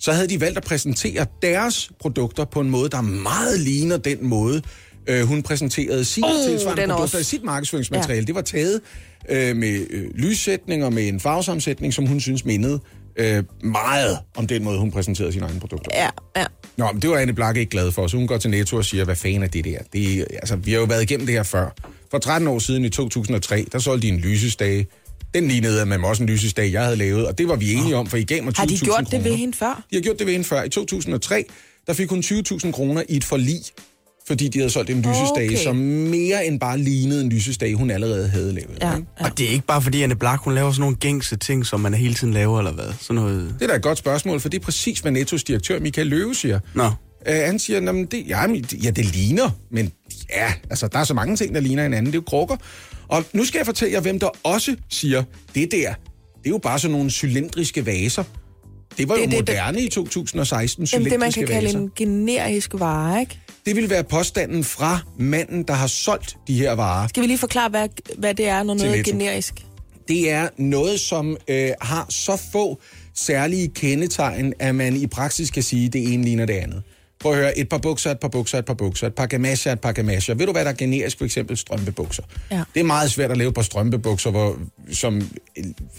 så 0.02 0.12
havde 0.12 0.28
de 0.28 0.41
valgt 0.41 0.58
at 0.58 0.64
præsentere 0.64 1.26
deres 1.41 1.91
produkter 1.99 2.45
på 2.45 2.60
en 2.60 2.70
måde, 2.70 2.89
der 2.89 3.02
meget 3.02 3.60
ligner 3.60 3.97
den 3.97 4.18
måde, 4.28 4.62
øh, 5.08 5.24
hun 5.24 5.43
præsenterede 5.43 6.06
sine 6.06 6.28
Oh, 6.28 6.34
tilsvarende 6.49 6.84
er 6.84 6.88
produkter 6.88 7.02
også- 7.04 7.18
i 7.18 7.24
sit 7.24 7.43
markedsføringsmateriale. 7.43 8.22
Ja. 8.22 8.26
Det 8.26 8.36
var 8.36 8.41
taget 8.41 8.82
øh, 9.30 9.56
med 9.56 9.86
øh, 9.89 10.04
lyssætning 10.16 10.86
og 10.86 10.93
med 10.93 11.08
en 11.08 11.20
farvesammensætning, 11.20 11.93
som 11.93 12.06
hun 12.06 12.20
synes 12.20 12.45
mindede 12.45 12.80
øh, 13.16 13.43
meget 13.64 14.18
om 14.36 14.47
den 14.47 14.64
måde, 14.64 14.80
hun 14.80 14.91
præsenterede 14.91 15.34
sine 15.34 15.45
egne 15.45 15.60
produkter. 15.60 15.91
Ja, 15.93 16.10
ja. 16.41 16.45
Nå, 16.78 16.91
men 16.93 17.02
det 17.02 17.10
var 17.10 17.18
Anne 17.18 17.34
Blakke 17.34 17.60
ikke 17.62 17.70
glad 17.72 17.91
for, 17.91 18.08
så 18.08 18.18
hun 18.18 18.28
går 18.28 18.38
til 18.38 18.49
Netto 18.49 18.78
og 18.78 18.86
siger, 18.86 19.06
hvad 19.06 19.16
fanden 19.16 19.43
er 19.43 19.47
det 19.47 19.66
der? 19.66 19.78
Det 19.93 20.26
altså, 20.34 20.56
vi 20.56 20.72
har 20.72 20.80
jo 20.80 20.86
været 20.86 21.02
igennem 21.04 21.26
det 21.26 21.36
her 21.36 21.43
før. 21.43 21.76
For 22.12 22.18
13 22.18 22.47
år 22.47 22.60
siden 22.60 22.86
i 22.86 22.89
2003, 22.89 23.66
der 23.72 23.80
solgte 23.80 24.08
de 24.08 24.14
en 24.14 24.20
lysestage. 24.20 24.88
Den 25.34 25.48
lignede 25.48 25.86
med 25.86 25.98
også 26.04 26.24
en 26.24 26.30
lysestage, 26.30 26.72
jeg 26.72 26.84
havde 26.84 26.96
lavet, 26.96 27.28
og 27.28 27.38
det 27.38 27.48
var 27.48 27.56
vi 27.56 27.74
enige 27.74 27.96
om, 27.96 28.08
for 28.08 28.18
I 28.18 28.24
gav 28.24 28.44
mig 28.44 28.54
20.000 28.54 28.60
Har 28.60 28.66
de 28.68 28.78
gjort 28.78 29.00
det 29.06 29.12
ved 29.12 29.22
kroner. 29.22 29.36
hende 29.38 29.58
før? 29.58 29.84
De 29.92 29.96
har 29.96 30.02
gjort 30.02 30.20
det 30.20 30.26
ved 30.28 30.34
hende 30.34 30.48
før. 30.48 30.64
I 30.64 30.70
2003, 30.70 31.46
der 31.88 31.94
fik 31.94 32.10
hun 32.10 32.20
20.000 32.20 32.72
kroner 32.72 33.04
i 33.10 33.16
et 33.18 33.24
forlig, 33.24 33.60
fordi 34.28 34.48
de 34.48 34.60
havde 34.60 34.70
solgt 34.70 34.90
en 34.90 34.98
lysestage, 34.98 35.50
Okay. 35.50 35.64
som 35.64 35.76
mere 35.76 36.46
end 36.46 36.60
bare 36.60 36.78
lignede 36.78 37.22
en 37.22 37.30
lysestage, 37.30 37.76
hun 37.76 37.92
allerede 37.92 38.28
havde 38.28 38.54
lavet. 38.54 38.78
Ja. 38.82 38.96
ikke? 38.96 39.08
Og 39.20 39.38
det 39.38 39.46
er 39.46 39.50
ikke 39.50 39.66
bare 39.66 39.82
fordi 39.82 40.02
Anne 40.02 40.16
Black, 40.16 40.42
hun 40.42 40.56
laver 40.56 40.72
sådan 40.72 40.82
nogle 40.82 40.96
gængse 40.96 41.36
ting, 41.36 41.66
som 41.66 41.80
man 41.80 41.94
hele 41.94 42.14
tiden 42.14 42.34
laver, 42.34 42.58
eller 42.60 42.72
hvad? 42.74 42.86
Sådan 43.00 43.16
noget... 43.16 43.56
Det 43.60 43.64
er 43.64 43.68
da 43.68 43.76
et 43.76 43.82
godt 43.82 43.98
spørgsmål, 43.98 44.40
for 44.40 44.50
det 44.50 44.60
er 44.60 44.64
præcis, 44.64 45.00
hvad 45.00 45.12
Nettos 45.12 45.44
direktør 45.44 45.80
Michael 45.80 46.08
Løve 46.08 46.36
siger. 46.36 46.60
Nå. 46.76 46.86
Uh, 46.86 47.34
han 47.34 47.60
siger, 47.60 47.90
at 47.90 48.12
det, 48.12 48.24
ja, 48.28 48.42
ja, 48.84 48.90
det 48.90 49.06
ligner, 49.16 49.50
men 49.72 49.92
ja, 50.30 50.54
altså, 50.70 50.88
der 50.88 51.00
er 51.00 51.04
så 51.04 51.14
mange 51.14 51.36
ting, 51.36 51.56
der 51.56 51.62
ligner 51.62 51.84
hinanden. 51.84 52.06
Det 52.06 52.18
er 52.18 52.22
jo 52.22 52.24
krukker. 52.28 52.56
Og 53.12 53.24
nu 53.34 53.45
skal 53.45 53.59
jeg 53.59 53.66
fortælle 53.66 53.93
jer, 53.93 53.99
hvem 54.01 54.20
der 54.20 54.30
også 54.43 54.76
siger, 54.89 55.24
det 55.55 55.72
der, 55.72 55.93
det 56.38 56.45
er 56.45 56.49
jo 56.49 56.57
bare 56.57 56.80
sådan 56.80 56.91
nogle 56.97 57.12
cylindriske 57.12 57.86
vaser. 57.86 58.24
Det 58.97 59.09
var 59.09 59.16
Det 59.16 59.22
jo 59.22 59.26
det, 59.26 59.32
der- 59.47 59.53
moderne 59.53 59.82
i 59.82 59.89
2016, 59.89 60.86
Jamen, 60.93 61.12
det, 61.12 61.20
man 61.20 61.32
cylindriske 61.32 61.39
kan 61.39 61.47
kalde 61.47 61.66
vaser. 61.68 61.80
en 61.80 61.91
generisk 61.95 62.72
vare, 62.74 63.20
ikke? 63.20 63.39
Det 63.66 63.76
vil 63.76 63.89
være 63.89 64.03
påstanden 64.03 64.64
fra 64.64 64.99
manden, 65.20 65.64
der 65.64 65.74
har 65.74 65.88
solgt 65.88 66.38
de 66.47 66.53
her 66.53 66.72
varer. 66.72 67.07
Skal 67.07 67.22
vi 67.22 67.28
lige 67.28 67.38
forklare, 67.38 67.70
hvad, 67.70 67.88
hvad 68.18 68.34
det 68.34 68.47
er, 68.47 68.64
når 68.64 68.74
noget 68.74 68.99
er 68.99 69.03
generisk? 69.03 69.66
Det 70.07 70.32
er 70.32 70.47
noget, 70.57 70.99
som 70.99 71.38
øh, 71.47 71.70
har 71.82 72.05
så 72.09 72.41
få 72.51 72.82
særlige 73.16 73.68
kendetegn, 73.68 74.53
at 74.59 74.76
man 74.76 74.95
i 74.95 75.07
praksis 75.07 75.51
kan 75.51 75.64
sige, 75.64 75.86
at 75.86 75.93
det 75.93 76.14
ene 76.14 76.24
ligner 76.24 76.45
det 76.45 76.53
andet. 76.53 76.84
Prøv 77.22 77.32
at 77.32 77.38
høre, 77.38 77.57
et 77.57 77.69
par 77.69 77.78
bukser, 77.78 78.11
et 78.11 78.19
par 78.19 78.28
bukser, 78.28 78.57
et 78.57 78.65
par 78.65 78.74
bukser, 78.74 79.07
et 79.07 79.15
par 79.15 79.26
gamasjer, 79.26 79.72
et 79.74 79.80
par 79.80 79.91
gamasjer. 79.91 80.36
Ved 80.36 80.45
du, 80.45 80.51
hvad 80.51 80.65
der 80.65 80.72
er 80.72 80.76
generisk? 80.76 81.17
For 81.17 81.26
eksempel 81.26 81.57
strømpebukser. 81.57 82.24
Ja. 82.51 82.63
Det 82.74 82.80
er 82.80 82.84
meget 82.84 83.11
svært 83.11 83.32
at 83.32 83.38
lave 83.38 83.53
par 83.53 83.61
strømpebukser, 83.61 84.32
hvor, 84.32 84.57
som 84.91 85.22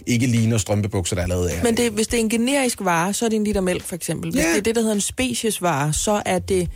ikke 0.07 0.27
ligner 0.27 0.57
strømpebukser, 0.57 1.15
der 1.15 1.23
allerede 1.23 1.51
er. 1.51 1.63
Men 1.63 1.77
det, 1.77 1.91
hvis 1.91 2.07
det 2.07 2.17
er 2.17 2.21
en 2.21 2.29
generisk 2.29 2.77
vare, 2.81 3.13
så 3.13 3.25
er 3.25 3.29
det 3.29 3.35
en 3.35 3.43
liter 3.43 3.61
mælk, 3.61 3.83
for 3.83 3.95
eksempel. 3.95 4.31
Hvis 4.31 4.43
Ja. 4.43 4.49
det 4.49 4.57
er 4.57 4.61
det, 4.61 4.75
der 4.75 4.81
hedder 4.81 4.95
en 4.95 5.01
speciesvare, 5.01 5.93
så 5.93 6.21
er 6.25 6.39
det 6.39 6.69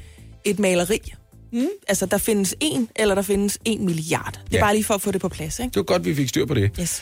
et 0.46 0.60
maleri. 0.60 1.14
Mm. 1.54 1.68
Altså, 1.88 2.06
der 2.06 2.18
findes 2.18 2.56
en, 2.60 2.90
eller 2.96 3.16
der 3.16 3.22
findes 3.22 3.58
en 3.66 3.86
milliard. 3.86 4.32
Det 4.46 4.54
er 4.54 4.58
Ja. 4.58 4.64
bare 4.64 4.74
lige 4.74 4.84
for 4.84 4.94
at 4.94 5.02
få 5.02 5.12
det 5.12 5.22
på 5.22 5.30
plads, 5.30 5.60
ikke? 5.60 5.70
Det 5.70 5.76
var 5.76 5.84
godt, 5.84 6.06
vi 6.06 6.16
fik 6.16 6.30
styr 6.30 6.46
på 6.46 6.54
det. 6.54 6.72
Yes. 6.80 7.02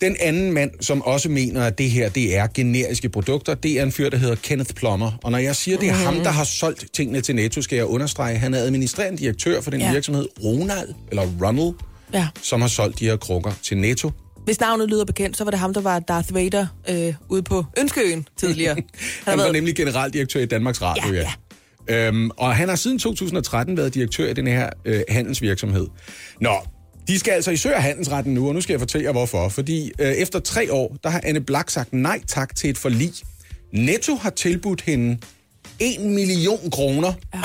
Den 0.00 0.16
anden 0.20 0.52
mand, 0.52 0.70
som 0.80 1.02
også 1.02 1.28
mener, 1.28 1.62
at 1.62 1.78
det 1.78 1.90
her 1.90 2.08
det 2.08 2.36
er 2.36 2.46
generiske 2.54 3.08
produkter, 3.08 3.54
det 3.54 3.78
er 3.78 3.82
en 3.82 3.92
fyr, 3.92 4.10
der 4.10 4.16
hedder 4.16 4.34
Kenneth 4.34 4.74
Plummer. 4.74 5.12
Og 5.22 5.30
når 5.30 5.38
jeg 5.38 5.56
siger, 5.56 5.78
det 5.78 5.88
er 5.88 5.92
ham, 5.92 6.14
der 6.16 6.30
har 6.30 6.44
solgt 6.44 6.86
tingene 6.94 7.20
til 7.20 7.34
Netto, 7.36 7.62
skal 7.62 7.76
jeg 7.76 7.84
understrege, 7.86 8.38
han 8.38 8.54
er 8.54 8.58
administrerende 8.58 9.18
direktør 9.18 9.60
for 9.60 9.70
den 9.70 9.80
Ja. 9.80 9.92
virksomhed 9.92 10.26
Ronald, 10.44 10.88
eller 11.10 11.22
Ronald, 11.42 11.74
Ja. 12.14 12.28
som 12.42 12.60
har 12.60 12.68
solgt 12.68 12.98
de 13.00 13.04
her 13.04 13.16
krukker 13.16 13.52
til 13.62 13.78
Netto. 13.78 14.10
Hvis 14.44 14.60
navnet 14.60 14.88
lyder 14.90 15.04
bekendt, 15.04 15.36
så 15.36 15.44
var 15.44 15.50
det 15.50 15.60
ham, 15.60 15.74
der 15.74 15.80
var 15.80 15.98
Darth 15.98 16.34
Vader 16.34 16.66
øh, 16.90 17.14
ude 17.28 17.42
på 17.42 17.64
Ønskeøen 17.78 18.28
tidligere. 18.36 18.76
Han 19.26 19.38
var 19.38 19.52
nemlig 19.52 19.76
generaldirektør 19.76 20.40
i 20.40 20.46
Danmarks 20.46 20.82
Radio, 20.82 21.12
Ja, 21.12 21.20
ja. 21.20 21.20
ja. 21.88 22.06
Øhm, 22.08 22.30
og 22.36 22.56
han 22.56 22.68
har 22.68 22.76
siden 22.76 22.98
2013 22.98 23.76
været 23.76 23.94
direktør 23.94 24.28
i 24.28 24.32
den 24.32 24.46
her 24.46 24.70
øh, 24.84 25.00
handelsvirksomhed. 25.08 25.86
Nå, 26.40 26.54
de 27.08 27.18
skal 27.18 27.32
altså 27.32 27.50
i 27.50 27.56
søger 27.56 27.80
handelsretten 27.80 28.34
nu, 28.34 28.48
og 28.48 28.54
nu 28.54 28.60
skal 28.60 28.72
jeg 28.72 28.80
fortælle 28.80 29.04
jer 29.04 29.12
hvorfor. 29.12 29.48
Fordi 29.48 29.92
øh, 29.98 30.12
efter 30.12 30.38
tre 30.38 30.72
år, 30.72 30.96
der 31.02 31.10
har 31.10 31.20
Anne 31.24 31.40
Black 31.40 31.70
sagt 31.70 31.92
nej 31.92 32.20
tak 32.26 32.56
til 32.56 32.70
et 32.70 32.78
forlig. 32.78 33.12
Netto 33.72 34.14
har 34.14 34.30
tilbudt 34.30 34.80
hende 34.80 35.18
1 35.80 36.00
million 36.00 36.70
kroner. 36.70 37.12
Ja. 37.34 37.40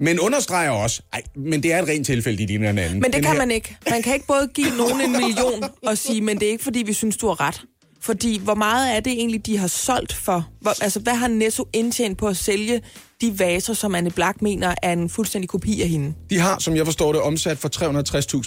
Men 0.00 0.20
understreger 0.20 0.70
også, 0.70 1.02
ej, 1.12 1.22
men 1.36 1.62
det 1.62 1.72
er 1.72 1.82
et 1.82 1.88
rent 1.88 2.06
tilfælde, 2.06 2.38
de 2.38 2.46
ligner 2.46 2.66
hinanden. 2.66 2.94
Men 3.00 3.04
det 3.04 3.12
Den 3.12 3.22
kan 3.22 3.30
her- 3.32 3.38
man 3.38 3.50
ikke. 3.50 3.76
Man 3.90 4.02
kan 4.02 4.14
ikke 4.14 4.26
både 4.26 4.48
give 4.54 4.76
nogen 4.76 5.00
en 5.00 5.12
million 5.12 5.64
og 5.86 5.98
sige, 5.98 6.20
men 6.20 6.38
det 6.40 6.46
er 6.48 6.50
ikke, 6.52 6.64
fordi 6.64 6.82
vi 6.82 6.92
synes, 6.92 7.16
du 7.16 7.26
har 7.26 7.40
ret. 7.40 7.62
Fordi 8.00 8.38
hvor 8.38 8.54
meget 8.54 8.96
er 8.96 9.00
det 9.00 9.12
egentlig, 9.12 9.46
de 9.46 9.58
har 9.58 9.66
solgt 9.66 10.12
for? 10.14 10.48
Hvor, 10.60 10.82
altså, 10.82 11.00
hvad 11.00 11.14
har 11.14 11.28
Netto 11.28 11.68
indtjent 11.72 12.18
på 12.18 12.26
at 12.28 12.36
sælge 12.36 12.80
de 13.20 13.38
vaser, 13.38 13.74
som 13.74 13.94
Anne 13.94 14.10
Black 14.10 14.42
mener 14.42 14.74
er 14.82 14.92
en 14.92 15.08
fuldstændig 15.10 15.48
kopi 15.48 15.82
af 15.82 15.88
hende? 15.88 16.14
De 16.30 16.38
har, 16.38 16.58
som 16.58 16.76
jeg 16.76 16.84
forstår 16.86 17.12
det, 17.12 17.22
omsat 17.22 17.58
for 17.58 17.68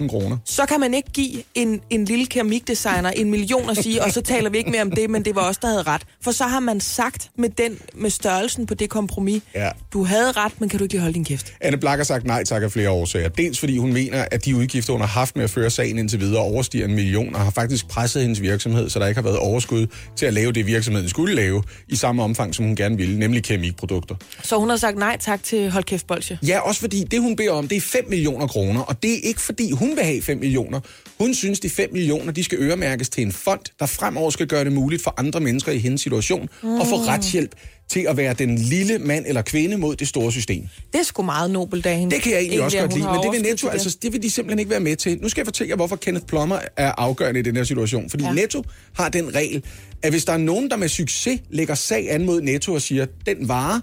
360.000 0.01 0.07
kroner. 0.07 0.38
Så 0.45 0.65
kan 0.65 0.80
man 0.80 0.93
ikke 0.93 1.11
give 1.13 1.43
en, 1.55 1.82
en 1.89 2.05
lille 2.05 2.26
keramikdesigner 2.26 3.09
en 3.09 3.32
million 3.32 3.69
og 3.69 3.76
sige, 3.76 4.03
og 4.03 4.11
så 4.11 4.22
taler 4.22 4.49
vi 4.49 4.57
ikke 4.57 4.72
mere 4.72 4.82
om 4.82 4.91
det, 4.91 5.09
men 5.09 5.26
det 5.26 5.36
var 5.36 5.49
os, 5.49 5.57
der 5.57 5.67
havde 5.67 5.82
ret. 5.82 6.01
For 6.22 6.32
så 6.32 6.43
har 6.43 6.59
man 6.59 6.80
sagt 6.80 7.30
med, 7.38 7.49
den, 7.49 7.78
med 7.95 8.09
størrelsen 8.09 8.65
på 8.65 8.74
det 8.74 8.89
kompromis, 8.89 9.41
Ja. 9.55 9.69
du 9.93 10.03
havde 10.03 10.32
ret, 10.32 10.51
men 10.61 10.69
kan 10.69 10.78
du 10.80 10.84
ikke 10.86 10.93
lige 10.93 11.01
holde 11.01 11.13
din 11.13 11.26
kæft? 11.26 11.53
Anne 11.61 11.78
Black 11.78 11.97
har 11.97 12.03
sagt 12.03 12.26
nej 12.26 12.43
tak 12.43 12.63
af 12.63 12.72
flere 12.72 12.89
årsager. 12.89 13.30
Dels 13.30 13.59
fordi 13.59 13.78
hun 13.78 13.93
mener, 13.93 14.26
at 14.32 14.45
de 14.45 14.55
udgifter, 14.55 14.93
hun 14.93 15.01
har 15.01 15.07
haft 15.07 15.36
med 15.36 15.43
at 15.43 15.49
føre 15.49 15.69
sagen 15.69 15.97
indtil 15.97 16.19
videre, 16.19 16.41
overstiger 16.41 16.86
en 16.86 16.95
million, 16.95 17.36
og 17.36 17.41
har 17.41 17.51
faktisk 17.51 17.88
presset 17.88 18.22
hendes 18.22 18.41
virksomhed, 18.41 18.89
så 18.89 18.99
der 18.99 19.07
ikke 19.07 19.17
har 19.17 19.24
været 19.24 19.38
overskud 19.39 19.88
til 20.15 20.26
at 20.26 20.34
lave 20.34 20.51
det, 20.51 20.65
virksomheden 20.67 21.09
skulle 21.09 21.36
lave, 21.36 21.63
i 21.88 21.95
samme 21.95 22.24
omfang, 22.24 22.55
som 22.55 22.65
hun 22.65 22.76
gerne 22.76 22.97
ville, 22.97 23.19
nemlig 23.19 23.43
keramikprodukter. 23.43 24.15
Så 24.43 24.61
hun 24.62 24.70
har 24.70 24.78
sagt 24.78 24.97
nej 24.97 25.18
tak 25.20 25.43
til 25.43 25.70
hold 25.70 25.84
kæft 25.84 26.07
bolsje. 26.07 26.39
Ja, 26.47 26.59
også 26.59 26.82
fordi 26.82 27.03
det, 27.03 27.22
hun 27.22 27.36
beder 27.36 27.51
om, 27.51 27.68
det 27.68 27.76
er 27.76 27.82
5 27.82 28.05
millioner 28.09 28.47
kroner, 28.47 28.82
og 28.82 29.03
det 29.03 29.14
er 29.14 29.20
ikke 29.24 29.41
fordi, 29.41 29.72
hun 29.72 29.95
vil 29.95 30.03
have 30.03 30.22
5 30.22 30.38
millioner. 30.38 30.80
Hun 31.18 31.34
synes, 31.34 31.59
de 31.59 31.70
5 31.70 31.89
millioner, 31.93 32.32
de 32.32 32.43
skal 32.43 32.57
øremærkes 32.62 33.09
til 33.09 33.22
en 33.24 33.32
fond, 33.32 33.59
der 33.80 33.86
fremover 33.86 34.30
skal 34.30 34.47
gøre 34.47 34.64
det 34.64 34.72
muligt 34.72 35.03
for 35.03 35.14
andre 35.18 35.39
mennesker 35.39 35.72
i 35.72 35.78
hendes 35.78 36.01
situation 36.01 36.49
mm. 36.64 36.82
at 36.82 36.88
få 36.88 36.95
retshjælp 36.95 37.55
til 37.89 38.05
at 38.09 38.18
være 38.18 38.34
den 38.34 38.57
lille 38.57 38.99
mand 38.99 39.26
eller 39.28 39.41
kvinde 39.41 39.78
mod 39.78 39.95
det 39.95 40.07
store 40.07 40.32
system. 40.32 40.64
Det 40.93 40.99
er 40.99 41.03
sgu 41.03 41.24
meget 41.24 41.51
nobelt 41.51 41.86
af 41.86 41.97
hende. 41.97 42.16
Det 42.16 42.24
kan 42.24 42.32
jeg 42.32 42.39
egentlig 42.39 42.62
også 42.62 42.78
at 42.78 42.84
godt 42.84 42.93
lide, 42.93 43.07
men 43.07 43.24
det 43.24 43.32
vil 43.32 43.41
Netto, 43.41 43.57
til 43.57 43.66
det. 43.66 43.74
altså, 43.74 43.97
det 44.01 44.14
vil 44.14 44.24
de 44.24 44.30
simpelthen 44.30 44.59
ikke 44.59 44.72
være 44.72 44.80
med 44.80 44.95
til. 44.95 45.20
Nu 45.22 45.30
skal 45.30 45.41
jeg 45.41 45.47
fortælle 45.47 45.70
jer, 45.70 45.76
hvorfor 45.76 45.95
Kenneth 45.95 46.26
Plummer 46.26 46.59
er 46.78 46.91
afgørende 46.97 47.39
i 47.39 47.43
den 47.43 47.55
her 47.55 47.64
situation. 47.64 48.09
Fordi 48.09 48.24
ja. 48.24 48.34
Netto 48.34 48.64
har 48.93 49.09
den 49.09 49.36
regel, 49.36 49.64
at 50.03 50.12
hvis 50.12 50.26
der 50.26 50.34
er 50.34 50.38
nogen, 50.38 50.70
der 50.70 50.78
med 50.78 50.88
succes 50.89 51.39
lægger 51.49 51.76
sag 51.76 52.12
an 52.12 52.26
mod 52.26 52.41
Netto 52.41 52.74
og 52.74 52.82
siger, 52.82 53.05
den 53.26 53.47
vare, 53.47 53.82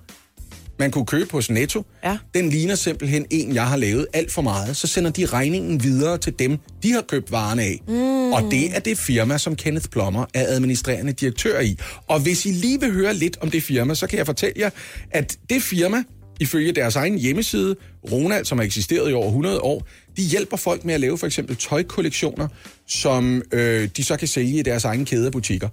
man 0.79 0.91
kunne 0.91 1.07
købe 1.07 1.33
hos 1.33 1.51
Netto, 1.51 1.85
Ja. 2.05 2.18
den 2.35 2.51
ligner 2.51 2.74
simpelthen 2.74 3.26
en, 3.31 3.55
jeg 3.55 3.66
har 3.66 3.76
lavet 3.76 4.07
alt 4.12 4.33
for 4.33 4.43
meget, 4.43 4.76
så 4.76 4.87
sender 4.87 5.11
de 5.11 5.26
regningen 5.26 5.83
videre 5.83 6.18
til 6.18 6.33
dem, 6.39 6.59
de 6.83 6.93
har 6.93 7.01
købt 7.09 7.33
varen 7.33 7.59
af. 7.59 7.81
Mm. 7.89 8.33
Og 8.33 8.43
det 8.51 8.76
er 8.76 8.81
det 8.81 8.99
firma, 8.99 9.39
som 9.39 9.57
Kenneth 9.57 9.89
Plummer 9.89 10.24
er 10.35 10.45
administrerende 10.49 11.12
direktør 11.12 11.61
i. 11.61 11.76
Og 12.07 12.20
hvis 12.20 12.47
I 12.47 12.49
lige 12.49 12.81
vil 12.81 12.93
høre 12.93 13.14
lidt 13.14 13.37
om 13.41 13.51
det 13.51 13.62
firma, 13.62 13.95
så 13.95 14.07
kan 14.07 14.18
jeg 14.18 14.26
fortælle 14.26 14.55
jer, 14.61 14.70
at 15.11 15.37
det 15.51 15.62
firma, 15.62 16.03
ifølge 16.41 16.72
deres 16.72 16.97
egen 16.97 17.18
hjemmeside, 17.18 17.76
Ronald, 18.12 18.45
som 18.45 18.59
har 18.59 18.64
eksisteret 18.64 19.11
i 19.11 19.14
over 19.14 19.26
100 19.26 19.61
år, 19.61 19.87
de 20.16 20.22
hjælper 20.22 20.57
folk 20.57 20.85
med 20.85 20.95
at 20.95 21.01
lave 21.01 21.18
for 21.18 21.26
eksempel 21.26 21.57
tøjkollektioner, 21.57 22.49
som 22.89 23.43
øh, 23.53 23.89
de 23.97 24.05
så 24.05 24.16
kan 24.16 24.29
sælge 24.29 24.59
i 24.59 24.62
deres 24.62 24.85
egen 24.85 25.05
kæde 25.05 25.26
af 25.26 25.33
butikker. 25.33 25.68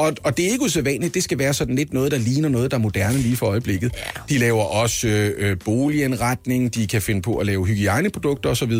Og, 0.00 0.12
og 0.22 0.36
det 0.36 0.46
er 0.46 0.50
ikke 0.50 0.64
usædvanligt, 0.64 1.14
det 1.14 1.22
skal 1.24 1.38
være 1.38 1.54
sådan 1.54 1.74
lidt 1.74 1.92
noget, 1.92 2.12
der 2.12 2.18
ligner 2.18 2.48
noget, 2.48 2.70
der 2.70 2.76
er 2.76 2.80
moderne 2.80 3.18
lige 3.18 3.36
for 3.36 3.46
øjeblikket. 3.46 3.92
De 4.28 4.38
laver 4.38 4.62
også 4.62 5.08
øh, 5.08 5.32
øh, 5.38 5.56
boligindretning, 5.64 6.74
de 6.74 6.86
kan 6.86 7.02
finde 7.02 7.22
på 7.22 7.36
at 7.36 7.46
lave 7.46 7.66
hygiejneprodukter 7.66 8.50
osv. 8.50 8.72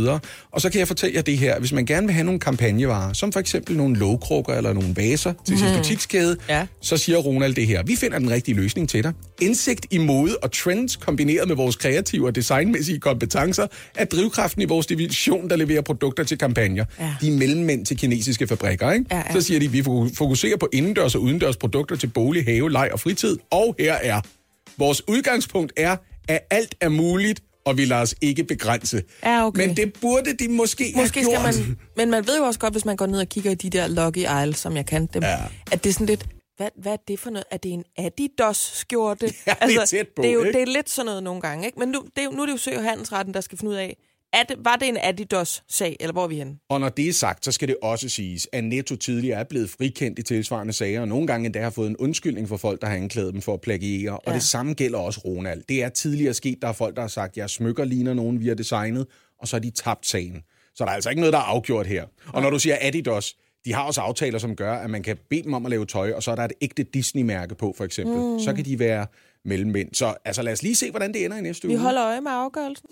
Og 0.52 0.60
så 0.60 0.70
kan 0.70 0.78
jeg 0.78 0.88
fortælle 0.88 1.16
jer 1.16 1.22
det 1.22 1.38
her, 1.38 1.58
hvis 1.58 1.72
man 1.72 1.86
gerne 1.86 2.06
vil 2.06 2.14
have 2.14 2.24
nogle 2.24 2.40
kampagnevarer, 2.40 3.12
som 3.12 3.32
for 3.32 3.40
eksempel 3.40 3.76
nogle 3.76 3.96
lågkrukker 3.98 4.54
eller 4.54 4.72
nogle 4.72 4.96
vaser 4.96 5.32
til 5.46 5.58
sin 5.58 5.66
Mhm. 5.68 5.76
butikskæde, 5.76 6.36
Ja. 6.48 6.66
så 6.80 6.96
siger 6.96 7.18
Ronald 7.18 7.54
det 7.54 7.66
her. 7.66 7.82
Vi 7.82 7.96
finder 7.96 8.18
den 8.18 8.30
rigtige 8.30 8.54
løsning 8.56 8.88
til 8.88 9.02
dig. 9.04 9.12
Indsigt 9.42 9.86
i 9.90 9.98
mode 9.98 10.36
og 10.42 10.52
trends 10.52 10.96
kombineret 10.96 11.48
med 11.48 11.56
vores 11.56 11.76
kreative 11.76 12.26
og 12.26 12.34
designmæssige 12.34 12.98
kompetencer 12.98 13.66
er 13.96 14.04
drivkraften 14.04 14.62
i 14.62 14.64
vores 14.64 14.86
division, 14.86 15.50
der 15.50 15.56
leverer 15.56 15.82
produkter 15.82 16.24
til 16.24 16.38
kampagner. 16.38 16.84
Ja. 17.00 17.14
De 17.20 17.28
er 17.28 17.32
mellemmænd 17.38 17.86
til 17.86 17.96
kinesiske 17.96 18.46
fabrikker, 18.46 18.90
ikke? 18.92 19.04
Ja, 19.10 19.16
ja. 19.16 19.22
Så 19.32 19.40
siger 19.40 19.60
de, 19.60 19.68
vi 19.70 19.80
fo- 19.80 20.14
fokuserer 20.14 20.56
på 20.56 20.68
indendørs 20.72 21.09
og 21.14 21.22
udendørs 21.22 21.56
produkter 21.56 21.96
til 21.96 22.06
bolig, 22.06 22.44
have, 22.44 22.70
leg 22.70 22.90
og 22.92 23.00
fritid. 23.00 23.38
Og 23.50 23.76
her 23.78 23.94
er, 23.94 24.20
vores 24.78 25.08
udgangspunkt 25.08 25.72
er, 25.76 25.96
at 26.28 26.40
alt 26.50 26.74
er 26.80 26.88
muligt, 26.88 27.42
og 27.64 27.76
vi 27.76 27.84
lader 27.84 28.02
os 28.02 28.14
ikke 28.20 28.44
begrænse. 28.44 29.02
Ja, 29.22 29.46
okay. 29.46 29.66
Men 29.66 29.76
det 29.76 29.92
burde 30.00 30.32
de 30.32 30.48
måske, 30.48 30.92
Måske 30.96 30.96
have 30.96 31.06
skal 31.06 31.24
gjort. 31.24 31.68
man... 31.68 31.78
Men 31.96 32.10
man 32.10 32.26
ved 32.26 32.38
jo 32.38 32.44
også 32.44 32.60
godt, 32.60 32.74
hvis 32.74 32.84
man 32.84 32.96
går 32.96 33.06
ned 33.06 33.20
og 33.20 33.28
kigger 33.28 33.50
i 33.50 33.54
de 33.54 33.70
der 33.70 33.88
Lucky 33.88 34.18
Isles, 34.42 34.58
som 34.58 34.76
jeg 34.76 34.86
kan 34.86 35.06
dem, 35.06 35.22
ja. 35.22 35.36
at 35.72 35.84
det 35.84 35.90
er 35.90 35.94
sådan 35.94 36.06
lidt... 36.06 36.26
Hvad, 36.56 36.68
hvad 36.76 36.92
er 36.92 36.96
det 37.08 37.20
for 37.20 37.30
noget? 37.30 37.44
Er 37.50 37.56
det 37.56 37.72
en 37.72 37.84
Adidas-skjorte? 37.98 39.34
Ja, 39.46 39.54
det 39.66 39.76
er 39.76 39.84
tæt 39.84 40.08
på, 40.16 40.22
det 40.22 40.28
er, 40.28 40.32
jo, 40.32 40.42
ikke? 40.42 40.58
det 40.58 40.62
er 40.68 40.72
lidt 40.72 40.90
sådan 40.90 41.06
noget 41.06 41.22
nogle 41.22 41.40
gange, 41.40 41.66
ikke? 41.66 41.78
Men 41.78 41.88
nu, 41.88 42.02
det 42.16 42.24
er, 42.24 42.30
nu 42.30 42.42
er 42.42 42.46
det 42.46 42.52
jo 42.52 42.58
Sø 42.58 42.76
og 42.76 42.84
Handelsretten, 42.84 43.34
der 43.34 43.40
skal 43.40 43.58
finde 43.58 43.70
ud 43.70 43.76
af, 43.76 43.96
er 44.32 44.42
det, 44.42 44.56
var 44.64 44.76
det 44.76 44.88
en 44.88 44.96
Adidas-sag, 45.02 45.96
eller 46.00 46.12
hvor 46.12 46.24
er 46.24 46.28
vi 46.28 46.36
henne? 46.36 46.56
Og 46.68 46.80
når 46.80 46.88
det 46.88 47.08
er 47.08 47.12
sagt, 47.12 47.44
så 47.44 47.52
skal 47.52 47.68
det 47.68 47.76
også 47.82 48.08
siges, 48.08 48.48
at 48.52 48.64
Netto 48.64 48.96
tidligere 48.96 49.40
er 49.40 49.44
blevet 49.44 49.70
frikendt 49.70 50.18
i 50.18 50.22
tilsvarende 50.22 50.72
sager, 50.72 51.00
og 51.00 51.08
nogle 51.08 51.26
gange 51.26 51.46
endda 51.46 51.60
har 51.62 51.70
fået 51.70 51.90
en 51.90 51.96
undskyldning 51.96 52.48
for 52.48 52.56
folk, 52.56 52.80
der 52.80 52.86
har 52.86 52.94
anklaget 52.94 53.32
dem 53.34 53.42
for 53.42 53.54
at 53.54 53.60
plagiere. 53.60 54.18
Og 54.18 54.34
det 54.34 54.42
samme 54.42 54.74
gælder 54.74 54.98
også 54.98 55.20
Ronald. 55.24 55.62
Det 55.68 55.82
er 55.82 55.88
tidligere 55.88 56.34
sket, 56.34 56.58
der 56.62 56.68
er 56.68 56.72
folk, 56.72 56.94
der 56.96 57.00
har 57.00 57.08
sagt, 57.08 57.30
at 57.30 57.36
jeg 57.36 57.50
smykker 57.50 57.84
ligner 57.84 58.14
nogen, 58.14 58.40
vi 58.40 58.48
har 58.48 58.54
designet, 58.54 59.06
og 59.40 59.48
så 59.48 59.56
har 59.56 59.60
de 59.60 59.70
tabt 59.70 60.06
sagen. 60.06 60.42
Så 60.74 60.84
der 60.84 60.90
er 60.90 60.94
altså 60.94 61.10
ikke 61.10 61.20
noget, 61.20 61.32
der 61.32 61.38
er 61.38 61.42
afgjort 61.42 61.86
her. 61.86 62.04
Og 62.26 62.42
når 62.42 62.50
du 62.50 62.58
siger 62.58 62.76
Adidas, 62.80 63.36
de 63.64 63.74
har 63.74 63.82
også 63.82 64.00
aftaler, 64.00 64.38
som 64.38 64.56
gør, 64.56 64.74
at 64.74 64.90
man 64.90 65.02
kan 65.02 65.16
bede 65.30 65.42
dem 65.42 65.54
om 65.54 65.66
at 65.66 65.70
lave 65.70 65.86
tøj, 65.86 66.12
og 66.12 66.22
så 66.22 66.30
er 66.30 66.34
der 66.34 66.44
et 66.44 66.52
ægte 66.60 66.82
Disney-mærke 66.82 67.54
på, 67.54 67.74
for 67.76 67.84
eksempel. 67.84 68.16
Mm. 68.16 68.40
Så 68.40 68.52
kan 68.52 68.64
de 68.64 68.78
være 68.78 69.06
mellemmænd. 69.44 69.94
Så 69.94 70.14
altså, 70.24 70.42
lad 70.42 70.52
os 70.52 70.62
lige 70.62 70.76
se, 70.76 70.90
hvordan 70.90 71.12
det 71.12 71.24
ender 71.24 71.36
i 71.36 71.40
næste 71.40 71.68
Vi 71.68 71.74
uge. 71.74 71.82
holder 71.82 72.04
øje 72.06 72.20
med 72.20 72.30
afgørelsen. 72.30 72.88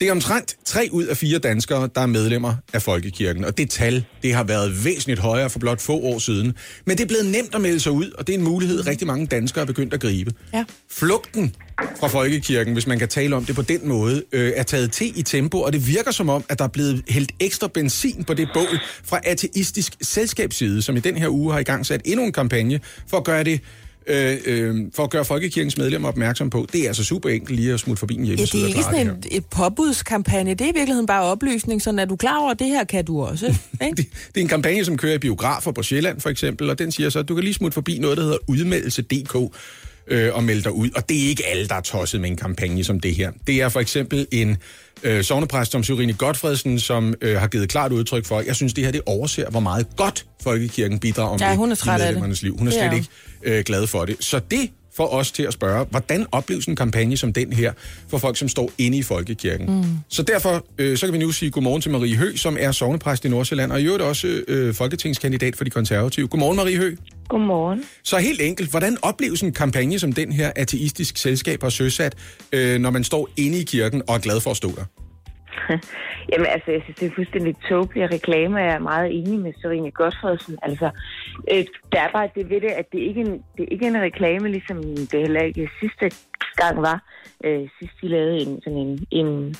Det 0.00 0.08
er 0.08 0.12
omtrent 0.12 0.56
3 0.64 0.88
ud 0.92 1.04
af 1.04 1.16
4 1.16 1.38
danskere, 1.38 1.88
der 1.94 2.00
er 2.00 2.06
medlemmer 2.06 2.54
af 2.72 2.82
Folkekirken, 2.82 3.44
og 3.44 3.58
det 3.58 3.70
tal 3.70 4.04
det 4.22 4.34
har 4.34 4.44
været 4.44 4.84
væsentligt 4.84 5.20
højere 5.20 5.50
for 5.50 5.58
blot 5.58 5.80
få 5.80 6.00
år 6.00 6.18
siden. 6.18 6.54
Men 6.84 6.96
det 6.96 7.04
er 7.04 7.08
blevet 7.08 7.26
nemt 7.26 7.54
at 7.54 7.60
melde 7.60 7.80
sig 7.80 7.92
ud, 7.92 8.10
og 8.10 8.26
det 8.26 8.34
er 8.34 8.38
en 8.38 8.44
mulighed, 8.44 8.86
rigtig 8.86 9.06
mange 9.06 9.26
danskere 9.26 9.62
er 9.62 9.66
begyndt 9.66 9.94
at 9.94 10.00
gribe. 10.00 10.32
Ja. 10.54 10.64
Flugten 10.90 11.54
fra 12.00 12.08
Folkekirken, 12.08 12.72
hvis 12.72 12.86
man 12.86 12.98
kan 12.98 13.08
tale 13.08 13.36
om 13.36 13.44
det 13.44 13.54
på 13.54 13.62
den 13.62 13.88
måde, 13.88 14.22
øh, 14.32 14.52
er 14.56 14.62
taget 14.62 14.92
til 14.92 15.18
i 15.18 15.22
tempo, 15.22 15.60
og 15.60 15.72
det 15.72 15.86
virker 15.86 16.10
som 16.10 16.28
om, 16.28 16.44
at 16.48 16.58
der 16.58 16.64
er 16.64 16.68
blevet 16.68 17.02
hældt 17.08 17.32
ekstra 17.40 17.68
benzin 17.68 18.24
på 18.24 18.34
det 18.34 18.48
bål 18.54 18.78
fra 19.04 19.20
ateistisk 19.24 19.96
selskabsside, 20.02 20.82
som 20.82 20.96
i 20.96 21.00
den 21.00 21.16
her 21.16 21.28
uge 21.28 21.52
har 21.52 21.60
i 21.60 21.62
gang 21.62 21.86
sat 21.86 22.00
endnu 22.04 22.24
en 22.24 22.32
kampagne 22.32 22.80
for 23.08 23.16
at 23.16 23.24
gøre 23.24 23.44
det 23.44 23.60
øh, 24.06 24.36
øh, 24.44 24.76
for 24.94 25.04
at 25.04 25.10
gøre 25.10 25.24
Folkekirkens 25.24 25.78
medlemmer 25.78 26.08
opmærksom 26.08 26.50
på. 26.50 26.66
Det 26.72 26.82
er 26.84 26.88
altså 26.88 27.04
super 27.04 27.28
enkelt 27.28 27.56
lige 27.60 27.72
at 27.74 27.80
smutte 27.80 28.00
forbi 28.00 28.14
en 28.14 28.20
Ja, 28.20 28.26
hjemmeside 28.26 28.62
det 28.62 28.64
er 28.64 28.68
ikke 28.68 28.76
det 28.78 28.84
sådan 28.84 29.06
her. 29.06 29.14
et, 29.30 29.44
påbudskampagne. 29.46 30.50
Det 30.50 30.60
er 30.60 30.64
i 30.64 30.72
virkeligheden 30.74 31.06
bare 31.06 31.22
oplysning, 31.22 31.82
sådan 31.82 31.98
at 31.98 32.08
du 32.08 32.14
er 32.14 32.18
klar 32.18 32.38
over, 32.38 32.50
at 32.50 32.58
det 32.58 32.66
her 32.66 32.84
kan 32.84 33.04
du 33.04 33.22
også. 33.22 33.46
Ikke? 33.86 33.96
Det 33.96 34.36
er 34.36 34.40
en 34.40 34.48
kampagne, 34.48 34.84
som 34.84 34.96
kører 34.96 35.14
i 35.14 35.18
biografer 35.18 35.72
på 35.72 35.82
Sjælland 35.82 36.20
for 36.20 36.30
eksempel, 36.30 36.70
og 36.70 36.78
den 36.78 36.92
siger 36.92 37.10
så, 37.10 37.18
at 37.18 37.28
du 37.28 37.34
kan 37.34 37.44
lige 37.44 37.54
smutte 37.54 37.74
forbi 37.74 37.98
noget, 37.98 38.16
der 38.16 38.22
hedder 38.22 38.38
udmeldelse.dk 38.46 39.36
øh, 40.08 40.34
og 40.34 40.44
melde 40.44 40.62
dig 40.62 40.72
ud. 40.72 40.90
Og 40.96 41.08
det 41.08 41.24
er 41.24 41.28
ikke 41.28 41.46
alle, 41.46 41.68
der 41.68 41.74
er 41.74 41.80
tosset 41.80 42.20
med 42.20 42.30
en 42.30 42.36
kampagne 42.36 42.84
som 42.84 43.00
det 43.00 43.14
her. 43.14 43.30
Det 43.46 43.62
er 43.62 43.68
for 43.68 43.80
eksempel 43.80 44.26
en 44.32 44.56
øh, 45.02 45.22
sovnepræst 45.24 45.72
som 45.72 45.82
Syrine 45.82 46.12
Godfredsen, 46.12 46.78
som 46.80 47.14
øh, 47.22 47.36
har 47.40 47.46
givet 47.46 47.68
klart 47.68 47.92
udtryk 47.92 48.24
for, 48.24 48.40
jeg 48.40 48.56
synes, 48.56 48.72
det 48.74 48.84
her 48.84 48.90
det 48.92 49.00
overser, 49.06 49.50
hvor 49.50 49.60
meget 49.60 49.86
godt 49.96 50.26
Folkekirken 50.42 50.98
bidrager 50.98 51.38
Ja, 51.40 51.48
med 51.48 51.56
hun 51.56 51.68
er 51.70 51.72
i 51.74 51.76
træt 51.76 51.92
af 51.92 51.98
det. 51.98 52.06
medlemmernes 52.06 52.42
liv. 52.42 52.56
Hun 52.58 52.66
er 52.66 52.70
Det 52.70 52.78
er 52.78 52.80
slet 52.82 52.90
hun. 52.90 52.98
ikke 52.98 53.10
øh, 53.46 53.64
glad 53.64 53.86
for 53.86 54.04
det. 54.04 54.16
Så 54.20 54.40
det 54.50 54.70
får 54.96 55.06
os 55.06 55.32
til 55.32 55.42
at 55.42 55.52
spørge, 55.52 55.86
hvordan 55.90 56.26
opleves 56.32 56.66
en 56.66 56.76
kampagne 56.76 57.16
som 57.16 57.32
den 57.32 57.52
her 57.52 57.72
for 58.08 58.18
folk, 58.18 58.36
som 58.36 58.48
står 58.48 58.70
inde 58.78 58.98
i 58.98 59.02
Folkekirken? 59.02 59.66
Mm. 59.76 59.84
Så 60.08 60.22
derfor 60.22 60.64
øh, 60.78 60.98
så 60.98 61.06
kan 61.06 61.12
vi 61.12 61.18
nu 61.18 61.32
sige 61.32 61.50
godmorgen 61.50 61.82
til 61.82 61.90
Marie 61.90 62.16
Hø, 62.16 62.36
som 62.36 62.56
er 62.60 62.72
sovnepræst 62.72 63.24
i 63.24 63.28
Nordsjælland, 63.28 63.72
og 63.72 63.80
i 63.80 63.84
øvrigt 63.84 64.02
også 64.02 64.42
øh, 64.48 64.74
folketingskandidat 64.74 65.56
for 65.56 65.64
de 65.64 65.70
konservative. 65.70 66.28
Godmorgen, 66.28 66.56
Marie 66.56 66.76
Hø. 66.76 66.96
Godmorgen. 67.28 67.84
Så 68.02 68.18
helt 68.18 68.40
enkelt, 68.40 68.70
hvordan 68.70 68.96
opleves 69.02 69.40
en 69.40 69.52
kampagne 69.52 69.98
som 69.98 70.12
den 70.12 70.32
her, 70.32 70.52
ateistisk 70.56 71.16
selskab 71.16 71.62
har 71.62 71.70
søsat, 71.70 72.14
øh, 72.52 72.78
når 72.78 72.90
man 72.90 73.04
står 73.04 73.28
inde 73.36 73.58
i 73.58 73.64
kirken 73.64 74.02
og 74.08 74.14
er 74.14 74.18
glad 74.18 74.40
for 74.40 74.50
at 74.50 74.56
stå 74.56 74.68
der? 74.76 74.84
Jamen 76.32 76.46
altså, 76.46 76.70
jeg 76.70 76.80
synes, 76.82 76.98
det 76.98 77.06
er 77.06 77.14
fuldstændig 77.14 77.54
tåbelige 77.68 78.06
reklamer. 78.06 78.58
Jeg 78.58 78.74
er 78.74 78.78
meget 78.78 79.18
enig 79.18 79.38
med 79.38 79.52
Serine 79.60 79.90
Godfredsen. 79.90 80.58
Altså, 80.62 80.90
øh, 81.52 81.64
der 81.92 82.00
er 82.00 82.10
bare 82.12 82.28
det 82.34 82.50
ved 82.50 82.60
det, 82.60 82.70
at 82.70 82.92
det 82.92 82.98
ikke 82.98 83.20
er 83.20 83.24
en, 83.24 83.44
det 83.56 83.62
er 83.62 83.72
ikke 83.72 83.86
en 83.86 84.02
reklame, 84.02 84.48
ligesom 84.48 84.82
det 84.82 85.20
heller 85.20 85.40
ikke 85.40 85.70
sidste 85.80 86.16
gang 86.56 86.82
var. 86.82 86.98
Øh, 87.44 87.68
sidst 87.78 87.94
de 88.02 88.08
lavede 88.08 88.36
en, 88.42 88.62
sådan 88.62 88.78
en, 88.78 89.06
en, 89.10 89.56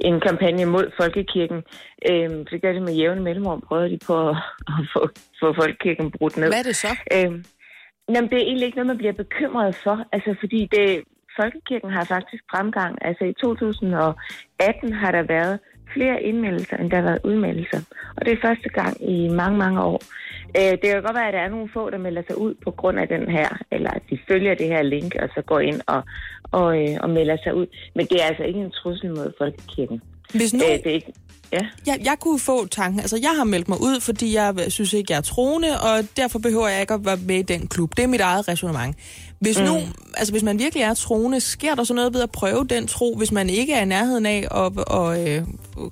en 0.00 0.20
kampagne 0.20 0.64
mod 0.64 0.90
Folkekirken. 1.00 1.62
Øh, 2.10 2.30
det 2.50 2.62
gør 2.62 2.72
det 2.72 2.82
med 2.82 2.94
jævne 2.94 3.22
mellemrum. 3.22 3.60
Prøver 3.60 3.88
de 3.88 3.98
på 4.06 4.28
at, 4.28 4.36
at 4.68 4.74
få, 4.92 5.08
få 5.40 5.54
Folkekirken 5.54 6.10
brudt 6.10 6.36
ned. 6.36 6.48
Hvad 6.48 6.58
er 6.58 6.62
det 6.62 6.76
så? 6.76 6.92
Øh, 7.12 7.44
jamen, 8.14 8.30
det 8.30 8.38
er 8.38 8.46
egentlig 8.46 8.66
ikke 8.66 8.76
noget, 8.76 8.86
man 8.86 8.98
bliver 8.98 9.12
bekymret 9.12 9.76
for. 9.84 10.04
Altså, 10.12 10.34
fordi 10.40 10.68
det, 10.72 11.02
Folkekirken 11.40 11.90
har 11.90 12.04
faktisk 12.04 12.42
fremgang. 12.50 12.98
Altså, 13.00 13.24
i 13.24 13.32
2018 13.32 14.92
har 14.92 15.10
der 15.12 15.22
været 15.22 15.58
flere 15.94 16.22
indmeldelser, 16.22 16.76
end 16.76 16.90
der 16.90 16.96
har 16.96 17.08
været 17.10 17.24
udmeldelser. 17.24 17.80
Og 18.16 18.24
det 18.24 18.32
er 18.32 18.46
første 18.48 18.68
gang 18.68 19.10
i 19.10 19.28
mange, 19.28 19.58
mange 19.58 19.80
år. 19.82 20.00
Øh, 20.58 20.72
det 20.80 20.82
kan 20.82 21.02
godt 21.02 21.16
være, 21.20 21.28
at 21.28 21.34
der 21.34 21.40
er 21.40 21.48
nogle 21.48 21.68
få, 21.74 21.90
der 21.90 21.98
melder 21.98 22.22
sig 22.28 22.38
ud 22.38 22.54
på 22.64 22.70
grund 22.70 22.98
af 22.98 23.08
den 23.08 23.24
her, 23.36 23.48
eller 23.70 23.90
at 23.90 24.02
de 24.10 24.18
følger 24.28 24.54
det 24.54 24.66
her 24.66 24.82
link, 24.82 25.14
og 25.22 25.28
så 25.34 25.42
går 25.42 25.60
ind 25.60 25.80
og, 25.86 26.02
og, 26.42 26.68
øh, 26.82 26.96
og 27.00 27.10
melder 27.10 27.36
sig 27.44 27.54
ud. 27.54 27.66
Men 27.94 28.06
det 28.06 28.16
er 28.22 28.26
altså 28.26 28.42
ikke 28.42 28.60
en 28.60 28.70
trussel 28.70 29.10
mod 29.10 29.32
Folkekirken. 29.38 30.02
Hvis 30.34 30.54
nu... 30.54 30.60
Øh, 30.64 30.78
det 30.84 30.86
er 30.86 30.94
ikke, 30.94 31.12
ja. 31.52 31.66
Jeg, 31.86 31.96
jeg 32.04 32.16
kunne 32.20 32.38
få 32.38 32.66
tanken, 32.66 33.00
altså 33.00 33.18
jeg 33.22 33.34
har 33.38 33.44
meldt 33.44 33.68
mig 33.68 33.78
ud, 33.80 34.00
fordi 34.00 34.34
jeg 34.34 34.54
synes 34.68 34.92
ikke, 34.92 35.12
jeg 35.12 35.18
er 35.18 35.22
troende, 35.22 35.68
og 35.80 36.04
derfor 36.16 36.38
behøver 36.38 36.68
jeg 36.68 36.80
ikke 36.80 36.94
at 36.94 37.04
være 37.04 37.18
med 37.26 37.36
i 37.36 37.42
den 37.42 37.66
klub. 37.66 37.96
Det 37.96 38.02
er 38.02 38.08
mit 38.08 38.20
eget 38.20 38.48
resonemang. 38.48 38.96
Hvis 39.46 39.60
nu, 39.60 39.74
altså 40.16 40.32
hvis 40.32 40.42
man 40.42 40.58
virkelig 40.58 40.82
er 40.82 40.94
troende, 40.94 41.40
sker 41.40 41.74
der 41.74 41.84
så 41.84 41.94
noget 41.94 42.14
ved 42.14 42.22
at 42.22 42.30
prøve 42.30 42.64
den 42.64 42.86
tro, 42.86 43.14
hvis 43.16 43.32
man 43.32 43.50
ikke 43.50 43.72
er 43.72 43.82
i 43.82 43.84
nærheden 43.84 44.26
af 44.26 44.44
og, 44.50 44.72
og 44.98 45.08
øh, 45.20 45.42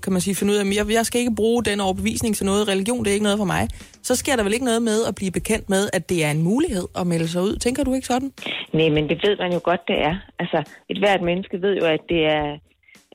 kan 0.02 0.12
man 0.12 0.20
sige, 0.20 0.34
finde 0.34 0.52
ud 0.52 0.58
af, 0.58 0.64
at 0.64 0.76
jeg, 0.76 0.92
jeg 0.92 1.06
skal 1.06 1.20
ikke 1.20 1.34
bruge 1.34 1.64
den 1.64 1.80
overbevisning 1.80 2.36
til 2.36 2.46
noget, 2.46 2.68
religion 2.68 3.04
det 3.04 3.10
er 3.10 3.14
ikke 3.14 3.22
noget 3.22 3.38
for 3.38 3.44
mig, 3.44 3.68
så 4.02 4.16
sker 4.16 4.36
der 4.36 4.42
vel 4.42 4.52
ikke 4.52 4.64
noget 4.64 4.82
med 4.82 5.04
at 5.08 5.14
blive 5.14 5.30
bekendt 5.30 5.70
med, 5.70 5.88
at 5.92 6.08
det 6.08 6.24
er 6.24 6.30
en 6.30 6.42
mulighed 6.42 6.86
at 7.00 7.06
melde 7.06 7.28
sig 7.28 7.42
ud. 7.42 7.56
Tænker 7.56 7.84
du 7.84 7.94
ikke 7.94 8.06
sådan? 8.06 8.32
Nej, 8.72 8.88
men 8.88 9.08
det 9.08 9.18
ved 9.24 9.36
man 9.38 9.52
jo 9.52 9.60
godt, 9.64 9.80
det 9.88 9.98
er. 10.08 10.14
Altså, 10.38 10.58
et 10.88 10.98
hvert 10.98 11.22
menneske 11.22 11.62
ved 11.62 11.74
jo, 11.80 11.86
at 11.86 12.00
det 12.08 12.20
er, 12.26 12.58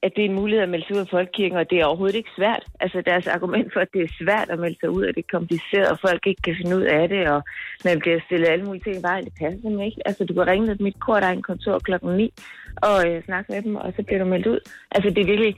at 0.04 0.12
det 0.16 0.22
er 0.26 0.30
en 0.30 0.40
mulighed 0.42 0.64
at 0.64 0.70
melde 0.70 0.86
sig 0.88 0.96
ud 0.96 1.02
af 1.02 1.08
folkekirken, 1.12 1.58
og 1.58 1.70
det 1.70 1.78
er 1.80 1.86
overhovedet 1.86 2.16
ikke 2.16 2.38
svært. 2.38 2.64
Altså, 2.80 3.02
deres 3.02 3.28
argument 3.28 3.74
for, 3.74 3.80
at 3.80 3.94
det 3.94 4.02
er 4.02 4.18
svært 4.22 4.50
at 4.50 4.60
melde 4.60 4.80
sig 4.80 4.90
ud, 4.90 5.04
at 5.06 5.16
det 5.16 5.24
er 5.26 5.38
kompliceret, 5.38 5.88
og 5.94 6.00
folk 6.08 6.28
ikke 6.28 6.42
kan 6.42 6.56
finde 6.60 6.78
ud 6.78 6.82
af 6.82 7.10
det, 7.10 7.30
og 7.30 7.42
man 7.86 8.00
bliver 8.00 8.20
stillet 8.26 8.48
alle 8.48 8.66
mulige 8.66 8.84
ting 8.84 9.04
vejen, 9.04 9.26
det 9.26 9.34
passer 9.40 9.60
simpelthen 9.62 9.88
ikke. 9.90 10.02
Altså, 10.06 10.26
du 10.26 10.34
kan 10.34 10.48
ringe 10.48 10.68
til 10.68 10.84
mit 10.84 11.00
kor, 11.00 11.20
der 11.20 11.28
er 11.28 11.32
en 11.32 11.50
kontor 11.52 11.80
klokken 11.80 12.18
9, 12.18 12.34
og 12.76 12.98
øh, 13.08 13.24
snakke 13.24 13.52
med 13.54 13.62
dem, 13.62 13.76
og 13.76 13.94
så 13.96 14.04
bliver 14.04 14.20
du 14.24 14.26
meldt 14.26 14.48
ud. 14.48 14.60
Altså, 14.92 15.10
det 15.10 15.22
er 15.22 15.26
virkelig... 15.26 15.56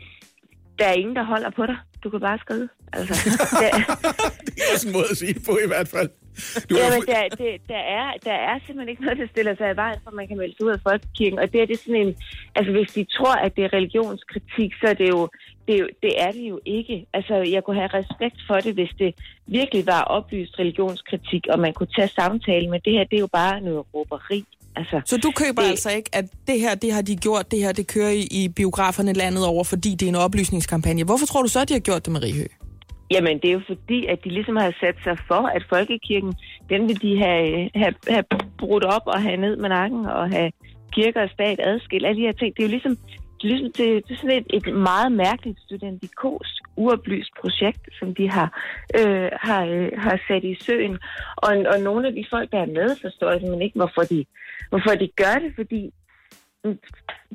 Der 0.79 0.87
er 0.87 0.93
ingen, 0.93 1.15
der 1.15 1.23
holder 1.23 1.49
på 1.49 1.65
dig. 1.65 1.77
Du 2.03 2.09
kan 2.09 2.19
bare 2.19 2.39
skrive. 2.39 2.69
Altså, 2.93 3.13
det, 3.61 3.69
Det 4.45 4.61
er 4.63 4.73
også 4.73 4.87
en 4.87 4.93
måde 4.93 5.05
at 5.11 5.17
sige 5.17 5.35
på 5.47 5.53
i 5.65 5.67
hvert 5.67 5.87
fald. 5.87 6.09
Du 6.69 6.75
ja, 6.75 6.83
har 6.83 6.91
men 6.91 7.01
der, 7.11 7.21
det, 7.41 7.51
der, 7.73 7.83
er, 7.99 8.07
der 8.27 8.37
er 8.49 8.55
simpelthen 8.65 8.89
ikke 8.89 9.03
noget, 9.05 9.17
der 9.17 9.27
stiller 9.33 9.55
sig 9.55 9.71
i 9.71 9.75
vejen, 9.75 9.99
for 10.03 10.09
at 10.09 10.15
man 10.15 10.27
kan 10.27 10.37
melde 10.37 10.55
sig 10.55 10.65
ud 10.65 10.71
af 10.71 10.81
folkekirken. 10.89 11.39
Og 11.39 11.47
det 11.51 11.61
er 11.61 11.65
det 11.65 11.79
sådan 11.79 12.01
en... 12.03 12.15
Altså, 12.55 12.71
hvis 12.71 12.91
de 12.97 13.03
tror, 13.17 13.35
at 13.45 13.55
det 13.55 13.63
er 13.63 13.73
religionskritik, 13.73 14.71
så 14.81 14.85
er 14.93 14.93
det 14.93 15.09
jo... 15.09 15.29
Det 15.67 15.75
er, 15.75 15.79
jo, 15.79 15.89
det 16.03 16.13
er 16.25 16.31
det 16.31 16.45
jo 16.53 16.59
ikke. 16.65 17.05
Altså, 17.13 17.35
jeg 17.35 17.63
kunne 17.63 17.75
have 17.75 17.93
respekt 17.93 18.37
for 18.47 18.57
det, 18.59 18.73
hvis 18.73 18.93
det 18.99 19.15
virkelig 19.47 19.85
var 19.85 20.01
oplyst 20.01 20.59
religionskritik, 20.59 21.43
og 21.53 21.59
man 21.59 21.73
kunne 21.73 21.91
tage 21.95 22.07
samtale, 22.07 22.69
men 22.69 22.81
det 22.85 22.93
her, 22.93 23.03
det 23.03 23.15
er 23.15 23.19
jo 23.19 23.27
bare 23.27 23.61
noget 23.61 23.85
råberi. 23.93 24.45
Altså, 24.75 25.01
Så 25.05 25.17
du 25.17 25.31
køber 25.35 25.61
det... 25.61 25.69
altså 25.69 25.89
ikke, 25.91 26.09
at 26.13 26.25
det 26.47 26.59
her, 26.59 26.75
det 26.75 26.93
har 26.93 27.01
de 27.01 27.15
gjort, 27.15 27.51
det 27.51 27.59
her, 27.59 27.71
det 27.71 27.87
kører 27.87 28.09
i, 28.09 28.27
i 28.31 28.47
biograferne 28.47 29.13
landet 29.13 29.45
over, 29.45 29.63
fordi 29.63 29.89
det 29.95 30.01
er 30.01 30.09
en 30.09 30.15
oplysningskampagne. 30.15 31.03
Hvorfor 31.03 31.25
tror 31.25 31.41
du 31.41 31.47
så, 31.47 31.65
de 31.65 31.73
har 31.73 31.79
gjort 31.79 32.05
det, 32.05 32.13
Marie 32.13 32.33
Høgh? 32.33 32.60
Jamen, 33.11 33.39
det 33.39 33.47
er 33.49 33.53
jo 33.53 33.61
fordi, 33.67 34.05
at 34.05 34.23
de 34.23 34.29
ligesom 34.29 34.55
har 34.55 34.73
sat 34.79 34.95
sig 35.03 35.17
for, 35.27 35.43
at 35.55 35.63
folkekirken, 35.69 36.33
den 36.69 36.87
vil 36.87 37.01
de 37.01 37.17
have, 37.17 37.69
have, 37.75 37.93
have 38.07 38.23
brudt 38.57 38.83
op 38.83 39.05
og 39.05 39.21
have 39.21 39.37
ned 39.37 39.55
med 39.55 39.69
nakken 39.69 40.05
og 40.05 40.29
have 40.29 40.51
kirker 40.91 41.21
og 41.23 41.29
stat 41.29 41.59
adskilt. 41.63 42.05
Alle 42.05 42.21
de 42.21 42.27
her 42.27 42.37
ting, 42.39 42.55
det 42.55 42.63
er 42.63 42.67
jo 42.67 42.75
ligesom, 42.77 42.95
det 43.37 43.43
er, 43.43 43.51
ligesom, 43.53 43.71
det, 43.77 44.07
det 44.07 44.13
er 44.13 44.17
sådan 44.17 44.37
et, 44.37 44.47
et 44.57 44.75
meget 44.75 45.11
mærkeligt 45.11 45.59
studentikosk 45.59 46.61
uoplyst 46.75 47.31
projekt, 47.41 47.83
som 47.99 48.15
de 48.15 48.29
har, 48.29 48.49
øh, 48.99 49.29
har, 49.47 49.65
øh, 49.65 49.91
har 49.97 50.17
sat 50.27 50.43
i 50.43 50.55
søen. 50.65 50.97
Og, 51.35 51.51
og 51.71 51.79
nogle 51.79 52.07
af 52.07 52.13
de 52.13 52.25
folk, 52.29 52.51
der 52.51 52.59
er 52.59 52.73
med, 52.79 52.89
forstår 53.01 53.29
jeg 53.31 53.39
simpelthen 53.39 53.67
ikke, 53.67 53.79
hvorfor 53.79 54.01
de, 54.01 54.25
hvorfor 54.69 54.93
de 55.01 55.07
gør 55.21 55.35
det, 55.43 55.51
fordi 55.55 55.91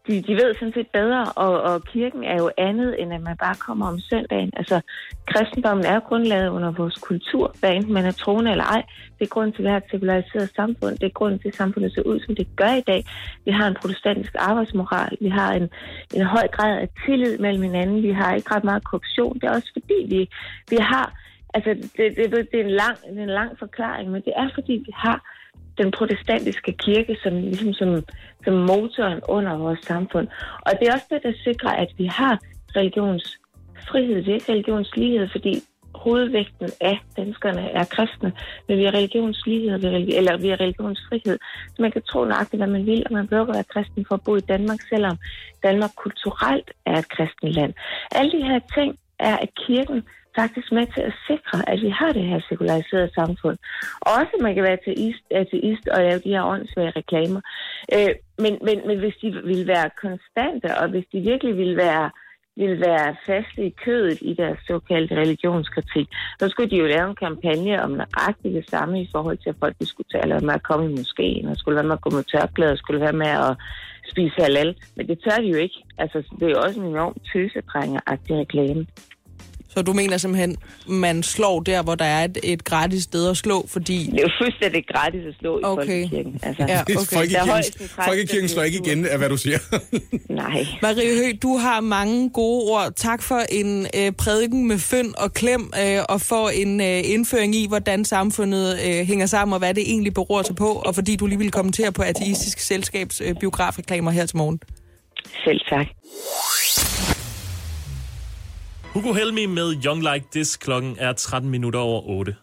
de, 0.07 0.23
de 0.23 0.35
ved 0.35 0.55
sådan 0.55 0.73
set 0.73 0.87
bedre, 0.93 1.25
og, 1.25 1.63
og 1.63 1.85
kirken 1.85 2.25
er 2.25 2.37
jo 2.37 2.51
andet, 2.59 3.03
end 3.03 3.13
at 3.13 3.21
man 3.21 3.37
bare 3.37 3.55
kommer 3.55 3.87
om 3.87 3.99
søndagen. 3.99 4.51
Altså, 4.57 4.81
kristendommen 5.27 5.87
er 5.87 6.01
grundlaget 6.01 6.49
under 6.49 6.71
vores 6.71 6.95
kultur, 6.95 7.55
hvad 7.61 7.73
enten 7.73 7.93
man 7.93 8.05
er 8.05 8.11
troende 8.13 8.51
eller 8.51 8.65
ej. 8.65 8.83
Det 9.19 9.25
er 9.25 9.35
grunden 9.35 9.53
til, 9.53 9.63
at 9.63 9.65
vi 9.65 9.71
har 9.71 9.77
et 9.77 9.91
sekulariseret 9.91 10.51
samfund. 10.57 10.99
Det 10.99 11.07
er 11.07 11.19
grunden 11.19 11.39
til, 11.39 11.49
at 11.49 11.55
samfundet 11.55 11.93
ser 11.95 12.03
ud, 12.03 12.21
som 12.21 12.35
det 12.35 12.49
gør 12.57 12.73
i 12.75 12.81
dag. 12.81 13.05
Vi 13.45 13.51
har 13.51 13.67
en 13.69 13.75
protestantisk 13.75 14.35
arbejdsmoral. 14.39 15.17
Vi 15.21 15.29
har 15.29 15.53
en, 15.53 15.71
en 16.15 16.23
høj 16.23 16.49
grad 16.49 16.79
af 16.79 16.89
tillid 17.07 17.39
mellem 17.39 17.63
hinanden. 17.63 18.03
Vi 18.03 18.13
har 18.13 18.35
ikke 18.35 18.55
ret 18.55 18.65
meget 18.65 18.85
korruption. 18.85 19.35
Det 19.35 19.45
er 19.45 19.55
også 19.55 19.71
fordi, 19.73 19.99
vi, 20.09 20.31
vi 20.71 20.77
har... 20.77 21.15
Altså, 21.55 21.71
det, 21.97 22.17
det, 22.17 22.49
det, 22.53 22.61
er 22.61 22.65
en 22.65 22.71
lang, 22.71 22.97
det 23.11 23.19
er 23.19 23.23
en 23.23 23.39
lang 23.41 23.59
forklaring, 23.59 24.11
men 24.11 24.23
det 24.23 24.33
er 24.37 24.49
fordi, 24.55 24.73
vi 24.73 24.93
har 24.95 25.36
den 25.79 25.91
protestantiske 25.91 26.73
kirke 26.73 27.17
som, 27.23 27.33
ligesom 27.35 27.73
som, 27.73 28.05
som 28.45 28.55
motoren 28.55 29.21
under 29.29 29.57
vores 29.57 29.81
samfund. 29.83 30.29
Og 30.67 30.73
det 30.81 30.89
er 30.89 30.93
også 30.93 31.07
det, 31.11 31.23
der 31.23 31.33
sikrer, 31.45 31.71
at 31.71 31.91
vi 31.99 32.07
har 32.07 32.39
religionsfrihed. 32.77 34.17
Det 34.17 34.29
er 34.29 34.35
ikke 34.35 34.53
religionslighed, 34.53 35.29
fordi 35.29 35.63
hovedvægten 35.95 36.69
af 36.81 36.99
danskerne 37.17 37.71
er 37.71 37.85
kristne, 37.85 38.33
men 38.69 38.79
vi 38.79 38.85
har 38.85 38.95
religionslighed, 38.95 39.79
vi 39.79 40.17
eller 40.17 40.37
vi 40.37 40.49
har 40.49 40.61
religionsfrihed. 40.61 41.39
Så 41.69 41.83
man 41.83 41.93
kan 41.93 42.03
tro 42.03 42.25
nøjagtigt, 42.25 42.61
hvad 42.61 42.73
man 42.77 42.87
vil, 42.87 43.03
og 43.07 43.13
man 43.13 43.29
behøver 43.29 43.49
at 43.49 43.55
være 43.55 43.73
kristen 43.75 44.05
for 44.09 44.15
at 44.15 44.25
bo 44.25 44.37
i 44.37 44.41
Danmark, 44.41 44.81
selvom 44.89 45.17
Danmark 45.63 45.91
kulturelt 45.97 46.71
er 46.87 46.99
et 46.99 47.09
kristen 47.09 47.49
land. 47.49 47.73
Alle 48.15 48.33
de 48.33 48.43
her 48.45 48.61
ting 48.75 48.99
er, 49.19 49.37
at 49.37 49.51
kirken 49.67 50.03
faktisk 50.41 50.73
med 50.73 50.87
til 50.95 51.01
at 51.11 51.15
sikre, 51.29 51.59
at 51.73 51.79
vi 51.83 51.91
har 51.99 52.13
det 52.13 52.25
her 52.31 52.41
sekulariserede 52.49 53.11
samfund. 53.15 53.59
Også 54.01 54.35
man 54.41 54.55
kan 54.55 54.63
være 54.63 54.79
ateist, 54.81 55.25
ateist 55.31 55.89
og 55.89 55.99
lave 56.03 56.19
de 56.25 56.35
her 56.35 56.45
åndssvage 56.53 56.97
reklamer. 57.01 57.41
Øh, 57.95 58.15
men, 58.45 58.59
men, 58.67 58.77
men 58.89 58.99
hvis 58.99 59.17
de 59.23 59.29
ville 59.51 59.67
være 59.67 59.91
konstante, 60.05 60.69
og 60.81 60.89
hvis 60.89 61.07
de 61.13 61.21
virkelig 61.21 61.57
ville 61.57 61.77
være 61.77 62.11
ville 62.57 62.81
være 62.81 63.17
faste 63.27 63.67
i 63.67 63.75
kødet 63.85 64.19
i 64.21 64.35
deres 64.35 64.59
såkaldte 64.67 65.15
religionskritik, 65.15 66.09
så 66.41 66.49
skulle 66.49 66.71
de 66.71 66.77
jo 66.77 66.87
lave 66.87 67.09
en 67.09 67.15
kampagne 67.27 67.83
om 67.83 67.91
nøjagtigt 67.91 68.55
det 68.55 68.71
samme 68.71 69.03
i 69.03 69.09
forhold 69.13 69.39
til, 69.39 69.49
at 69.49 69.57
folk 69.61 69.77
skulle 69.83 70.21
tale 70.21 70.37
om 70.37 70.49
at 70.49 70.63
komme 70.63 70.85
i 70.87 70.97
moskeen, 70.99 71.47
og 71.49 71.57
skulle 71.57 71.77
være 71.77 71.85
med 71.85 71.93
at 71.93 72.01
gå 72.01 72.11
med 72.11 72.25
tørklæder, 72.25 72.73
og 72.73 72.79
skulle 72.79 73.01
være 73.01 73.13
med 73.13 73.27
at 73.27 73.57
spise 74.11 74.43
halal. 74.43 74.77
Men 74.97 75.09
det 75.09 75.19
tør 75.25 75.43
de 75.43 75.49
jo 75.49 75.57
ikke. 75.57 75.85
Altså, 75.99 76.19
det 76.39 76.43
er 76.43 76.51
jo 76.51 76.63
også 76.65 76.81
en 76.81 76.87
enorm 76.87 77.17
tøsedrenger-agtig 77.33 78.37
reklame. 78.37 78.87
Så 79.77 79.83
du 79.83 79.93
mener 79.93 80.17
simpelthen, 80.17 80.57
man 80.87 81.23
slår 81.23 81.61
der, 81.61 81.83
hvor 81.83 81.95
der 81.95 82.05
er 82.05 82.25
et, 82.25 82.39
et 82.45 82.65
gratis 82.65 83.03
sted 83.03 83.31
at 83.31 83.37
slå, 83.37 83.67
fordi... 83.69 84.07
Det 84.11 84.19
er 84.19 84.23
jo 84.23 84.31
fuldstændig 84.41 84.85
gratis 84.89 85.21
at 85.27 85.35
slå 85.41 85.61
okay. 85.63 85.83
i 85.83 85.87
Folkekirken. 85.87 86.41
Altså, 86.43 86.63
ja, 86.69 86.81
okay. 86.81 86.95
Folkekirken, 86.95 87.89
Folkekirken 88.05 88.49
slår 88.49 88.63
ikke 88.63 88.79
igen 88.79 89.07
af, 89.07 89.19
hvad 89.19 89.29
du 89.29 89.37
siger. 89.37 89.59
Nej. 90.43 90.67
Marie 90.83 91.17
Høgh, 91.17 91.35
du 91.43 91.57
har 91.57 91.81
mange 91.81 92.31
gode 92.31 92.71
ord. 92.71 92.93
Tak 92.97 93.23
for 93.23 93.41
en 93.51 93.87
øh, 93.97 94.13
prædiken 94.13 94.69
med 94.69 94.79
fynd 94.79 95.15
og 95.15 95.33
klem, 95.33 95.73
øh, 95.83 95.99
og 96.09 96.21
for 96.21 96.49
en 96.49 96.81
øh, 96.81 97.01
indføring 97.05 97.55
i, 97.55 97.67
hvordan 97.69 98.05
samfundet 98.05 98.79
øh, 98.87 99.07
hænger 99.07 99.27
sammen, 99.27 99.53
og 99.53 99.59
hvad 99.59 99.75
det 99.75 99.91
egentlig 99.91 100.15
beror 100.15 100.43
sig 100.43 100.57
på, 100.57 100.69
og 100.69 100.95
fordi 100.95 101.17
du 101.17 101.27
lige 101.27 101.39
vil 101.39 101.51
kommentere 101.51 101.93
på 101.93 102.03
Ateistisk 102.03 102.59
Selskabs 102.59 103.21
øh, 103.21 103.35
biografreklamer 103.41 104.11
her 104.11 104.27
til 104.27 104.37
morgen. 104.37 104.61
Selv 105.45 105.61
tak. 105.69 105.87
Hugo 108.97 109.13
Helmi 109.13 109.47
med 109.47 109.75
Young 109.85 110.13
Like 110.13 110.27
This. 110.33 110.57
Klokken 110.57 110.97
er 110.99 111.13
13 111.13 111.51
minutter 111.51 111.81
over 111.81 112.09
8. 112.09 112.35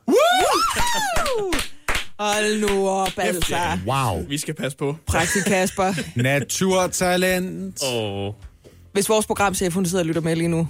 Hold 2.20 2.70
nu 2.70 2.88
op, 2.90 3.12
altså. 3.18 3.56
Wow. 3.88 4.28
Vi 4.28 4.38
skal 4.38 4.54
passe 4.54 4.78
på. 4.78 4.96
Praktik 5.08 5.44
Kasper. 5.44 5.94
Naturtalent. 6.22 7.84
Oh. 7.94 8.34
Hvis 8.92 9.10
vores 9.10 9.26
programchef, 9.26 9.74
hun 9.74 9.86
sidder 9.86 10.04
og 10.04 10.08
lytter 10.08 10.22
med 10.22 10.36
lige 10.36 10.48
nu, 10.48 10.68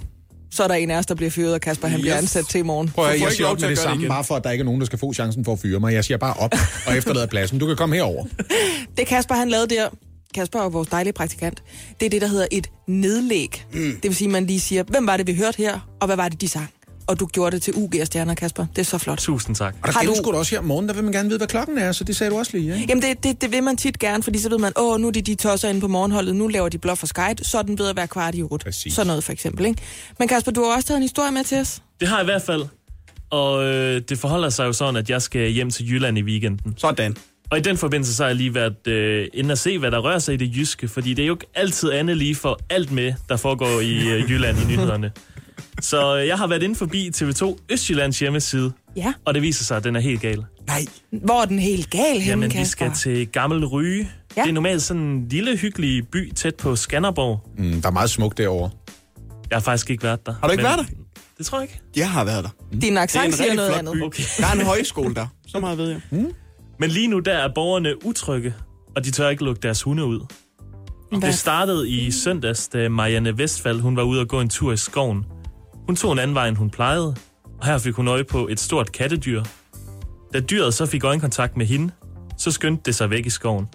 så 0.50 0.62
er 0.64 0.68
der 0.68 0.74
en 0.74 0.90
af 0.90 0.98
os, 0.98 1.06
der 1.06 1.14
bliver 1.14 1.30
fyret, 1.30 1.54
og 1.54 1.60
Kasper 1.60 1.88
han 1.88 1.98
yes. 1.98 2.02
bliver 2.02 2.16
ansat 2.16 2.44
til 2.48 2.58
i 2.58 2.62
morgen. 2.62 2.88
Prøv 2.88 3.04
at, 3.04 3.10
jeg 3.10 3.20
ikke 3.20 3.32
siger 3.32 3.46
op 3.46 3.58
til 3.58 3.64
med 3.64 3.70
det 3.70 3.76
det 3.76 3.84
samme, 3.84 4.02
igen. 4.02 4.08
bare 4.08 4.24
for 4.24 4.36
at 4.36 4.44
der 4.44 4.50
ikke 4.50 4.62
er 4.62 4.66
nogen, 4.66 4.80
der 4.80 4.86
skal 4.86 4.98
få 4.98 5.12
chancen 5.12 5.44
for 5.44 5.52
at 5.52 5.58
fyre 5.58 5.80
mig. 5.80 5.94
Jeg 5.94 6.04
siger 6.04 6.18
bare 6.18 6.34
op 6.34 6.54
og 6.86 6.96
efterlader 6.96 7.26
pladsen. 7.26 7.58
Du 7.58 7.66
kan 7.66 7.76
komme 7.76 7.96
herover. 7.96 8.24
Det 8.96 9.06
Kasper 9.06 9.34
han 9.34 9.48
lavede 9.48 9.74
der, 9.74 9.88
Kasper 10.34 10.60
er 10.60 10.68
vores 10.68 10.88
dejlige 10.88 11.12
praktikant, 11.12 11.62
det 12.00 12.06
er 12.06 12.10
det, 12.10 12.20
der 12.22 12.28
hedder 12.28 12.46
et 12.50 12.70
nedlæg. 12.88 13.64
Mm. 13.72 13.80
Det 13.80 14.02
vil 14.02 14.14
sige, 14.14 14.28
at 14.28 14.32
man 14.32 14.46
lige 14.46 14.60
siger, 14.60 14.82
hvem 14.82 15.06
var 15.06 15.16
det, 15.16 15.26
vi 15.26 15.34
hørte 15.34 15.56
her, 15.58 15.78
og 16.00 16.06
hvad 16.06 16.16
var 16.16 16.28
det, 16.28 16.40
de 16.40 16.48
sang? 16.48 16.68
Og 17.06 17.20
du 17.20 17.26
gjorde 17.26 17.50
det 17.56 17.62
til 17.62 17.72
UG-stjerner, 17.76 18.34
Kasper. 18.34 18.66
Det 18.76 18.78
er 18.78 18.84
så 18.84 18.98
flot. 18.98 19.18
Tusind 19.18 19.56
tak. 19.56 19.74
Og 19.82 19.86
der 19.86 19.92
Har 19.92 20.00
gælder 20.00 20.22
du- 20.22 20.32
også 20.36 20.50
her 20.50 20.58
om 20.58 20.64
morgenen, 20.64 20.88
der 20.88 20.94
vil 20.94 21.04
man 21.04 21.12
gerne 21.12 21.28
vide, 21.28 21.38
hvad 21.38 21.46
klokken 21.48 21.78
er, 21.78 21.92
så 21.92 22.04
det 22.04 22.16
sagde 22.16 22.30
du 22.30 22.38
også 22.38 22.52
lige, 22.56 22.74
ikke? 22.74 22.86
Jamen, 22.88 23.02
det, 23.02 23.24
det, 23.24 23.40
det 23.42 23.52
vil 23.52 23.62
man 23.62 23.76
tit 23.76 23.98
gerne, 23.98 24.22
fordi 24.22 24.38
så 24.38 24.48
ved 24.48 24.58
man, 24.58 24.72
åh, 24.76 25.00
nu 25.00 25.06
er 25.06 25.10
de 25.12 25.22
de 25.22 25.34
tosser 25.34 25.68
inde 25.68 25.80
på 25.80 25.88
morgenholdet, 25.88 26.36
nu 26.36 26.48
laver 26.48 26.68
de 26.68 26.78
blot 26.78 26.98
for 26.98 27.06
Skype, 27.06 27.44
så 27.44 27.58
er 27.58 27.62
den 27.62 27.78
ved 27.78 27.88
at 27.88 27.96
være 27.96 28.06
kvart 28.08 28.34
i 28.34 28.42
otte. 28.42 28.64
Præcis. 28.64 28.92
Sådan 28.94 29.06
noget 29.06 29.24
for 29.24 29.32
eksempel, 29.32 29.66
ikke? 29.66 29.82
Men 30.18 30.28
Kasper, 30.28 30.52
du 30.52 30.64
har 30.64 30.74
også 30.76 30.86
taget 30.88 30.96
en 30.98 31.02
historie 31.02 31.30
med 31.32 31.44
til 31.44 31.58
os. 31.60 31.82
Det 32.00 32.08
har 32.08 32.16
jeg 32.16 32.24
i 32.24 32.30
hvert 32.30 32.42
fald. 32.42 32.64
Og 33.30 33.64
øh, 33.64 34.02
det 34.08 34.18
forholder 34.18 34.48
sig 34.48 34.64
jo 34.64 34.72
sådan, 34.72 34.96
at 34.96 35.10
jeg 35.10 35.22
skal 35.22 35.48
hjem 35.50 35.70
til 35.70 35.90
Jylland 35.90 36.18
i 36.18 36.22
weekenden. 36.22 36.74
Sådan. 36.76 37.16
Og 37.50 37.58
i 37.58 37.60
den 37.60 37.76
forbindelse 37.76 38.14
så 38.14 38.22
har 38.22 38.28
jeg 38.28 38.36
lige 38.36 38.54
været 38.54 38.86
øh, 38.88 39.28
inde 39.34 39.52
og 39.52 39.58
se, 39.58 39.78
hvad 39.78 39.90
der 39.90 39.98
rører 39.98 40.18
sig 40.18 40.34
i 40.34 40.36
det 40.36 40.56
jyske. 40.56 40.88
Fordi 40.88 41.14
det 41.14 41.22
er 41.22 41.26
jo 41.26 41.34
ikke 41.34 41.46
altid 41.54 41.92
andet 41.92 42.16
lige 42.16 42.34
for 42.34 42.58
alt 42.70 42.92
med, 42.92 43.12
der 43.28 43.36
foregår 43.36 43.80
i 43.80 44.08
øh, 44.08 44.30
Jylland 44.30 44.58
i 44.58 44.64
nyhederne. 44.72 45.12
Så 45.80 46.16
øh, 46.18 46.26
jeg 46.26 46.38
har 46.38 46.46
været 46.46 46.62
inde 46.62 46.74
forbi 46.74 47.10
TV2 47.16 47.56
Østjyllands 47.70 48.18
hjemmeside. 48.18 48.72
Ja. 48.96 49.12
Og 49.24 49.34
det 49.34 49.42
viser 49.42 49.64
sig, 49.64 49.76
at 49.76 49.84
den 49.84 49.96
er 49.96 50.00
helt 50.00 50.20
gal. 50.20 50.44
Nej. 50.66 50.84
Hvor 51.24 51.42
er 51.42 51.44
den 51.44 51.58
helt 51.58 51.90
gal 51.90 52.02
henne, 52.20 52.24
Jamen, 52.26 52.44
vi 52.44 52.48
Kasper? 52.48 52.64
skal 52.64 52.92
til 52.92 53.26
Gammel 53.26 53.64
Ryge. 53.66 54.10
Ja. 54.36 54.42
Det 54.42 54.48
er 54.48 54.52
normalt 54.52 54.82
sådan 54.82 55.02
en 55.02 55.28
lille, 55.28 55.56
hyggelig 55.56 56.08
by 56.08 56.32
tæt 56.32 56.54
på 56.54 56.76
Skanderborg. 56.76 57.48
Mm, 57.58 57.80
der 57.82 57.88
er 57.88 57.92
meget 57.92 58.10
smukt 58.10 58.38
derovre. 58.38 58.70
Jeg 59.50 59.56
har 59.56 59.60
faktisk 59.62 59.90
ikke 59.90 60.02
været 60.02 60.26
der. 60.26 60.34
Har 60.40 60.48
du 60.48 60.52
ikke 60.52 60.64
været 60.64 60.78
der? 60.78 60.84
Det 61.38 61.46
tror 61.46 61.58
jeg 61.60 61.62
ikke. 61.70 61.80
Jeg 61.96 62.10
har 62.10 62.24
været 62.24 62.44
der. 62.44 62.50
Din 62.72 62.80
Det 62.80 62.98
er 62.98 63.02
accent 63.02 63.26
en 63.26 63.32
siger 63.32 63.42
rigtig 63.42 63.56
noget 63.56 63.70
flot 63.72 63.78
andet. 63.78 63.94
by. 63.94 64.02
Okay. 64.02 64.22
Der 64.38 64.46
er 64.46 64.52
en 64.52 64.60
højskole 64.60 65.14
der. 65.14 65.26
Så 65.46 65.60
meget 65.60 65.78
ved 65.78 65.88
jeg. 65.90 66.00
Men 66.78 66.90
lige 66.90 67.08
nu 67.08 67.18
der 67.18 67.32
er 67.34 67.48
borgerne 67.54 68.06
utrygge, 68.06 68.54
og 68.96 69.04
de 69.04 69.10
tør 69.10 69.28
ikke 69.28 69.44
lukke 69.44 69.60
deres 69.62 69.82
hunde 69.82 70.04
ud. 70.04 70.20
Hvad? 71.10 71.20
Det 71.20 71.34
startede 71.34 71.88
i 71.90 72.10
søndags, 72.10 72.68
da 72.68 72.88
Marianne 72.88 73.38
Vestfald 73.38 73.80
hun 73.80 73.96
var 73.96 74.02
ude 74.02 74.20
og 74.20 74.28
gå 74.28 74.40
en 74.40 74.48
tur 74.48 74.72
i 74.72 74.76
skoven. 74.76 75.24
Hun 75.86 75.96
tog 75.96 76.12
en 76.12 76.18
anden 76.18 76.34
vej, 76.34 76.48
end 76.48 76.56
hun 76.56 76.70
plejede, 76.70 77.16
og 77.60 77.66
her 77.66 77.78
fik 77.78 77.94
hun 77.94 78.08
øje 78.08 78.24
på 78.24 78.48
et 78.48 78.60
stort 78.60 78.92
kattedyr. 78.92 79.42
Da 80.32 80.40
dyret 80.40 80.74
så 80.74 80.86
fik 80.86 81.04
øjenkontakt 81.04 81.56
med 81.56 81.66
hende, 81.66 81.92
så 82.38 82.50
skyndte 82.50 82.82
det 82.86 82.94
sig 82.94 83.10
væk 83.10 83.26
i 83.26 83.30
skoven. 83.30 83.68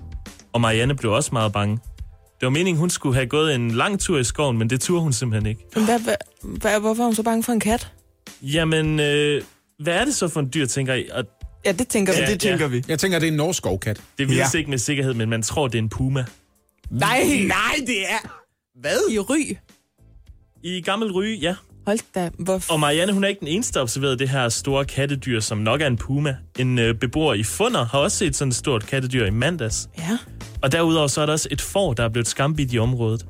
Og 0.53 0.61
Marianne 0.61 0.95
blev 0.95 1.11
også 1.11 1.29
meget 1.33 1.53
bange. 1.53 1.79
Det 2.39 2.45
var 2.45 2.49
meningen, 2.49 2.79
hun 2.79 2.89
skulle 2.89 3.15
have 3.15 3.27
gået 3.27 3.55
en 3.55 3.71
lang 3.71 3.99
tur 3.99 4.17
i 4.17 4.23
skoven, 4.23 4.57
men 4.57 4.69
det 4.69 4.81
turde 4.81 5.01
hun 5.01 5.13
simpelthen 5.13 5.49
ikke. 5.49 5.65
Men 5.75 5.85
Hvad, 5.85 5.99
hvad, 5.99 6.15
hvad, 6.43 6.79
hvorfor 6.79 7.03
er 7.03 7.05
hun 7.05 7.15
så 7.15 7.23
bange 7.23 7.43
for 7.43 7.51
en 7.51 7.59
kat? 7.59 7.91
Jamen, 8.41 8.99
øh, 8.99 9.41
hvad 9.79 9.93
er 9.93 10.05
det 10.05 10.15
så 10.15 10.27
for 10.27 10.39
en 10.39 10.49
dyr, 10.53 10.65
tænker 10.65 10.93
I? 10.93 11.09
Og 11.13 11.23
Ja, 11.65 11.71
det 11.71 11.87
tænker 11.87 12.13
vi. 12.13 12.19
Ja, 12.19 12.25
Det 12.31 12.39
tænker 12.39 12.65
ja. 12.65 12.71
vi. 12.71 12.83
Jeg 12.87 12.99
tænker, 12.99 13.19
det 13.19 13.27
er 13.27 13.31
en 13.31 13.37
norsk 13.37 13.57
skovkat. 13.57 14.01
det 14.17 14.29
vides 14.29 14.53
Ja. 14.53 14.57
ikke 14.57 14.69
med 14.69 14.77
sikkerhed, 14.77 15.13
men 15.13 15.29
man 15.29 15.41
tror, 15.41 15.67
det 15.67 15.75
er 15.77 15.81
en 15.81 15.89
puma. 15.89 16.25
Nej, 16.91 17.23
Nej, 17.47 17.75
det 17.87 18.01
er... 18.11 18.41
Hvad? 18.79 18.99
i 19.11 19.19
ry. 19.19 19.55
I 20.63 20.81
Gammel 20.81 21.11
Ryge, 21.11 21.37
ja. 21.37 21.55
Hold 21.85 21.99
da, 22.15 22.29
hvorfor? 22.39 22.73
Og 22.73 22.79
Marianne, 22.79 23.13
hun 23.13 23.23
er 23.23 23.27
ikke 23.27 23.39
den 23.39 23.47
eneste, 23.47 23.73
der 23.73 23.81
observerede 23.81 24.19
det 24.19 24.29
her 24.29 24.49
store 24.49 24.85
kattedyr, 24.85 25.39
som 25.39 25.57
nok 25.57 25.81
er 25.81 25.87
en 25.87 25.97
puma. 25.97 26.35
En 26.59 26.79
øh, 26.79 26.95
beboer 26.95 27.33
i 27.33 27.43
Funder 27.43 27.85
har 27.85 27.99
også 27.99 28.17
set 28.17 28.35
sådan 28.35 28.49
et 28.49 28.55
stort 28.55 28.85
kattedyr 28.87 29.25
i 29.25 29.29
mandags. 29.29 29.89
Ja, 29.97 30.17
Og 30.61 30.71
derudover 30.71 31.07
så 31.07 31.21
er 31.21 31.25
der 31.25 31.33
også 31.33 31.47
et 31.51 31.61
får, 31.61 31.93
der 31.93 32.03
er 32.03 32.09
blevet 32.09 32.27
skambidt 32.27 32.73
i 32.73 32.79
området. 32.79 33.25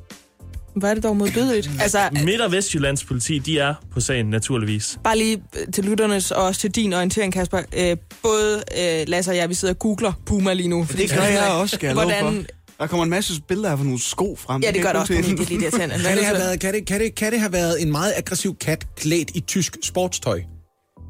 Hvad 0.79 0.89
er 0.89 0.93
det 0.93 1.03
dog 1.03 1.17
modbydeligt? 1.17 1.69
Altså, 1.81 1.99
Midt- 2.23 2.41
og 2.41 2.51
Vestjyllands 2.51 3.03
politi, 3.03 3.39
de 3.39 3.59
er 3.59 3.73
på 3.93 3.99
sagen 3.99 4.25
naturligvis. 4.25 4.99
bare 5.03 5.17
lige 5.17 5.43
øh, 5.59 5.73
til 5.73 5.83
lytternes 5.85 6.31
og 6.31 6.43
også 6.43 6.61
til 6.61 6.71
din 6.71 6.93
orientering, 6.93 7.33
Kasper. 7.33 7.61
Øh, 7.77 7.97
både 8.23 8.63
øh, 8.79 9.07
Lasse 9.07 9.31
og 9.31 9.35
jeg, 9.37 9.49
vi 9.49 9.53
sidder 9.53 9.73
og 9.73 9.79
googler 9.79 10.13
Puma 10.25 10.53
lige 10.53 10.69
nu. 10.69 10.87
Det 10.97 11.11
gør 11.15 11.21
jeg 11.23 11.51
også, 11.51 11.75
skal 11.75 11.87
jeg 11.87 11.93
Hvordan... 11.93 12.45
Der 12.79 12.87
kommer 12.87 13.03
en 13.03 13.09
masse 13.09 13.41
billeder 13.47 13.71
af 13.71 13.77
nogle 13.79 14.01
sko 14.01 14.35
frem. 14.35 14.61
Ja, 14.61 14.67
det 14.67 14.75
kan 14.75 14.83
gør 14.83 14.91
det 14.91 15.01
også 15.01 15.13
bruge 15.13 15.21
mediet, 15.21 15.47
til. 15.47 15.57
lige 15.57 15.61
irriterende. 15.63 15.95
Kan 15.95 16.17
det, 16.17 16.25
have 16.25 16.37
været, 16.45 16.59
kan, 16.59 16.73
det, 16.73 16.85
kan, 16.87 16.99
det, 17.01 17.15
kan 17.15 17.31
det 17.31 17.39
have 17.39 17.53
været 17.53 17.81
en 17.81 17.91
meget 17.91 18.13
aggressiv 18.17 18.57
kat 18.57 18.85
klædt 18.95 19.31
i 19.33 19.39
tysk 19.39 19.77
sportstøj? 19.83 20.41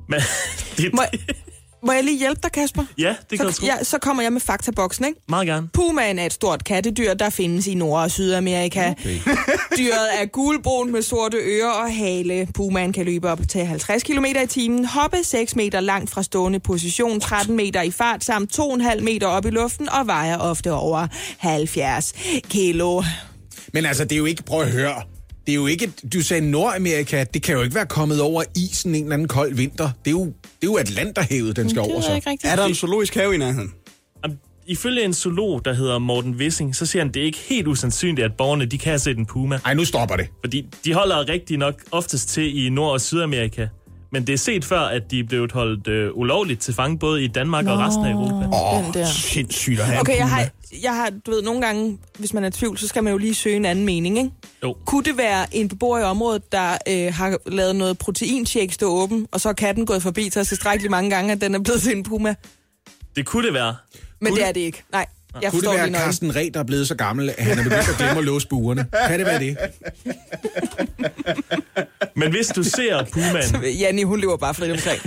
Men, 0.10 0.20
det, 0.78 0.94
Må, 0.94 1.02
må 1.86 1.92
jeg 1.92 2.04
lige 2.04 2.18
hjælpe 2.20 2.40
dig, 2.44 2.52
Kasper? 2.52 2.84
ja, 2.98 3.16
det 3.30 3.40
kan 3.40 3.48
du 3.48 3.54
Så, 3.54 3.60
tro. 3.60 3.66
ja, 3.66 3.84
så 3.84 3.98
kommer 3.98 4.24
jeg 4.24 4.34
med 4.34 4.42
faktaboksen, 4.42 5.06
ikke? 5.06 5.22
Meget 5.30 5.48
gerne. 5.48 5.68
Pumaen 5.74 6.20
er 6.20 6.26
et 6.26 6.34
stort 6.34 6.64
kattedyr, 6.64 7.14
der 7.14 7.30
findes 7.30 7.68
i 7.68 7.74
Nord- 7.74 8.02
og 8.04 8.12
Sydamerika. 8.12 8.90
Okay. 8.92 9.20
Dyret 9.78 10.22
er 10.22 10.26
gulbrun 10.26 10.92
med 10.92 11.02
sorte 11.02 11.38
ører 11.38 11.72
og 11.72 11.94
hale. 11.96 12.48
Pumaen 12.54 12.94
kan 12.94 13.06
løbe 13.06 13.30
op 13.30 13.40
til 13.50 13.66
50 13.66 14.04
km 14.04 14.26
i 14.26 14.48
timen, 14.48 14.86
hoppe 14.86 15.18
6 15.24 15.56
meter 15.56 15.80
langt 15.80 16.10
fra 16.10 16.24
stående 16.24 16.60
position, 16.60 17.20
13 17.20 17.56
meter 17.56 17.82
i 17.82 17.92
fart 17.92 18.24
samt 18.24 18.60
2,5 18.60 19.02
meter 19.02 19.28
op 19.28 19.46
i 19.46 19.50
luften 19.50 19.90
og 19.90 20.08
vejer 20.08 20.38
ofte 20.38 20.74
over 20.74 21.08
70 21.38 22.14
kilo. 22.50 23.04
Men 23.74 23.86
altså, 23.86 24.04
det 24.04 24.12
er 24.12 24.18
jo 24.18 24.26
ikke... 24.26 24.44
Prøv 24.44 24.62
at 24.62 24.72
høre. 24.72 24.94
Det 25.50 25.54
er 25.54 25.60
jo 25.60 25.68
ikke, 25.68 25.92
du 26.14 26.22
sagde 26.22 26.52
Nordamerika, 26.52 27.24
det 27.34 27.44
kan 27.44 27.56
jo 27.56 27.62
ikke 27.62 27.76
være 27.76 27.86
kommet 27.86 28.22
over 28.22 28.44
isen 28.56 28.96
en 28.96 29.04
eller 29.04 29.14
anden 29.14 29.28
kold 29.28 29.54
vinter. 29.56 29.90
Det 30.06 30.08
er 30.08 30.12
jo, 30.12 30.26
det 30.26 30.34
er 30.62 30.68
jo 30.68 30.78
Atlanterhavet, 30.78 31.56
den 31.56 31.70
skal 31.70 31.82
over 31.82 32.02
så. 32.02 32.38
Er 32.44 32.56
der 32.56 32.66
en 32.66 32.76
zoologisk 32.76 33.16
have 33.16 33.36
i 33.36 33.38
nærheden? 33.38 33.74
Ifølge 34.68 35.04
en 35.04 35.14
zoolog, 35.14 35.66
der 35.66 35.74
hedder 35.74 36.00
Morten 36.00 36.36
Wissing, 36.36 36.76
så 36.76 36.86
siger 36.86 37.04
han, 37.04 37.14
det 37.14 37.22
er 37.22 37.26
ikke 37.26 37.38
helt 37.38 37.68
usandsynligt, 37.68 38.26
at 38.26 38.32
borgerne 38.38 38.66
de 38.66 38.78
kan 38.78 38.90
have 38.90 39.00
set 39.00 39.18
en 39.18 39.26
puma. 39.26 39.60
Ej, 39.66 39.74
nu 39.74 39.86
stopper 39.86 40.16
det. 40.16 40.28
Fordi 40.44 40.66
de 40.86 40.94
holder 40.94 41.30
rigtig 41.30 41.58
nok 41.58 41.84
oftest 41.92 42.30
til 42.30 42.66
i 42.66 42.70
Nord- 42.70 42.92
og 42.92 43.02
Sydamerika. 43.02 43.68
Men 44.12 44.28
det 44.28 44.34
er 44.34 44.38
set 44.38 44.66
før, 44.66 44.80
at 44.80 45.12
de 45.12 45.20
er 45.20 45.24
blevet 45.24 45.52
holdt 45.52 45.88
øh, 45.88 46.12
ulovligt 46.14 46.62
til 46.62 46.74
fange, 46.74 47.00
både 47.00 47.24
i 47.24 47.28
Danmark 47.28 47.66
Nå, 47.66 47.72
og 47.72 47.80
resten 47.80 48.06
af 48.06 48.12
Europa. 48.12 48.48
Åh, 48.56 48.86
Den 48.86 48.94
der. 48.94 49.06
sindssygt 49.06 49.80
at 49.80 49.86
have 49.86 50.00
Okay, 50.00 50.14
en 50.14 50.20
jeg 50.20 50.30
har, 50.30 50.50
jeg 50.84 50.96
har, 50.96 51.10
du 51.26 51.32
ved, 51.32 51.42
nogle 51.42 51.62
gange, 51.62 51.98
hvis 52.20 52.34
man 52.34 52.44
er 52.44 52.48
i 52.48 52.52
tvivl, 52.52 52.78
så 52.78 52.88
skal 52.88 53.04
man 53.04 53.12
jo 53.12 53.18
lige 53.18 53.34
søge 53.36 53.56
en 53.56 53.66
anden 53.66 53.86
mening, 53.86 54.18
ikke? 54.18 54.32
Jo. 54.64 54.76
Kunne 54.86 55.04
det 55.04 55.18
være 55.18 55.56
en 55.56 55.70
beboer 55.70 56.00
i 56.00 56.04
området, 56.04 56.52
der 56.52 56.78
øh, 56.90 57.14
har 57.14 57.38
lavet 57.50 57.76
noget 57.76 57.98
proteinshake 57.98 58.74
stå 58.74 58.92
åben, 58.92 59.28
og 59.32 59.42
så 59.42 59.50
er 59.50 59.54
katten 59.54 59.86
gået 59.86 60.04
forbi 60.04 60.30
så 60.30 60.46
tilstrækkeligt 60.46 60.92
mange 60.92 61.10
gange, 61.10 61.32
at 61.32 61.42
den 61.42 61.56
er 61.56 61.60
blevet 61.60 61.82
til 61.82 61.98
en 61.98 62.04
puma? 62.04 62.36
Det 63.16 63.26
kunne 63.26 63.46
det 63.46 63.54
være. 63.54 63.76
Men 64.22 64.34
det 64.36 64.48
er 64.48 64.52
det 64.52 64.62
ikke. 64.62 64.84
Nej, 64.92 65.06
jeg 65.42 65.52
Kunne 65.52 65.62
det 65.62 65.70
være. 65.70 65.92
Carsten 65.94 66.36
Reh, 66.36 66.50
der 66.54 66.60
er 66.60 66.64
blevet 66.64 66.88
så 66.88 66.96
gammel, 66.96 67.30
at 67.30 67.36
han 67.46 67.60
er 67.60 67.64
begyndt 67.64 67.90
at 67.90 67.98
glemme 67.98 68.18
at 68.18 68.24
låse 68.24 68.48
buerne? 68.48 68.86
Kan 69.08 69.20
det 69.20 69.26
være 69.26 69.40
det? 69.40 69.58
Men 72.16 72.32
hvis 72.32 72.48
du 72.48 72.64
ser 72.64 73.06
pumaen, 73.14 73.44
Så 73.54 73.58
Janni, 73.80 74.04
hun 74.04 74.20
lever 74.20 74.38
bare 74.38 74.54
frit 74.54 74.72
omkring. 74.72 75.02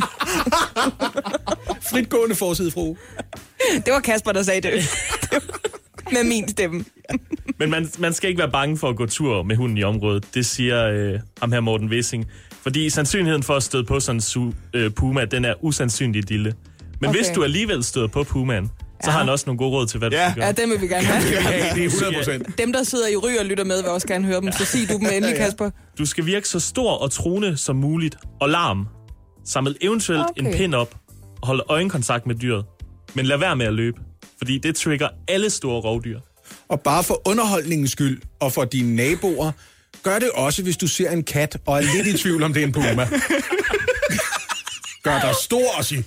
Fritgående 1.91 2.35
forsidefru. 2.35 2.97
Det 3.87 3.93
var 3.93 4.01
Kasper, 4.01 4.33
der 4.33 4.43
sagde 4.43 4.61
det. 4.61 4.73
Med 6.13 6.25
min 6.25 6.49
stemme. 6.49 6.85
men 7.59 7.71
man, 7.71 7.89
man 7.99 8.13
skal 8.13 8.29
ikke 8.31 8.39
være 8.39 8.51
bange 8.51 8.79
for 8.79 8.89
at 8.89 8.97
gå 8.97 9.07
tur 9.07 9.43
med 9.43 9.57
hunden 9.57 9.79
i 9.79 9.83
området. 9.83 10.25
Det 10.35 10.47
siger 10.47 10.85
øh, 10.89 11.21
ham 11.41 11.53
her 11.53 11.61
Morten 11.61 11.89
Wissing. 11.89 12.27
Fordi 12.63 12.91
sandsynligheden 12.91 13.43
for 13.43 13.55
at 13.55 13.63
støde 13.63 13.85
på 13.85 14.01
sådan 14.01 14.17
en 14.17 14.21
su- 14.53 14.55
øh, 14.75 14.91
puma, 14.91 15.25
den 15.25 15.45
er 15.45 15.55
usandsynligt 15.65 16.31
lille. 16.31 16.55
Men 17.01 17.11
okay. 17.11 17.19
hvis 17.19 17.29
du 17.29 17.45
alligevel 17.45 17.85
støder 17.85 18.07
på 18.07 18.23
pumaen, 18.25 18.71
så 19.05 19.11
Ja. 19.11 19.11
har 19.11 19.19
han 19.19 19.29
også 19.29 19.45
nogle 19.47 19.59
gode 19.59 19.71
råd 19.71 19.87
til, 19.87 19.99
hvad 19.99 20.11
du 20.11 20.17
Ja. 20.17 20.31
skal 20.31 20.41
gøre. 20.41 20.47
Ja, 20.47 20.53
dem 20.53 20.71
vil 20.71 20.81
vi 20.81 20.87
gerne 20.87 21.07
have. 21.07 21.23
Ja, 21.51 21.75
det 21.75 21.85
er 21.85 21.89
100 21.89 22.15
procent. 22.17 22.59
Dem, 22.59 22.73
der 22.73 22.83
sidder 22.83 23.09
i 23.09 23.17
ry 23.17 23.37
og 23.41 23.45
lytter 23.45 23.65
med, 23.65 23.83
vil 23.83 23.91
også 23.91 24.07
gerne 24.07 24.25
høre 24.27 24.41
dem. 24.41 24.53
Så 24.53 24.65
sig 24.65 24.89
du 24.89 24.99
dem 24.99 25.07
endelig, 25.13 25.37
Kasper. 25.37 25.71
Du 25.99 26.07
skal 26.07 26.27
virke 26.27 26.49
så 26.49 26.61
stor 26.61 26.91
og 26.93 27.11
truende 27.11 27.57
som 27.57 27.77
muligt, 27.77 28.17
og 28.41 28.49
larm. 28.49 28.87
Samle 29.47 29.75
eventuelt 29.81 30.23
okay. 30.31 30.47
en 30.47 30.53
pind 30.57 30.75
op, 30.75 30.95
og 31.41 31.47
holde 31.47 31.65
øjenkontakt 31.69 32.27
med 32.27 32.35
dyret. 32.35 32.65
Men 33.15 33.27
lad 33.27 33.37
være 33.39 33.57
med 33.57 33.67
at 33.67 33.73
løbe, 33.75 34.01
fordi 34.39 34.59
det 34.59 34.77
trigger 34.77 35.09
alle 35.29 35.51
store 35.51 35.81
rovdyr. 35.81 36.21
Og 36.69 36.81
bare 36.81 37.05
for 37.05 37.23
underholdningens 37.29 37.91
skyld, 37.91 38.21
og 38.41 38.53
for 38.53 38.65
dine 38.65 38.97
naboer, 38.97 39.53
gør 40.03 40.19
det 40.19 40.31
også, 40.35 40.63
hvis 40.63 40.77
du 40.77 40.87
ser 40.87 41.11
en 41.11 41.23
kat, 41.25 41.57
og 41.67 41.79
er 41.79 41.83
lidt 41.95 42.07
i 42.07 42.19
tvivl 42.19 42.43
om, 42.43 42.53
det 42.55 42.63
er 42.63 42.67
en 42.67 42.73
puma. 42.73 43.09
Gør 45.03 45.21
dig 45.21 45.35
stor 45.43 45.77
og 45.79 45.85
sig... 45.85 46.05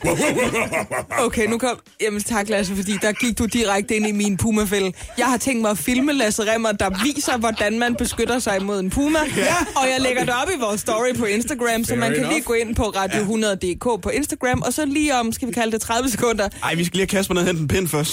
Okay, 1.20 1.48
nu 1.48 1.58
kom... 1.58 1.80
Jamen 2.02 2.24
tak, 2.24 2.50
Lasse, 2.50 2.76
fordi 2.76 2.98
der 3.02 3.12
gik 3.12 3.38
du 3.38 3.46
direkte 3.46 3.96
ind 3.96 4.08
i 4.08 4.12
min 4.12 4.38
pumafælde. 4.38 4.94
Jeg 5.18 5.26
har 5.26 5.38
tænkt 5.38 5.62
mig 5.62 5.72
at 5.72 5.78
filme 5.78 6.14
Lasse 6.14 6.54
Remmer, 6.54 6.72
der 6.72 6.90
viser, 7.04 7.38
hvordan 7.38 7.80
man 7.80 7.96
beskytter 7.96 8.40
sig 8.40 8.64
mod 8.64 8.80
en 8.80 8.90
puma. 8.90 9.20
Ja. 9.38 9.56
Og 9.76 9.90
jeg 9.90 10.02
lægger 10.02 10.26
det 10.26 10.34
op 10.44 10.50
i 10.58 10.60
vores 10.60 10.82
story 10.82 11.16
på 11.18 11.26
Instagram, 11.26 11.84
så 11.84 11.90
Fair 11.90 12.00
man 12.00 12.10
kan 12.12 12.20
enough. 12.20 12.34
lige 12.34 12.44
gå 12.44 12.54
ind 12.54 12.76
på 12.76 12.84
radio100.dk 12.84 14.02
på 14.02 14.10
Instagram, 14.10 14.62
og 14.62 14.74
så 14.74 14.86
lige 14.86 15.16
om, 15.16 15.32
skal 15.34 15.48
vi 15.48 15.54
kalde 15.54 15.72
det 15.72 15.82
30 15.82 16.10
sekunder, 16.10 16.50
Ej, 16.64 16.76
vi 16.76 16.86
skal 16.86 16.98
lige 16.98 17.02
have 17.12 17.18
Kasper 17.18 17.34
ned 17.34 17.42
og 17.42 17.48
hente 17.48 17.62
en 17.62 17.68
pind 17.68 17.88
først. 17.88 18.12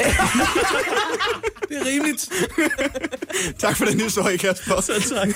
Det 1.69 1.79
er 1.81 1.87
rimeligt. 1.87 2.29
tak 3.59 3.77
for 3.77 3.85
den 3.85 4.01
historie, 4.01 4.39
Kasper. 4.39 4.81
Så 4.81 5.15
tak. 5.15 5.29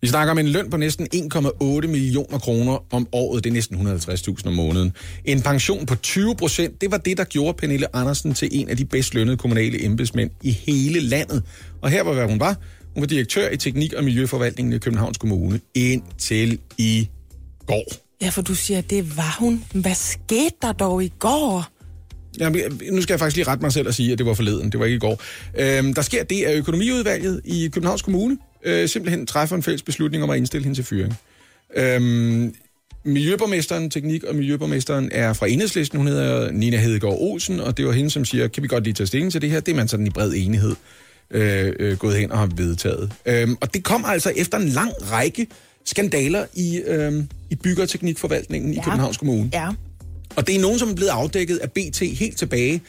Vi 0.00 0.08
snakker 0.08 0.30
om 0.30 0.38
en 0.38 0.48
løn 0.48 0.70
på 0.70 0.76
næsten 0.76 1.08
1,8 1.14 1.86
millioner 1.86 2.38
kroner 2.38 2.84
om 2.90 3.08
året. 3.12 3.44
Det 3.44 3.50
er 3.50 3.54
næsten 3.54 3.86
150.000 3.86 4.46
om 4.46 4.52
måneden. 4.52 4.92
En 5.24 5.42
pension 5.42 5.86
på 5.86 5.94
20 5.94 6.36
procent, 6.36 6.80
det 6.80 6.90
var 6.90 6.96
det, 6.96 7.16
der 7.16 7.24
gjorde 7.24 7.56
Pernille 7.58 7.96
Andersen 7.96 8.34
til 8.34 8.48
en 8.52 8.68
af 8.68 8.76
de 8.76 8.84
bedst 8.84 9.14
lønnede 9.14 9.36
kommunale 9.36 9.84
embedsmænd 9.84 10.30
i 10.42 10.50
hele 10.50 11.00
landet. 11.00 11.42
Og 11.82 11.90
her 11.90 12.02
var, 12.02 12.12
hvad 12.12 12.26
hun 12.26 12.40
var. 12.40 12.56
Hun 12.94 13.00
var 13.00 13.06
direktør 13.06 13.50
i 13.50 13.56
Teknik- 13.56 13.92
og 13.92 14.04
Miljøforvaltningen 14.04 14.72
i 14.74 14.78
Københavns 14.78 15.18
Kommune 15.18 15.60
indtil 15.74 16.58
i 16.78 17.08
går. 17.66 17.84
Ja, 18.22 18.28
for 18.28 18.42
du 18.42 18.54
siger, 18.54 18.80
det 18.80 19.16
var 19.16 19.36
hun. 19.38 19.64
Hvad 19.74 19.94
skete 19.94 20.54
der 20.62 20.72
dog 20.72 21.04
i 21.04 21.12
går? 21.18 21.64
Jamen, 22.40 22.60
nu 22.92 23.02
skal 23.02 23.12
jeg 23.12 23.18
faktisk 23.18 23.36
lige 23.36 23.46
rette 23.46 23.62
mig 23.62 23.72
selv 23.72 23.88
og 23.88 23.94
sige, 23.94 24.12
at 24.12 24.18
det 24.18 24.26
var 24.26 24.34
forleden. 24.34 24.72
Det 24.72 24.80
var 24.80 24.86
ikke 24.86 24.96
i 24.96 24.98
går. 24.98 25.22
Øhm, 25.58 25.94
der 25.94 26.02
sker 26.02 26.24
det, 26.24 26.42
at 26.44 26.56
økonomiudvalget 26.56 27.40
i 27.44 27.68
Københavns 27.72 28.02
Kommune 28.02 28.38
øh, 28.62 28.88
simpelthen 28.88 29.26
træffer 29.26 29.56
en 29.56 29.62
fælles 29.62 29.82
beslutning 29.82 30.24
om 30.24 30.30
at 30.30 30.36
indstille 30.36 30.64
hende 30.64 30.78
til 30.78 30.84
fyring. 30.84 31.14
Øhm, 31.76 32.54
Miljøborgmesteren, 33.04 33.90
teknik- 33.90 34.24
og 34.24 34.34
miljøborgmesteren 34.34 35.08
er 35.12 35.32
fra 35.32 35.48
enhedslisten. 35.48 35.98
Hun 35.98 36.06
hedder 36.06 36.50
Nina 36.50 36.76
Hedegaard 36.76 37.16
Olsen, 37.18 37.60
og 37.60 37.76
det 37.76 37.86
var 37.86 37.92
hende, 37.92 38.10
som 38.10 38.24
siger, 38.24 38.48
kan 38.48 38.62
vi 38.62 38.68
godt 38.68 38.84
lige 38.84 38.94
tage 38.94 39.06
stilling 39.06 39.32
til 39.32 39.42
det 39.42 39.50
her? 39.50 39.60
Det 39.60 39.72
er 39.72 39.76
man 39.76 39.88
sådan 39.88 40.06
i 40.06 40.10
bred 40.10 40.32
enighed 40.36 40.74
øh, 41.30 41.72
øh, 41.78 41.96
gået 41.96 42.16
hen 42.16 42.32
og 42.32 42.38
har 42.38 42.48
vedtaget. 42.56 43.12
Øhm, 43.26 43.56
og 43.60 43.74
det 43.74 43.84
kom 43.84 44.04
altså 44.06 44.32
efter 44.36 44.58
en 44.58 44.68
lang 44.68 44.92
række 45.12 45.46
skandaler 45.84 46.46
i, 46.54 46.76
øh, 46.86 47.24
i 47.50 47.54
bygge- 47.54 47.82
og 47.82 47.88
teknikforvaltningen 47.88 48.72
ja. 48.72 48.80
i 48.80 48.82
Københavns 48.84 49.16
Kommune. 49.16 49.50
Ja. 49.52 49.68
Og 50.36 50.46
det 50.46 50.56
er 50.56 50.60
nogen, 50.60 50.78
som 50.78 50.90
er 50.90 50.94
blevet 50.94 51.10
afdækket 51.10 51.56
af 51.56 51.72
BT 51.72 51.98
helt 51.98 52.36
tilbage 52.36 52.82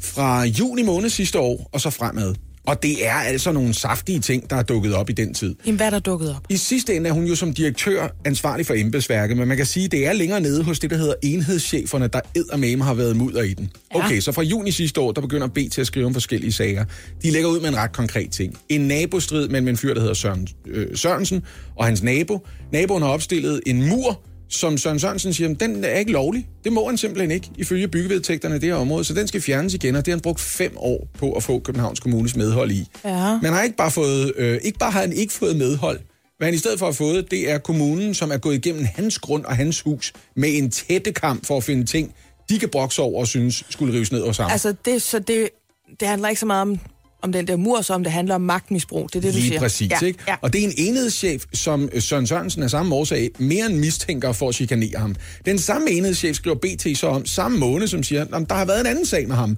fra 0.00 0.44
juni 0.44 0.82
måned 0.82 1.08
sidste 1.08 1.38
år 1.38 1.68
og 1.72 1.80
så 1.80 1.90
fremad. 1.90 2.34
Og 2.66 2.82
det 2.82 3.06
er 3.06 3.14
altså 3.14 3.52
nogle 3.52 3.74
saftige 3.74 4.20
ting, 4.20 4.50
der 4.50 4.56
er 4.56 4.62
dukket 4.62 4.94
op 4.94 5.10
i 5.10 5.12
den 5.12 5.34
tid. 5.34 5.54
Jamen, 5.66 5.76
hvad 5.76 5.86
er 5.86 5.90
der 5.90 5.98
dukket 5.98 6.30
op? 6.30 6.46
I 6.48 6.56
sidste 6.56 6.96
ende 6.96 7.08
er 7.08 7.12
hun 7.12 7.24
jo 7.24 7.34
som 7.34 7.54
direktør 7.54 8.08
ansvarlig 8.24 8.66
for 8.66 8.74
embedsværket, 8.74 9.36
men 9.36 9.48
man 9.48 9.56
kan 9.56 9.66
sige, 9.66 9.84
at 9.84 9.92
det 9.92 10.06
er 10.06 10.12
længere 10.12 10.40
nede 10.40 10.62
hos 10.62 10.78
det, 10.78 10.90
der 10.90 10.96
hedder 10.96 11.14
enhedscheferne, 11.22 12.06
der 12.06 12.20
eddermame 12.34 12.84
har 12.84 12.94
været 12.94 13.16
mudder 13.16 13.42
i 13.42 13.54
den. 13.54 13.70
Ja. 13.94 14.04
Okay, 14.04 14.20
så 14.20 14.32
fra 14.32 14.42
juni 14.42 14.70
sidste 14.70 15.00
år, 15.00 15.12
der 15.12 15.20
begynder 15.20 15.46
BT 15.46 15.78
at 15.78 15.86
skrive 15.86 16.06
om 16.06 16.12
forskellige 16.12 16.52
sager. 16.52 16.84
De 17.22 17.30
lægger 17.30 17.48
ud 17.48 17.60
med 17.60 17.68
en 17.68 17.76
ret 17.76 17.92
konkret 17.92 18.30
ting. 18.30 18.58
En 18.68 18.80
nabostrid 18.80 19.48
mellem 19.48 19.68
en 19.68 19.76
fyr, 19.76 19.94
der 19.94 20.00
hedder 20.00 20.14
Søren, 20.14 20.48
øh, 20.66 20.96
Sørensen, 20.96 21.42
og 21.76 21.84
hans 21.84 22.02
nabo. 22.02 22.46
Naboen 22.72 23.02
har 23.02 23.10
opstillet 23.10 23.60
en 23.66 23.88
mur, 23.88 24.20
som 24.52 24.78
Søren 24.78 24.98
Sørensen 24.98 25.34
siger, 25.34 25.54
den 25.54 25.84
er 25.84 25.98
ikke 25.98 26.12
lovlig. 26.12 26.48
Det 26.64 26.72
må 26.72 26.86
han 26.86 26.96
simpelthen 26.98 27.30
ikke, 27.30 27.50
ifølge 27.56 27.88
byggevedtægterne 27.88 28.56
i 28.56 28.58
det 28.58 28.68
her 28.68 28.76
område. 28.76 29.04
Så 29.04 29.14
den 29.14 29.28
skal 29.28 29.40
fjernes 29.40 29.74
igen, 29.74 29.96
og 29.96 30.06
det 30.06 30.12
har 30.12 30.16
han 30.16 30.20
brugt 30.22 30.40
fem 30.40 30.72
år 30.76 31.08
på 31.18 31.32
at 31.32 31.42
få 31.42 31.58
Københavns 31.58 32.00
Kommunes 32.00 32.36
medhold 32.36 32.70
i. 32.70 32.88
Ja. 33.04 33.38
Men 33.38 33.52
har 33.52 33.62
ikke 33.62 33.76
bare 33.76 33.90
fået, 33.90 34.32
øh, 34.36 34.58
ikke 34.62 34.78
bare 34.78 34.90
har 34.90 35.00
han 35.00 35.12
ikke 35.12 35.32
fået 35.32 35.56
medhold. 35.56 36.00
Hvad 36.38 36.46
han 36.46 36.54
i 36.54 36.58
stedet 36.58 36.78
for 36.78 36.86
har 36.86 36.92
fået, 36.92 37.30
det 37.30 37.50
er 37.50 37.58
kommunen, 37.58 38.14
som 38.14 38.30
er 38.30 38.36
gået 38.36 38.54
igennem 38.54 38.84
hans 38.94 39.18
grund 39.18 39.44
og 39.44 39.56
hans 39.56 39.80
hus 39.80 40.12
med 40.36 40.48
en 40.58 40.70
tætte 40.70 41.12
kamp 41.12 41.46
for 41.46 41.56
at 41.56 41.64
finde 41.64 41.84
ting, 41.84 42.14
de 42.48 42.58
kan 42.58 42.68
brokse 42.68 43.02
over 43.02 43.20
og 43.20 43.26
synes 43.26 43.64
skulle 43.70 43.94
rives 43.94 44.12
ned 44.12 44.20
og 44.20 44.34
sammen. 44.34 44.52
Altså, 44.52 44.74
det, 44.84 45.02
så 45.02 45.18
det, 45.18 45.48
det 46.00 46.08
handler 46.08 46.28
ikke 46.28 46.40
så 46.40 46.46
meget 46.46 46.62
om, 46.62 46.78
om 47.22 47.32
den 47.32 47.46
der 47.46 47.56
mur, 47.56 47.80
som 47.80 48.04
det 48.04 48.12
handler 48.12 48.34
om 48.34 48.40
magtmisbrug. 48.40 49.08
Det 49.12 49.16
er 49.16 49.20
det, 49.20 49.32
du 49.32 49.38
Lige 49.38 49.48
siger. 49.48 49.60
præcis, 49.60 49.90
ja. 50.02 50.06
ikke? 50.06 50.18
Ja. 50.28 50.34
Og 50.40 50.52
det 50.52 50.60
er 50.60 50.64
en 50.64 50.74
enhedschef, 50.76 51.44
som 51.52 51.88
Søren 52.00 52.26
Sørensen 52.26 52.62
af 52.62 52.70
samme 52.70 52.94
årsag 52.94 53.30
mere 53.38 53.66
end 53.66 53.74
mistænker 53.76 54.32
for 54.32 54.48
at 54.48 54.54
chikanere 54.54 54.98
ham. 54.98 55.14
Den 55.46 55.58
samme 55.58 55.90
enhedschef 55.90 56.36
skriver 56.36 56.56
BT 56.56 56.98
så 56.98 57.06
om 57.06 57.26
samme 57.26 57.58
måned, 57.58 57.86
som 57.86 58.02
siger, 58.02 58.22
at 58.22 58.48
der 58.48 58.54
har 58.54 58.64
været 58.64 58.80
en 58.80 58.86
anden 58.86 59.06
sag 59.06 59.28
med 59.28 59.36
ham. 59.36 59.56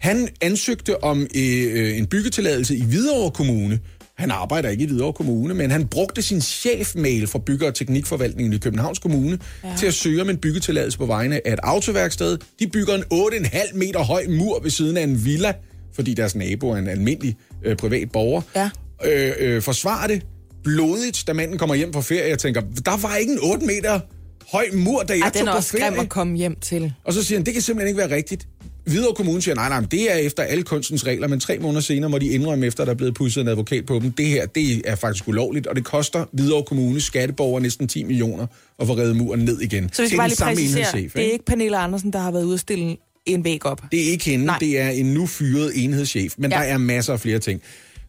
Han 0.00 0.28
ansøgte 0.40 1.04
om 1.04 1.26
øh, 1.36 1.98
en 1.98 2.06
byggetilladelse 2.06 2.76
i 2.76 2.82
Hvidovre 2.82 3.30
Kommune. 3.30 3.78
Han 4.18 4.30
arbejder 4.30 4.68
ikke 4.68 4.84
i 4.84 4.86
Hvidovre 4.86 5.12
Kommune, 5.12 5.54
men 5.54 5.70
han 5.70 5.86
brugte 5.86 6.22
sin 6.22 6.40
chefmail 6.40 7.26
fra 7.26 7.38
Bygge- 7.38 7.66
og 7.66 7.74
Teknikforvaltningen 7.74 8.52
i 8.52 8.58
Københavns 8.58 8.98
Kommune 8.98 9.38
ja. 9.64 9.68
til 9.78 9.86
at 9.86 9.94
søge 9.94 10.20
om 10.22 10.30
en 10.30 10.36
byggetilladelse 10.36 10.98
på 10.98 11.06
vegne 11.06 11.46
af 11.46 11.52
et 11.52 11.58
autoværksted. 11.62 12.38
De 12.58 12.66
bygger 12.66 12.94
en 12.94 13.04
8,5 13.12 13.76
meter 13.76 14.00
høj 14.00 14.26
mur 14.28 14.60
ved 14.62 14.70
siden 14.70 14.96
af 14.96 15.02
en 15.02 15.24
villa, 15.24 15.52
fordi 15.98 16.14
deres 16.14 16.34
nabo 16.34 16.70
er 16.70 16.76
en 16.76 16.88
almindelig 16.88 17.36
øh, 17.64 17.76
privat 17.76 18.10
borger. 18.12 18.40
Ja. 18.56 18.70
Øh, 19.04 19.32
øh, 19.40 19.62
forsvarer 19.62 20.06
det 20.06 20.22
blodigt, 20.64 21.24
da 21.26 21.32
manden 21.32 21.58
kommer 21.58 21.74
hjem 21.74 21.92
fra 21.92 22.00
ferie. 22.00 22.28
Jeg 22.28 22.38
tænker, 22.38 22.60
der 22.60 22.96
var 23.08 23.16
ikke 23.16 23.32
en 23.32 23.38
8 23.42 23.66
meter 23.66 24.00
høj 24.52 24.64
mur, 24.72 25.02
da 25.02 25.12
jeg 25.12 25.20
Ej, 25.20 25.30
tog 25.30 25.38
den 25.40 25.48
er 25.48 25.52
på 25.52 25.56
også 25.56 25.70
ferie. 25.70 25.90
grim 25.90 26.00
at 26.00 26.08
komme 26.08 26.36
hjem 26.36 26.56
til. 26.60 26.92
Og 27.04 27.12
så 27.12 27.24
siger 27.24 27.38
han, 27.38 27.46
det 27.46 27.52
kan 27.54 27.62
simpelthen 27.62 27.88
ikke 27.88 27.98
være 28.08 28.16
rigtigt. 28.16 28.48
Hvidovre 28.86 29.14
Kommune 29.14 29.42
siger, 29.42 29.54
nej, 29.54 29.68
nej, 29.68 29.80
det 29.90 30.12
er 30.12 30.16
efter 30.16 30.42
alle 30.42 30.64
kunstens 30.64 31.06
regler, 31.06 31.28
men 31.28 31.40
tre 31.40 31.58
måneder 31.58 31.80
senere 31.80 32.10
må 32.10 32.18
de 32.18 32.26
indrømme, 32.26 32.66
efter 32.66 32.84
der 32.84 32.92
er 32.92 32.96
blevet 32.96 33.14
pudset 33.14 33.40
en 33.40 33.48
advokat 33.48 33.86
på 33.86 33.94
dem. 33.98 34.12
Det 34.12 34.26
her, 34.26 34.46
det 34.46 34.82
er 34.84 34.94
faktisk 34.96 35.28
ulovligt, 35.28 35.66
og 35.66 35.76
det 35.76 35.84
koster 35.84 36.24
Hvidovre 36.32 36.64
Kommune 36.64 37.00
skatteborger 37.00 37.60
næsten 37.60 37.88
10 37.88 38.04
millioner 38.04 38.46
at 38.78 38.86
få 38.86 38.96
reddet 38.96 39.16
muren 39.16 39.40
ned 39.40 39.60
igen. 39.60 39.90
Så 39.92 40.02
vi 40.02 40.08
Det 40.08 40.10
skal 40.10 40.18
er 40.18 40.18
bare 40.46 40.54
lige 40.54 40.74
præcisere, 40.74 40.92
det 41.02 41.14
er 41.14 41.20
ikke? 41.20 41.32
ikke 41.32 41.44
Pernille 41.44 41.76
Andersen, 41.76 42.12
der 42.12 42.18
har 42.18 42.30
været 42.30 42.44
ude 42.44 42.54
at 42.54 42.60
stille 42.60 42.96
en 43.28 43.44
væg 43.44 43.66
op. 43.66 43.82
Det 43.92 44.06
er 44.06 44.10
ikke 44.10 44.24
hende, 44.24 44.44
Nej. 44.44 44.58
det 44.58 44.78
er 44.80 44.88
en 44.88 45.06
nu 45.14 45.26
fyret 45.26 45.72
enhedschef, 45.84 46.34
men 46.38 46.50
Ja. 46.50 46.56
der 46.56 46.62
er 46.62 46.78
masser 46.78 47.12
af 47.12 47.20
flere 47.20 47.38
ting. 47.38 47.60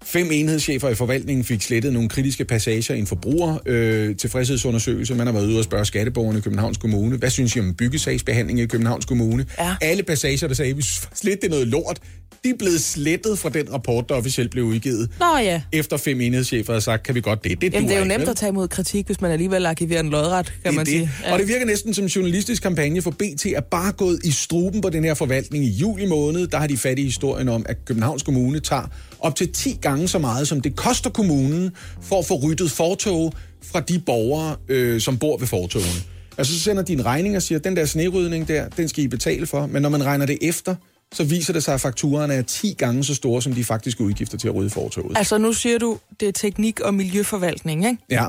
Fem 0.03 0.30
enhedschefer 0.31 0.89
i 0.89 0.95
forvaltningen 0.95 1.43
fik 1.45 1.61
slettet 1.61 1.93
nogle 1.93 2.09
kritiske 2.09 2.45
passager 2.45 2.95
i 2.95 2.99
en 2.99 3.07
forbruger 3.07 3.57
øh, 3.65 4.15
tilfredshedsundersøgelse. 4.15 5.15
Man 5.15 5.27
har 5.27 5.34
været 5.34 5.45
ude 5.47 5.57
og 5.57 5.63
spørge 5.63 5.85
skatteborgerne 5.85 6.39
i 6.39 6.41
Københavns 6.41 6.77
Kommune. 6.77 7.17
Hvad 7.17 7.30
synes 7.30 7.55
I 7.55 7.59
om 7.59 7.73
byggesagsbehandling 7.73 8.59
i 8.59 8.65
Københavns 8.65 9.05
Kommune? 9.05 9.45
Ja. 9.59 9.76
Alle 9.81 10.03
passager, 10.03 10.47
der 10.47 10.55
sagde, 10.55 10.71
at 10.71 10.77
vi 10.77 10.85
lidt, 11.23 11.41
det 11.41 11.47
er 11.47 11.51
noget 11.51 11.67
lort, 11.67 11.99
de 12.43 12.49
er 12.49 12.53
blevet 12.59 12.81
slettet 12.81 13.39
fra 13.39 13.49
den 13.49 13.73
rapport, 13.73 14.09
der 14.09 14.15
officielt 14.15 14.51
blev 14.51 14.63
udgivet. 14.63 15.09
Nå 15.19 15.38
ja. 15.38 15.61
Efter 15.71 15.97
fem 15.97 16.21
enhedschefer 16.21 16.73
havde 16.73 16.81
sagt, 16.81 17.03
kan 17.03 17.15
vi 17.15 17.21
godt 17.21 17.43
det. 17.43 17.61
Det, 17.61 17.73
Jamen, 17.73 17.89
det 17.89 17.95
er 17.95 17.99
jo 17.99 18.05
nemt 18.05 18.30
at 18.30 18.35
tage 18.35 18.49
imod 18.49 18.67
kritik, 18.67 19.05
hvis 19.05 19.21
man 19.21 19.31
alligevel 19.31 19.65
arkiverer 19.65 19.99
en 19.99 20.09
lodret, 20.09 20.45
kan 20.45 20.53
det 20.65 20.73
man 20.76 20.85
det. 20.85 20.91
sige. 20.91 21.11
Ja. 21.23 21.34
Og 21.34 21.39
det 21.39 21.47
virker 21.47 21.65
næsten 21.65 21.93
som 21.93 22.05
journalistisk 22.05 22.63
kampagne 22.63 23.01
for 23.01 23.11
BT 23.11 23.45
er 23.45 23.61
bare 23.61 23.91
gået 23.91 24.19
i 24.23 24.31
struben 24.31 24.81
på 24.81 24.89
den 24.89 25.03
her 25.03 25.13
forvaltning 25.13 25.63
i 25.65 25.69
juli 25.69 26.05
måned. 26.05 26.47
Der 26.47 26.57
har 26.57 26.67
de 26.67 26.77
fat 26.77 26.99
i 26.99 27.03
historien 27.03 27.49
om, 27.49 27.65
at 27.69 27.85
Københavns 27.85 28.23
Kommune 28.23 28.59
tager 28.59 28.91
op 29.19 29.35
til 29.35 29.51
10 29.51 29.77
gange 29.81 30.07
så 30.07 30.19
meget, 30.19 30.47
som 30.47 30.61
det 30.61 30.75
koster 30.75 31.09
kommunen 31.09 31.71
for 32.01 32.19
at 32.19 32.25
få 32.25 32.35
ryddet 32.43 32.71
fortog 32.71 33.33
fra 33.63 33.79
de 33.79 33.99
borgere, 33.99 34.55
øh, 34.67 35.01
som 35.01 35.17
bor 35.17 35.37
ved 35.37 35.47
fortogene. 35.47 35.91
Altså 36.37 36.53
så 36.53 36.59
sender 36.59 36.83
de 36.83 36.93
en 36.93 37.05
regning 37.05 37.35
og 37.35 37.41
siger, 37.41 37.59
den 37.59 37.75
der 37.75 37.85
snerydning 37.85 38.47
der, 38.47 38.69
den 38.69 38.89
skal 38.89 39.03
I 39.03 39.07
betale 39.07 39.45
for. 39.47 39.65
Men 39.65 39.81
når 39.81 39.89
man 39.89 40.05
regner 40.05 40.25
det 40.25 40.37
efter, 40.41 40.75
så 41.13 41.23
viser 41.23 41.53
det 41.53 41.63
sig, 41.63 41.73
at 41.73 41.81
fakturerne 41.81 42.33
er 42.33 42.41
10 42.41 42.75
gange 42.77 43.03
så 43.03 43.15
store, 43.15 43.41
som 43.41 43.53
de 43.53 43.63
faktiske 43.63 44.03
udgifter 44.03 44.37
til 44.37 44.47
at 44.47 44.55
rydde 44.55 44.69
fortoget. 44.69 45.17
Altså, 45.17 45.37
nu 45.37 45.53
siger 45.53 45.77
du, 45.79 45.97
det 46.19 46.27
er 46.27 46.31
teknik- 46.31 46.79
og 46.79 46.93
miljøforvaltning, 46.93 47.85
ikke? 47.85 47.97
Ja. 48.09 48.25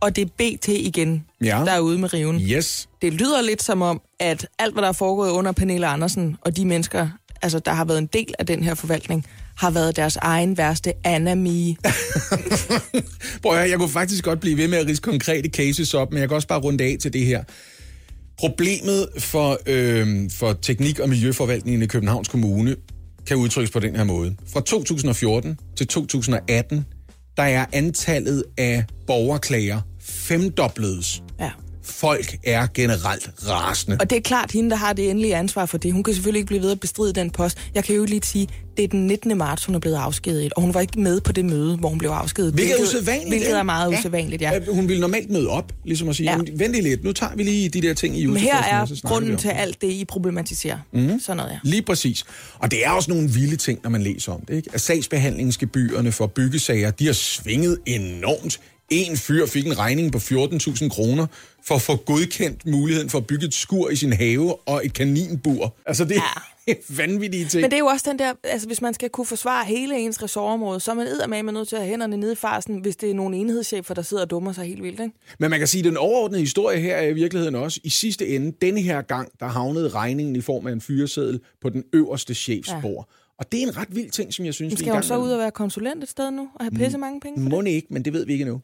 Og 0.00 0.16
det 0.16 0.22
er 0.22 0.26
BT 0.56 0.68
igen, 0.68 1.24
Ja. 1.44 1.62
der 1.66 1.72
er 1.72 1.80
ude 1.80 1.98
med 1.98 2.12
riven. 2.14 2.40
Yes. 2.40 2.88
Det 3.02 3.12
lyder 3.14 3.42
lidt 3.42 3.62
som 3.62 3.82
om, 3.82 4.00
at 4.20 4.46
alt, 4.58 4.74
hvad 4.74 4.82
der 4.82 4.88
er 4.88 4.92
foregået 4.92 5.30
under 5.30 5.52
Pernille 5.52 5.86
Andersen, 5.86 6.36
og 6.40 6.56
de 6.56 6.64
mennesker, 6.64 7.08
altså, 7.42 7.58
der 7.58 7.72
har 7.72 7.84
været 7.84 7.98
en 7.98 8.06
del 8.06 8.34
af 8.38 8.46
den 8.46 8.62
her 8.62 8.74
forvaltning, 8.74 9.26
har 9.56 9.70
været 9.70 9.96
deres 9.96 10.16
egen 10.16 10.58
værste 10.58 10.92
anami. 11.04 11.76
Prøv 13.42 13.58
at 13.58 13.70
jeg 13.70 13.78
kunne 13.78 13.88
faktisk 13.88 14.24
godt 14.24 14.40
blive 14.40 14.56
ved 14.56 14.68
med 14.68 14.78
at 14.78 14.86
rise 14.86 15.02
konkrete 15.02 15.48
cases 15.48 15.94
op, 15.94 16.12
men 16.12 16.20
jeg 16.20 16.28
kan 16.28 16.34
også 16.34 16.48
bare 16.48 16.60
runde 16.60 16.84
af 16.84 16.96
til 17.00 17.12
det 17.12 17.26
her. 17.26 17.44
Problemet 18.38 19.08
for, 19.18 19.58
øh, 19.66 20.30
for 20.30 20.52
teknik- 20.52 20.98
og 20.98 21.08
miljøforvaltningen 21.08 21.82
i 21.82 21.86
Københavns 21.86 22.28
Kommune 22.28 22.76
kan 23.26 23.36
udtrykkes 23.36 23.70
på 23.70 23.78
den 23.78 23.96
her 23.96 24.04
måde. 24.04 24.36
Fra 24.52 24.60
2014 24.60 25.58
til 25.76 25.86
2018, 25.86 26.86
der 27.36 27.42
er 27.42 27.66
antallet 27.72 28.44
af 28.58 28.84
borgerklager 29.06 29.80
femdobledes. 30.00 31.22
Ja. 31.40 31.50
Folk 31.86 32.36
er 32.44 32.66
generelt 32.74 33.30
rasende. 33.48 33.96
Og 34.00 34.10
det 34.10 34.16
er 34.18 34.22
klart, 34.22 34.52
hende, 34.52 34.70
der 34.70 34.76
har 34.76 34.92
det 34.92 35.10
endelige 35.10 35.36
ansvar 35.36 35.66
for 35.66 35.78
det. 35.78 35.92
Hun 35.92 36.02
kan 36.02 36.14
selvfølgelig 36.14 36.38
ikke 36.38 36.46
blive 36.46 36.62
ved 36.62 36.70
at 36.70 36.80
bestride 36.80 37.12
den 37.12 37.30
post. 37.30 37.58
Jeg 37.74 37.84
kan 37.84 37.96
jo 37.96 38.04
lige 38.04 38.20
sige, 38.24 38.48
det 38.76 38.84
er 38.84 38.88
den 38.88 39.06
19. 39.06 39.38
marts, 39.38 39.64
hun 39.64 39.74
er 39.74 39.78
blevet 39.78 39.96
afskediget, 39.96 40.52
og 40.52 40.62
hun 40.62 40.74
var 40.74 40.80
ikke 40.80 41.00
med 41.00 41.20
på 41.20 41.32
det 41.32 41.44
møde, 41.44 41.76
hvor 41.76 41.88
hun 41.88 41.98
blev 41.98 42.10
afskediget. 42.10 42.54
Hvilket 42.54 42.78
er 42.78 42.82
usædvanligt. 42.82 43.28
Hvilket 43.28 43.58
er 43.58 43.62
meget 43.62 43.92
usædvanligt, 43.98 44.42
ja. 44.42 44.60
Hun 44.72 44.88
ville 44.88 45.00
normalt 45.00 45.30
møde 45.30 45.48
op, 45.48 45.72
ligesom 45.84 46.08
at 46.08 46.16
sige, 46.16 46.30
Ja. 46.30 46.36
ja. 46.46 46.52
vent 46.54 46.72
lige 46.72 46.82
lidt, 46.82 47.04
nu 47.04 47.12
tager 47.12 47.36
vi 47.36 47.42
lige 47.42 47.68
de 47.68 47.80
der 47.82 47.94
ting 47.94 48.18
i 48.18 48.26
Men 48.26 48.36
her 48.36 48.56
er 48.62 48.86
så 48.86 49.00
grunden 49.04 49.36
til 49.36 49.48
alt 49.48 49.80
det, 49.80 49.90
I 49.90 50.04
problematiserer. 50.04 50.78
Mhm. 50.92 51.20
Sådan 51.20 51.36
noget, 51.36 51.50
ja. 51.50 51.58
Lige 51.62 51.82
præcis. 51.82 52.24
Og 52.58 52.70
det 52.70 52.86
er 52.86 52.90
også 52.90 53.10
nogle 53.10 53.28
vilde 53.30 53.56
ting, 53.56 53.80
når 53.82 53.90
man 53.90 54.02
læser 54.02 54.32
om 54.32 54.40
det. 54.48 54.54
Ikke? 54.54 54.70
At 54.72 54.80
sagsbehandlingsgebyrerne 54.80 56.12
for 56.12 56.26
byggesager, 56.26 56.90
de 56.90 57.06
har 57.06 57.12
svinget 57.12 57.78
enormt. 57.86 58.60
En 58.90 59.16
fyr 59.16 59.46
fik 59.46 59.66
en 59.66 59.78
regning 59.78 60.12
på 60.12 60.18
14.000 60.18 60.88
kroner 60.88 61.26
for 61.64 61.74
at 61.74 61.82
få 61.82 61.96
godkendt 61.96 62.66
muligheden 62.66 63.10
for 63.10 63.18
at 63.18 63.26
bygge 63.26 63.46
et 63.46 63.54
skur 63.54 63.90
i 63.90 63.96
sin 63.96 64.12
have 64.12 64.68
og 64.68 64.86
et 64.86 64.92
kaninbur. 64.92 65.76
Altså 65.86 66.04
det 66.04 66.16
er 66.16 66.74
vanvittige 66.96 67.44
ting. 67.44 67.60
Men 67.60 67.70
det 67.70 67.76
er 67.76 67.80
jo 67.80 67.86
også 67.86 68.10
den 68.10 68.18
der, 68.18 68.32
altså 68.44 68.66
hvis 68.66 68.80
man 68.82 68.94
skal 68.94 69.10
kunne 69.10 69.26
forsvare 69.26 69.64
hele 69.64 69.98
ens 69.98 70.22
ressortområde, 70.22 70.80
så 70.80 70.90
er 70.90 70.94
man 70.94 71.06
eddermame 71.06 71.52
nødt 71.52 71.68
til 71.68 71.76
at 71.76 71.82
have 71.82 71.90
hænderne 71.90 72.16
nede 72.16 72.32
i 72.32 72.36
farsen, 72.36 72.78
hvis 72.78 72.96
det 72.96 73.10
er 73.10 73.14
nogle 73.14 73.36
enhedschefer, 73.36 73.94
der 73.94 74.02
sidder 74.02 74.22
og 74.22 74.30
dummer 74.30 74.52
sig 74.52 74.64
helt 74.64 74.82
vildt, 74.82 75.00
ikke? 75.00 75.14
Men 75.38 75.50
man 75.50 75.58
kan 75.58 75.68
sige, 75.68 75.80
at 75.80 75.84
den 75.84 75.96
overordnede 75.96 76.40
historie 76.40 76.80
her 76.80 76.96
er 76.96 77.08
i 77.08 77.12
virkeligheden 77.12 77.54
også, 77.54 77.80
i 77.84 77.90
sidste 77.90 78.28
ende, 78.28 78.52
denne 78.62 78.80
her 78.80 79.02
gang, 79.02 79.28
der 79.40 79.46
havnede 79.46 79.88
regningen 79.88 80.36
i 80.36 80.40
form 80.40 80.66
af 80.66 80.72
en 80.72 80.80
fyreseddel 80.80 81.40
på 81.62 81.68
den 81.70 81.84
øverste 81.92 82.34
chefs 82.34 82.70
Ja. 82.70 82.80
Og 83.38 83.52
det 83.52 83.62
er 83.62 83.66
en 83.66 83.76
ret 83.76 83.88
vild 83.96 84.10
ting, 84.10 84.34
som 84.34 84.44
jeg 84.44 84.54
synes, 84.54 84.70
Men 84.70 84.78
skal 84.78 84.92
hun 84.92 85.02
så 85.02 85.16
ud 85.16 85.30
og 85.30 85.38
være 85.38 85.50
konsulent 85.50 86.02
et 86.02 86.08
sted 86.08 86.30
nu, 86.30 86.48
og 86.54 86.64
have 86.64 86.70
pisse 86.70 86.98
mange 86.98 87.20
penge? 87.20 87.40
Må 87.40 87.60
ikke, 87.60 87.86
men 87.90 88.04
det 88.04 88.12
ved 88.12 88.26
vi 88.26 88.32
ikke 88.32 88.42
endnu. 88.42 88.60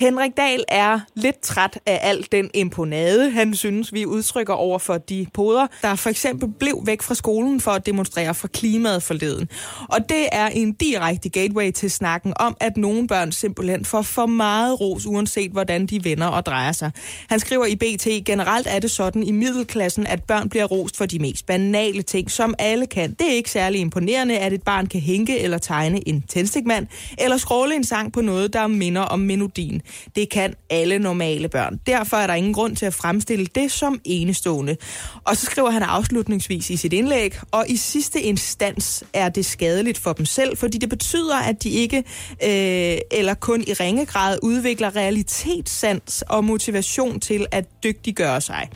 Henrik 0.00 0.36
Dahl 0.36 0.64
er 0.68 1.00
lidt 1.14 1.40
træt 1.40 1.78
af 1.86 1.98
al 2.02 2.26
den 2.32 2.50
imponade, 2.54 3.30
han 3.30 3.54
synes, 3.54 3.92
vi 3.92 4.06
udtrykker 4.06 4.54
over 4.54 4.78
for 4.78 4.98
de 4.98 5.26
poder, 5.34 5.66
der 5.82 5.94
for 5.94 6.10
eksempel 6.10 6.48
blev 6.58 6.82
væk 6.86 7.02
fra 7.02 7.14
skolen 7.14 7.60
for 7.60 7.70
at 7.70 7.86
demonstrere 7.86 8.34
for 8.34 8.48
klimaet 8.48 9.02
forleden. 9.02 9.48
Og 9.88 10.08
det 10.08 10.28
er 10.32 10.46
en 10.46 10.72
direkte 10.72 11.28
gateway 11.28 11.70
til 11.70 11.90
snakken 11.90 12.32
om, 12.36 12.56
at 12.60 12.76
nogle 12.76 13.08
børn 13.08 13.32
simpelthen 13.32 13.84
får 13.84 14.02
for 14.02 14.26
meget 14.26 14.80
ros, 14.80 15.06
uanset 15.06 15.50
hvordan 15.50 15.86
de 15.86 16.04
vender 16.04 16.26
og 16.26 16.46
drejer 16.46 16.72
sig. 16.72 16.90
Han 17.28 17.40
skriver 17.40 17.66
i 17.66 17.76
BT, 17.76 18.24
generelt 18.26 18.66
er 18.70 18.78
det 18.78 18.90
sådan 18.90 19.22
i 19.22 19.32
middelklassen, 19.32 20.06
at 20.06 20.24
børn 20.24 20.48
bliver 20.48 20.64
rost 20.64 20.96
for 20.96 21.06
de 21.06 21.18
mest 21.18 21.46
banale 21.46 22.02
ting, 22.02 22.30
som 22.30 22.54
alle 22.58 22.86
kan. 22.86 23.10
Det 23.12 23.28
er 23.28 23.34
ikke 23.34 23.50
særlig 23.50 23.80
imponerende, 23.80 24.38
at 24.38 24.52
et 24.52 24.62
barn 24.62 24.86
kan 24.86 25.00
hænke 25.00 25.38
eller 25.38 25.58
tegne 25.58 26.08
en 26.08 26.24
tændstikmand, 26.28 26.86
eller 27.18 27.36
skråle 27.36 27.74
en 27.74 27.84
sang 27.84 28.12
på 28.12 28.20
noget, 28.20 28.52
der 28.52 28.66
minder 28.66 29.02
om 29.02 29.18
melodien. 29.18 29.82
Det 30.16 30.30
kan 30.30 30.54
alle 30.70 30.98
normale 30.98 31.48
børn. 31.48 31.80
Derfor 31.86 32.16
er 32.16 32.26
der 32.26 32.34
ingen 32.34 32.54
grund 32.54 32.76
til 32.76 32.86
at 32.86 32.94
fremstille 32.94 33.46
det 33.46 33.72
som 33.72 34.00
enestående. 34.04 34.76
Og 35.24 35.36
så 35.36 35.46
skriver 35.46 35.70
han 35.70 35.82
afslutningsvis 35.82 36.70
i 36.70 36.76
sit 36.76 36.92
indlæg, 36.92 37.40
og 37.50 37.64
i 37.68 37.76
sidste 37.76 38.20
instans 38.20 39.04
er 39.12 39.28
det 39.28 39.46
skadeligt 39.46 39.98
for 39.98 40.12
dem 40.12 40.26
selv, 40.26 40.56
fordi 40.56 40.78
det 40.78 40.88
betyder, 40.88 41.36
at 41.36 41.62
de 41.62 41.70
ikke 41.70 41.98
øh, 42.42 42.98
eller 43.10 43.34
kun 43.34 43.64
i 43.66 43.72
ringe 43.72 44.06
grad 44.06 44.38
udvikler 44.42 44.96
realitetssans 44.96 46.24
og 46.28 46.44
motivation 46.44 47.20
til 47.20 47.46
at 47.50 47.64
dygtiggøre 47.84 48.40
sig. 48.40 48.68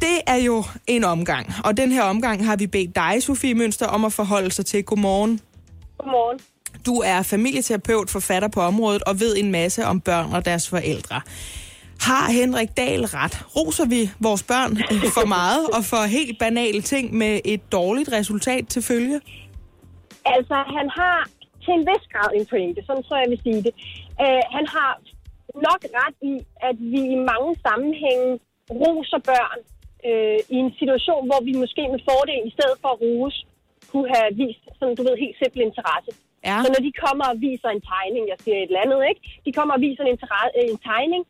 Det 0.00 0.20
er 0.26 0.36
jo 0.36 0.64
en 0.86 1.04
omgang, 1.04 1.52
og 1.64 1.76
den 1.76 1.92
her 1.92 2.02
omgang 2.02 2.46
har 2.46 2.56
vi 2.56 2.66
bedt 2.66 2.96
dig, 2.96 3.22
Sofie 3.22 3.54
Mønster, 3.54 3.86
om 3.86 4.04
at 4.04 4.12
forholde 4.12 4.50
sig 4.50 4.66
til. 4.66 4.84
Godmorgen. 4.84 5.40
Godmorgen. 5.98 6.40
Du 6.86 6.94
er 7.04 7.22
familieterapeut, 7.22 8.10
forfatter 8.10 8.48
på 8.48 8.60
området 8.60 9.02
og 9.02 9.20
ved 9.20 9.36
en 9.36 9.52
masse 9.52 9.84
om 9.84 10.00
børn 10.00 10.32
og 10.32 10.44
deres 10.44 10.68
forældre. 10.68 11.20
Har 12.08 12.32
Henrik 12.40 12.70
Dahl 12.76 13.02
ret? 13.04 13.34
Roser 13.56 13.86
vi 13.94 14.00
vores 14.20 14.42
børn 14.42 14.72
øh, 14.92 15.04
for 15.16 15.26
meget 15.38 15.64
og 15.76 15.82
for 15.90 16.02
helt 16.18 16.38
banale 16.38 16.82
ting 16.92 17.14
med 17.14 17.40
et 17.44 17.72
dårligt 17.72 18.12
resultat 18.12 18.68
til 18.68 18.82
følge? 18.82 19.20
Altså, 20.34 20.56
han 20.76 20.86
har 20.98 21.18
til 21.64 21.72
en 21.78 21.84
vis 21.90 22.04
grad 22.12 22.30
en 22.38 22.46
pointe, 22.52 22.80
sådan 22.86 23.04
så 23.08 23.14
jeg 23.22 23.28
vil 23.32 23.40
sige 23.46 23.60
det. 23.66 23.74
Uh, 24.24 24.42
han 24.56 24.66
har 24.76 24.92
nok 25.68 25.80
ret 25.98 26.16
i, 26.32 26.34
at 26.68 26.76
vi 26.92 27.00
i 27.14 27.18
mange 27.30 27.50
sammenhænge 27.66 28.28
roser 28.82 29.20
børn 29.30 29.58
uh, 30.08 30.38
i 30.54 30.56
en 30.64 30.72
situation, 30.80 31.22
hvor 31.28 31.40
vi 31.48 31.52
måske 31.62 31.82
med 31.94 32.00
fordel, 32.10 32.42
i 32.50 32.54
stedet 32.56 32.76
for 32.82 32.88
at 32.94 33.00
rose, 33.04 33.38
kunne 33.90 34.08
have 34.14 34.28
vist, 34.40 34.64
sådan, 34.78 34.96
du 34.98 35.02
ved, 35.06 35.14
helt 35.24 35.36
simpel 35.42 35.60
interesse. 35.68 36.10
Ja. 36.48 36.56
Så 36.64 36.68
når 36.74 36.82
de 36.86 36.92
kommer 37.04 37.24
og 37.32 37.36
viser 37.46 37.68
en 37.72 37.84
tegning, 37.92 38.24
jeg 38.32 38.38
siger 38.44 38.56
et 38.58 38.70
eller 38.70 38.84
andet, 38.84 39.00
ikke? 39.10 39.20
De 39.46 39.50
kommer 39.58 39.72
og 39.76 39.80
viser 39.86 40.04
en, 40.12 40.18
en 40.72 40.78
tegning, 40.90 41.22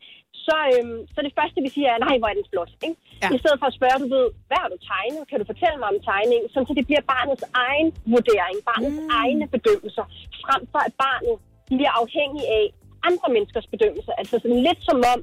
så, 0.47 0.57
øhm, 0.73 0.99
så 1.13 1.19
det 1.25 1.33
første, 1.39 1.57
vi 1.65 1.69
siger, 1.75 1.89
er, 1.93 1.99
nej, 2.07 2.15
hvor 2.19 2.29
er 2.31 2.37
den 2.39 2.47
flot. 2.51 2.71
Ikke? 2.87 2.97
Ja. 3.21 3.27
I 3.35 3.37
stedet 3.41 3.57
for 3.61 3.67
at 3.71 3.77
spørge, 3.79 3.97
du 4.03 4.07
ved, 4.15 4.27
hvad 4.49 4.59
har 4.63 4.69
du 4.73 4.79
tegnet? 4.91 5.21
Kan 5.29 5.37
du 5.41 5.45
fortælle 5.51 5.77
mig 5.81 5.89
om 5.93 5.99
tegningen? 6.09 6.47
Sådan, 6.49 6.67
så 6.69 6.73
det 6.79 6.85
bliver 6.89 7.03
barnets 7.15 7.45
egen 7.67 7.87
vurdering, 8.13 8.57
barnets 8.71 8.99
mm. 9.01 9.19
egne 9.21 9.45
bedømmelser, 9.55 10.05
frem 10.45 10.61
for 10.71 10.81
at 10.87 10.93
barnet 11.05 11.35
bliver 11.69 11.93
afhængig 12.01 12.43
af 12.59 12.65
andre 13.09 13.27
menneskers 13.35 13.67
bedømmelser. 13.73 14.13
Altså 14.21 14.35
sådan 14.43 14.61
lidt 14.67 14.81
som 14.89 14.97
om, 15.13 15.19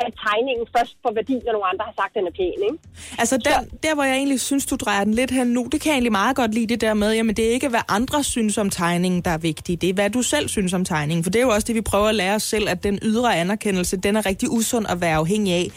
at 0.00 0.12
tegningen 0.26 0.66
først 0.76 0.96
får 1.02 1.12
værdi, 1.14 1.32
når 1.44 1.52
nogle 1.52 1.66
andre 1.66 1.84
har 1.84 1.94
sagt, 2.00 2.12
at 2.16 2.20
den 2.20 2.26
er 2.26 2.34
pæn. 2.38 2.60
Ikke? 2.68 2.78
Altså 3.18 3.36
der, 3.36 3.58
der, 3.82 3.94
hvor 3.94 4.04
jeg 4.04 4.16
egentlig 4.16 4.40
synes, 4.40 4.66
du 4.66 4.76
drejer 4.76 5.04
den 5.04 5.14
lidt 5.14 5.30
hen 5.30 5.46
nu, 5.46 5.68
det 5.72 5.80
kan 5.80 5.88
jeg 5.90 5.94
egentlig 5.94 6.12
meget 6.12 6.36
godt 6.36 6.54
lide 6.54 6.66
det 6.66 6.80
der 6.80 6.94
med, 6.94 7.12
jamen 7.14 7.36
det 7.36 7.46
er 7.46 7.50
ikke, 7.50 7.68
hvad 7.68 7.80
andre 7.88 8.24
synes 8.24 8.58
om 8.58 8.70
tegningen, 8.70 9.20
der 9.20 9.30
er 9.30 9.38
vigtigt. 9.38 9.80
Det 9.80 9.88
er, 9.88 9.94
hvad 9.94 10.10
du 10.10 10.22
selv 10.22 10.48
synes 10.48 10.72
om 10.72 10.84
tegningen. 10.84 11.24
For 11.24 11.30
det 11.30 11.38
er 11.38 11.42
jo 11.42 11.50
også 11.50 11.66
det, 11.66 11.74
vi 11.74 11.80
prøver 11.80 12.08
at 12.08 12.14
lære 12.14 12.34
os 12.34 12.42
selv, 12.42 12.68
at 12.68 12.82
den 12.82 12.98
ydre 13.02 13.36
anerkendelse, 13.36 13.96
den 13.96 14.16
er 14.16 14.26
rigtig 14.26 14.50
usund 14.50 14.86
at 14.88 15.00
være 15.00 15.16
afhængig 15.16 15.54
af. 15.54 15.70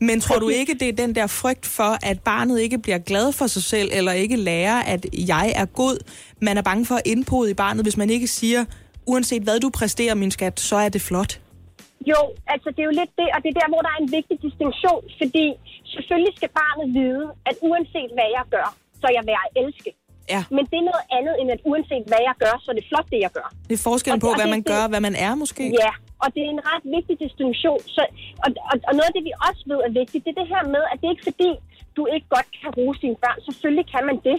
Men 0.00 0.20
tror 0.20 0.38
du 0.38 0.48
ikke, 0.48 0.74
det 0.74 0.88
er 0.88 0.92
den 0.92 1.14
der 1.14 1.26
frygt 1.26 1.66
for, 1.66 1.98
at 2.02 2.20
barnet 2.20 2.60
ikke 2.60 2.78
bliver 2.78 2.98
glad 2.98 3.32
for 3.32 3.46
sig 3.46 3.62
selv, 3.62 3.90
eller 3.92 4.12
ikke 4.12 4.36
lærer, 4.36 4.82
at 4.82 5.06
jeg 5.12 5.52
er 5.56 5.64
god? 5.64 5.98
Man 6.40 6.58
er 6.58 6.62
bange 6.62 6.86
for 6.86 6.94
at 6.94 7.02
indpode 7.04 7.50
i 7.50 7.54
barnet, 7.54 7.84
hvis 7.84 7.96
man 7.96 8.10
ikke 8.10 8.26
siger, 8.26 8.64
uanset 9.06 9.42
hvad 9.42 9.60
du 9.60 9.70
præsterer, 9.70 10.14
min 10.14 10.30
skat, 10.30 10.60
så 10.60 10.76
er 10.76 10.88
det 10.88 11.02
flot. 11.02 11.41
Jo, 12.10 12.20
altså 12.52 12.68
det 12.74 12.80
er 12.84 12.88
jo 12.90 12.96
lidt 13.00 13.12
det, 13.20 13.28
og 13.34 13.38
det 13.42 13.48
er 13.52 13.56
der, 13.60 13.68
hvor 13.72 13.80
der 13.86 13.92
er 13.96 14.00
en 14.06 14.10
vigtig 14.18 14.36
distinktion, 14.46 15.02
fordi 15.20 15.46
selvfølgelig 15.94 16.32
skal 16.38 16.50
barnet 16.62 16.86
vide, 17.00 17.24
at 17.50 17.54
uanset 17.68 18.10
hvad 18.16 18.28
jeg 18.38 18.44
gør, 18.56 18.68
så 19.00 19.04
er 19.10 19.14
jeg 19.18 19.24
værd 19.30 19.44
at 19.48 19.52
elske. 19.62 19.90
Ja. 20.34 20.40
Men 20.56 20.62
det 20.70 20.76
er 20.82 20.86
noget 20.90 21.04
andet, 21.18 21.34
end 21.40 21.48
at 21.56 21.60
uanset 21.70 22.04
hvad 22.10 22.22
jeg 22.28 22.34
gør, 22.44 22.54
så 22.62 22.66
er 22.72 22.76
det 22.80 22.84
flot, 22.90 23.06
det 23.14 23.20
jeg 23.26 23.32
gør. 23.38 23.48
Det 23.68 23.74
er 23.78 23.82
forskellen 23.90 24.18
Og- 24.22 24.24
på, 24.26 24.30
og 24.32 24.36
hvad 24.38 24.48
det- 24.48 24.54
man 24.56 24.62
gør 24.72 24.82
og 24.86 24.90
hvad 24.92 25.02
man 25.08 25.14
er 25.26 25.32
måske. 25.42 25.64
Ja, 25.84 25.92
og 26.22 26.28
det 26.34 26.42
er 26.44 26.50
en 26.56 26.66
ret 26.70 26.84
vigtig 26.96 27.14
distinktion. 27.24 27.80
Så, 27.96 28.02
og, 28.44 28.48
og, 28.70 28.76
og 28.88 28.92
noget 28.96 29.10
af 29.10 29.14
det, 29.16 29.24
vi 29.28 29.32
også 29.48 29.62
ved 29.70 29.78
er 29.88 29.92
vigtigt, 30.00 30.24
det 30.24 30.30
er 30.32 30.40
det 30.40 30.52
her 30.54 30.64
med, 30.74 30.82
at 30.90 30.96
det 30.98 31.06
er 31.06 31.14
ikke 31.14 31.30
fordi, 31.30 31.50
du 31.98 32.02
ikke 32.14 32.28
godt 32.36 32.48
kan 32.60 32.70
rose 32.78 33.00
dine 33.04 33.18
børn. 33.24 33.38
Selvfølgelig 33.48 33.86
kan 33.94 34.02
man 34.08 34.16
det, 34.28 34.38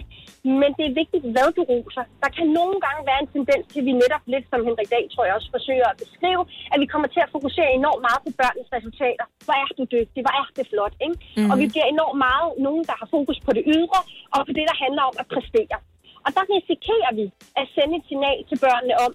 men 0.60 0.70
det 0.78 0.84
er 0.86 0.98
vigtigt, 1.02 1.24
hvad 1.34 1.48
du 1.56 1.62
roser. 1.72 2.04
Der 2.22 2.30
kan 2.36 2.46
nogle 2.58 2.76
gange 2.84 3.00
være 3.10 3.20
en 3.24 3.30
tendens 3.36 3.64
til, 3.72 3.80
at 3.82 3.86
vi 3.88 3.94
netop 4.02 4.24
lidt, 4.32 4.46
som 4.50 4.60
Henrik 4.66 4.88
Dahl 4.92 5.06
tror 5.10 5.24
jeg 5.26 5.34
også 5.38 5.50
forsøger 5.56 5.88
at 5.92 6.00
beskrive, 6.04 6.42
at 6.72 6.78
vi 6.82 6.86
kommer 6.92 7.08
til 7.14 7.22
at 7.26 7.30
fokusere 7.36 7.70
enormt 7.80 8.02
meget 8.08 8.20
på 8.26 8.30
børnenes 8.40 8.70
resultater. 8.76 9.26
Hvor 9.46 9.56
er 9.62 9.68
du 9.78 9.84
dygtig? 9.96 10.20
Hvor 10.24 10.34
er 10.40 10.44
det 10.58 10.66
flot? 10.72 10.94
Ikke? 11.06 11.16
Mm-hmm. 11.20 11.50
Og 11.50 11.54
vi 11.62 11.66
bliver 11.72 11.88
enormt 11.94 12.18
meget 12.28 12.48
nogen, 12.66 12.84
der 12.90 12.96
har 13.00 13.08
fokus 13.16 13.38
på 13.46 13.50
det 13.56 13.64
ydre, 13.76 14.00
og 14.34 14.38
på 14.48 14.52
det, 14.58 14.64
der 14.70 14.76
handler 14.84 15.02
om 15.10 15.16
at 15.22 15.26
præstere. 15.34 15.78
Og 16.24 16.30
der 16.36 16.44
risikerer 16.56 17.12
vi 17.18 17.24
at 17.60 17.66
sende 17.74 17.94
et 17.98 18.04
signal 18.10 18.38
til 18.48 18.58
børnene 18.64 18.94
om, 19.04 19.10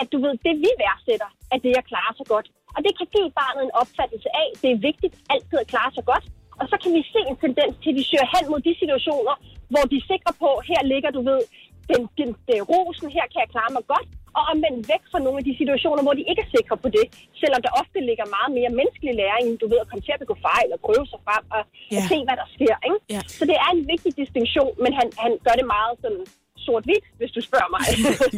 at 0.00 0.06
du 0.12 0.16
ved, 0.24 0.32
det 0.46 0.54
vi 0.64 0.70
værdsætter, 0.82 1.30
at 1.52 1.58
det 1.64 1.70
er 1.74 1.80
at 1.82 1.88
klare 1.92 2.12
sig 2.18 2.26
godt. 2.34 2.48
Og 2.76 2.80
det 2.84 2.92
kan 2.98 3.06
give 3.14 3.30
barnet 3.40 3.62
en 3.68 3.74
opfattelse 3.82 4.28
af, 4.42 4.48
det 4.62 4.68
er 4.74 4.78
vigtigt 4.90 5.14
altid 5.34 5.56
at 5.64 5.68
klare 5.72 5.90
sig 5.96 6.04
godt. 6.12 6.24
Og 6.60 6.64
så 6.70 6.76
kan 6.82 6.90
vi 6.96 7.02
se 7.14 7.20
en 7.30 7.36
tendens 7.44 7.74
til, 7.82 7.90
at 7.92 7.96
de 7.98 8.04
søger 8.10 8.28
hen 8.34 8.44
mod 8.52 8.60
de 8.68 8.72
situationer, 8.82 9.34
hvor 9.72 9.84
de 9.90 9.96
er 10.02 10.06
sikre 10.12 10.32
på, 10.44 10.50
her 10.70 10.80
ligger 10.92 11.10
du 11.16 11.22
ved, 11.30 11.40
den, 11.90 12.00
den, 12.18 12.28
den 12.50 12.60
rosen, 12.72 13.08
her 13.16 13.24
kan 13.32 13.38
jeg 13.44 13.50
klare 13.54 13.72
mig 13.76 13.84
godt. 13.94 14.08
Og 14.38 14.42
omvendt 14.52 14.82
væk 14.92 15.02
fra 15.12 15.20
nogle 15.24 15.38
af 15.40 15.44
de 15.48 15.54
situationer, 15.60 16.02
hvor 16.04 16.14
de 16.18 16.24
ikke 16.30 16.42
er 16.46 16.50
sikre 16.56 16.76
på 16.84 16.88
det. 16.96 17.06
Selvom 17.40 17.60
der 17.66 17.72
ofte 17.82 17.98
ligger 18.08 18.26
meget 18.36 18.50
mere 18.58 18.70
menneskelig 18.78 19.14
læring, 19.22 19.46
du 19.62 19.66
ved, 19.72 19.78
at 19.84 19.88
komme 19.90 20.04
til 20.06 20.14
at 20.16 20.22
begå 20.24 20.34
fejl 20.48 20.68
og 20.74 20.80
prøve 20.86 21.04
sig 21.12 21.20
frem 21.26 21.44
og, 21.56 21.62
og 21.96 22.02
Ja. 22.02 22.02
se, 22.12 22.16
hvad 22.26 22.36
der 22.42 22.48
sker. 22.56 22.74
Ikke? 22.88 22.98
Ja. 23.14 23.20
Så 23.38 23.42
det 23.50 23.56
er 23.64 23.68
en 23.76 23.82
vigtig 23.92 24.10
distinktion, 24.20 24.72
men 24.84 24.92
han, 24.98 25.06
han 25.24 25.32
gør 25.46 25.54
det 25.60 25.66
meget 25.76 25.94
sådan 26.02 26.22
sort-hvidt, 26.66 27.04
hvis 27.18 27.30
du 27.30 27.40
spørger 27.40 27.70
mig. 27.76 27.84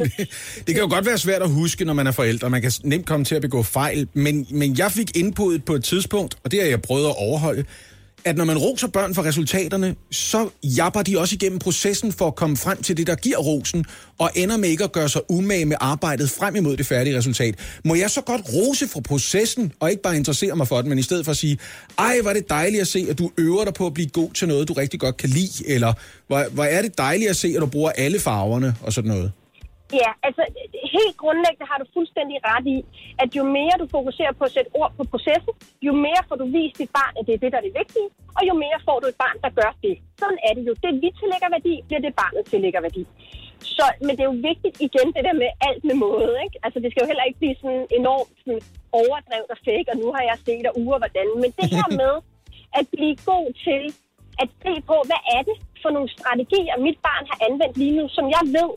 Det 0.65 0.75
kan 0.75 0.83
jo 0.83 0.89
godt 0.89 1.05
være 1.05 1.17
svært 1.17 1.41
at 1.41 1.49
huske, 1.49 1.85
når 1.85 1.93
man 1.93 2.07
er 2.07 2.11
forældre. 2.11 2.49
Man 2.49 2.61
kan 2.61 2.71
nemt 2.83 3.05
komme 3.05 3.25
til 3.25 3.35
at 3.35 3.41
begå 3.41 3.63
fejl. 3.63 4.07
Men, 4.13 4.47
men 4.51 4.77
jeg 4.77 4.91
fik 4.91 5.17
input 5.17 5.63
på 5.65 5.73
et 5.73 5.83
tidspunkt, 5.83 6.37
og 6.43 6.51
det 6.51 6.61
har 6.61 6.67
jeg 6.67 6.81
prøvet 6.81 7.05
at 7.05 7.15
overholde, 7.17 7.65
at 8.25 8.37
når 8.37 8.45
man 8.45 8.57
roser 8.57 8.87
børn 8.87 9.15
for 9.15 9.23
resultaterne, 9.23 9.95
så 10.11 10.49
japper 10.63 11.01
de 11.01 11.19
også 11.19 11.35
igennem 11.35 11.59
processen 11.59 12.11
for 12.11 12.27
at 12.27 12.35
komme 12.35 12.57
frem 12.57 12.81
til 12.81 12.97
det, 12.97 13.07
der 13.07 13.15
giver 13.15 13.37
rosen, 13.37 13.85
og 14.17 14.31
ender 14.35 14.57
med 14.57 14.69
ikke 14.69 14.83
at 14.83 14.91
gøre 14.91 15.09
sig 15.09 15.21
umage 15.29 15.65
med 15.65 15.77
arbejdet 15.79 16.29
frem 16.29 16.55
imod 16.55 16.77
det 16.77 16.85
færdige 16.85 17.17
resultat. 17.17 17.55
Må 17.85 17.95
jeg 17.95 18.09
så 18.09 18.21
godt 18.21 18.41
rose 18.53 18.87
for 18.87 18.99
processen, 18.99 19.71
og 19.79 19.89
ikke 19.89 20.01
bare 20.01 20.17
interessere 20.17 20.55
mig 20.55 20.67
for 20.67 20.77
det, 20.77 20.85
men 20.85 20.99
i 20.99 21.03
stedet 21.03 21.25
for 21.25 21.31
at 21.31 21.37
sige, 21.37 21.57
ej, 21.97 22.17
hvor 22.21 22.29
er 22.29 22.33
det 22.33 22.49
dejligt 22.49 22.81
at 22.81 22.87
se, 22.87 23.07
at 23.09 23.19
du 23.19 23.31
øver 23.37 23.63
dig 23.63 23.73
på 23.73 23.85
at 23.85 23.93
blive 23.93 24.09
god 24.09 24.31
til 24.33 24.47
noget, 24.47 24.67
du 24.67 24.73
rigtig 24.73 24.99
godt 24.99 25.17
kan 25.17 25.29
lide, 25.29 25.67
eller 25.67 25.93
hvor, 26.27 26.45
hvor 26.51 26.63
er 26.63 26.81
det 26.81 26.97
dejligt 26.97 27.29
at 27.29 27.35
se, 27.35 27.53
at 27.55 27.61
du 27.61 27.65
bruger 27.65 27.91
alle 27.91 28.19
farverne, 28.19 28.75
og 28.81 28.93
sådan 28.93 29.11
noget. 29.11 29.31
Ja, 29.93 30.09
altså 30.27 30.43
helt 30.95 31.17
grundlæggende 31.21 31.67
har 31.71 31.77
du 31.81 31.85
fuldstændig 31.97 32.37
ret 32.49 32.67
i, 32.75 32.77
at 33.23 33.29
jo 33.37 33.43
mere 33.57 33.75
du 33.81 33.87
fokuserer 33.97 34.33
på 34.39 34.43
at 34.47 34.51
sætte 34.55 34.71
ord 34.81 34.91
på 34.97 35.03
processen, 35.13 35.53
jo 35.87 35.93
mere 36.05 36.21
får 36.29 36.37
du 36.41 36.45
vist 36.55 36.77
dit 36.81 36.91
barn, 36.99 37.13
at 37.19 37.23
det 37.27 37.33
er 37.33 37.41
det, 37.43 37.51
der 37.51 37.59
er 37.61 37.67
det 37.67 37.75
vigtige, 37.81 38.09
og 38.37 38.41
jo 38.49 38.53
mere 38.63 38.79
får 38.87 38.97
du 38.99 39.07
et 39.07 39.19
barn, 39.25 39.37
der 39.45 39.51
gør 39.59 39.71
det. 39.85 39.95
Sådan 40.21 40.39
er 40.47 40.53
det 40.57 40.63
jo. 40.69 40.73
Det 40.83 40.91
vi 41.03 41.09
tillægger 41.19 41.49
værdi, 41.55 41.73
bliver 41.87 42.01
det 42.05 42.13
barnet 42.21 42.43
tillægger 42.51 42.81
værdi. 42.87 43.03
Så, 43.77 43.85
men 44.05 44.11
det 44.15 44.23
er 44.23 44.31
jo 44.33 44.39
vigtigt 44.51 44.75
igen, 44.87 45.07
det 45.15 45.23
der 45.27 45.35
med 45.43 45.49
alt 45.67 45.83
med 45.89 45.95
måde. 46.05 46.31
Ikke? 46.45 46.57
Altså 46.65 46.77
det 46.79 46.89
skal 46.89 47.01
jo 47.03 47.09
heller 47.11 47.27
ikke 47.27 47.39
blive 47.41 47.55
sådan 47.61 47.85
enormt 47.99 48.31
sådan 48.41 48.61
overdrevet 49.01 49.49
og 49.53 49.59
fake, 49.67 49.87
og 49.91 49.97
nu 50.01 50.07
har 50.15 50.23
jeg 50.29 50.37
set 50.45 50.65
og 50.69 50.73
uger 50.83 50.97
hvordan. 51.01 51.27
Men 51.41 51.49
det 51.59 51.67
her 51.75 51.87
med 52.01 52.13
at 52.79 52.85
blive 52.95 53.15
god 53.31 53.47
til 53.67 53.83
at 54.43 54.49
se 54.63 54.73
på, 54.89 54.97
hvad 55.09 55.21
er 55.35 55.41
det 55.49 55.57
for 55.81 55.89
nogle 55.95 56.09
strategier, 56.17 56.75
mit 56.87 56.99
barn 57.07 57.23
har 57.31 57.37
anvendt 57.47 57.75
lige 57.81 57.95
nu, 57.99 58.05
som 58.17 58.25
jeg 58.35 58.43
ved 58.57 58.71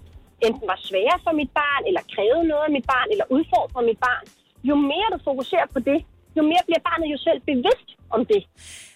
enten 0.46 0.66
var 0.72 0.78
svære 0.88 1.16
for 1.24 1.32
mit 1.40 1.50
barn, 1.60 1.82
eller 1.88 2.02
krævede 2.14 2.48
noget 2.50 2.64
af 2.68 2.72
mit 2.76 2.86
barn, 2.94 3.08
eller 3.12 3.26
udfordrede 3.36 3.86
mit 3.90 4.00
barn. 4.08 4.24
Jo 4.68 4.74
mere 4.90 5.08
du 5.12 5.18
fokuserer 5.24 5.68
på 5.74 5.80
det, 5.90 5.98
jo 6.36 6.42
mere 6.50 6.62
bliver 6.68 6.82
barnet 6.88 7.08
jo 7.14 7.18
selv 7.26 7.40
bevidst 7.50 7.88
om 8.10 8.20
det. 8.32 8.42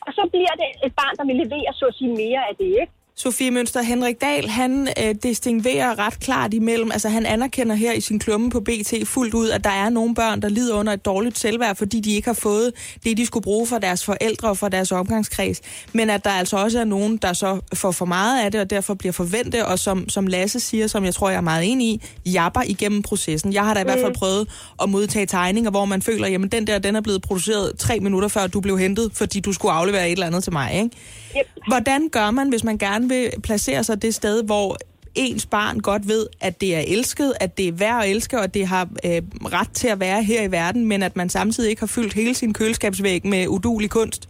Og 0.06 0.10
så 0.16 0.23
bliver 0.32 0.55
det 0.60 0.69
et 0.86 0.94
barn, 1.01 1.14
der 1.19 1.24
vil 1.28 1.36
levere, 1.44 1.70
så 1.73 1.85
at 1.86 1.94
sige, 1.94 2.12
mere 2.23 2.43
af 2.48 2.55
det, 2.62 2.70
ikke? 2.82 2.93
Sofie 3.16 3.51
Mønster, 3.51 3.82
Henrik 3.82 4.20
Dahl, 4.20 4.48
han 4.48 4.89
øh, 5.02 5.14
distinguerer 5.22 5.98
ret 5.98 6.20
klart 6.20 6.55
imellem, 6.55 6.93
altså 6.93 7.09
han 7.09 7.26
anerkender 7.26 7.74
her 7.74 7.93
i 7.93 8.01
sin 8.01 8.18
klumme 8.18 8.51
på 8.51 8.60
BT 8.60 8.94
fuldt 9.05 9.34
ud, 9.34 9.48
at 9.51 9.64
der 9.64 9.70
er 9.70 9.89
nogle 9.89 10.14
børn, 10.14 10.43
der 10.43 10.48
lider 10.48 10.74
under 10.74 10.93
et 10.93 11.05
dårligt 11.05 11.39
selvværd, 11.39 11.76
fordi 11.76 12.01
de 12.01 12.14
ikke 12.14 12.28
har 12.28 12.34
fået 12.34 12.72
det, 13.05 13.16
de 13.16 13.26
skulle 13.26 13.43
bruge 13.43 13.66
fra 13.66 13.78
deres 13.78 14.05
forældre 14.05 14.48
og 14.48 14.59
fra 14.59 14.68
deres 14.68 14.93
omgangskreds. 14.93 15.60
Men 15.93 16.10
at 16.10 16.24
der 16.24 16.30
altså 16.30 16.56
også 16.56 16.80
er 16.80 16.84
nogen, 16.84 17.16
der 17.16 17.32
så 17.32 17.60
får 17.74 17.90
for 17.90 18.05
meget 18.05 18.44
af 18.44 18.52
det, 18.52 18.60
og 18.60 18.70
derfor 18.70 18.94
bliver 18.94 19.12
forventet, 19.12 19.64
og 19.64 19.78
som, 19.78 20.09
som 20.09 20.26
Lasse 20.26 20.60
siger, 20.60 20.86
som 20.86 21.05
jeg 21.05 21.14
tror, 21.14 21.30
jeg 21.30 21.36
er 21.36 21.40
meget 21.40 21.72
enig 21.72 21.86
i, 21.89 22.30
japper 22.32 22.62
igennem 22.66 23.02
processen. 23.02 23.52
Jeg 23.52 23.64
har 23.64 23.74
da 23.74 23.80
i 23.80 23.84
hvert 23.84 23.98
fald 23.98 24.12
Mm. 24.12 24.14
prøvet 24.18 24.48
at 24.82 24.89
modtage 24.89 25.26
tegninger, 25.26 25.70
hvor 25.70 25.84
man 25.84 26.02
føler, 26.02 26.28
jamen 26.28 26.48
den 26.48 26.66
der, 26.66 26.78
den 26.78 26.97
er 26.97 27.01
blevet 27.01 27.22
produceret 27.22 27.72
tre 27.78 28.01
minutter 28.01 28.28
før 28.28 28.47
du 28.47 28.60
blev 28.60 28.78
hentet, 28.78 29.10
fordi 29.14 29.40
du 29.40 29.52
skulle 29.52 29.72
aflevere 29.72 30.06
et 30.06 30.12
eller 30.12 30.26
andet 30.26 30.44
til 30.44 30.52
mig, 30.52 30.74
ikke? 30.74 30.90
Yep. 31.38 31.46
Hvordan 31.66 32.09
gør 32.09 32.30
man, 32.30 32.48
hvis 32.48 32.64
man 32.64 32.78
gerne 32.78 33.09
vil 33.09 33.30
placere 33.42 33.84
sig 33.84 34.02
det 34.02 34.14
sted, 34.14 34.44
hvor 34.44 34.76
ens 35.14 35.46
barn 35.46 35.80
godt 35.80 36.09
ved, 36.09 36.26
at 36.40 36.60
det 36.60 36.76
er 36.76 36.84
elsket, 36.96 37.34
at 37.40 37.59
det 37.59 37.68
er 37.68 37.72
værd 37.72 38.02
at 38.02 38.10
elske, 38.10 38.40
og 38.40 38.54
det 38.54 38.66
har 38.66 38.84
øh, 39.06 39.22
ret 39.59 39.72
til 39.80 39.88
at 39.88 40.00
være 40.00 40.22
her 40.22 40.42
i 40.42 40.52
verden, 40.52 40.86
men 40.86 41.02
at 41.02 41.16
man 41.16 41.28
samtidig 41.28 41.70
ikke 41.70 41.82
har 41.82 41.92
fyldt 41.96 42.14
hele 42.14 42.34
sin 42.34 42.52
køleskabsvæg 42.54 43.26
med 43.26 43.48
udulig 43.48 43.90
kunst? 43.90 44.28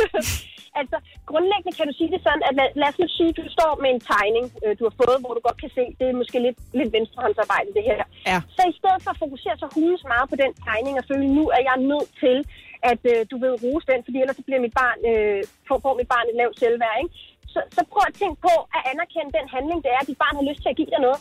altså, 0.80 0.96
grundlæggende 1.30 1.72
kan 1.78 1.86
du 1.90 1.94
sige 1.98 2.10
det 2.14 2.20
sådan, 2.26 2.42
at 2.48 2.54
lad, 2.58 2.68
lad 2.80 2.88
os 2.92 2.98
nu 3.02 3.08
sige, 3.18 3.30
at 3.32 3.38
du 3.40 3.44
står 3.56 3.72
med 3.82 3.90
en 3.96 4.02
tegning, 4.12 4.44
øh, 4.64 4.72
du 4.78 4.82
har 4.88 4.94
fået, 5.02 5.16
hvor 5.22 5.32
du 5.36 5.42
godt 5.48 5.58
kan 5.64 5.72
se, 5.78 5.84
det 5.98 6.06
er 6.08 6.20
måske 6.22 6.38
lidt, 6.46 6.58
lidt 6.78 6.90
venstrehåndsarbejde, 6.96 7.68
det 7.76 7.84
her. 7.90 8.02
Ja. 8.30 8.38
Så 8.56 8.62
i 8.72 8.74
stedet 8.80 9.00
for 9.04 9.10
at 9.14 9.22
fokusere 9.24 9.56
så 9.62 9.66
hulens 9.74 10.04
meget 10.12 10.26
på 10.32 10.36
den 10.42 10.52
tegning, 10.66 10.94
og 11.00 11.04
føle, 11.10 11.26
nu 11.38 11.44
er 11.56 11.62
jeg 11.68 11.76
nødt 11.90 12.10
til, 12.22 12.36
at 12.90 13.02
øh, 13.12 13.20
du 13.30 13.36
ved 13.44 13.52
rose 13.64 13.86
den, 13.90 14.00
fordi 14.06 14.18
ellers 14.22 14.38
så 14.40 14.44
bliver 14.46 14.60
mit 14.66 14.74
barn, 14.82 14.98
øh, 15.10 15.40
får, 15.68 15.78
får 15.84 15.94
mit 16.00 16.08
barn 16.14 16.26
et 16.30 16.36
lavt 16.40 16.56
selvværd, 16.62 16.96
ikke? 17.02 17.14
Så, 17.52 17.60
så 17.76 17.80
prøv 17.92 18.04
at 18.10 18.18
tænke 18.22 18.38
på 18.48 18.54
at 18.76 18.80
anerkende 18.92 19.30
den 19.38 19.46
handling, 19.54 19.78
det 19.84 19.90
er, 19.96 20.00
at 20.02 20.08
dit 20.10 20.20
barn 20.24 20.34
har 20.38 20.46
lyst 20.50 20.60
til 20.62 20.72
at 20.72 20.78
give 20.80 20.90
dig 20.94 21.02
noget. 21.06 21.20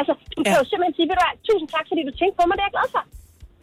Altså, 0.00 0.12
du 0.36 0.40
ja. 0.42 0.48
kan 0.48 0.56
jo 0.60 0.64
simpelthen 0.70 0.96
sige, 0.96 1.08
ved 1.10 1.16
du 1.18 1.22
hvad, 1.24 1.34
tusind 1.48 1.68
tak, 1.74 1.86
fordi 1.90 2.02
du 2.08 2.12
tænkte 2.20 2.36
på 2.38 2.44
mig, 2.46 2.54
det 2.56 2.62
er 2.64 2.68
jeg 2.70 2.76
glad 2.78 2.88
for. 2.96 3.02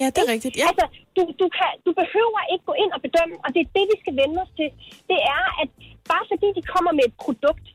Ja, 0.02 0.08
det 0.14 0.22
er 0.26 0.30
rigtigt. 0.36 0.56
Ja. 0.62 0.68
Altså, 0.70 0.86
du, 1.16 1.22
du, 1.42 1.46
kan, 1.58 1.72
du 1.88 1.92
behøver 2.02 2.42
ikke 2.54 2.66
gå 2.70 2.76
ind 2.84 2.92
og 2.96 3.02
bedømme, 3.06 3.36
og 3.44 3.50
det 3.54 3.60
er 3.66 3.70
det, 3.78 3.86
vi 3.92 3.98
skal 4.04 4.14
vende 4.22 4.38
os 4.44 4.52
til. 4.60 4.70
Det 5.12 5.20
er, 5.36 5.44
at 5.62 5.70
bare 6.12 6.26
fordi 6.32 6.48
de 6.58 6.64
kommer 6.74 6.92
med 6.98 7.06
et 7.10 7.16
produkt, 7.26 7.66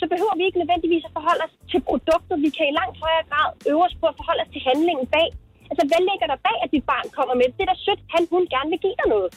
så 0.00 0.04
behøver 0.12 0.34
vi 0.38 0.44
ikke 0.48 0.60
nødvendigvis 0.62 1.04
at 1.08 1.12
forholde 1.18 1.42
os 1.46 1.54
til 1.72 1.80
produktet. 1.88 2.36
Vi 2.46 2.50
kan 2.56 2.64
i 2.70 2.74
langt 2.80 2.96
højere 3.04 3.24
grad 3.30 3.48
øve 3.70 3.82
os 3.88 3.96
på 4.00 4.06
at 4.12 4.16
forholde 4.20 4.42
os 4.44 4.52
til 4.54 4.62
handlingen 4.68 5.06
bag. 5.16 5.28
Altså, 5.70 5.84
hvad 5.90 6.02
ligger 6.10 6.26
der 6.32 6.38
bag, 6.48 6.56
at 6.64 6.70
dit 6.74 6.84
barn 6.92 7.06
kommer 7.18 7.34
med? 7.40 7.46
Det 7.56 7.62
er 7.64 7.70
da 7.72 7.76
sødt, 7.86 8.02
han, 8.14 8.22
hun 8.34 8.44
gerne 8.54 8.70
vil 8.72 8.84
give 8.84 8.96
dig 9.00 9.08
noget. 9.14 9.28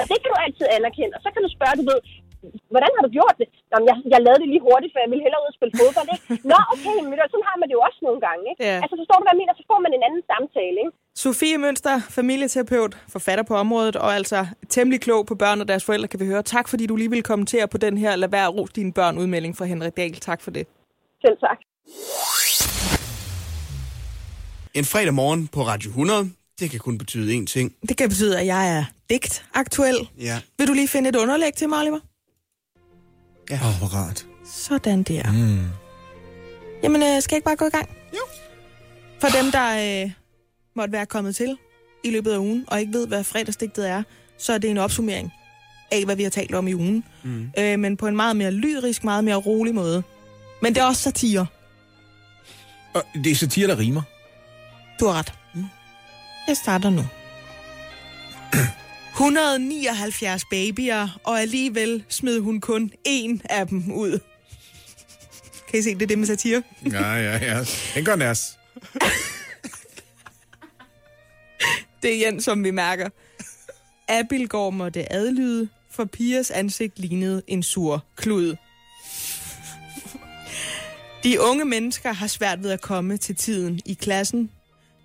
Og 0.00 0.04
det 0.10 0.16
kan 0.20 0.30
du 0.32 0.36
altid 0.46 0.66
anerkende. 0.76 1.12
Og 1.16 1.22
så 1.24 1.28
kan 1.34 1.42
du 1.44 1.50
spørge, 1.56 1.74
du 1.80 1.84
ved, 1.90 2.00
hvordan 2.72 2.90
har 2.96 3.02
du 3.06 3.10
gjort 3.18 3.36
det? 3.40 3.48
Nå, 3.70 3.74
men 3.80 3.86
jeg, 3.90 3.96
jeg 4.12 4.20
lavede 4.26 4.40
det 4.42 4.48
lige 4.52 4.66
hurtigt, 4.68 4.92
for 4.92 5.00
jeg 5.04 5.10
ville 5.12 5.24
hellere 5.26 5.42
ud 5.44 5.50
og 5.52 5.56
spille 5.58 5.74
fodbold, 5.80 6.08
ikke? 6.14 6.24
Nå, 6.52 6.58
okay, 6.74 6.96
men 7.08 7.16
sådan 7.32 7.46
har 7.50 7.56
man 7.60 7.66
det 7.68 7.74
jo 7.78 7.82
også 7.88 8.00
nogle 8.08 8.20
gange, 8.26 8.42
ikke? 8.50 8.60
Ja. 8.68 8.76
Altså, 8.82 8.94
forstår 9.00 9.16
du, 9.18 9.24
hvad 9.24 9.34
jeg 9.34 9.40
mener? 9.42 9.52
Så 9.60 9.64
får 9.70 9.80
man 9.84 9.92
en 9.96 10.04
anden 10.08 10.22
samtale, 10.32 10.76
ikke? 10.84 10.92
Sofie 11.24 11.58
Mønster, 11.64 11.94
familieterapeut, 12.18 12.92
forfatter 13.14 13.44
på 13.50 13.54
området, 13.64 13.96
og 14.04 14.10
altså 14.18 14.38
temmelig 14.74 15.00
klog 15.06 15.20
på 15.30 15.34
børn 15.42 15.58
og 15.62 15.68
deres 15.72 15.84
forældre, 15.88 16.08
kan 16.12 16.20
vi 16.22 16.26
høre. 16.32 16.42
Tak, 16.54 16.66
fordi 16.72 16.84
du 16.90 16.96
lige 16.96 17.10
vil 17.14 17.22
kommentere 17.32 17.66
på 17.74 17.78
den 17.86 17.94
her 18.02 18.12
Lad 18.22 18.30
være 18.36 18.48
rose 18.56 18.72
dine 18.78 18.92
børn 18.98 19.14
udmelding 19.22 19.52
fra 19.58 19.64
Henrik 19.72 19.96
Dahl. 19.96 20.14
Tak 20.30 20.40
for 20.44 20.50
det. 20.56 20.64
Selv 21.24 21.36
tak. 21.46 21.58
En 24.74 24.84
fredag 24.84 25.14
morgen 25.14 25.46
på 25.46 25.66
Radio 25.66 25.90
100, 25.90 26.30
det 26.60 26.70
kan 26.70 26.80
kun 26.80 26.98
betyde 26.98 27.38
én 27.38 27.44
ting. 27.44 27.74
Det 27.88 27.96
kan 27.96 28.08
betyde, 28.08 28.40
at 28.40 28.46
jeg 28.46 28.76
er 28.76 28.84
digt 29.10 29.44
aktuel. 29.54 30.08
Ja. 30.18 30.40
Vil 30.58 30.68
du 30.68 30.72
lige 30.72 30.88
finde 30.88 31.08
et 31.08 31.16
underlæg 31.16 31.54
til 31.54 31.68
mig, 31.68 31.78
Oliver? 31.80 31.98
Ja. 33.50 33.54
Åh, 33.54 33.66
oh, 33.68 33.78
hvor 33.78 33.86
rart. 33.86 34.26
Sådan 34.52 35.02
der. 35.02 35.32
Mm. 35.32 35.66
Jamen, 36.82 37.02
øh, 37.02 37.22
skal 37.22 37.34
jeg 37.34 37.36
ikke 37.36 37.44
bare 37.44 37.56
gå 37.56 37.66
i 37.66 37.70
gang? 37.70 37.88
Jo. 38.14 38.20
For 39.20 39.28
dem, 39.28 39.52
der 39.52 40.02
øh, 40.04 40.10
måtte 40.76 40.92
være 40.92 41.06
kommet 41.06 41.36
til 41.36 41.56
i 42.04 42.10
løbet 42.10 42.32
af 42.32 42.38
ugen, 42.38 42.64
og 42.68 42.80
ikke 42.80 42.92
ved, 42.92 43.06
hvad 43.06 43.24
fredagsdigtet 43.24 43.88
er, 43.88 44.02
så 44.38 44.52
er 44.52 44.58
det 44.58 44.70
en 44.70 44.78
opsummering 44.78 45.32
af, 45.92 46.04
hvad 46.04 46.16
vi 46.16 46.22
har 46.22 46.30
talt 46.30 46.54
om 46.54 46.68
i 46.68 46.74
ugen. 46.74 47.04
Mm. 47.22 47.50
Øh, 47.58 47.78
men 47.78 47.96
på 47.96 48.06
en 48.06 48.16
meget 48.16 48.36
mere 48.36 48.50
lyrisk, 48.50 49.04
meget 49.04 49.24
mere 49.24 49.36
rolig 49.36 49.74
måde. 49.74 50.02
Men 50.62 50.74
det 50.74 50.80
er 50.80 50.84
også 50.84 51.02
satire. 51.02 51.46
Og 52.94 53.02
det 53.24 53.32
er 53.32 53.36
satire, 53.36 53.68
der 53.68 53.78
rimer. 53.78 54.02
Du 55.00 55.06
har 55.06 55.18
ret. 55.18 55.32
Mm. 55.54 55.64
Jeg 56.48 56.56
starter 56.56 56.90
nu. 56.90 57.02
179 59.12 60.44
babyer, 60.50 61.20
og 61.24 61.40
alligevel 61.40 62.04
smed 62.08 62.40
hun 62.40 62.60
kun 62.60 62.92
én 63.08 63.40
af 63.44 63.66
dem 63.68 63.92
ud. 63.92 64.18
Kan 65.68 65.78
I 65.78 65.82
se, 65.82 65.94
det 65.94 66.02
er 66.02 66.06
det 66.06 66.18
med 66.18 66.26
satire? 66.26 66.62
Ja, 66.92 67.14
ja, 67.14 67.38
ja. 67.42 67.64
Den 67.94 68.04
går 68.04 68.16
nærs. 68.16 68.58
Det 72.02 72.10
er 72.10 72.14
igen, 72.14 72.40
som 72.40 72.64
vi 72.64 72.70
mærker. 72.70 73.08
Abilgaard 74.08 74.72
måtte 74.72 75.12
adlyde, 75.12 75.68
for 75.90 76.04
Pias 76.04 76.50
ansigt 76.50 76.98
lignede 76.98 77.42
en 77.46 77.62
sur 77.62 78.04
klud. 78.16 78.56
De 81.24 81.40
unge 81.40 81.64
mennesker 81.64 82.12
har 82.12 82.26
svært 82.26 82.62
ved 82.62 82.70
at 82.70 82.80
komme 82.80 83.16
til 83.16 83.36
tiden 83.36 83.80
i 83.84 83.94
klassen. 83.94 84.50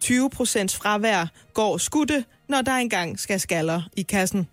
20 0.05 0.29
procents 0.29 0.75
fravær 0.75 1.25
går 1.53 1.77
skudte, 1.77 2.25
når 2.49 2.61
der 2.61 2.71
engang 2.71 3.19
skal 3.19 3.39
skaller 3.39 3.81
i 3.97 4.01
kassen. 4.01 4.47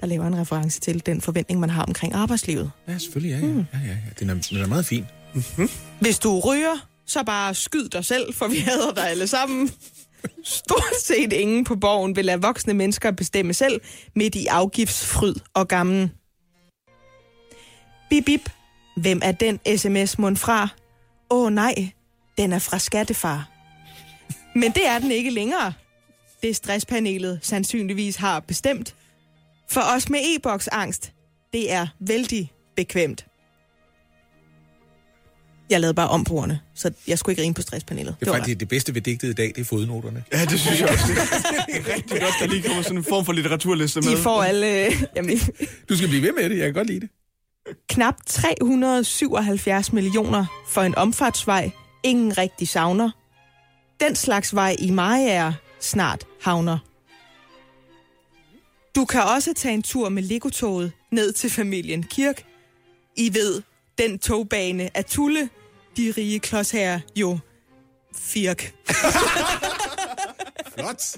der 0.00 0.06
laver 0.06 0.26
en 0.26 0.38
reference 0.40 0.80
til 0.80 1.06
den 1.06 1.20
forventning, 1.20 1.60
man 1.60 1.70
har 1.70 1.84
omkring 1.84 2.14
arbejdslivet. 2.14 2.70
Ja, 2.88 2.98
selvfølgelig, 2.98 3.30
ja, 3.30 3.46
ja. 3.46 3.52
ja, 3.52 3.64
ja, 3.72 3.88
ja. 3.88 3.96
Den, 4.20 4.30
er, 4.30 4.34
den 4.50 4.58
er 4.58 4.66
meget 4.66 4.86
fin. 4.86 5.06
Hvis 6.00 6.18
du 6.18 6.40
ryger, 6.40 6.86
så 7.06 7.22
bare 7.22 7.54
skyd 7.54 7.88
dig 7.88 8.04
selv, 8.04 8.34
for 8.34 8.48
vi 8.48 8.56
hader 8.56 8.94
dig 8.94 9.10
alle 9.10 9.26
sammen. 9.26 9.70
Stort 10.44 10.94
set 11.02 11.32
ingen 11.32 11.64
på 11.64 11.76
borgen 11.76 12.16
vil 12.16 12.24
lade 12.24 12.42
voksne 12.42 12.74
mennesker 12.74 13.10
bestemme 13.10 13.54
selv 13.54 13.80
midt 14.16 14.34
i 14.34 14.46
afgiftsfryd 14.46 15.34
og 15.54 15.68
gammen. 15.68 16.12
Bip, 18.10 18.24
bip. 18.24 18.50
Hvem 18.96 19.20
er 19.24 19.32
den 19.32 19.60
sms-mund 19.76 20.36
fra? 20.36 20.68
Åh 21.30 21.46
oh, 21.46 21.52
nej, 21.52 21.90
den 22.38 22.52
er 22.52 22.58
fra 22.58 22.78
skattefar. 22.78 23.53
Men 24.54 24.72
det 24.72 24.86
er 24.86 24.98
den 24.98 25.10
ikke 25.10 25.30
længere. 25.30 25.72
Det 26.42 26.56
stresspanelet 26.56 27.38
sandsynligvis 27.42 28.16
har 28.16 28.40
bestemt. 28.40 28.94
For 29.70 29.80
os 29.96 30.08
med 30.08 30.20
e-boks-angst, 30.22 31.12
det 31.52 31.72
er 31.72 31.86
vældig 32.00 32.52
bekvemt. 32.76 33.26
Jeg 35.70 35.80
lavede 35.80 35.94
bare 35.94 36.08
om 36.08 36.24
på 36.24 36.34
ordene, 36.34 36.60
så 36.74 36.90
jeg 37.08 37.18
skulle 37.18 37.32
ikke 37.32 37.42
grine 37.42 37.54
på 37.54 37.62
stresspanelet. 37.62 38.16
Det 38.20 38.28
er 38.28 38.32
faktisk 38.32 38.60
det 38.60 38.68
bedste 38.68 38.94
ved 38.94 39.00
digtet 39.02 39.28
i 39.28 39.32
dag, 39.32 39.46
det 39.54 39.58
er 39.58 39.64
fodnoterne. 39.64 40.24
Ja, 40.32 40.44
det 40.44 40.60
synes 40.60 40.80
jeg 40.80 40.88
også. 40.88 41.04
Det 41.66 41.76
er 41.90 41.94
rigtig 41.94 42.20
godt, 42.20 42.34
der 42.40 42.46
lige 42.46 42.62
kommer 42.62 42.82
sådan 42.82 42.98
en 42.98 43.04
form 43.04 43.24
for 43.24 43.32
litteraturliste 43.32 44.00
med. 44.00 44.10
De 44.10 44.16
får 44.16 44.42
alle... 44.42 44.86
Jamen, 45.16 45.38
Du 45.88 45.96
skal 45.96 46.08
blive 46.08 46.22
ved 46.22 46.32
med 46.32 46.50
det, 46.50 46.58
jeg 46.58 46.64
kan 46.66 46.74
godt 46.74 46.86
lide 46.86 47.00
det. 47.00 47.08
knap 47.88 48.14
377 48.26 49.92
millioner 49.92 50.46
for 50.68 50.82
en 50.82 50.94
omfartsvej, 50.94 51.70
ingen 52.02 52.38
rigtig 52.38 52.68
savner. 52.68 53.10
Den 54.04 54.16
slags 54.16 54.54
vej 54.54 54.76
i 54.78 54.90
Mariager 54.90 55.52
snart 55.80 56.26
havner. 56.40 56.78
Du 58.94 59.04
kan 59.04 59.22
også 59.22 59.52
tage 59.54 59.74
en 59.74 59.82
tur 59.82 60.08
med 60.08 60.22
Legotoget 60.22 60.92
ned 61.12 61.32
til 61.32 61.50
familien 61.50 62.02
Kirk. 62.02 62.44
I 63.16 63.34
ved, 63.34 63.62
den 63.98 64.18
togbane 64.18 64.90
er 64.94 65.02
Tulle, 65.02 65.48
de 65.96 66.14
rige 66.16 66.40
klodsherrer 66.40 67.00
jo 67.16 67.38
Firk. 68.16 68.74
Flot. 70.74 71.16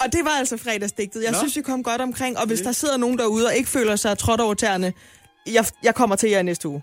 Og 0.00 0.12
det 0.12 0.24
var 0.24 0.30
altså 0.38 0.56
fredagsdigtet. 0.56 1.22
Jeg 1.22 1.30
Nå. 1.30 1.36
Nå. 1.36 1.38
synes, 1.38 1.56
vi 1.56 1.62
kom 1.62 1.82
godt 1.82 2.00
omkring. 2.00 2.38
Og 2.38 2.46
hvis 2.46 2.60
der 2.60 2.72
sidder 2.72 2.96
nogen 2.96 3.18
derude 3.18 3.46
og 3.46 3.54
ikke 3.54 3.68
føler 3.68 3.96
sig 3.96 4.18
trådt 4.18 4.40
over 4.40 4.54
tæerne, 4.54 4.92
jeg, 5.46 5.66
jeg 5.82 5.94
kommer 5.94 6.16
til 6.16 6.30
jer 6.30 6.42
næste 6.42 6.68
uge. 6.68 6.82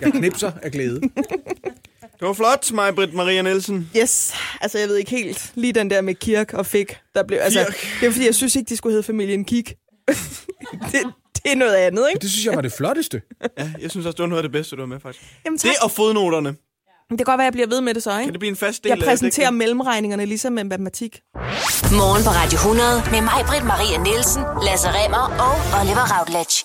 Jeg 0.00 0.12
knipser 0.12 0.52
af 0.62 0.72
glæde. 0.72 1.00
Det 2.20 2.26
var 2.28 2.32
flot, 2.32 2.72
mig, 2.72 2.94
Britt 2.94 3.14
Maria 3.14 3.42
Nielsen. 3.42 3.90
Yes, 3.96 4.34
altså 4.60 4.78
jeg 4.78 4.88
ved 4.88 4.96
ikke 4.96 5.10
helt. 5.10 5.52
Lige 5.54 5.72
den 5.72 5.90
der 5.90 6.00
med 6.00 6.14
Kirk 6.14 6.54
og 6.54 6.66
Fik, 6.66 6.96
der 7.14 7.22
blev... 7.22 7.38
Altså, 7.42 7.58
Kirk. 7.64 7.86
det 8.00 8.06
er 8.06 8.10
fordi, 8.12 8.26
jeg 8.26 8.34
synes 8.34 8.56
ikke, 8.56 8.68
de 8.68 8.76
skulle 8.76 8.92
hedde 8.92 9.02
familien 9.06 9.44
Kik. 9.44 9.74
det, 10.92 11.02
det 11.44 11.52
er 11.52 11.56
noget 11.56 11.74
andet, 11.74 12.06
ikke? 12.08 12.20
Det 12.22 12.30
synes 12.30 12.46
jeg 12.46 12.54
var 12.54 12.60
det 12.60 12.72
flotteste. 12.72 13.22
Ja, 13.58 13.70
jeg 13.80 13.90
synes 13.90 14.06
også, 14.06 14.16
det 14.16 14.22
var 14.22 14.26
noget 14.26 14.38
af 14.38 14.42
det 14.42 14.52
bedste, 14.52 14.76
du 14.76 14.82
var 14.82 14.86
med, 14.86 15.00
faktisk. 15.00 15.24
Jamen, 15.44 15.58
tak. 15.58 15.68
Det 15.70 15.78
og 15.82 15.90
fodnoterne. 15.90 16.48
Det 17.10 17.18
kan 17.18 17.24
godt 17.24 17.38
være, 17.38 17.44
jeg 17.44 17.52
bliver 17.52 17.68
ved 17.68 17.80
med 17.80 17.94
det 17.94 18.02
så, 18.02 18.10
ikke? 18.10 18.24
Kan 18.24 18.32
det 18.32 18.38
blive 18.40 18.50
en 18.50 18.56
fast 18.56 18.84
del 18.84 18.90
Jeg 18.90 18.98
af 18.98 19.04
præsenterer 19.04 19.46
dækningen? 19.46 19.58
mellemregningerne 19.58 20.24
ligesom 20.26 20.52
med 20.52 20.64
matematik. 20.64 21.20
Morgen 22.00 22.22
på 22.24 22.30
Radio 22.30 22.56
100 22.56 23.02
med 23.10 23.20
mig, 23.20 23.44
Britt 23.48 23.64
Maria 23.64 23.98
Nielsen, 23.98 24.42
Lasse 24.66 24.88
Remmer 24.88 25.24
og 25.46 25.80
Oliver 25.80 26.06
Routledge. 26.18 26.56